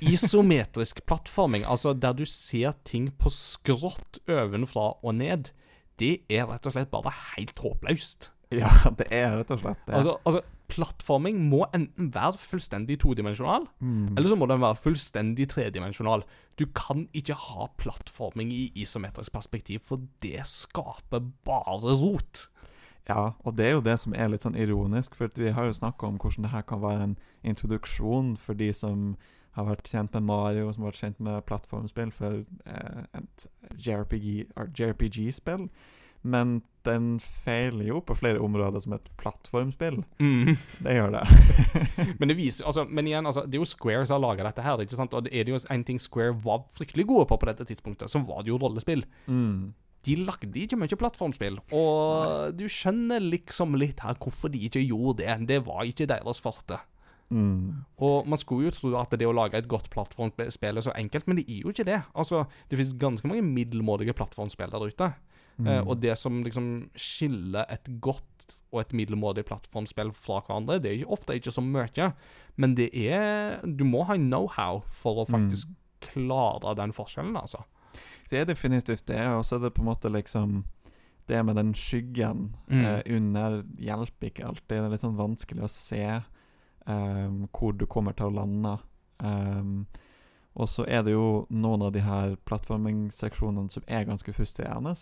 Isometrisk 0.00 1.02
plattforming, 1.08 1.64
altså 1.68 1.92
der 1.96 2.14
du 2.16 2.24
ser 2.28 2.72
ting 2.88 3.10
på 3.18 3.30
skrått 3.32 4.20
ovenfra 4.30 4.92
og 5.02 5.14
ned, 5.18 5.50
det 6.00 6.22
er 6.32 6.48
rett 6.48 6.66
og 6.68 6.74
slett 6.74 6.90
bare 6.92 7.12
helt 7.34 7.58
håpløst. 7.60 8.30
ja, 8.52 8.70
det 8.98 9.08
er 9.12 9.36
rett 9.38 9.52
og 9.54 9.60
slett 9.62 9.84
det. 9.86 9.94
Altså, 10.00 10.16
altså, 10.28 10.42
plattforming 10.72 11.36
må 11.50 11.66
enten 11.76 12.08
være 12.14 12.38
fullstendig 12.40 12.96
todimensjonal, 13.02 13.66
Mm. 13.80 14.14
eller 14.16 14.28
så 14.28 14.36
må 14.40 14.48
den 14.48 14.62
være 14.64 14.80
fullstendig 14.80 15.48
tredimensjonal. 15.52 16.24
Du 16.56 16.64
kan 16.72 17.06
ikke 17.12 17.34
ha 17.36 17.66
plattforming 17.76 18.52
i 18.52 18.70
isometrisk 18.80 19.32
perspektiv, 19.32 19.80
for 19.84 20.00
det 20.24 20.40
skaper 20.48 21.20
bare 21.44 21.92
rot. 22.00 22.46
Ja, 23.08 23.32
og 23.42 23.56
det 23.58 23.66
er 23.66 23.76
jo 23.76 23.84
det 23.84 23.98
som 24.00 24.14
er 24.14 24.30
litt 24.30 24.44
sånn 24.46 24.58
ironisk, 24.58 25.16
for 25.18 25.32
vi 25.34 25.50
har 25.54 25.66
jo 25.66 25.74
snakka 25.74 26.06
om 26.06 26.18
hvordan 26.22 26.46
det 26.46 26.52
her 26.52 26.66
kan 26.66 26.82
være 26.82 27.06
en 27.08 27.16
introduksjon 27.42 28.36
for 28.38 28.58
de 28.58 28.70
som 28.76 29.16
har 29.56 29.66
vært 29.68 29.90
kjent 29.90 30.14
med 30.16 30.28
Mario, 30.28 30.70
som 30.72 30.84
har 30.84 30.92
vært 30.92 31.02
kjent 31.02 31.18
med 31.20 31.42
plattformspill 31.48 32.12
for 32.14 32.38
eh, 32.42 33.02
et 33.18 33.48
JRPG-spill. 33.84 35.66
Men 36.22 36.60
den 36.86 37.18
feiler 37.20 37.88
jo 37.88 38.00
på 38.06 38.14
flere 38.14 38.42
områder 38.42 38.82
som 38.82 38.94
et 38.94 39.08
plattformspill. 39.18 40.00
Det 40.86 40.94
gjør 40.94 41.16
det. 41.16 41.22
Men 42.20 42.30
det 42.30 42.36
viser 42.38 42.66
altså, 42.66 42.84
Men 42.86 43.10
igjen, 43.10 43.26
altså, 43.26 43.42
det 43.46 43.58
er 43.58 43.62
jo 43.62 43.68
Square 43.68 44.06
som 44.06 44.16
har 44.16 44.22
laga 44.22 44.46
dette 44.46 44.62
her. 44.62 44.82
ikke 44.82 44.98
sant? 44.98 45.14
Og 45.18 45.26
det 45.26 45.34
er 45.34 45.46
det 45.46 45.54
jo 45.54 45.60
en 45.74 45.84
ting 45.84 45.98
Square 46.02 46.36
var 46.44 46.62
fryktelig 46.74 47.06
gode 47.10 47.26
på 47.30 47.38
på 47.42 47.50
dette 47.50 47.66
tidspunktet, 47.66 48.10
så 48.10 48.22
var 48.22 48.42
det 48.42 48.54
jo 48.54 48.60
rollespill. 48.62 49.04
mm. 49.26 49.72
De 50.02 50.16
lagde 50.18 50.58
ikke 50.58 50.78
mye 50.80 50.98
plattformspill, 50.98 51.60
og 51.78 52.56
du 52.58 52.64
skjønner 52.66 53.22
liksom 53.22 53.76
litt 53.78 54.02
her 54.02 54.16
hvorfor 54.18 54.50
de 54.50 54.64
ikke 54.66 54.82
gjorde 54.82 55.22
det. 55.22 55.36
Det 55.52 55.60
var 55.68 55.86
ikke 55.86 56.08
deres 56.10 56.42
forte. 56.42 56.80
Mm. 57.32 57.84
Og 58.04 58.26
man 58.28 58.40
skulle 58.40 58.68
jo 58.68 58.74
tro 58.76 58.90
at 59.00 59.14
det 59.16 59.28
å 59.28 59.34
lage 59.34 59.56
et 59.56 59.68
godt 59.70 59.88
plattformspill 59.92 60.80
er 60.80 60.84
så 60.84 60.94
enkelt, 60.98 61.28
men 61.28 61.38
det 61.40 61.46
er 61.48 61.62
jo 61.64 61.72
ikke 61.72 61.88
det. 61.88 62.02
Altså, 62.12 62.44
Det 62.68 62.78
finnes 62.78 62.98
ganske 63.00 63.28
mange 63.28 63.46
middelmådige 63.46 64.16
plattformspill 64.18 64.74
der 64.74 64.88
ute. 64.90 65.12
Mm. 65.56 65.66
Eh, 65.66 65.82
og 65.86 66.00
det 66.02 66.16
som 66.18 66.42
liksom 66.44 66.90
skiller 66.96 67.68
et 67.70 67.88
godt 68.00 68.58
og 68.72 68.80
et 68.82 68.92
middelmådig 68.96 69.44
plattformspill 69.48 70.12
fra 70.16 70.40
hverandre, 70.42 70.80
det 70.82 70.90
er 70.90 70.98
ikke, 71.00 71.12
ofte 71.14 71.36
ikke 71.36 71.54
så 71.54 71.62
mye, 71.64 72.12
men 72.56 72.74
det 72.76 72.90
er 72.92 73.60
Du 73.64 73.84
må 73.84 74.02
ha 74.04 74.16
know-how 74.16 74.82
for 74.90 75.22
å 75.22 75.28
faktisk 75.28 75.68
klare 76.02 76.74
den 76.76 76.92
forskjellen, 76.92 77.36
altså. 77.36 77.62
Det 78.30 78.40
er 78.40 78.44
definitivt 78.48 79.06
det, 79.06 79.20
og 79.36 79.44
så 79.44 79.56
er 79.56 79.66
det 79.66 79.74
på 79.74 79.82
en 79.82 79.90
måte 79.90 80.12
liksom 80.12 80.64
Det 81.28 81.38
med 81.46 81.54
den 81.56 81.72
skyggen 81.74 82.56
Mm. 82.68 82.84
eh, 82.84 83.02
under 83.16 83.62
hjelper 83.78 84.26
ikke 84.30 84.44
alltid. 84.44 84.68
Det 84.68 84.78
er 84.78 84.90
litt 84.90 85.00
sånn 85.00 85.16
vanskelig 85.16 85.62
å 85.62 85.68
se 85.70 86.22
um, 86.86 87.48
hvor 87.52 87.72
du 87.78 87.86
kommer 87.86 88.12
til 88.12 88.26
å 88.26 88.34
lande. 88.34 88.78
Um, 89.22 89.86
og 90.56 90.66
så 90.68 90.84
er 90.88 91.02
det 91.06 91.12
jo 91.12 91.46
noen 91.48 91.82
av 91.86 91.92
de 91.92 92.00
her 92.00 92.34
plattformingsseksjonene 92.44 93.70
som 93.70 93.82
er 93.86 94.04
ganske 94.04 94.32
frustrerende. 94.34 94.94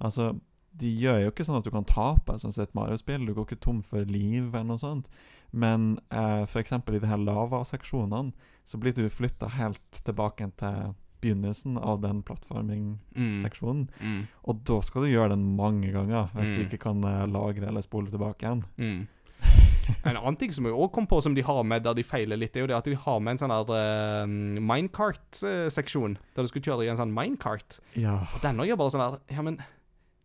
Altså, 0.00 0.32
de 0.72 0.90
gjør 0.96 1.22
jo 1.22 1.30
ikke 1.30 1.44
sånn 1.44 1.58
at 1.60 1.64
du 1.64 1.70
kan 1.70 1.84
tape, 1.88 2.38
sånn 2.40 2.52
sett 2.52 2.70
et 2.70 2.74
Mario-spill. 2.74 3.26
Du 3.26 3.34
går 3.36 3.46
ikke 3.46 3.60
tom 3.60 3.82
for 3.82 4.04
liv 4.08 4.50
eller 4.54 4.64
noe 4.64 4.80
sånt. 4.80 5.08
Men 5.52 5.98
eh, 6.10 6.44
eksempel 6.60 6.96
i 6.96 6.98
de 6.98 7.06
her 7.06 7.20
lavaseksjonene 7.20 8.32
så 8.64 8.78
blir 8.80 8.94
du 8.96 9.08
flytta 9.10 9.48
helt 9.58 10.02
tilbake 10.04 10.50
til 10.56 10.94
begynnelsen 11.22 11.78
av 11.78 12.00
den 12.02 12.20
plattforming-seksjonen. 12.26 13.86
Mm. 14.02 14.20
Og 14.50 14.62
da 14.68 14.80
skal 14.84 15.06
du 15.06 15.12
gjøre 15.12 15.32
den 15.36 15.46
mange 15.56 15.92
ganger, 15.94 16.28
hvis 16.36 16.54
du 16.56 16.60
Mm. 16.62 16.66
ikke 16.68 16.80
kan 16.82 17.04
eh, 17.08 17.26
lagre 17.30 17.68
eller 17.70 17.80
spole 17.84 18.10
tilbake 18.10 18.42
igjen. 18.44 18.64
Mm. 18.78 19.02
En 20.06 20.16
annen 20.16 20.36
ting 20.38 20.52
som 20.54 20.64
jeg 20.66 20.74
også 20.74 20.92
kom 20.94 21.06
på 21.10 21.18
som 21.22 21.34
de 21.34 21.42
har 21.42 21.62
med 21.66 21.82
der 21.82 21.94
de 21.98 22.02
feiler 22.06 22.38
litt, 22.38 22.54
er 22.56 22.60
jo 22.62 22.66
det 22.70 22.76
at 22.76 22.84
de 22.86 22.94
har 22.94 23.18
med 23.20 23.32
en 23.34 23.38
sånn 23.42 23.50
der 23.50 23.72
uh, 23.74 24.60
minecart-seksjon. 24.62 26.16
Der 26.34 26.42
du 26.42 26.48
skulle 26.50 26.64
kjøre 26.64 26.86
i 26.86 26.90
en 26.92 26.98
sånn 27.00 27.12
minecart. 27.14 27.80
Ja 27.98 28.20
Og 28.34 28.40
den 28.44 28.60
òg 28.62 28.70
er 28.70 28.78
bare 28.78 28.90
sånn 28.94 29.02
der 29.02 29.18
Ja, 29.34 29.42
men 29.42 29.58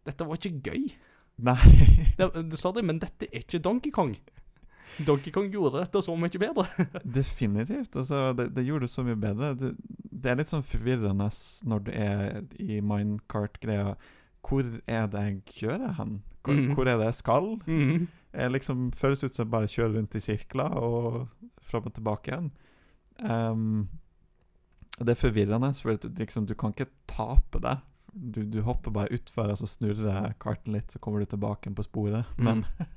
dette 0.06 0.26
var 0.28 0.38
ikke 0.38 0.62
gøy. 0.72 0.92
Nei. 1.44 1.58
Det, 2.18 2.30
sorry, 2.58 2.82
men 2.86 3.00
dette 3.02 3.28
er 3.32 3.42
ikke 3.44 3.60
Donkey 3.62 3.92
Kong. 3.94 4.16
Donkey 5.06 5.32
Kong 5.36 5.50
gjorde 5.54 5.82
dette 5.84 6.02
så 6.02 6.16
mye 6.18 6.40
bedre. 6.42 6.66
Definitivt. 7.20 7.96
Altså, 7.96 8.34
det, 8.38 8.50
det 8.56 8.66
gjorde 8.68 8.88
det 8.88 8.92
så 8.94 9.04
mye 9.06 9.20
bedre. 9.20 9.52
Det, 9.60 9.74
det 10.18 10.32
er 10.32 10.40
litt 10.40 10.50
sånn 10.52 10.66
forvirrende 10.66 11.28
når 11.70 11.84
du 11.86 11.92
er 11.94 12.40
i 12.64 12.80
minecart-greia. 12.82 13.96
Hvor 14.48 14.64
er 14.88 15.10
det 15.12 15.24
jeg 15.28 15.42
kjører 15.60 15.98
hen? 16.00 16.22
Hvor, 16.44 16.54
Mhm. 16.56 16.74
hvor 16.78 16.88
er 16.88 16.98
det 17.02 17.10
jeg 17.12 17.18
skal? 17.20 17.50
Mm. 17.68 18.08
Jeg 18.38 18.52
liksom 18.54 18.92
føles 18.96 19.24
ut 19.24 19.36
som 19.36 19.46
jeg 19.46 19.52
bare 19.52 19.68
kjører 19.72 19.96
rundt 19.98 20.16
i 20.16 20.20
sirkler 20.24 20.78
og 20.80 21.28
fram 21.68 21.90
og 21.90 21.94
tilbake 21.98 22.32
igjen. 22.32 22.52
Um, 23.20 23.90
det 25.00 25.10
er 25.14 25.20
forvirrende, 25.20 25.74
for 25.82 25.98
du, 25.98 26.08
liksom, 26.18 26.46
du 26.48 26.54
kan 26.58 26.72
ikke 26.74 26.88
tape 27.12 27.60
det. 27.62 27.76
Du, 28.18 28.40
du 28.50 28.62
hopper 28.66 28.92
bare 28.96 29.12
utfor, 29.14 29.52
og 29.52 29.58
så 29.60 29.68
snurrer 29.70 30.32
karten 30.42 30.74
litt, 30.74 30.90
så 30.96 31.00
kommer 31.04 31.20
du 31.22 31.26
tilbake 31.30 31.70
på 31.76 31.84
sporet. 31.86 32.26
Men 32.42 32.64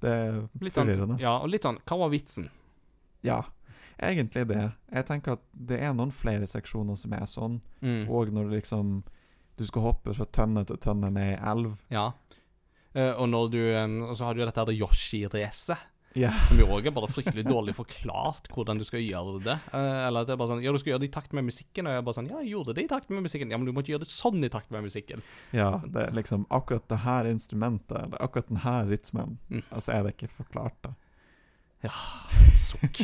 det 0.00 0.10
er 0.10 0.48
Litt 0.60 0.74
sånn, 0.74 1.18
ja, 1.20 1.36
og 1.40 1.48
litt 1.48 1.62
sånn 1.64 1.78
Hva 1.86 1.98
var 1.98 2.10
vitsen? 2.12 2.48
Ja, 3.24 3.42
egentlig 4.02 4.46
det. 4.50 4.72
Jeg 4.92 5.06
tenker 5.08 5.32
at 5.38 5.44
det 5.54 5.78
er 5.80 5.94
noen 5.94 6.12
flere 6.12 6.46
seksjoner 6.50 6.96
som 6.96 7.12
er 7.12 7.24
sånn, 7.30 7.60
Mm. 7.84 8.08
og 8.10 8.32
når 8.32 8.48
du 8.50 8.56
liksom 8.56 9.02
Du 9.56 9.64
skal 9.64 9.82
hoppe 9.82 10.14
fra 10.14 10.24
tønne 10.26 10.64
til 10.66 10.76
tønne 10.76 11.12
ned 11.12 11.38
i 11.38 11.42
elv. 11.50 11.76
Ja. 11.90 12.08
Uh, 12.96 13.12
og 13.20 13.28
når 13.28 13.50
du 13.50 13.58
um, 13.76 14.02
Og 14.10 14.16
så 14.16 14.24
har 14.24 14.34
du 14.34 14.40
jo 14.40 14.46
dette 14.46 14.60
her 14.64 14.72
Yoshi-racet. 14.74 15.78
Ja. 16.14 16.30
Som 16.46 16.60
jo 16.62 16.68
òg 16.70 16.86
er 16.86 16.94
bare 16.94 17.08
fryktelig 17.10 17.42
dårlig 17.48 17.72
forklart 17.74 18.46
hvordan 18.54 18.78
du 18.78 18.84
skal 18.86 19.02
gjøre 19.02 19.40
det. 19.42 19.56
Uh, 19.72 20.06
eller 20.06 20.22
at 20.22 20.28
det 20.28 20.36
er 20.36 20.38
bare 20.38 20.52
sånn 20.52 20.62
Ja, 20.62 20.70
du 20.70 20.78
skal 20.78 20.92
gjøre 20.94 21.02
det 21.02 21.08
i 21.10 21.14
takt 21.16 21.32
med 21.34 21.46
musikken. 21.48 21.88
Og 21.88 21.94
jeg 21.96 22.02
er 22.02 22.06
bare 22.06 22.18
sånn 22.20 22.28
Ja, 22.30 22.38
jeg 22.44 22.52
gjorde 22.54 22.74
det 22.78 22.84
i 22.84 22.90
takt 22.92 23.10
med 23.10 23.24
musikken. 23.26 23.50
Ja, 23.50 23.58
men 23.58 23.66
du 23.66 23.72
må 23.74 23.82
ikke 23.82 23.96
gjøre 23.96 24.04
det 24.06 24.12
sånn 24.14 24.38
i 24.46 24.50
takt 24.54 24.70
med 24.74 24.86
musikken. 24.86 25.24
Ja, 25.56 25.80
det 25.84 26.06
er 26.08 26.14
liksom 26.14 26.46
akkurat 26.54 26.86
det 26.92 27.00
her 27.02 27.26
instrumentet, 27.32 27.98
eller 28.04 28.22
akkurat 28.22 28.48
den 28.52 28.62
her 28.62 28.86
rytmen, 28.92 29.38
Mm. 29.50 29.62
altså 29.70 29.92
er 29.92 30.02
det 30.06 30.14
ikke 30.16 30.30
forklart, 30.38 30.76
da. 30.86 30.94
Ja, 31.84 31.90
Sukk. 32.56 33.02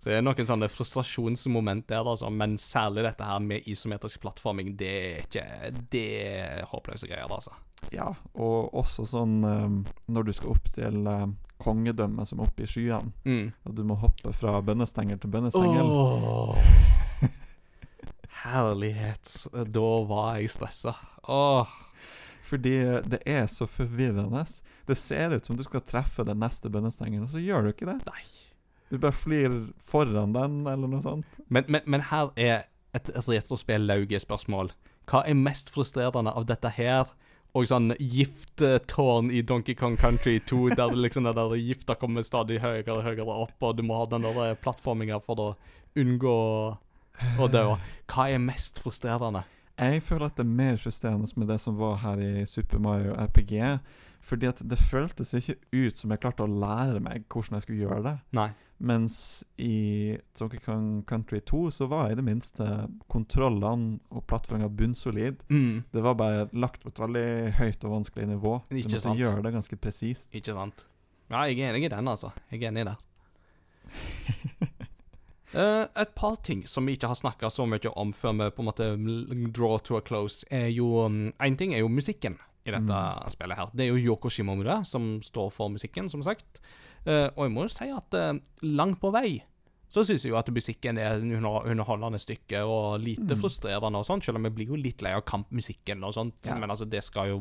Så 0.00 0.08
det 0.08 0.14
er 0.16 0.22
noen 0.24 0.46
sånne 0.48 0.68
frustrasjonsmoment 0.72 1.86
der, 1.90 2.06
altså, 2.08 2.30
men 2.32 2.54
særlig 2.60 3.02
dette 3.04 3.24
her 3.24 3.40
med 3.44 3.66
isometrisk 3.68 4.22
plattforming, 4.22 4.70
det 4.80 4.90
er 4.90 5.18
ikke 5.26 5.44
Det 5.92 6.04
er 6.24 6.62
håpløse 6.70 7.06
greier, 7.08 7.28
altså. 7.28 7.52
Ja, 7.92 8.10
og 8.34 8.74
også 8.76 9.04
sånn 9.08 9.40
um, 9.44 9.78
når 10.12 10.28
du 10.28 10.32
skal 10.36 10.52
opp 10.54 10.68
til 10.70 11.00
um, 11.10 11.32
kongedømmet 11.60 12.28
som 12.28 12.40
er 12.40 12.46
oppe 12.50 12.64
i 12.64 12.70
skyene, 12.70 13.12
Mm. 13.26 13.52
og 13.66 13.74
du 13.76 13.82
må 13.84 13.96
hoppe 14.00 14.32
fra 14.36 14.60
bønnestengel 14.64 15.18
til 15.20 15.30
bønnestengel. 15.34 15.90
Åh. 15.90 16.56
Herlighet. 18.42 19.46
Da 19.72 19.88
var 20.08 20.36
jeg 20.40 20.50
stressa. 20.54 20.94
Åh. 21.28 21.66
Fordi 22.50 22.76
det 23.06 23.20
er 23.28 23.44
så 23.46 23.66
forvirrende. 23.70 24.44
Det 24.88 24.96
ser 24.98 25.34
ut 25.36 25.44
som 25.46 25.56
du 25.58 25.62
skal 25.66 25.82
treffe 25.86 26.24
den 26.26 26.40
neste 26.42 26.70
bønnestengelen, 26.72 27.26
og 27.28 27.34
så 27.34 27.42
gjør 27.42 27.66
du 27.68 27.72
ikke 27.74 27.86
det. 27.90 27.98
Nei. 28.08 28.22
Du 28.90 28.96
bare 28.98 29.14
flyr 29.14 29.52
foran 29.78 30.32
den, 30.34 30.64
eller 30.66 30.90
noe 30.90 31.02
sånt. 31.04 31.38
Men, 31.48 31.68
men, 31.70 31.84
men 31.86 32.02
her 32.10 32.32
er 32.40 32.64
et 32.96 33.10
retrospill-lauge-spørsmål. 33.14 34.72
Hva 35.10 35.20
er 35.30 35.36
mest 35.38 35.70
frustrerende 35.70 36.32
av 36.34 36.48
dette 36.48 36.72
her? 36.74 37.12
Og 37.58 37.66
sånn 37.66 37.90
giftetårn 37.98 39.30
i 39.34 39.42
Donkey 39.42 39.74
Kong 39.74 39.96
Country 39.98 40.36
2, 40.46 40.76
der 40.78 40.94
liksom 40.94 41.26
den 41.26 41.34
der 41.34 41.54
gifta 41.58 41.96
kommer 41.98 42.22
stadig 42.22 42.60
høyere 42.62 42.94
og 42.94 43.02
høyere 43.08 43.38
opp, 43.46 43.56
og 43.58 43.78
du 43.78 43.82
må 43.86 43.98
ha 43.98 44.06
den 44.10 44.26
der 44.28 44.54
plattforminga 44.62 45.18
for 45.24 45.42
å 45.42 45.48
unngå 45.98 46.36
å 47.40 47.48
dø. 47.50 47.64
Hva 48.10 48.28
er 48.30 48.42
mest 48.42 48.78
frustrerende? 48.84 49.42
Jeg 49.80 50.02
føler 50.04 50.28
at 50.28 50.36
det 50.38 50.44
er 50.44 50.54
mer 50.60 50.78
frustrerende 50.78 51.40
med 51.40 51.50
det 51.50 51.58
som 51.62 51.78
var 51.80 51.98
her 52.04 52.20
i 52.22 52.46
Super 52.46 52.78
Mario 52.84 53.16
RPG. 53.16 53.54
Fordi 54.20 54.46
at 54.50 54.60
det 54.68 54.76
føltes 54.78 55.32
ikke 55.34 55.56
ut 55.72 55.96
som 55.96 56.12
jeg 56.12 56.20
klarte 56.20 56.44
å 56.44 56.50
lære 56.50 57.00
meg 57.02 57.24
hvordan 57.32 57.56
jeg 57.56 57.64
skulle 57.64 57.86
gjøre 57.86 58.02
det. 58.04 58.16
Nei. 58.36 58.50
Mens 58.80 59.14
i 59.60 60.16
Donkey 60.38 60.60
Kong 60.64 61.02
Country 61.08 61.40
2 61.44 61.66
så 61.72 61.88
var 61.88 62.12
i 62.12 62.16
det 62.16 62.24
minste 62.24 62.64
kontrollene 63.12 63.98
og 64.08 64.24
plattforminga 64.28 64.70
bunnsolid. 64.72 65.42
Mm. 65.52 65.82
Det 65.92 66.04
var 66.04 66.16
bare 66.20 66.46
lagt 66.56 66.84
på 66.84 66.92
et 66.92 67.02
veldig 67.02 67.26
høyt 67.58 67.84
og 67.84 67.96
vanskelig 67.98 68.30
nivå. 68.32 68.54
Ikke 68.70 68.88
Du 68.88 68.94
måtte 68.94 69.04
sant. 69.04 69.20
gjøre 69.20 69.44
det 69.44 69.52
ganske 69.56 69.80
presist. 69.80 70.32
Ikke 70.36 70.56
sant? 70.56 70.86
Ja, 71.30 71.44
jeg 71.46 71.60
er 71.60 71.74
enig 71.74 71.84
i 71.86 71.92
den, 71.92 72.08
altså. 72.08 72.32
Jeg 72.50 72.62
er 72.64 72.72
enig 72.72 72.86
der. 72.88 72.96
uh, 75.54 75.84
et 76.02 76.14
par 76.16 76.36
ting 76.42 76.64
som 76.68 76.86
vi 76.86 76.96
ikke 76.96 77.10
har 77.10 77.18
snakka 77.18 77.50
så 77.52 77.66
mye 77.68 77.92
om 77.96 78.12
før 78.16 78.36
vi 78.38 78.50
på 78.54 78.64
en 78.64 78.70
måte 78.70 78.90
draw 79.52 79.76
to 79.78 79.96
a 79.96 80.00
close, 80.00 80.44
er 80.50 80.68
jo 80.72 81.04
Én 81.08 81.56
ting 81.56 81.74
er 81.74 81.84
jo 81.84 81.88
musikken 81.92 82.38
i 82.70 82.74
dette 82.78 83.02
spillet 83.34 83.58
her. 83.58 83.70
Det 83.74 83.84
er 83.84 83.92
jo 83.92 84.00
Yoko 84.14 84.30
Shimomura 84.32 84.80
som 84.88 85.18
står 85.26 85.52
for 85.54 85.72
musikken, 85.74 86.08
som 86.12 86.22
sagt. 86.26 86.62
Uh, 87.06 87.28
og 87.34 87.46
jeg 87.46 87.54
må 87.54 87.66
jo 87.66 87.72
si 87.72 87.88
at 87.92 88.16
uh, 88.16 88.34
langt 88.66 89.00
på 89.02 89.12
vei 89.14 89.38
så 89.90 90.04
syns 90.06 90.22
jeg 90.22 90.30
jo 90.30 90.36
at 90.38 90.46
musikken 90.54 91.00
er 91.02 91.16
en 91.18 91.32
underholdende 91.34 92.20
stykke 92.22 92.60
og 92.62 93.00
lite 93.02 93.34
Mm. 93.34 93.40
frustrerende 93.40 93.98
og 93.98 94.04
sånn, 94.06 94.20
selv 94.22 94.38
om 94.38 94.44
jeg 94.46 94.54
blir 94.54 94.68
jo 94.70 94.76
litt 94.78 95.02
lei 95.02 95.10
av 95.16 95.24
kampmusikken 95.26 96.04
og 96.06 96.14
sånt. 96.14 96.36
Ja. 96.46 96.54
Men 96.54 96.70
altså, 96.70 96.86
det 96.86 97.02
skal 97.02 97.32
jo 97.32 97.40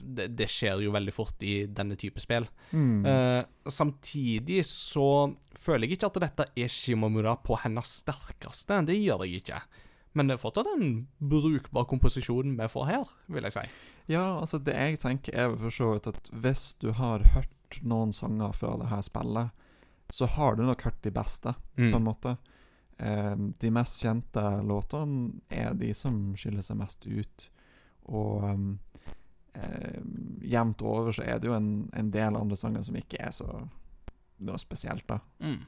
det, 0.00 0.30
det 0.36 0.46
skjer 0.52 0.80
jo 0.84 0.92
veldig 0.94 1.12
fort 1.12 1.42
i 1.44 1.66
denne 1.66 1.96
type 1.98 2.20
spill. 2.22 2.46
Mm. 2.72 3.04
Uh, 3.04 3.42
samtidig 3.68 4.62
så 4.68 5.34
føler 5.58 5.86
jeg 5.88 5.98
ikke 5.98 6.10
at 6.12 6.20
dette 6.26 6.46
er 6.56 6.72
Shimomura 6.72 7.36
på 7.36 7.58
hennes 7.62 7.92
sterkeste. 8.02 8.80
Det 8.86 8.96
gjør 8.96 9.24
jeg 9.26 9.42
ikke. 9.42 9.60
Men 10.16 10.30
det 10.30 10.36
er 10.38 10.40
fortsatt 10.40 10.68
en 10.72 10.86
brukbar 11.20 11.84
komposisjon 11.90 12.54
vi 12.56 12.68
får 12.72 12.86
her, 12.88 13.10
vil 13.28 13.44
jeg 13.44 13.52
si. 13.52 13.64
Ja, 14.14 14.22
altså 14.40 14.58
det 14.64 14.72
jeg 14.78 14.98
tenker 15.02 15.36
er 15.36 15.52
for 15.60 15.74
så 15.74 15.90
vidt 15.92 16.08
at 16.08 16.30
hvis 16.32 16.70
du 16.80 16.88
har 16.96 17.20
hørt 17.34 17.80
noen 17.84 18.14
sanger 18.16 18.54
fra 18.56 18.76
det 18.80 18.88
her 18.88 19.02
spillet, 19.04 19.50
så 20.08 20.28
har 20.36 20.56
du 20.56 20.62
nok 20.64 20.86
hørt 20.86 21.02
de 21.04 21.10
beste, 21.12 21.52
Mm. 21.76 21.90
på 21.92 21.96
en 21.98 22.04
måte. 22.06 22.36
Eh, 22.98 23.34
de 23.60 23.70
mest 23.70 24.00
kjente 24.00 24.40
låtene 24.64 25.40
er 25.50 25.74
de 25.74 25.92
som 25.94 26.32
skiller 26.38 26.62
seg 26.64 26.78
mest 26.80 27.04
ut. 27.06 27.50
Og 28.08 28.46
eh, 29.54 30.00
jevnt 30.46 30.82
over 30.82 31.12
så 31.12 31.22
er 31.26 31.38
det 31.42 31.50
jo 31.50 31.56
en, 31.58 31.90
en 31.92 32.10
del 32.14 32.36
andre 32.38 32.56
sanger 32.56 32.82
som 32.86 32.96
ikke 32.96 33.20
er 33.20 33.34
så 33.34 33.48
noe 34.46 34.58
spesielt, 34.60 35.04
da. 35.08 35.18
Mm. 35.40 35.60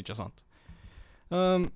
Ikke 0.00 0.16
sant. 0.18 0.42
Um, 1.30 1.68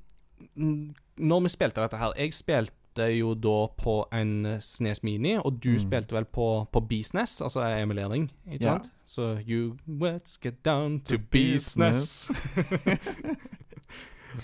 når 0.56 1.42
vi 1.42 1.48
spilte 1.48 1.80
dette 1.80 1.96
her 1.98 2.12
Jeg 2.18 2.34
spilte 2.34 3.08
jo 3.18 3.34
da 3.34 3.66
på 3.76 4.04
en 4.14 4.56
Snes 4.60 5.02
Mini, 5.02 5.36
og 5.36 5.60
du 5.64 5.70
Mm. 5.74 5.78
spilte 5.78 6.14
vel 6.14 6.24
på, 6.24 6.66
på 6.72 6.80
business 6.88 7.40
altså 7.42 7.60
emulering, 7.82 8.30
ikke 8.50 8.64
Ja. 8.64 8.78
sant? 8.78 8.90
Så 9.06 9.38
you 9.48 9.76
let's 9.88 10.38
get 10.42 10.64
down 10.64 11.00
to 11.00 11.18
business. 11.30 12.30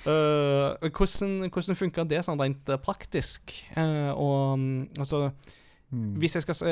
uh, 0.06 0.88
hvordan 0.90 1.48
hvordan 1.50 1.76
funka 1.78 2.04
det 2.08 2.22
sånn 2.26 2.40
rent 2.40 2.68
eh, 2.70 2.78
praktisk? 2.82 3.54
Uh, 3.76 4.12
og 4.14 4.58
mm, 4.58 4.88
altså 4.98 5.30
Mm. 5.92 6.12
Hvis 6.22 6.34
jeg 6.36 6.42
skal 6.44 6.54
si, 6.54 6.64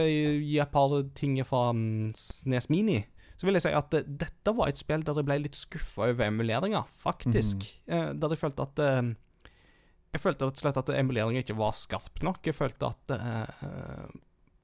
gi 0.47 0.59
et 0.63 0.69
par 0.71 0.93
ting 1.19 1.41
fra 1.47 1.71
um, 1.73 2.07
Snes 2.15 2.69
Mini, 2.71 3.01
så 3.39 3.47
vil 3.47 3.55
jeg 3.55 3.65
si 3.69 3.73
at 3.79 3.95
eh, 3.95 4.07
dette 4.21 4.53
var 4.59 4.69
et 4.69 4.81
spill 4.81 5.05
der 5.07 5.21
jeg 5.21 5.27
ble 5.29 5.37
litt 5.45 5.55
skuffa 5.59 6.09
over 6.11 6.27
emuleringa, 6.27 6.83
faktisk. 7.05 7.63
Eh, 7.87 8.11
der 8.19 8.35
jeg 8.35 8.41
følte 8.43 8.67
at 8.67 8.83
eh, 8.83 9.13
Jeg 10.15 10.23
følte 10.25 10.47
rett 10.49 10.57
og 10.57 10.63
slett 10.65 10.81
at 10.81 10.91
emuleringa 10.97 11.43
ikke 11.45 11.57
var 11.59 11.75
skarp 11.77 12.23
nok. 12.25 12.41
Jeg 12.49 12.57
følte 12.57 12.89
at 12.89 13.13
uh, 13.13 14.07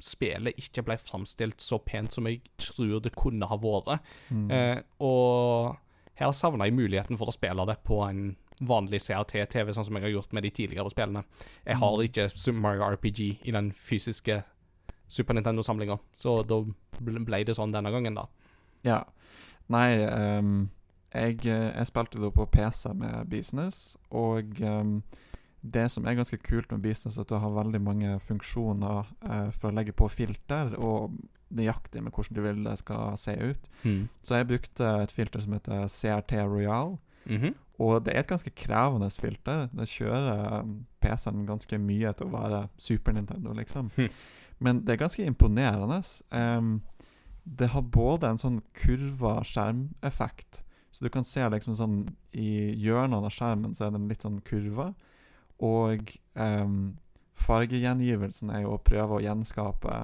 spillet 0.01 0.57
ikke 0.61 0.83
ble 0.87 0.97
framstilt 0.99 1.61
så 1.61 1.77
pent 1.85 2.17
som 2.17 2.25
jeg 2.29 2.41
tror 2.57 3.03
det 3.05 3.13
kunne 3.15 3.47
ha 3.51 3.59
vært. 3.61 4.01
Mm. 4.33 4.47
Uh, 4.49 4.81
og 5.05 5.77
her 6.17 6.33
savna 6.33 6.65
jeg 6.65 6.77
muligheten 6.79 7.21
for 7.21 7.29
å 7.29 7.35
spille 7.37 7.67
det 7.69 7.77
på 7.85 8.01
en 8.07 8.33
vanlig 8.65 9.03
CRT-TV, 9.05 9.75
sånn 9.77 9.85
som 9.89 9.97
jeg 9.99 10.07
har 10.07 10.15
gjort 10.15 10.33
med 10.33 10.47
de 10.47 10.53
tidligere 10.55 10.91
spillene. 10.93 11.25
Jeg 11.67 11.77
har 11.81 11.93
Mm. 11.93 12.05
ikke 12.09 12.29
Super 12.33 12.61
Mario 12.61 12.89
RPG 12.95 13.21
i 13.45 13.51
den 13.53 13.73
fysiske 13.73 14.45
Super 15.09 15.35
Nintendo-samlinga, 15.35 15.99
så 16.15 16.39
da 16.47 16.63
ble 17.01 17.45
det 17.45 17.55
sånn 17.55 17.73
denne 17.75 17.91
gangen, 17.93 18.15
da. 18.15 18.25
Ja. 18.85 19.03
Nei, 19.73 20.05
um, 20.39 20.71
jeg, 21.15 21.39
eh, 21.47 21.71
jeg 21.79 21.87
spilte 21.89 22.21
da 22.21 22.29
på 22.35 22.45
PC 22.53 22.91
med 22.95 23.31
Business, 23.31 23.97
og 24.11 24.59
um, 24.61 24.99
det 25.65 25.87
som 25.91 26.05
er 26.05 26.19
ganske 26.19 26.37
kult 26.45 26.71
med 26.75 26.83
Business, 26.85 27.17
er 27.17 27.25
at 27.25 27.31
du 27.33 27.39
har 27.41 27.55
veldig 27.55 27.81
mange 27.81 28.19
funksjoner 28.21 29.07
uh, 29.25 29.51
for 29.57 29.71
å 29.71 29.75
legge 29.79 29.93
på 29.97 30.09
filter, 30.13 30.75
og 30.77 31.15
nøyaktig 31.55 32.03
med 32.03 32.13
hvordan 32.13 32.35
du 32.37 32.43
vil 32.43 32.65
det 32.67 32.79
skal 32.81 33.17
se 33.21 33.37
ut. 33.39 33.69
Så 34.27 34.35
jeg 34.41 34.49
brukte 34.51 34.89
et 35.05 35.13
filter 35.15 35.41
som 35.45 35.53
heter 35.55 35.87
CRT 35.89 36.41
Royal, 36.51 36.97
Mhm. 37.27 37.55
og 37.79 38.05
det 38.05 38.15
er 38.15 38.21
et 38.21 38.29
ganske 38.29 38.51
krevende 38.55 39.09
filter. 39.11 39.69
Det 39.73 39.87
kjører 39.89 40.61
um, 40.61 40.85
PC-en 41.01 41.47
ganske 41.47 41.79
mye 41.79 42.13
til 42.13 42.27
å 42.27 42.33
være 42.35 42.69
Super 42.77 43.13
Nintendo, 43.13 43.53
liksom. 43.57 43.91
Hm. 43.97 44.09
Men 44.61 44.81
det 44.85 44.93
er 44.93 44.97
ganske 45.07 45.25
imponerende. 45.25 46.03
Um, 46.33 46.83
det 47.45 47.71
har 47.75 47.83
både 47.83 48.31
en 48.33 48.41
sånn 48.41 48.61
kurva 48.77 49.39
skjermeffekt, 49.45 50.63
så 50.95 51.05
du 51.05 51.11
kan 51.13 51.27
se 51.27 51.45
liksom 51.51 51.75
sånn 51.77 51.97
i 52.33 52.73
hjørnene 52.81 53.27
av 53.29 53.35
skjermen 53.35 53.75
så 53.77 53.89
er 53.89 53.97
den 53.97 54.09
litt 54.09 54.25
sånn 54.25 54.41
kurva, 54.47 54.93
og 55.65 56.13
um, 56.35 56.95
fargegjengivelsen 57.39 58.53
er 58.55 58.65
jo 58.65 58.75
å 58.77 58.83
prøve 58.83 59.19
å 59.19 59.23
gjenskape 59.25 59.97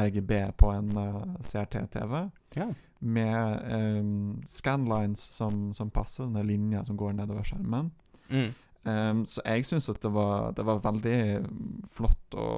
RGB 0.00 0.32
på 0.60 0.70
en 0.72 0.90
uh, 0.96 1.36
CRT-TV 1.44 2.22
Ja. 2.56 2.66
med 3.00 3.72
um, 4.00 4.40
scanlines 4.48 5.22
som, 5.36 5.70
som 5.76 5.90
passer, 5.90 6.24
denne 6.26 6.44
linja 6.46 6.84
som 6.84 6.96
går 7.00 7.14
nedover 7.18 7.46
skjermen. 7.46 7.90
Mm. 8.30 8.50
Um, 8.84 9.22
så 9.28 9.44
jeg 9.44 9.66
syns 9.68 9.90
at 9.92 10.00
det 10.02 10.12
var, 10.14 10.52
det 10.56 10.64
var 10.64 10.80
veldig 10.84 11.20
flott 11.90 12.36
å, 12.38 12.48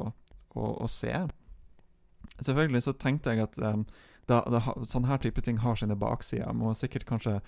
å, 0.54 0.68
å 0.84 0.90
se. 0.90 1.14
Selvfølgelig 2.38 2.84
så 2.86 2.94
tenkte 2.94 3.34
jeg 3.34 3.42
at 3.48 3.58
da, 4.32 4.40
da, 4.48 4.62
sånn 4.88 5.08
her 5.08 5.20
type 5.22 5.44
ting 5.44 5.60
har 5.62 5.76
sine 5.78 5.96
baksider. 5.98 6.48
Man 6.52 6.72
må 6.72 6.76
sikkert 6.78 7.06
kanskje 7.08 7.38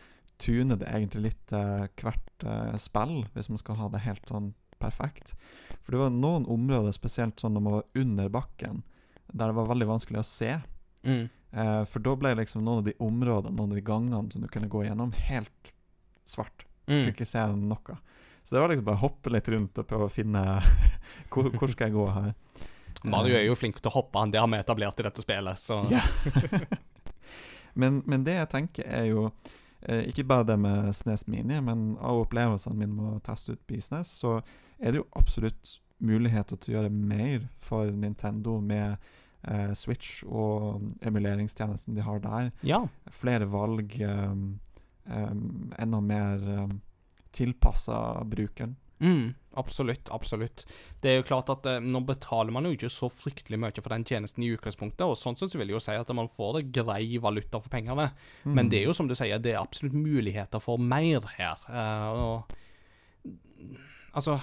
tune 0.43 0.77
det 0.81 0.91
egentlig 0.91 1.31
litt 1.31 1.55
eh, 1.55 1.87
hvert 2.01 2.47
eh, 2.47 2.75
spill, 2.81 3.23
hvis 3.35 3.51
man 3.53 3.61
skal 3.63 3.79
ha 3.81 3.89
det 3.93 4.03
helt 4.05 4.29
sånn 4.29 4.53
perfekt. 4.83 5.35
For 5.83 5.95
det 5.95 6.03
var 6.03 6.13
noen 6.15 6.47
områder, 6.51 6.95
spesielt 6.95 7.41
sånn 7.41 7.57
når 7.57 7.65
man 7.65 7.77
var 7.79 8.03
under 8.03 8.33
bakken, 8.33 8.83
der 9.33 9.51
det 9.51 9.57
var 9.57 9.71
veldig 9.71 9.89
vanskelig 9.89 10.21
å 10.21 10.27
se. 10.29 10.51
Mm. 11.05 11.29
Eh, 11.55 11.83
for 11.89 12.05
da 12.05 12.17
ble 12.19 12.35
liksom 12.41 12.65
noen 12.67 12.83
av 12.83 12.89
de 12.89 12.97
områdene, 12.99 13.55
noen 13.55 13.75
av 13.75 13.79
de 13.79 13.87
gangene 13.87 14.33
som 14.33 14.43
du 14.43 14.51
kunne 14.51 14.71
gå 14.73 14.85
gjennom, 14.87 15.15
helt 15.29 15.73
svart. 16.29 16.67
Mm. 16.87 16.99
Kunne 16.99 17.15
ikke 17.15 17.29
se 17.29 17.47
noe. 17.55 17.99
Så 18.45 18.57
det 18.57 18.61
var 18.61 18.73
liksom 18.73 18.89
bare 18.89 19.01
å 19.01 19.07
hoppe 19.07 19.33
litt 19.33 19.49
rundt 19.49 19.79
og 19.81 19.89
prøve 19.89 20.09
å 20.11 20.13
finne 20.13 20.43
hvor, 21.33 21.49
hvor 21.55 21.71
skal 21.73 21.89
jeg 21.89 21.97
gå 21.97 22.09
her. 22.19 22.35
Mario 23.03 23.37
er 23.37 23.47
jo 23.49 23.57
flink 23.59 23.81
til 23.81 23.91
å 23.91 23.97
hoppe, 23.99 24.21
han 24.21 24.33
det 24.33 24.41
har 24.41 24.49
vi 24.51 24.61
etablert 24.61 25.01
i 25.01 25.07
dette 25.07 25.25
spillet, 25.25 25.61
så 25.61 25.83
Ja. 25.91 26.03
men, 27.81 28.03
men 28.07 28.25
det 28.25 28.39
jeg 28.39 28.51
tenker 28.53 28.87
er 28.87 29.09
jo 29.11 29.27
eh, 29.83 30.07
ikke 30.11 30.27
bare 30.29 30.49
det 30.53 30.59
med 30.63 30.93
Snes 30.97 31.27
Mini, 31.27 31.61
men 31.65 31.95
av 32.01 32.25
opplevelsene 32.25 32.79
mine 32.79 32.95
med 32.95 33.17
å 33.17 33.25
teste 33.25 33.57
ut 33.57 33.67
Business, 33.71 34.13
så 34.23 34.39
er 34.79 34.93
det 34.93 35.03
jo 35.03 35.09
absolutt 35.19 35.79
muligheter 36.05 36.59
til 36.61 36.75
å 36.75 36.79
gjøre 36.79 36.95
mer 36.95 37.45
for 37.63 37.91
Nintendo 37.91 38.59
med 38.61 38.97
eh, 39.49 39.73
Switch 39.79 40.23
og 40.27 40.85
emuleringstjenesten 41.05 41.97
de 41.97 42.05
har 42.05 42.23
der. 42.25 42.51
Ja. 42.67 42.83
Flere 43.13 43.49
valg, 43.51 43.95
um, 44.01 44.59
um, 45.07 45.73
enda 45.79 46.01
mer 46.01 46.49
um, 46.65 46.81
tilpassa 47.35 47.99
brukeren. 48.31 48.77
Mm, 49.03 49.35
absolutt, 49.59 50.09
absolutt. 50.15 50.65
Det 51.03 51.11
er 51.11 51.17
jo 51.19 51.27
klart 51.27 51.51
at 51.51 51.67
eh, 51.67 51.81
Nå 51.83 52.01
betaler 52.07 52.55
man 52.55 52.69
jo 52.69 52.75
ikke 52.77 52.91
så 52.93 53.09
fryktelig 53.11 53.59
mye 53.61 53.75
for 53.81 53.91
den 53.93 54.07
tjenesten 54.07 54.45
i 54.47 54.53
utgangspunktet, 54.55 55.03
og 55.07 55.19
sånn 55.19 55.39
sett 55.39 55.53
så 55.53 55.61
vil 55.61 55.73
jeg 55.73 55.79
jo 55.79 55.83
si 55.83 55.97
at 55.99 56.13
man 56.17 56.31
får 56.31 56.59
det 56.61 56.67
grei 56.79 57.19
valuta 57.23 57.61
for 57.61 57.73
pengene. 57.73 58.11
Men 58.47 58.71
det 58.71 58.83
er 58.83 58.89
jo 58.89 58.97
som 58.97 59.11
du 59.11 59.17
sier, 59.19 59.43
det 59.43 59.55
er 59.57 59.63
absolutt 59.63 59.97
muligheter 59.99 60.63
for 60.63 60.79
mer 60.79 61.27
her. 61.39 61.67
Eh, 61.69 62.09
og 62.15 62.61
Altså 64.15 64.37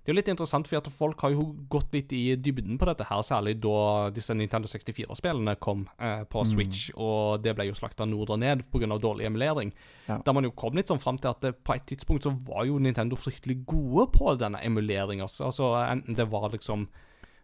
Det 0.00 0.08
er 0.08 0.14
jo 0.14 0.16
litt 0.16 0.30
interessant, 0.32 0.68
for 0.68 0.80
at 0.80 0.88
folk 0.88 1.20
har 1.20 1.34
jo 1.34 1.42
gått 1.68 1.92
litt 1.92 2.12
i 2.16 2.22
dybden 2.40 2.78
på 2.80 2.86
dette 2.88 3.04
her, 3.04 3.20
særlig 3.26 3.58
da 3.60 4.08
disse 4.16 4.32
Nintendo 4.32 4.70
64-spillene 4.72 5.58
kom 5.60 5.84
eh, 6.00 6.22
på 6.24 6.44
Switch, 6.48 6.86
og 6.96 7.42
det 7.44 7.52
ble 7.58 7.68
jo 7.68 7.76
slakta 7.76 8.06
nord 8.08 8.32
og 8.32 8.40
ned 8.40 8.64
pga. 8.72 8.88
dårlig 8.96 9.28
emulering. 9.28 9.74
Ja. 10.08 10.16
Da 10.24 10.32
man 10.32 10.48
jo 10.48 10.54
kom 10.56 10.78
litt 10.78 10.88
sånn 10.88 11.02
fram 11.02 11.20
til 11.20 11.34
at 11.34 11.44
det, 11.44 11.52
på 11.60 11.76
et 11.76 11.84
tidspunkt 11.92 12.24
så 12.24 12.32
var 12.48 12.64
jo 12.70 12.80
Nintendo 12.80 13.18
fryktelig 13.20 13.60
gode 13.68 14.08
på 14.16 14.32
denne 14.40 14.62
emuleringa. 14.64 15.28
Altså, 15.28 15.74
enten 15.84 16.16
det 16.16 16.30
var 16.32 16.48
liksom 16.56 16.88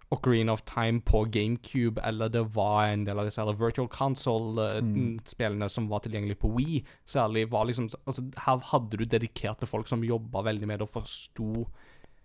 Ocarina 0.09 0.53
of 0.53 0.63
Time 0.63 1.01
på 1.01 1.25
GameCube, 1.25 2.01
eller 2.01 2.29
det 2.29 2.45
var 2.55 2.85
en 2.87 3.05
del 3.05 3.19
av 3.19 3.27
disse 3.27 3.43
her 3.43 3.59
Virtual 3.59 3.89
Console-spillene 3.91 5.69
som 5.69 5.89
var 5.91 6.05
tilgjengelige 6.05 6.41
på 6.41 6.53
Wii. 6.55 6.83
Særlig 7.05 7.49
var 7.51 7.67
liksom 7.67 7.89
altså, 8.05 8.23
Her 8.47 8.63
hadde 8.71 9.01
du 9.01 9.05
dedikerte 9.05 9.67
folk 9.67 9.91
som 9.91 10.05
jobba 10.07 10.45
veldig 10.47 10.69
med 10.71 10.79
det 10.81 10.87
og 10.87 10.95
forsto 10.95 11.67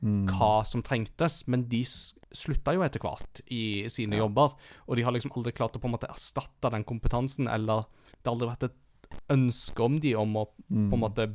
Mm. 0.01 0.25
hva 0.33 0.65
som 0.65 0.81
trengtes, 0.81 1.43
men 1.47 1.67
de 1.69 1.83
slutta 1.85 2.73
jo 2.73 2.81
etter 2.81 2.99
hvert 3.03 3.41
i 3.53 3.87
sine 3.91 4.17
jobber. 4.17 4.55
Og 4.87 4.95
de 4.97 5.03
har 5.05 5.13
liksom 5.13 5.33
aldri 5.35 5.53
klart 5.53 5.75
å 5.77 5.81
på 5.83 5.85
en 5.85 5.93
måte 5.93 6.09
erstatte 6.09 6.71
den 6.73 6.83
kompetansen, 6.83 7.47
eller 7.47 7.83
det 8.17 8.25
har 8.25 8.33
aldri 8.33 8.49
vært 8.49 8.63
et 8.71 8.77
ønske 9.29 9.83
om 9.83 9.99
de 9.99 10.15
om 10.15 10.33
å 10.39 10.47
Mm. 10.71 10.89
på 10.89 10.95
en 10.95 11.01
måte 11.03 11.27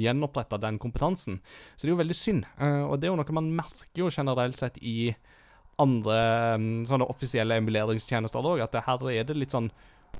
gjenopprette 0.00 0.58
den 0.60 0.78
kompetansen. 0.78 1.40
Så 1.76 1.82
det 1.84 1.90
er 1.90 1.96
jo 1.96 2.02
veldig 2.02 2.16
synd. 2.16 2.46
Eh, 2.58 2.82
og 2.88 2.98
det 2.98 3.06
er 3.06 3.12
jo 3.12 3.16
noe 3.20 3.32
man 3.36 3.54
merker 3.54 4.00
jo 4.02 4.08
generelt 4.10 4.56
sett 4.56 4.78
i 4.82 5.14
andre 5.78 6.58
mm, 6.58 6.86
sånne 6.88 7.06
offisielle 7.08 7.58
emuleringstjenester 7.60 8.42
òg, 8.42 8.62
at 8.64 8.72
det 8.72 8.82
her 8.86 9.10
er 9.12 9.24
det 9.28 9.36
litt 9.36 9.52
sånn 9.54 9.70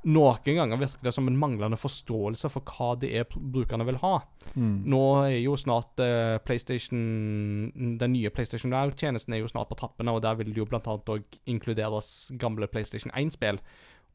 Noen 0.07 0.55
ganger 0.55 0.79
virker 0.79 1.03
det 1.03 1.11
som 1.11 1.27
en 1.27 1.37
manglende 1.39 1.77
forståelse 1.79 2.49
for 2.53 2.63
hva 2.63 2.93
det 3.01 3.09
er 3.19 3.27
brukerne 3.27 3.87
vil 3.87 3.99
ha. 4.03 4.13
Mm. 4.53 4.87
Nå 4.93 5.01
er 5.25 5.37
jo 5.41 5.57
snart 5.59 5.99
uh, 5.99 6.39
PlayStation 6.45 7.69
Den 7.99 8.13
nye 8.15 8.31
PlayStation 8.31 8.71
Now-tjenesten 8.71 9.35
er 9.35 9.43
jo 9.43 9.51
snart 9.51 9.71
på 9.71 9.79
trappene, 9.79 10.13
og 10.15 10.23
der 10.23 10.39
vil 10.39 10.53
det 10.53 10.61
jo 10.61 10.67
blant 10.69 10.87
annet 10.87 11.11
òg 11.11 11.39
inkluderes 11.49 12.31
gamle 12.39 12.69
PlayStation 12.71 13.11
1-spill. 13.11 13.59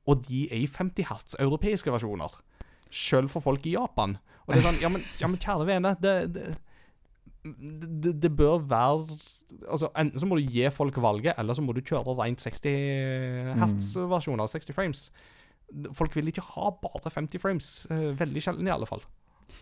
Og 0.08 0.24
de 0.28 0.46
er 0.50 0.64
i 0.64 0.68
50 0.68 1.08
hertz 1.10 1.36
europeiske 1.40 1.92
versjoner. 1.92 2.32
Sjøl 2.88 3.28
for 3.28 3.44
folk 3.44 3.66
i 3.66 3.76
Japan. 3.76 4.16
Og 4.44 4.54
det 4.54 4.62
er 4.62 4.68
sånn 4.68 4.82
Ja, 4.82 4.92
men, 4.92 5.04
ja, 5.20 5.28
men 5.28 5.40
kjære 5.40 5.68
vene, 5.68 5.96
det, 6.00 6.16
det 6.34 6.54
det, 7.44 8.22
det 8.22 8.30
bør 8.36 8.62
være 8.64 9.04
Altså 9.68 9.90
Enten 10.00 10.20
så 10.20 10.26
må 10.26 10.38
du 10.38 10.46
gi 10.48 10.64
folk 10.72 10.96
valget, 10.96 11.34
eller 11.38 11.52
så 11.52 11.62
må 11.62 11.74
du 11.76 11.82
kjøre 11.84 12.16
rent 12.16 12.40
60 12.40 13.58
hertz-versjoner. 13.60 14.48
60 14.48 14.72
frames. 14.72 15.02
Folk 15.92 16.14
vil 16.16 16.28
ikke 16.30 16.44
ha 16.54 16.70
bare 16.82 17.10
50 17.10 17.38
frames. 17.42 17.86
eh, 17.90 18.12
veldig 18.14 18.42
sjelden, 18.42 18.66
i 18.66 18.70
alle 18.70 18.86
fall. 18.86 19.02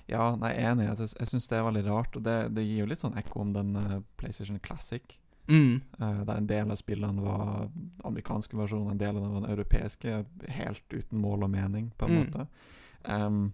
Ja, 0.09 0.35
nei, 0.37 0.53
enig. 0.57 0.87
Jeg, 0.89 1.09
jeg 1.19 1.29
syns 1.29 1.49
det 1.49 1.59
er 1.59 1.65
veldig 1.67 1.85
rart. 1.89 2.17
Og 2.17 2.23
det, 2.23 2.37
det 2.55 2.65
gir 2.67 2.83
jo 2.85 2.87
litt 2.87 3.01
sånn 3.03 3.17
ekko 3.19 3.41
om 3.41 3.53
den 3.53 3.75
eh, 3.77 3.99
PlayStation 4.17 4.59
Classic. 4.63 5.03
Mm. 5.49 5.81
eh, 6.01 6.21
der 6.25 6.37
en 6.39 6.47
del 6.47 6.71
av 6.71 6.77
spillene 6.79 7.21
var 7.25 7.69
amerikanske 8.07 8.57
versjoner, 8.57 8.93
en 8.95 8.99
del 9.01 9.17
av 9.17 9.23
dem 9.25 9.33
var 9.35 9.41
den 9.43 9.51
europeiske. 9.57 10.25
Helt 10.49 10.85
uten 10.95 11.19
mål 11.19 11.43
og 11.49 11.51
mening, 11.51 11.91
på 11.99 12.07
en 12.07 12.13
Mm. 12.15 12.23
måte. 12.23 12.47
Um, 13.05 13.53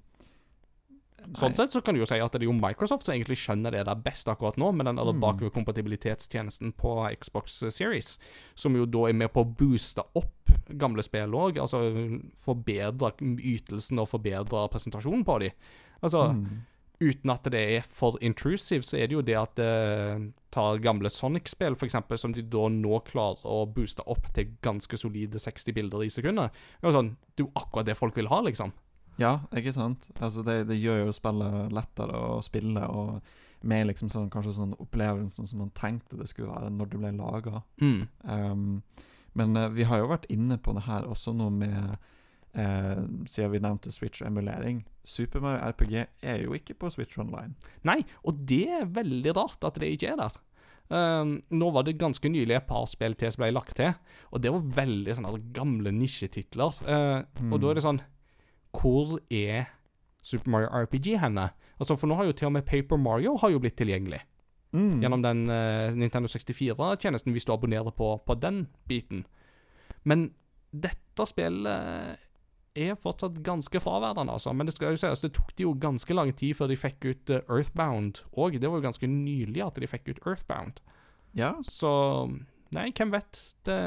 Sånn 1.37 1.55
sett 1.57 1.75
så 1.75 1.83
kan 1.85 1.97
du 1.97 2.01
jo 2.01 2.07
si 2.09 2.17
at 2.23 2.33
det 2.33 2.41
er 2.41 2.47
jo 2.47 2.55
Microsoft 2.57 3.05
som 3.05 3.13
egentlig 3.15 3.37
skjønner 3.41 3.75
det 3.75 3.85
der 3.89 4.01
best 4.01 4.29
akkurat 4.31 4.57
nå, 4.57 4.71
med 4.73 4.87
den 4.87 4.99
Mm. 4.99 5.21
bakvedkompatibilitetstjenesten 5.21 6.73
på 6.79 6.95
Xbox 7.21 7.59
Series, 7.75 8.19
som 8.55 8.77
jo 8.77 8.87
da 8.87 9.09
er 9.09 9.13
med 9.13 9.33
på 9.33 9.45
å 9.45 9.57
booste 9.59 10.03
opp 10.15 10.51
gamle 10.71 11.03
spill 11.03 11.35
òg, 11.35 11.59
altså 11.59 11.83
forbedre 12.37 13.13
ytelsen 13.21 13.99
og 13.99 14.09
forbedre 14.09 14.69
presentasjonen 14.73 15.25
på 15.25 15.39
dem. 15.41 15.51
Altså, 16.03 16.33
mm. 16.33 16.63
uten 17.01 17.31
at 17.31 17.45
det 17.45 17.77
er 17.77 17.83
for 17.83 18.19
intrusive, 18.23 18.83
så 18.83 18.97
er 18.97 19.09
det 19.09 19.15
jo 19.19 19.23
det 19.23 19.37
at 19.37 19.55
det 19.57 20.33
tar 20.51 20.79
gamle 20.79 21.11
Sonic-spill, 21.11 21.77
eksempel, 21.77 22.19
som 22.19 22.33
de 22.33 22.43
da 22.43 22.69
nå 22.69 23.03
klarer 23.05 23.45
å 23.45 23.67
booste 23.67 24.03
opp 24.07 24.33
til 24.35 24.57
ganske 24.63 24.97
solide 24.97 25.39
60 25.39 25.75
bilder 25.75 26.03
i 26.05 26.09
sekundet. 26.11 26.53
Det 26.53 26.87
er 26.87 26.93
jo 26.93 26.99
sånn, 26.99 27.17
det 27.35 27.43
er 27.43 27.49
jo 27.49 27.53
akkurat 27.55 27.87
det 27.87 27.99
folk 27.99 28.17
vil 28.17 28.31
ha, 28.33 28.41
liksom. 28.41 28.73
Ja, 29.19 29.33
ikke 29.57 29.73
sant? 29.75 30.11
Altså 30.23 30.45
det, 30.47 30.61
det 30.71 30.79
gjør 30.79 31.05
jo 31.07 31.15
spillet 31.17 31.73
lettere 31.75 32.19
å 32.37 32.41
spille, 32.45 32.85
og 32.87 33.19
med 33.67 33.89
liksom 33.89 34.11
sånn, 34.13 34.29
kanskje 34.31 34.55
sånn 34.61 34.77
opplevelsen 34.79 35.49
som 35.51 35.65
man 35.65 35.73
tenkte 35.75 36.19
det 36.21 36.29
skulle 36.31 36.53
være 36.53 36.71
når 36.71 36.93
det 36.93 37.01
ble 37.03 37.11
laga. 37.19 37.63
Mm. 37.83 38.05
Um, 38.23 38.69
men 39.39 39.59
uh, 39.59 39.67
vi 39.75 39.87
har 39.91 39.99
jo 40.03 40.13
vært 40.13 40.29
inne 40.31 40.61
på 40.63 40.75
det 40.77 40.85
her 40.87 41.09
også 41.11 41.35
nå 41.35 41.49
med 41.57 41.97
uh, 42.55 43.01
Siden 43.29 43.53
vi 43.53 43.61
nevnte 43.63 43.91
Switch 43.95 44.23
og 44.23 44.31
emulering. 44.31 44.85
Super 45.07 45.43
Mario 45.43 45.67
RPG 45.73 45.97
er 46.23 46.45
jo 46.45 46.55
ikke 46.57 46.77
på 46.79 46.91
Switch 46.95 47.19
Online. 47.19 47.57
Nei, 47.87 48.01
og 48.23 48.45
det 48.49 48.65
er 48.79 48.87
veldig 48.95 49.35
rart 49.37 49.67
at 49.67 49.79
det 49.83 49.91
ikke 49.97 50.15
er 50.15 50.23
der. 50.23 50.39
Um, 50.89 51.35
nå 51.53 51.69
var 51.75 51.85
det 51.85 51.99
ganske 52.01 52.31
nylig 52.33 52.55
et 52.57 52.69
par 52.71 52.87
spill 52.89 53.13
til 53.19 53.29
som 53.35 53.43
ble 53.43 53.51
lagt 53.53 53.75
til, 53.77 53.93
og 54.33 54.41
det 54.41 54.53
var 54.55 54.71
veldig 54.79 55.19
sånne 55.19 55.35
gamle 55.53 55.93
nisjetitler. 55.93 56.79
Eh, 56.89 57.51
Og 57.53 57.59
da 57.61 57.71
er 57.71 57.77
det 57.77 57.85
sånn 57.85 58.01
Hvor 58.75 59.19
er 59.31 59.69
Super 60.23 60.51
Mario 60.51 60.69
RPG 60.85 61.19
henne? 61.23 61.51
Altså, 61.79 61.97
For 61.97 62.11
nå 62.11 62.19
har 62.19 62.29
jo 62.29 62.37
til 62.37 62.51
og 62.51 62.57
med 62.59 62.67
Paper 62.67 62.97
Mario 63.01 63.37
har 63.41 63.51
jo 63.55 63.61
blitt 63.63 63.79
tilgjengelig. 63.79 64.21
Mm. 64.73 65.01
Gjennom 65.01 65.23
den 65.25 65.47
uh, 65.49 65.95
Nintendo 65.97 66.29
64-tjenesten, 66.29 67.33
hvis 67.33 67.47
du 67.49 67.53
abonnerer 67.55 67.91
på, 67.91 68.17
på 68.27 68.35
den 68.37 68.67
biten. 68.89 69.25
Men 70.05 70.31
dette 70.73 71.27
spillet 71.27 72.19
er 72.79 72.99
fortsatt 73.01 73.41
ganske 73.43 73.81
fraværende, 73.81 74.33
altså. 74.33 74.53
Men 74.53 74.69
det 74.69 74.77
skal 74.77 74.95
jo 74.95 75.01
sies, 75.01 75.25
det 75.25 75.33
tok 75.37 75.55
de 75.57 75.67
jo 75.67 75.75
ganske 75.81 76.15
lang 76.15 76.31
tid 76.37 76.55
før 76.59 76.71
de 76.71 76.79
fikk 76.79 77.09
ut 77.09 77.33
eh, 77.35 77.43
Earthbound 77.49 78.23
òg. 78.37 78.61
Det 78.61 78.69
var 78.69 78.79
jo 78.79 78.87
ganske 78.87 79.11
nylig 79.11 79.65
at 79.65 79.81
de 79.81 79.91
fikk 79.91 80.13
ut 80.13 80.23
Earthbound. 80.27 80.83
Ja, 81.37 81.55
Så 81.63 81.91
Nei, 82.77 82.91
hvem 82.93 83.13
vet? 83.15 83.41
Det, 83.65 83.79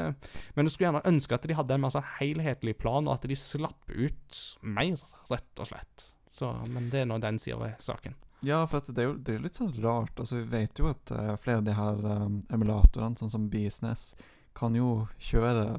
men 0.56 0.66
jeg 0.66 0.74
skulle 0.74 0.88
gjerne 0.88 1.04
ønske 1.12 1.36
at 1.36 1.46
de 1.46 1.56
hadde 1.58 1.76
en 1.76 1.84
mer 1.84 1.94
sånn 1.94 2.10
helhetlig 2.18 2.74
plan, 2.82 3.06
og 3.06 3.14
at 3.14 3.28
de 3.30 3.38
slapp 3.38 3.92
ut 3.92 4.42
mer, 4.62 4.98
rett 5.30 5.62
og 5.62 5.70
slett. 5.70 6.08
Så, 6.32 6.50
men 6.66 6.88
det 6.90 7.02
er 7.02 7.08
nå 7.10 7.20
den 7.22 7.38
sida 7.42 7.60
ved 7.60 7.82
saken. 7.84 8.16
Ja, 8.42 8.64
for 8.66 8.82
det, 8.82 8.98
er 8.98 9.10
jo, 9.10 9.16
det 9.22 9.36
er 9.36 9.42
litt 9.44 9.58
sånn 9.58 9.74
rart. 9.84 10.16
Altså, 10.18 10.40
Vi 10.40 10.48
vet 10.50 10.80
jo 10.80 10.88
at 10.90 11.12
uh, 11.14 11.34
flere 11.38 11.60
av 11.60 11.66
de 11.68 11.76
her 11.78 12.00
um, 12.02 12.40
emulatorene, 12.50 13.18
sånn 13.20 13.30
som 13.30 13.48
Business, 13.52 14.16
kan 14.58 14.74
jo 14.74 15.04
kjøre 15.22 15.78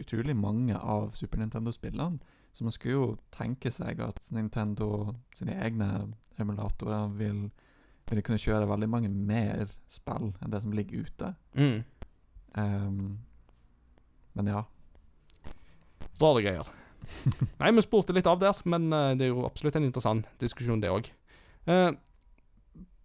utrolig 0.00 0.34
mange 0.36 0.74
av 0.74 1.12
Super 1.14 1.38
Nintendo-spillene. 1.38 2.18
Så 2.52 2.66
man 2.66 2.74
skulle 2.74 2.96
jo 2.96 3.10
tenke 3.30 3.70
seg 3.70 4.00
at 4.02 4.26
Nintendo 4.34 5.14
sine 5.36 5.54
egne 5.62 6.08
emulatorer 6.40 7.12
vil, 7.14 7.44
vil 8.10 8.22
kunne 8.26 8.42
kjøre 8.42 8.68
veldig 8.72 8.88
mange 8.90 9.10
mer 9.12 9.70
spill 9.86 10.32
enn 10.40 10.50
det 10.50 10.62
som 10.64 10.74
ligger 10.74 11.06
ute. 11.06 11.34
Mm. 11.54 11.84
Um, 12.54 13.18
men 14.32 14.50
ja. 14.50 14.64
Rare 16.20 16.44
greier. 16.44 16.70
Nei, 17.60 17.72
vi 17.74 17.82
spurte 17.84 18.14
litt 18.14 18.28
av 18.30 18.38
der, 18.42 18.56
men 18.70 18.92
eh, 18.92 19.12
det 19.18 19.26
er 19.26 19.32
jo 19.32 19.46
absolutt 19.48 19.78
en 19.78 19.86
interessant 19.88 20.28
diskusjon, 20.42 20.82
det 20.82 20.92
òg. 20.92 21.10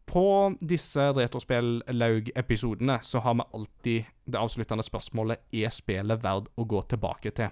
på 0.05 0.25
disse 0.61 1.09
Retrospill-laug-episodene 1.17 2.99
så 3.03 3.19
har 3.19 3.35
vi 3.35 3.47
alltid 3.57 4.11
det 4.25 4.39
avsluttende 4.39 4.83
spørsmålet 4.85 5.53
Er 5.53 5.73
spillet 5.73 6.23
verdt 6.23 6.51
å 6.55 6.65
gå 6.65 6.81
tilbake 6.89 7.33
til. 7.35 7.51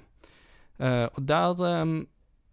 Uh, 0.79 1.05
og 1.13 1.21
der 1.29 1.59
eh, 1.67 1.85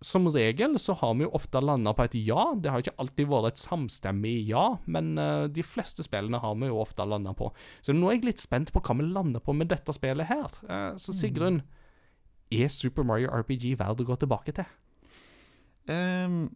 Som 0.00 0.30
regel 0.32 0.78
så 0.80 0.94
har 0.96 1.12
vi 1.18 1.26
jo 1.26 1.32
ofte 1.36 1.60
landa 1.60 1.92
på 1.92 2.06
et 2.06 2.14
ja. 2.24 2.54
Det 2.56 2.72
har 2.72 2.80
ikke 2.80 2.96
alltid 3.02 3.28
vært 3.28 3.50
et 3.50 3.60
samstemmig 3.60 4.32
ja, 4.48 4.64
men 4.88 5.12
uh, 5.20 5.44
de 5.52 5.64
fleste 5.66 6.04
spillene 6.06 6.40
har 6.40 6.54
vi 6.56 6.70
jo 6.70 6.78
ofte 6.80 7.04
landa 7.04 7.34
på. 7.36 7.50
Så 7.84 7.92
nå 7.92 8.08
er 8.08 8.16
jeg 8.16 8.30
litt 8.30 8.40
spent 8.40 8.72
på 8.72 8.80
hva 8.80 8.96
vi 8.96 9.10
lander 9.10 9.44
på 9.44 9.52
med 9.56 9.68
dette 9.72 9.92
spillet 9.92 10.30
her. 10.30 10.56
Uh, 10.64 10.96
så 11.00 11.12
Sigrun, 11.16 11.60
er 12.50 12.72
Super 12.72 13.04
Mario 13.06 13.28
RPG 13.28 13.76
verdt 13.78 14.00
å 14.02 14.08
gå 14.08 14.16
tilbake 14.22 14.56
til? 14.56 14.72
Um, 15.90 16.48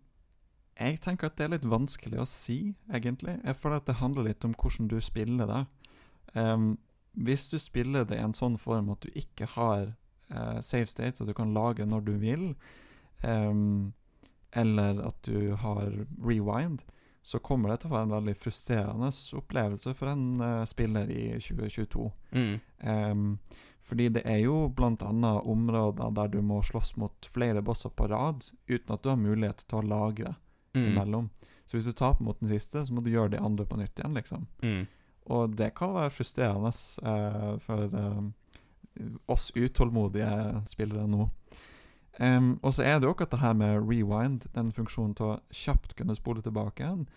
jeg 0.74 0.98
tenker 1.04 1.28
at 1.28 1.36
det 1.38 1.46
er 1.46 1.52
litt 1.54 1.68
vanskelig 1.68 2.18
å 2.22 2.28
si, 2.28 2.74
egentlig. 2.90 3.36
Jeg 3.44 3.58
føler 3.58 3.78
at 3.78 3.90
det 3.90 4.00
handler 4.00 4.30
litt 4.30 4.46
om 4.46 4.54
hvordan 4.58 4.88
du 4.90 4.96
spiller 5.04 5.50
det. 5.50 5.60
Um, 6.34 6.72
hvis 7.14 7.46
du 7.52 7.58
spiller 7.62 8.06
det 8.08 8.18
i 8.18 8.24
en 8.24 8.34
sånn 8.34 8.56
form 8.58 8.90
at 8.90 9.04
du 9.04 9.12
ikke 9.14 9.46
har 9.54 9.92
uh, 10.32 10.58
save 10.64 10.90
states, 10.90 11.22
at 11.22 11.30
du 11.30 11.36
kan 11.36 11.54
lage 11.54 11.86
når 11.86 12.08
du 12.08 12.16
vil, 12.18 12.48
ehm, 13.24 13.92
eller 14.54 15.00
at 15.08 15.22
du 15.26 15.54
har 15.58 15.88
rewind, 16.22 16.84
så 17.24 17.40
kommer 17.40 17.72
det 17.72 17.80
til 17.80 17.90
å 17.90 17.94
være 17.94 18.06
en 18.06 18.16
veldig 18.18 18.34
frustrerende 18.36 19.08
opplevelse 19.38 19.94
for 19.96 20.12
en 20.12 20.26
uh, 20.44 20.64
spiller 20.68 21.08
i 21.10 21.22
2022. 21.40 22.10
Mm. 22.36 22.54
Um, 22.84 23.38
fordi 23.84 24.10
det 24.12 24.22
er 24.28 24.42
jo 24.44 24.68
annet 24.76 25.48
områder 25.48 26.12
der 26.14 26.28
du 26.28 26.42
må 26.44 26.60
slåss 26.62 26.94
mot 27.00 27.28
flere 27.32 27.62
bosser 27.64 27.90
på 27.96 28.06
rad 28.12 28.44
uten 28.68 28.94
at 28.94 29.02
du 29.02 29.08
har 29.08 29.20
mulighet 29.20 29.64
til 29.64 29.80
å 29.80 29.88
lagre 29.88 30.34
Mm. 30.74 30.86
imellom. 30.92 31.30
Så 31.64 31.76
hvis 31.76 31.84
du 31.84 31.92
taper 31.92 32.24
mot 32.24 32.40
den 32.40 32.48
siste, 32.48 32.86
så 32.86 32.92
må 32.92 33.00
du 33.00 33.10
gjøre 33.10 33.30
de 33.36 33.38
andre 33.38 33.66
på 33.66 33.78
nytt 33.78 33.98
igjen, 33.98 34.14
liksom. 34.18 34.46
Mm. 34.62 34.86
Og 35.34 35.54
det 35.56 35.70
kan 35.78 35.94
være 35.94 36.12
frustrerende 36.12 36.72
uh, 37.06 37.54
for 37.62 37.94
uh, 37.94 38.24
oss 39.30 39.52
utålmodige 39.54 40.66
spillere 40.68 41.06
nå. 41.08 41.28
Em, 42.22 42.52
og 42.62 42.76
så 42.76 42.84
er 42.86 43.00
det 43.00 43.08
jo 43.08 43.14
at 43.18 43.32
det 43.32 43.42
her 43.42 43.54
med 43.58 43.88
rewind, 43.88 44.46
den 44.54 44.70
funksjonen 44.74 45.14
til 45.18 45.26
å 45.32 45.40
kjapt 45.50 45.96
kunne 45.98 46.14
spole 46.18 46.40
tilbake 46.44 46.84
igjen, 46.84 47.08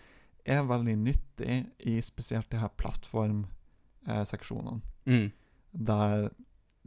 er 0.48 0.66
veldig 0.66 0.96
nyttig 0.98 1.56
i 1.86 2.00
spesielt 2.02 2.50
de 2.50 2.58
her 2.62 2.72
plattformseksjonene. 2.80 4.80
Mm. 5.06 5.28
Der 5.88 6.30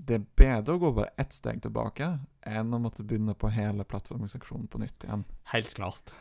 det 0.02 0.16
er 0.18 0.30
bedre 0.40 0.76
å 0.76 0.82
gå 0.82 0.90
bare 0.98 1.14
ett 1.22 1.34
steg 1.36 1.60
tilbake 1.62 2.08
enn 2.48 2.74
å 2.74 2.80
måtte 2.82 3.04
begynne 3.06 3.36
på 3.38 3.52
hele 3.54 3.84
plattformseksjonen 3.86 4.68
på 4.72 4.82
nytt 4.82 5.06
igjen. 5.06 5.24
Helt 5.52 5.74
klart. 5.78 6.14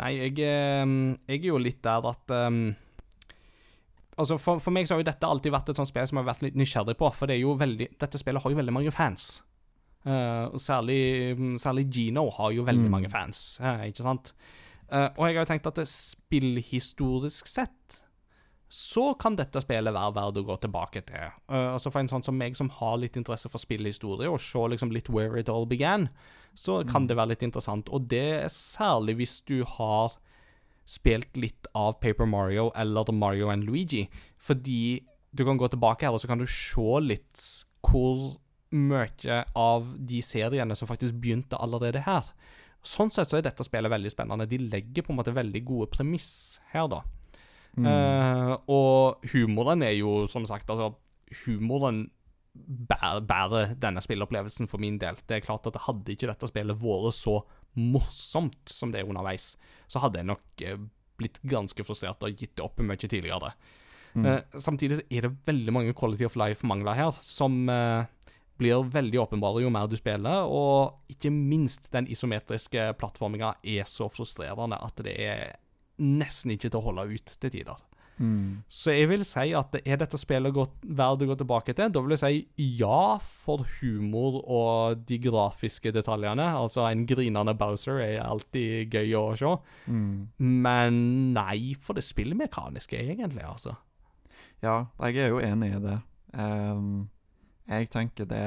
Nei, 0.00 0.14
jeg, 0.16 0.32
eh, 0.42 0.86
jeg 1.28 1.42
er 1.42 1.50
jo 1.50 1.60
litt 1.60 1.82
der 1.84 2.08
at 2.10 2.34
um, 2.48 2.64
Altså, 4.14 4.36
for, 4.38 4.60
for 4.62 4.70
meg 4.70 4.86
så 4.86 4.94
har 4.94 5.00
jo 5.02 5.08
dette 5.08 5.26
alltid 5.26 5.50
vært 5.50 5.72
et 5.72 5.78
sånt 5.78 5.90
spill 5.90 6.06
som 6.06 6.20
jeg 6.20 6.22
har 6.22 6.30
vært 6.30 6.44
litt 6.46 6.58
nysgjerrig 6.58 6.94
på, 7.00 7.08
for 7.16 7.26
det 7.26 7.34
er 7.34 7.42
jo 7.42 7.56
veldig 7.58 7.88
Dette 7.98 8.20
spillet 8.20 8.44
har 8.44 8.52
jo 8.52 8.60
veldig 8.60 8.74
mange 8.74 8.92
fans. 8.94 9.42
Eh, 10.04 10.44
og 10.52 10.60
særlig, 10.60 11.36
særlig 11.58 11.86
Gino 11.90 12.26
har 12.30 12.52
jo 12.52 12.64
veldig 12.66 12.84
Mm. 12.86 12.90
mange 12.90 13.08
fans, 13.08 13.58
uh, 13.60 13.84
ikke 13.88 14.02
sant? 14.04 14.34
Uh, 14.92 15.08
og 15.16 15.26
jeg 15.26 15.36
har 15.36 15.44
jo 15.46 15.52
tenkt 15.52 15.66
at 15.66 15.74
det 15.80 15.86
spillhistorisk 15.88 17.46
sett 17.48 18.00
så 18.74 19.12
kan 19.18 19.36
dette 19.38 19.60
spillet 19.62 19.94
være 19.94 20.14
verdt 20.16 20.38
å 20.40 20.44
gå 20.48 20.54
tilbake 20.64 21.04
til. 21.06 21.28
Altså 21.48 21.92
For 21.92 22.00
en 22.00 22.08
sånn 22.10 22.24
som 22.24 22.34
meg 22.36 22.56
som 22.58 22.68
har 22.70 22.96
litt 22.98 23.14
interesse 23.16 23.46
for 23.48 23.62
spillhistorie, 23.62 24.26
og 24.26 24.40
se 24.42 24.58
liksom 24.58 24.90
litt 24.90 25.08
where 25.08 25.38
it 25.38 25.48
all 25.48 25.64
began, 25.64 26.08
så 26.58 26.80
kan 26.88 27.06
det 27.06 27.14
være 27.16 27.28
litt 27.34 27.44
interessant. 27.46 27.88
Og 27.94 28.08
det 28.10 28.42
er 28.42 28.48
særlig 28.50 29.14
hvis 29.20 29.36
du 29.46 29.62
har 29.76 30.16
spilt 30.84 31.36
litt 31.36 31.68
av 31.74 32.00
Paper 32.00 32.26
Mario 32.26 32.72
eller 32.74 33.12
Mario 33.12 33.48
and 33.52 33.62
Luigi. 33.64 34.08
Fordi 34.38 35.04
du 35.32 35.44
kan 35.44 35.56
gå 35.56 35.68
tilbake 35.70 36.02
her, 36.08 36.12
og 36.12 36.20
så 36.20 36.26
kan 36.26 36.38
du 36.42 36.46
se 36.46 37.00
litt 37.00 37.46
hvor 37.86 38.40
mye 38.74 39.40
av 39.58 39.86
de 39.98 40.20
seriene 40.24 40.76
som 40.78 40.90
faktisk 40.90 41.16
begynte 41.22 41.58
allerede 41.62 42.02
her. 42.04 42.26
Sånn 42.84 43.12
sett 43.14 43.30
så 43.30 43.38
er 43.38 43.46
dette 43.46 43.64
spillet 43.64 43.92
veldig 43.92 44.12
spennende. 44.12 44.48
De 44.50 44.58
legger 44.60 45.06
på 45.06 45.14
en 45.14 45.20
måte 45.20 45.34
veldig 45.34 45.62
gode 45.64 45.88
premiss 45.94 46.58
her, 46.74 46.88
da. 46.92 47.00
Mm. 47.74 47.86
Uh, 47.88 48.52
og 48.70 49.30
humoren 49.32 49.82
er 49.82 49.96
jo, 49.96 50.24
som 50.30 50.46
sagt, 50.46 50.68
altså 50.70 50.92
Humoren 51.42 52.04
bærer, 52.54 53.24
bærer 53.26 53.72
denne 53.80 54.02
spilleopplevelsen 54.04 54.68
for 54.70 54.82
min 54.82 54.98
del. 55.02 55.16
Det 55.26 55.38
er 55.38 55.46
klart 55.46 55.66
at 55.66 55.80
Hadde 55.88 56.14
ikke 56.14 56.28
dette 56.30 56.50
spillet 56.50 56.78
vært 56.78 57.16
så 57.16 57.40
morsomt 57.80 58.70
som 58.70 58.92
det 58.94 59.00
er 59.00 59.08
underveis, 59.10 59.54
så 59.90 60.04
hadde 60.04 60.20
jeg 60.20 60.28
nok 60.28 60.62
eh, 60.62 60.78
blitt 61.18 61.40
ganske 61.42 61.86
frustrert 61.86 62.22
og 62.22 62.36
gitt 62.38 62.54
det 62.54 62.62
opp 62.62 62.78
mye 62.84 63.00
tidligere. 63.00 63.50
Mm. 64.14 64.28
Uh, 64.28 64.60
samtidig 64.62 65.00
er 65.10 65.26
det 65.26 65.32
veldig 65.48 65.74
mange 65.74 65.96
quality 65.98 66.28
of 66.28 66.36
life-mangler 66.38 66.94
her, 66.94 67.16
som 67.18 67.64
eh, 67.72 68.06
blir 68.60 68.84
veldig 68.92 69.20
åpenbare 69.24 69.64
jo 69.64 69.72
mer 69.72 69.88
du 69.90 69.96
spiller, 69.98 70.46
og 70.46 71.10
ikke 71.10 71.32
minst 71.34 71.90
den 71.94 72.08
isometriske 72.10 72.92
plattforminga 73.00 73.56
er 73.62 73.88
så 73.90 74.08
frustrerende 74.12 74.78
at 74.78 75.02
det 75.06 75.16
er 75.18 75.42
nesten 76.02 76.54
ikke 76.54 76.70
til 76.70 76.80
å 76.80 76.86
holde 76.88 77.08
ut 77.14 77.36
til 77.40 77.52
tider. 77.54 77.82
Mm. 78.14 78.62
Så 78.70 78.92
jeg 78.94 79.08
vil 79.10 79.24
si 79.26 79.48
at 79.58 79.74
er 79.80 79.98
dette 79.98 80.18
spillet 80.20 80.54
verdt 80.54 81.24
å 81.24 81.28
gå 81.28 81.36
tilbake 81.40 81.74
til? 81.74 81.90
Da 81.90 82.02
vil 82.02 82.14
jeg 82.14 82.22
si 82.22 82.68
ja 82.78 83.16
for 83.18 83.64
humor 83.80 84.38
og 84.44 85.02
de 85.08 85.18
grafiske 85.22 85.90
detaljene. 85.94 86.46
Altså, 86.54 86.84
en 86.86 87.04
grinende 87.10 87.56
Bowser 87.58 87.98
er 88.04 88.22
alltid 88.22 88.94
gøy 88.94 89.16
å 89.18 89.24
se. 89.38 89.56
Mm. 89.90 90.30
Men 90.38 91.00
nei 91.34 91.74
for 91.82 91.98
det 91.98 92.06
spillmekaniske, 92.06 93.02
egentlig, 93.02 93.46
altså. 93.48 93.74
Ja, 94.62 94.84
jeg 95.08 95.26
er 95.26 95.34
jo 95.34 95.42
enig 95.42 95.74
i 95.74 95.82
det. 95.82 95.98
Ehm, 96.38 97.08
jeg 97.68 97.90
tenker 97.90 98.28
det 98.28 98.46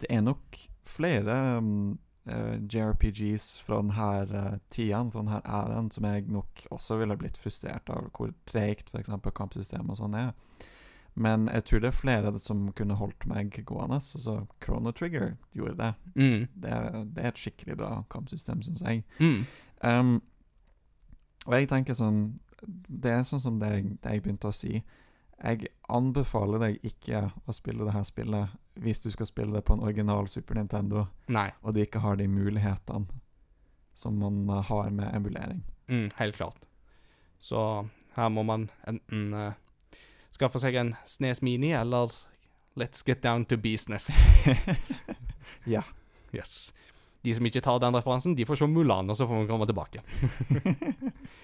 Det 0.00 0.10
er 0.10 0.20
nok 0.20 0.58
flere 0.84 1.58
um, 1.58 1.98
eh, 2.26 2.58
JRPGs 2.68 3.62
fra 3.62 3.78
denne 3.80 4.52
uh, 4.54 4.58
tiden, 4.70 5.12
fra 5.12 5.22
denne 5.22 5.40
æraen, 5.44 5.90
som 5.90 6.04
jeg 6.04 6.26
nok 6.28 6.66
også 6.70 6.98
ville 7.00 7.16
blitt 7.16 7.38
frustrert 7.38 7.88
av, 7.88 8.10
hvor 8.12 8.34
tregt 8.46 8.90
f.eks. 8.92 9.12
kampsystemet 9.34 9.94
og 9.94 10.00
sånn 10.02 10.18
er. 10.18 10.32
Men 11.14 11.48
jeg 11.52 11.64
tror 11.64 11.80
det 11.80 11.88
er 11.88 11.96
flere 11.96 12.38
som 12.42 12.66
kunne 12.74 12.98
holdt 12.98 13.26
meg 13.30 13.54
gående. 13.66 14.00
Så, 14.02 14.18
så 14.18 14.36
Chrono 14.64 14.90
Trigger 14.90 15.36
gjorde 15.54 15.76
det. 15.78 15.92
Mm. 16.14 16.46
Det, 16.54 16.78
det 17.14 17.22
er 17.22 17.30
et 17.30 17.38
skikkelig 17.40 17.76
bra 17.78 17.90
kampsystem, 18.10 18.62
syns 18.66 18.82
jeg. 18.82 19.04
Mm. 19.20 19.44
Um, 19.84 20.14
og 21.44 21.54
jeg 21.58 21.68
tenker 21.68 21.96
sånn 21.98 22.38
Det 22.64 23.10
er 23.12 23.24
sånn 23.28 23.42
som 23.42 23.58
det 23.60 23.68
jeg, 23.74 23.88
det 24.00 24.14
jeg 24.14 24.22
begynte 24.24 24.48
å 24.48 24.56
si. 24.56 24.78
Jeg 25.42 25.68
anbefaler 25.90 26.62
deg 26.62 26.86
ikke 26.86 27.26
å 27.46 27.54
spille 27.54 27.84
det 27.86 27.94
her 27.96 28.06
spillet 28.06 28.54
hvis 28.80 29.02
du 29.04 29.10
skal 29.12 29.28
spille 29.28 29.54
det 29.54 29.64
på 29.66 29.76
en 29.76 29.84
original 29.86 30.28
Super 30.30 30.58
Nintendo, 30.58 31.06
Nei. 31.30 31.50
og 31.62 31.74
du 31.74 31.82
ikke 31.84 32.02
har 32.02 32.18
de 32.18 32.26
mulighetene 32.30 33.06
som 33.94 34.16
man 34.18 34.48
uh, 34.50 34.62
har 34.66 34.90
med 34.90 35.14
emulering. 35.14 35.60
Mm, 35.86 36.08
helt 36.16 36.36
klart. 36.36 36.56
Så 37.38 37.86
her 38.16 38.30
må 38.34 38.42
man 38.42 38.68
enten 38.88 39.28
uh, 39.34 39.52
skaffe 40.34 40.58
seg 40.58 40.74
en 40.80 40.94
Snes 41.06 41.42
Mini, 41.42 41.70
eller 41.76 42.10
let's 42.74 43.06
get 43.06 43.22
down 43.22 43.44
to 43.46 43.56
business. 43.56 44.10
ja. 45.76 45.84
Yes. 46.34 46.74
De 47.22 47.34
som 47.34 47.46
ikke 47.46 47.62
tar 47.62 47.78
den 47.80 47.94
referansen, 47.94 48.34
de 48.34 48.46
får 48.46 48.58
se 48.58 48.66
Mulan, 48.68 49.10
og 49.10 49.16
så 49.16 49.28
får 49.28 49.44
vi 49.44 49.50
komme 49.52 49.70
tilbake. 49.70 50.02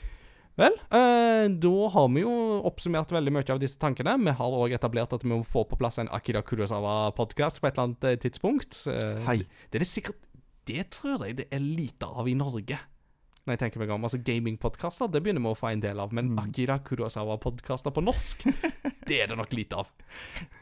Vel, 0.61 0.74
eh, 0.93 1.47
da 1.62 1.89
har 1.95 2.09
vi 2.12 2.20
jo 2.20 2.32
oppsummert 2.69 3.12
veldig 3.15 3.32
mye 3.32 3.49
av 3.55 3.61
disse 3.62 3.78
tankene. 3.81 4.12
Vi 4.20 4.35
har 4.37 4.57
òg 4.61 4.74
etablert 4.77 5.15
at 5.16 5.24
vi 5.24 5.31
må 5.32 5.39
få 5.47 5.62
på 5.70 5.78
plass 5.81 5.97
en 6.03 6.11
Akira 6.12 6.43
Kurosawa-podkast 6.45 7.62
på 7.62 7.69
et 7.70 7.78
eller 7.78 7.87
annet 7.89 8.05
eh, 8.11 8.19
tidspunkt. 8.20 8.82
Eh, 8.93 9.23
Hei. 9.24 9.39
Det 9.70 9.81
er 9.81 9.85
det 9.87 9.89
sikkert 9.89 10.20
Det 10.69 10.82
tror 10.93 11.24
jeg 11.27 11.39
det 11.39 11.47
er 11.51 11.62
lite 11.65 12.07
av 12.07 12.28
i 12.28 12.35
Norge. 12.37 12.77
Når 13.49 13.55
jeg 13.57 13.61
tenker 13.62 13.81
meg 13.81 13.91
om, 13.95 14.05
altså 14.05 14.20
Gamingpodkaster 14.23 15.09
det 15.11 15.23
begynner 15.24 15.41
vi 15.43 15.49
å 15.49 15.57
få 15.57 15.70
en 15.73 15.81
del 15.82 15.99
av, 16.05 16.12
men 16.12 16.28
Mm. 16.35 16.43
Akira 16.45 16.77
Kurosawa-podkaster 16.85 17.91
på 17.97 18.05
norsk, 18.05 18.45
det 19.09 19.23
er 19.23 19.32
det 19.32 19.39
nok 19.41 19.57
lite 19.57 19.81
av. 19.81 19.89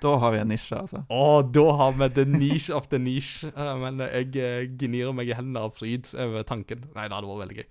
Da 0.00 0.14
har 0.22 0.30
vi 0.32 0.38
en 0.44 0.48
nisje, 0.54 0.78
altså. 0.78 1.02
Å, 1.10 1.42
da 1.42 1.66
har 1.82 1.98
vi 1.98 2.08
the 2.14 2.24
niche 2.24 2.70
of 2.72 2.86
the 2.88 3.02
niche. 3.02 3.50
Eh, 3.50 3.74
Men 3.82 3.98
jeg 4.06 4.30
eh, 4.38 4.70
gnirer 4.78 5.12
meg 5.12 5.28
i 5.28 5.34
hendene 5.36 5.66
av 5.66 5.74
fryd 5.74 6.06
over 6.14 6.46
tanken. 6.46 6.86
Nei, 6.94 7.08
det 7.10 7.18
hadde 7.18 7.28
vært 7.34 7.42
veldig 7.48 7.58
gøy. 7.64 7.68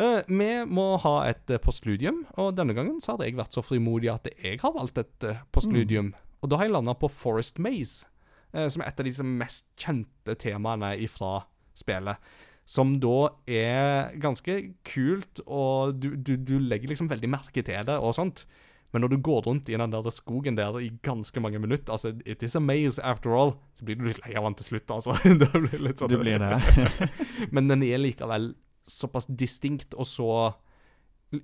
Eh, 0.00 0.20
vi 0.28 0.50
må 0.68 0.86
ha 1.02 1.14
et 1.28 1.50
uh, 1.52 1.58
postludium, 1.62 2.22
og 2.40 2.54
denne 2.56 2.74
gangen 2.76 3.00
så 3.02 3.14
hadde 3.14 3.28
jeg 3.28 3.36
vært 3.36 3.56
så 3.56 3.64
frimodig 3.64 4.08
at 4.12 4.30
jeg 4.32 4.60
har 4.62 4.72
valgt 4.76 5.00
et 5.02 5.26
uh, 5.28 5.42
postludium. 5.52 6.12
Og 6.42 6.50
da 6.50 6.58
har 6.58 6.68
jeg 6.68 6.74
landa 6.74 6.94
på 6.98 7.10
Forest 7.12 7.60
Maze, 7.62 8.06
eh, 8.54 8.66
som 8.72 8.82
er 8.82 8.90
et 8.90 9.02
av 9.02 9.06
de 9.06 9.28
mest 9.28 9.66
kjente 9.78 10.34
temaene 10.40 10.94
ifra 11.04 11.42
spillet. 11.78 12.32
Som 12.64 12.96
da 13.02 13.28
er 13.50 14.12
ganske 14.22 14.56
kult, 14.86 15.42
og 15.46 15.98
du, 16.00 16.12
du, 16.16 16.36
du 16.38 16.56
legger 16.62 16.92
liksom 16.92 17.10
veldig 17.10 17.30
merke 17.30 17.64
til 17.66 17.86
det 17.86 17.96
og 17.98 18.14
sånt. 18.16 18.46
Men 18.92 19.04
når 19.04 19.14
du 19.14 19.22
går 19.24 19.46
rundt 19.46 19.70
i 19.72 19.76
den 19.78 19.92
der 19.92 20.08
skogen 20.12 20.56
der 20.56 20.76
i 20.80 20.90
ganske 21.02 21.40
mange 21.40 21.58
minutter 21.62 21.94
altså, 21.94 22.10
It 22.28 22.42
is 22.44 22.56
a 22.56 22.60
maze 22.60 23.00
after 23.00 23.32
all. 23.32 23.54
Så 23.72 23.86
blir 23.88 23.96
du 23.96 24.04
litt 24.04 24.20
lei 24.26 24.34
av 24.36 24.44
den 24.44 24.58
til 24.60 24.68
slutt, 24.68 24.90
altså. 24.92 25.16
det 25.40 25.48
blir 25.54 25.86
litt 25.88 26.02
sånn- 26.02 26.12
Du 26.12 26.18
blir 26.20 26.42
det. 26.42 26.58
Men 27.56 27.70
den 27.72 27.86
er 27.88 28.02
likevel 28.02 28.52
såpass 28.86 29.26
distinkt 29.26 29.94
og 29.94 30.06
så 30.06 30.54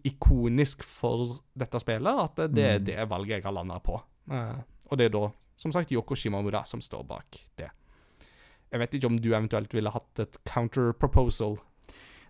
ikonisk 0.04 0.82
for 0.84 1.38
dette 1.56 1.80
spillet 1.80 2.22
at 2.24 2.42
det 2.52 2.64
er 2.64 2.78
Mm. 2.78 2.84
det 2.84 3.08
valget 3.08 3.28
jeg 3.38 3.42
har 3.44 3.52
landa 3.52 3.78
på. 3.80 4.00
Og 4.90 4.98
det 4.98 5.06
er 5.06 5.08
da, 5.08 5.30
som 5.56 5.72
sagt, 5.72 5.90
Yoko 5.92 6.14
Shimamura 6.14 6.64
som 6.66 6.80
står 6.80 7.06
bak 7.06 7.38
det. 7.56 7.70
Jeg 8.70 8.80
vet 8.80 8.90
ikke 8.94 9.06
om 9.06 9.16
du 9.16 9.30
eventuelt 9.32 9.72
ville 9.72 9.90
hatt 9.90 10.18
et 10.20 10.36
counter-proposal. 10.44 11.56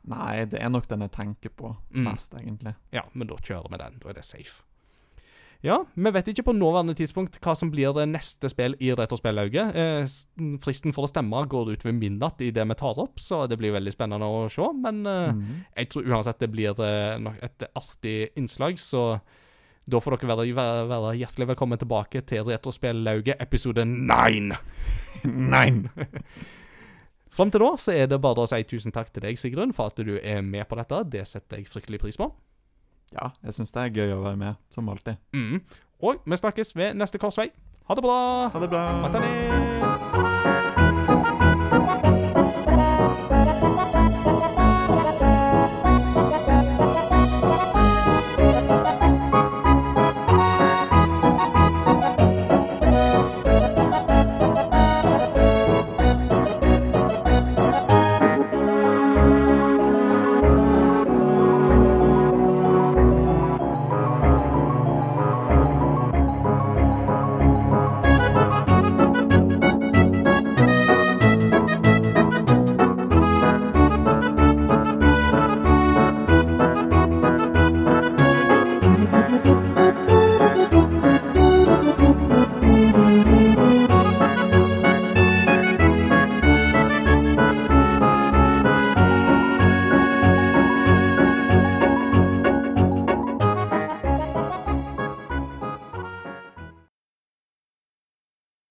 Nei, 0.05 0.45
det 0.45 0.61
er 0.63 0.69
nok 0.71 0.87
den 0.87 1.01
jeg 1.01 1.11
tenker 1.11 1.51
på 1.51 1.77
Mm. 1.91 2.05
mest, 2.05 2.33
egentlig. 2.35 2.77
Ja, 2.93 3.03
men 3.13 3.27
da 3.27 3.35
kjører 3.35 3.69
vi 3.71 3.77
den. 3.77 3.99
Da 3.99 4.09
er 4.09 4.13
det 4.15 4.25
safe. 4.25 4.63
Ja, 5.67 5.81
vi 5.99 6.11
vet 6.15 6.29
ikke 6.31 6.45
på 6.47 6.53
nåværende 6.55 6.95
tidspunkt 6.95 7.41
hva 7.43 7.51
som 7.59 7.73
blir 7.73 7.91
det 7.97 8.05
neste 8.13 8.47
spill 8.53 8.77
i 8.79 8.93
Retrospellauget. 8.95 9.75
Eh, 9.75 10.05
fristen 10.63 10.95
for 10.95 11.03
å 11.03 11.11
stemme 11.11 11.41
går 11.51 11.73
ut 11.75 11.83
ved 11.85 11.97
midnatt 11.99 12.39
i 12.47 12.53
det 12.55 12.63
vi 12.71 12.77
tar 12.79 13.01
opp, 13.03 13.19
så 13.19 13.41
det 13.51 13.59
blir 13.59 13.75
veldig 13.75 13.91
spennende 13.97 14.23
å 14.29 14.45
se. 14.53 14.69
Men 14.79 15.03
eh, 15.07 15.33
Mhm. 15.33 15.65
jeg 15.77 15.89
tror 15.91 16.07
uansett 16.07 16.39
det 16.39 16.51
blir 16.53 16.79
eh, 16.79 17.35
et 17.43 17.67
artig 17.75 18.31
innslag, 18.39 18.79
så 18.79 19.21
da 19.89 19.99
får 19.99 20.19
dere 20.21 20.29
være, 20.37 20.55
være, 20.55 20.87
være 20.89 21.17
hjertelig 21.19 21.47
velkommen 21.49 21.79
tilbake 21.81 22.23
til 22.29 22.45
Retrospellauget 22.45 23.41
episode 23.41 23.83
9. 23.85 24.53
Nei! 25.25 25.71
Fram 27.35 27.51
til 27.51 27.61
da 27.63 27.73
så 27.79 27.93
er 27.95 28.07
det 28.11 28.21
bare 28.23 28.45
å 28.45 28.49
si 28.51 28.63
tusen 28.67 28.93
takk 28.95 29.11
til 29.15 29.23
deg, 29.23 29.39
Sigrun, 29.39 29.73
for 29.75 29.91
at 29.91 29.97
du 30.07 30.19
er 30.23 30.41
med 30.43 30.67
på 30.69 30.77
dette. 30.79 31.03
Det 31.11 31.27
setter 31.27 31.59
jeg 31.61 31.67
fryktelig 31.71 32.01
pris 32.03 32.17
på. 32.19 32.31
Ja, 33.15 33.31
jeg 33.43 33.57
syns 33.57 33.73
det 33.75 33.85
er 33.85 33.95
gøy 33.95 34.17
å 34.17 34.23
være 34.27 34.41
med, 34.41 34.63
som 34.73 34.89
alltid. 34.93 35.21
Mm. 35.33 35.63
Og 36.05 36.23
vi 36.25 36.41
snakkes 36.41 36.77
ved 36.77 36.99
neste 36.99 37.21
korsvei. 37.23 37.51
Ha 37.89 37.97
det 37.97 38.05
bra! 38.05 38.21
Ha 38.53 38.65
det 38.65 38.73
bra! 38.73 38.87
Atane! 39.09 40.68